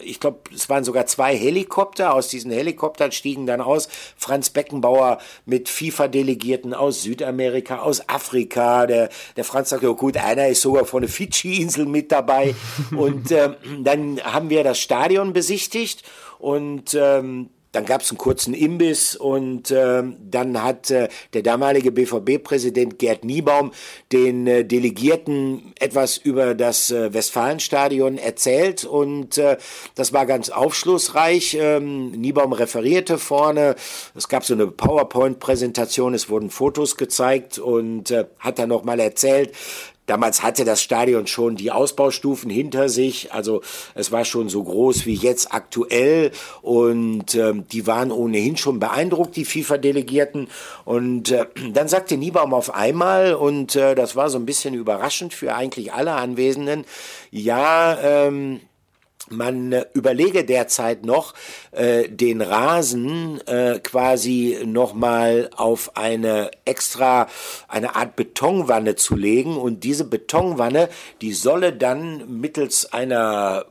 ich 0.03 0.19
glaube, 0.19 0.39
es 0.53 0.69
waren 0.69 0.83
sogar 0.83 1.05
zwei 1.05 1.35
Helikopter. 1.35 2.13
Aus 2.13 2.27
diesen 2.27 2.51
Helikoptern 2.51 3.11
stiegen 3.11 3.45
dann 3.45 3.61
aus 3.61 3.87
Franz 4.17 4.49
Beckenbauer 4.49 5.19
mit 5.45 5.69
FIFA-Delegierten 5.69 6.73
aus 6.73 7.03
Südamerika, 7.03 7.79
aus 7.79 8.07
Afrika. 8.09 8.85
Der, 8.87 9.09
der 9.35 9.43
Franz 9.43 9.69
sagt, 9.69 9.83
oh 9.83 9.95
gut, 9.95 10.17
einer 10.17 10.47
ist 10.47 10.61
sogar 10.61 10.85
von 10.85 11.01
der 11.01 11.09
Fidschi-Insel 11.09 11.85
mit 11.85 12.11
dabei. 12.11 12.55
Und 12.95 13.31
ähm, 13.31 13.55
dann 13.83 14.21
haben 14.23 14.49
wir 14.49 14.63
das 14.63 14.79
Stadion 14.79 15.33
besichtigt 15.33 16.03
und 16.41 16.95
ähm, 16.95 17.51
dann 17.71 17.85
gab 17.85 18.01
es 18.01 18.11
einen 18.11 18.17
kurzen 18.17 18.53
Imbiss 18.53 19.15
und 19.15 19.71
äh, 19.71 20.03
dann 20.19 20.63
hat 20.63 20.91
äh, 20.91 21.07
der 21.33 21.41
damalige 21.41 21.91
BVB-Präsident 21.91 22.99
Gerd 22.99 23.23
Niebaum 23.23 23.71
den 24.11 24.45
äh, 24.47 24.65
Delegierten 24.65 25.73
etwas 25.79 26.17
über 26.17 26.53
das 26.53 26.91
äh, 26.91 27.13
Westfalenstadion 27.13 28.17
erzählt 28.17 28.83
und 28.83 29.37
äh, 29.37 29.57
das 29.95 30.11
war 30.11 30.25
ganz 30.25 30.49
aufschlussreich. 30.49 31.57
Ähm, 31.59 32.11
Niebaum 32.11 32.53
referierte 32.53 33.17
vorne, 33.17 33.75
es 34.15 34.27
gab 34.27 34.43
so 34.43 34.53
eine 34.53 34.67
PowerPoint-Präsentation, 34.67 36.13
es 36.13 36.29
wurden 36.29 36.49
Fotos 36.49 36.97
gezeigt 36.97 37.57
und 37.57 38.11
äh, 38.11 38.25
hat 38.39 38.59
dann 38.59 38.69
nochmal 38.69 38.99
erzählt, 38.99 39.53
Damals 40.11 40.43
hatte 40.43 40.65
das 40.65 40.81
Stadion 40.81 41.25
schon 41.25 41.55
die 41.55 41.71
Ausbaustufen 41.71 42.49
hinter 42.49 42.89
sich, 42.89 43.31
also 43.31 43.61
es 43.95 44.11
war 44.11 44.25
schon 44.25 44.49
so 44.49 44.61
groß 44.61 45.05
wie 45.05 45.13
jetzt 45.13 45.53
aktuell 45.53 46.31
und 46.61 47.33
ähm, 47.33 47.65
die 47.71 47.87
waren 47.87 48.11
ohnehin 48.11 48.57
schon 48.57 48.77
beeindruckt, 48.77 49.37
die 49.37 49.45
FIFA-Delegierten. 49.45 50.49
Und 50.83 51.31
äh, 51.31 51.45
dann 51.71 51.87
sagte 51.87 52.17
Niebaum 52.17 52.53
auf 52.53 52.75
einmal, 52.75 53.35
und 53.35 53.77
äh, 53.77 53.95
das 53.95 54.17
war 54.17 54.29
so 54.29 54.37
ein 54.37 54.45
bisschen 54.45 54.73
überraschend 54.73 55.33
für 55.33 55.55
eigentlich 55.55 55.93
alle 55.93 56.11
Anwesenden, 56.11 56.83
ja, 57.29 57.97
ähm, 58.03 58.59
man 59.29 59.71
äh, 59.71 59.85
überlege 59.93 60.43
derzeit 60.43 61.05
noch, 61.05 61.33
äh, 61.71 62.09
den 62.09 62.41
Rasen 62.41 63.45
äh, 63.47 63.79
quasi 63.79 64.59
nochmal 64.65 65.49
auf 65.55 65.95
eine 65.95 66.51
extra, 66.65 67.27
eine 67.67 67.95
Art 67.95 68.15
Betonwanne 68.15 68.95
zu 68.95 69.15
legen 69.15 69.57
und 69.57 69.83
diese 69.83 70.05
Betonwanne, 70.05 70.89
die 71.21 71.33
solle 71.33 71.73
dann 71.73 72.39
mittels 72.39 72.91
einer 72.91 73.65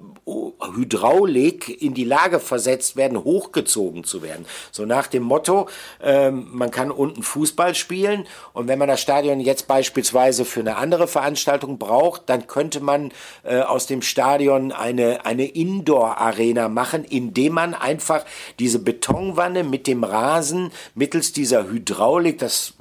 Hydraulik 0.74 1.82
in 1.82 1.94
die 1.94 2.04
Lage 2.04 2.40
versetzt 2.40 2.96
werden, 2.96 3.22
hochgezogen 3.24 4.04
zu 4.04 4.22
werden. 4.22 4.46
So 4.70 4.84
nach 4.84 5.06
dem 5.06 5.22
Motto, 5.22 5.68
ähm, 6.02 6.48
man 6.52 6.70
kann 6.70 6.90
unten 6.90 7.22
Fußball 7.22 7.74
spielen 7.74 8.26
und 8.52 8.68
wenn 8.68 8.78
man 8.78 8.88
das 8.88 9.00
Stadion 9.00 9.40
jetzt 9.40 9.66
beispielsweise 9.66 10.44
für 10.44 10.60
eine 10.60 10.76
andere 10.76 11.08
Veranstaltung 11.08 11.78
braucht, 11.78 12.28
dann 12.28 12.46
könnte 12.46 12.80
man 12.80 13.12
äh, 13.42 13.60
aus 13.60 13.86
dem 13.86 14.02
Stadion 14.02 14.72
eine, 14.72 15.24
eine 15.26 15.39
Indoor-Arena 15.46 16.68
machen, 16.68 17.04
indem 17.04 17.54
man 17.54 17.74
einfach 17.74 18.24
diese 18.58 18.78
Betonwanne 18.78 19.64
mit 19.64 19.86
dem 19.86 20.04
Rasen 20.04 20.70
mittels 20.94 21.32
dieser 21.32 21.68
Hydraulik, 21.68 22.38
das 22.38 22.74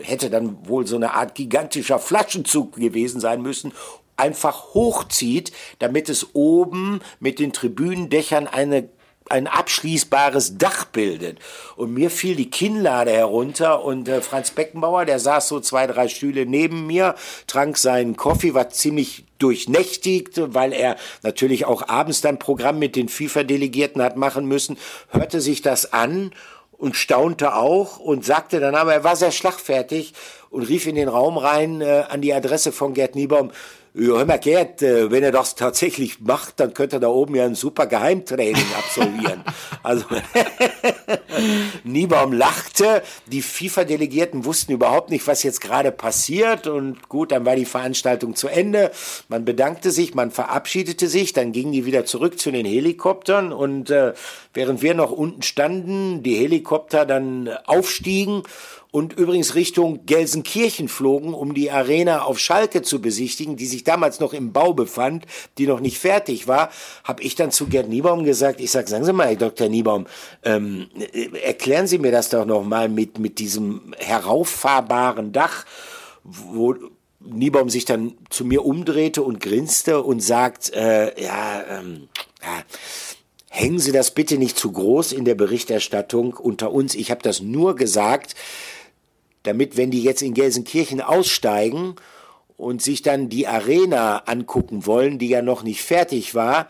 hätte 0.00 0.30
dann 0.30 0.68
wohl 0.68 0.86
so 0.86 0.96
eine 0.96 1.14
Art 1.14 1.34
gigantischer 1.34 1.98
Flaschenzug 1.98 2.76
gewesen 2.76 3.20
sein 3.20 3.42
müssen, 3.42 3.72
einfach 4.16 4.74
hochzieht, 4.74 5.52
damit 5.78 6.08
es 6.08 6.34
oben 6.34 7.00
mit 7.20 7.38
den 7.38 7.52
Tribünendächern 7.52 8.46
eine 8.46 8.88
ein 9.28 9.46
abschließbares 9.46 10.58
Dach 10.58 10.84
bildet. 10.86 11.38
Und 11.76 11.94
mir 11.94 12.10
fiel 12.10 12.36
die 12.36 12.50
Kinnlade 12.50 13.12
herunter 13.12 13.84
und 13.84 14.08
äh, 14.08 14.20
Franz 14.20 14.50
Beckenbauer, 14.50 15.04
der 15.04 15.18
saß 15.18 15.48
so 15.48 15.60
zwei, 15.60 15.86
drei 15.86 16.08
Stühle 16.08 16.46
neben 16.46 16.86
mir, 16.86 17.14
trank 17.46 17.76
seinen 17.76 18.16
Kaffee, 18.16 18.54
war 18.54 18.70
ziemlich 18.70 19.24
durchnächtigt, 19.38 20.40
weil 20.54 20.72
er 20.72 20.96
natürlich 21.22 21.64
auch 21.64 21.88
abends 21.88 22.20
dann 22.20 22.38
Programm 22.38 22.78
mit 22.78 22.94
den 22.96 23.08
FIFA-Delegierten 23.08 24.00
hat 24.02 24.16
machen 24.16 24.46
müssen, 24.46 24.78
hörte 25.10 25.40
sich 25.40 25.62
das 25.62 25.92
an 25.92 26.32
und 26.70 26.96
staunte 26.96 27.54
auch 27.54 27.98
und 27.98 28.24
sagte 28.24 28.60
dann 28.60 28.74
aber, 28.74 28.92
er 28.92 29.04
war 29.04 29.16
sehr 29.16 29.32
schlagfertig 29.32 30.14
und 30.50 30.62
rief 30.64 30.86
in 30.86 30.96
den 30.96 31.08
Raum 31.08 31.38
rein 31.38 31.80
äh, 31.80 32.04
an 32.08 32.20
die 32.20 32.34
Adresse 32.34 32.72
von 32.72 32.94
Gerd 32.94 33.14
Niebaum, 33.14 33.52
ja, 33.94 34.16
hör 34.16 34.24
mal, 34.24 34.38
Gerd, 34.38 34.80
äh, 34.80 35.10
wenn 35.10 35.22
er 35.22 35.32
das 35.32 35.54
tatsächlich 35.54 36.20
macht, 36.20 36.60
dann 36.60 36.72
könnte 36.72 36.96
er 36.96 37.00
da 37.00 37.08
oben 37.08 37.34
ja 37.34 37.44
ein 37.44 37.54
super 37.54 37.86
Geheimtraining 37.86 38.64
absolvieren. 38.78 39.44
also 39.82 40.06
Niebaum 41.84 42.32
lachte, 42.32 43.02
die 43.26 43.42
FIFA-Delegierten 43.42 44.46
wussten 44.46 44.72
überhaupt 44.72 45.10
nicht, 45.10 45.26
was 45.26 45.42
jetzt 45.42 45.60
gerade 45.60 45.92
passiert 45.92 46.66
und 46.66 47.10
gut, 47.10 47.32
dann 47.32 47.44
war 47.44 47.54
die 47.54 47.66
Veranstaltung 47.66 48.34
zu 48.34 48.48
Ende. 48.48 48.92
Man 49.28 49.44
bedankte 49.44 49.90
sich, 49.90 50.14
man 50.14 50.30
verabschiedete 50.30 51.08
sich, 51.08 51.34
dann 51.34 51.52
gingen 51.52 51.72
die 51.72 51.84
wieder 51.84 52.06
zurück 52.06 52.38
zu 52.38 52.50
den 52.50 52.64
Helikoptern 52.64 53.52
und 53.52 53.90
äh, 53.90 54.14
während 54.54 54.80
wir 54.80 54.94
noch 54.94 55.10
unten 55.10 55.42
standen, 55.42 56.22
die 56.22 56.36
Helikopter 56.36 57.04
dann 57.04 57.50
aufstiegen 57.66 58.42
und 58.92 59.14
übrigens 59.14 59.54
Richtung 59.54 60.04
Gelsenkirchen 60.04 60.86
flogen, 60.86 61.32
um 61.32 61.54
die 61.54 61.70
Arena 61.70 62.22
auf 62.22 62.38
Schalke 62.38 62.82
zu 62.82 63.00
besichtigen, 63.00 63.56
die 63.56 63.66
sich 63.66 63.84
damals 63.84 64.20
noch 64.20 64.34
im 64.34 64.52
Bau 64.52 64.74
befand, 64.74 65.24
die 65.56 65.66
noch 65.66 65.80
nicht 65.80 65.98
fertig 65.98 66.46
war, 66.46 66.70
habe 67.02 67.22
ich 67.22 67.34
dann 67.34 67.50
zu 67.50 67.66
Gerd 67.66 67.88
Niebaum 67.88 68.22
gesagt, 68.22 68.60
ich 68.60 68.70
sag, 68.70 68.88
sagen 68.88 69.06
Sie 69.06 69.14
mal, 69.14 69.28
Herr 69.28 69.36
Dr. 69.36 69.70
Niebaum, 69.70 70.06
ähm, 70.44 70.88
erklären 71.42 71.86
Sie 71.86 71.98
mir 71.98 72.12
das 72.12 72.28
doch 72.28 72.44
noch 72.44 72.64
mal 72.64 72.90
mit, 72.90 73.18
mit 73.18 73.38
diesem 73.38 73.94
herauffahrbaren 73.96 75.32
Dach, 75.32 75.64
wo 76.22 76.74
Niebaum 77.20 77.70
sich 77.70 77.86
dann 77.86 78.12
zu 78.28 78.44
mir 78.44 78.62
umdrehte 78.62 79.22
und 79.22 79.40
grinste 79.40 80.02
und 80.02 80.20
sagt, 80.20 80.70
äh, 80.74 81.18
ja, 81.18 81.64
ähm, 81.78 82.08
ja, 82.42 82.62
hängen 83.48 83.78
Sie 83.78 83.92
das 83.92 84.10
bitte 84.10 84.36
nicht 84.36 84.58
zu 84.58 84.70
groß 84.70 85.12
in 85.12 85.24
der 85.24 85.34
Berichterstattung 85.34 86.34
unter 86.34 86.72
uns. 86.72 86.94
Ich 86.94 87.10
habe 87.10 87.22
das 87.22 87.40
nur 87.40 87.74
gesagt, 87.74 88.34
damit, 89.42 89.76
wenn 89.76 89.90
die 89.90 90.02
jetzt 90.02 90.22
in 90.22 90.34
Gelsenkirchen 90.34 91.00
aussteigen 91.00 91.96
und 92.56 92.82
sich 92.82 93.02
dann 93.02 93.28
die 93.28 93.46
Arena 93.46 94.18
angucken 94.26 94.86
wollen, 94.86 95.18
die 95.18 95.28
ja 95.28 95.42
noch 95.42 95.62
nicht 95.62 95.82
fertig 95.82 96.34
war, 96.34 96.68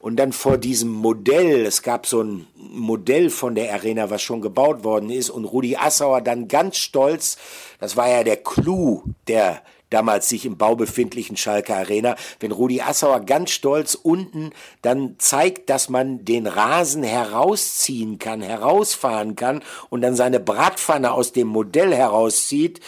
und 0.00 0.16
dann 0.16 0.32
vor 0.32 0.58
diesem 0.58 0.90
Modell, 0.90 1.66
es 1.66 1.82
gab 1.82 2.06
so 2.06 2.22
ein 2.22 2.46
Modell 2.54 3.30
von 3.30 3.56
der 3.56 3.74
Arena, 3.74 4.10
was 4.10 4.22
schon 4.22 4.40
gebaut 4.40 4.84
worden 4.84 5.10
ist, 5.10 5.28
und 5.28 5.44
Rudi 5.44 5.76
Assauer 5.76 6.20
dann 6.20 6.46
ganz 6.46 6.76
stolz, 6.76 7.36
das 7.80 7.96
war 7.96 8.08
ja 8.08 8.22
der 8.22 8.36
Clou 8.36 9.02
der 9.26 9.60
damals 9.90 10.28
sich 10.28 10.46
im 10.46 10.56
Bau 10.56 10.76
befindlichen 10.76 11.36
Schalke 11.36 11.74
Arena, 11.74 12.16
wenn 12.40 12.52
Rudi 12.52 12.80
Assauer 12.80 13.20
ganz 13.20 13.50
stolz 13.50 13.94
unten 13.94 14.50
dann 14.82 15.16
zeigt, 15.18 15.70
dass 15.70 15.88
man 15.88 16.24
den 16.24 16.46
Rasen 16.46 17.02
herausziehen 17.02 18.18
kann, 18.18 18.42
herausfahren 18.42 19.36
kann 19.36 19.62
und 19.90 20.02
dann 20.02 20.16
seine 20.16 20.40
Bratpfanne 20.40 21.12
aus 21.12 21.32
dem 21.32 21.48
Modell 21.48 21.94
herauszieht 21.94 22.80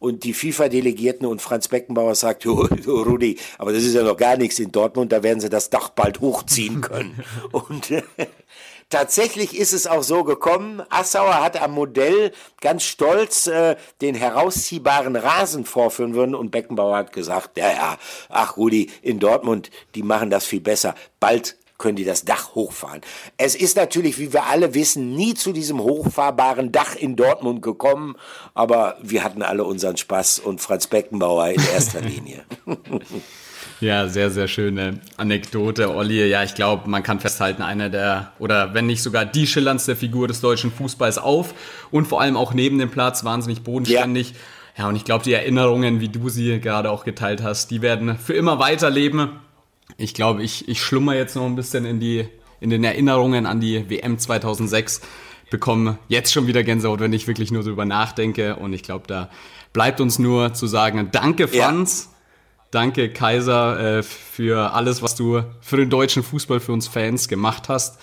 und 0.00 0.24
die 0.24 0.32
FIFA-Delegierten 0.32 1.26
und 1.26 1.40
Franz 1.40 1.68
Beckenbauer 1.68 2.14
sagt, 2.16 2.46
oh, 2.46 2.66
oh, 2.86 3.02
Rudi, 3.02 3.38
aber 3.58 3.72
das 3.72 3.84
ist 3.84 3.94
ja 3.94 4.02
noch 4.02 4.16
gar 4.16 4.36
nichts 4.36 4.58
in 4.58 4.72
Dortmund, 4.72 5.12
da 5.12 5.22
werden 5.22 5.40
sie 5.40 5.50
das 5.50 5.70
Dach 5.70 5.90
bald 5.90 6.20
hochziehen 6.20 6.80
können. 6.80 7.22
und 7.52 7.90
Tatsächlich 8.90 9.56
ist 9.56 9.72
es 9.72 9.86
auch 9.86 10.02
so 10.02 10.24
gekommen. 10.24 10.82
Assauer 10.90 11.40
hat 11.40 11.62
am 11.62 11.70
Modell 11.70 12.32
ganz 12.60 12.82
stolz 12.82 13.46
äh, 13.46 13.76
den 14.00 14.16
herausziehbaren 14.16 15.14
Rasen 15.14 15.64
vorführen 15.64 16.14
würden 16.14 16.34
und 16.34 16.50
Beckenbauer 16.50 16.96
hat 16.96 17.12
gesagt, 17.12 17.56
ja, 17.56 17.70
ja, 17.70 17.98
ach 18.28 18.56
Rudi, 18.56 18.90
in 19.00 19.20
Dortmund, 19.20 19.70
die 19.94 20.02
machen 20.02 20.28
das 20.28 20.44
viel 20.44 20.60
besser. 20.60 20.96
Bald 21.20 21.56
können 21.78 21.96
die 21.96 22.04
das 22.04 22.24
Dach 22.24 22.56
hochfahren. 22.56 23.00
Es 23.36 23.54
ist 23.54 23.76
natürlich, 23.76 24.18
wie 24.18 24.32
wir 24.32 24.46
alle 24.46 24.74
wissen, 24.74 25.14
nie 25.14 25.34
zu 25.34 25.52
diesem 25.52 25.80
hochfahrbaren 25.80 26.72
Dach 26.72 26.96
in 26.96 27.14
Dortmund 27.14 27.62
gekommen, 27.62 28.16
aber 28.54 28.98
wir 29.00 29.22
hatten 29.22 29.42
alle 29.42 29.64
unseren 29.64 29.96
Spaß 29.96 30.40
und 30.40 30.60
Franz 30.60 30.88
Beckenbauer 30.88 31.48
in 31.48 31.62
erster 31.72 32.00
Linie. 32.00 32.44
Ja, 33.80 34.08
sehr, 34.08 34.30
sehr 34.30 34.46
schöne 34.46 35.00
Anekdote, 35.16 35.94
Olli. 35.94 36.26
Ja, 36.26 36.44
ich 36.44 36.54
glaube, 36.54 36.88
man 36.88 37.02
kann 37.02 37.18
festhalten, 37.18 37.62
einer 37.62 37.88
der, 37.88 38.32
oder 38.38 38.74
wenn 38.74 38.86
nicht 38.86 39.02
sogar 39.02 39.24
die 39.24 39.46
schillerndste 39.46 39.96
Figur 39.96 40.28
des 40.28 40.42
deutschen 40.42 40.70
Fußballs 40.70 41.16
auf 41.16 41.54
und 41.90 42.06
vor 42.06 42.20
allem 42.20 42.36
auch 42.36 42.52
neben 42.52 42.78
dem 42.78 42.90
Platz, 42.90 43.24
wahnsinnig 43.24 43.62
bodenständig. 43.62 44.32
Ja, 44.76 44.84
ja 44.84 44.88
und 44.88 44.96
ich 44.96 45.04
glaube, 45.04 45.24
die 45.24 45.32
Erinnerungen, 45.32 46.00
wie 46.00 46.10
du 46.10 46.28
sie 46.28 46.60
gerade 46.60 46.90
auch 46.90 47.04
geteilt 47.04 47.42
hast, 47.42 47.70
die 47.70 47.80
werden 47.80 48.18
für 48.18 48.34
immer 48.34 48.58
weiterleben. 48.58 49.30
Ich 49.96 50.12
glaube, 50.12 50.42
ich, 50.42 50.68
ich 50.68 50.82
schlummer 50.82 51.14
jetzt 51.14 51.34
noch 51.34 51.46
ein 51.46 51.56
bisschen 51.56 51.86
in 51.86 52.00
die, 52.00 52.28
in 52.60 52.68
den 52.68 52.84
Erinnerungen 52.84 53.46
an 53.46 53.60
die 53.60 53.88
WM 53.88 54.18
2006 54.18 55.00
bekomme 55.48 55.98
jetzt 56.08 56.32
schon 56.32 56.46
wieder 56.46 56.62
Gänsehaut, 56.62 57.00
wenn 57.00 57.14
ich 57.14 57.26
wirklich 57.26 57.50
nur 57.50 57.62
so 57.62 57.70
über 57.70 57.86
nachdenke. 57.86 58.56
Und 58.56 58.74
ich 58.74 58.82
glaube, 58.82 59.06
da 59.06 59.30
bleibt 59.72 60.02
uns 60.02 60.18
nur 60.18 60.52
zu 60.52 60.66
sagen, 60.66 61.08
danke 61.12 61.48
Franz. 61.48 62.09
Danke 62.70 63.12
Kaiser 63.12 63.98
äh, 63.98 64.02
für 64.02 64.72
alles, 64.72 65.02
was 65.02 65.14
du 65.14 65.42
für 65.60 65.76
den 65.76 65.90
deutschen 65.90 66.22
Fußball, 66.22 66.60
für 66.60 66.72
uns 66.72 66.88
Fans 66.88 67.28
gemacht 67.28 67.68
hast. 67.68 67.98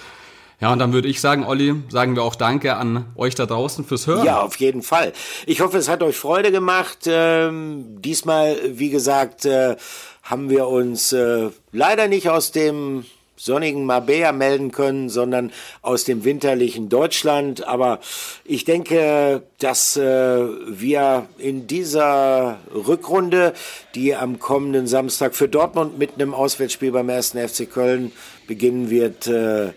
Ja, 0.59 0.73
und 0.73 0.79
dann 0.79 0.91
würde 0.91 1.07
ich 1.07 1.21
sagen, 1.21 1.45
Olli, 1.45 1.75
sagen 1.89 2.15
wir 2.15 2.23
auch 2.23 2.35
Danke 2.35 2.77
an 2.77 3.05
euch 3.15 3.35
da 3.35 3.45
draußen 3.45 3.85
fürs 3.85 4.07
Hören. 4.07 4.25
Ja, 4.25 4.41
auf 4.41 4.55
jeden 4.57 4.81
Fall. 4.81 5.13
Ich 5.45 5.61
hoffe, 5.61 5.77
es 5.77 5.87
hat 5.87 6.01
euch 6.01 6.17
Freude 6.17 6.51
gemacht. 6.51 6.99
Ähm, 7.05 8.01
diesmal, 8.01 8.57
wie 8.67 8.89
gesagt, 8.89 9.45
äh, 9.45 9.75
haben 10.23 10.49
wir 10.49 10.67
uns 10.67 11.13
äh, 11.13 11.49
leider 11.71 12.07
nicht 12.07 12.29
aus 12.29 12.51
dem 12.51 13.05
sonnigen 13.37 13.85
Marbella 13.85 14.31
melden 14.31 14.71
können, 14.71 15.09
sondern 15.09 15.51
aus 15.81 16.03
dem 16.03 16.25
winterlichen 16.25 16.89
Deutschland. 16.89 17.65
Aber 17.67 17.99
ich 18.43 18.65
denke, 18.65 19.43
dass 19.59 19.95
äh, 19.95 20.03
wir 20.03 21.27
in 21.37 21.67
dieser 21.67 22.59
Rückrunde, 22.73 23.53
die 23.95 24.15
am 24.15 24.39
kommenden 24.39 24.87
Samstag 24.87 25.35
für 25.35 25.47
Dortmund 25.47 25.97
mit 25.97 26.15
einem 26.15 26.33
Auswärtsspiel 26.33 26.91
beim 26.91 27.09
1. 27.09 27.31
FC 27.31 27.69
Köln 27.69 28.11
beginnen 28.47 28.89
wird, 28.89 29.27
äh, 29.27 29.71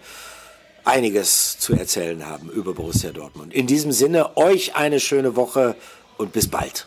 einiges 0.84 1.58
zu 1.58 1.74
erzählen 1.74 2.26
haben 2.26 2.48
über 2.50 2.74
Borussia 2.74 3.10
Dortmund. 3.10 3.52
In 3.54 3.66
diesem 3.66 3.92
Sinne, 3.92 4.36
euch 4.36 4.74
eine 4.74 4.98
schöne 4.98 5.36
Woche 5.36 5.76
und 6.16 6.32
bis 6.32 6.48
bald. 6.48 6.86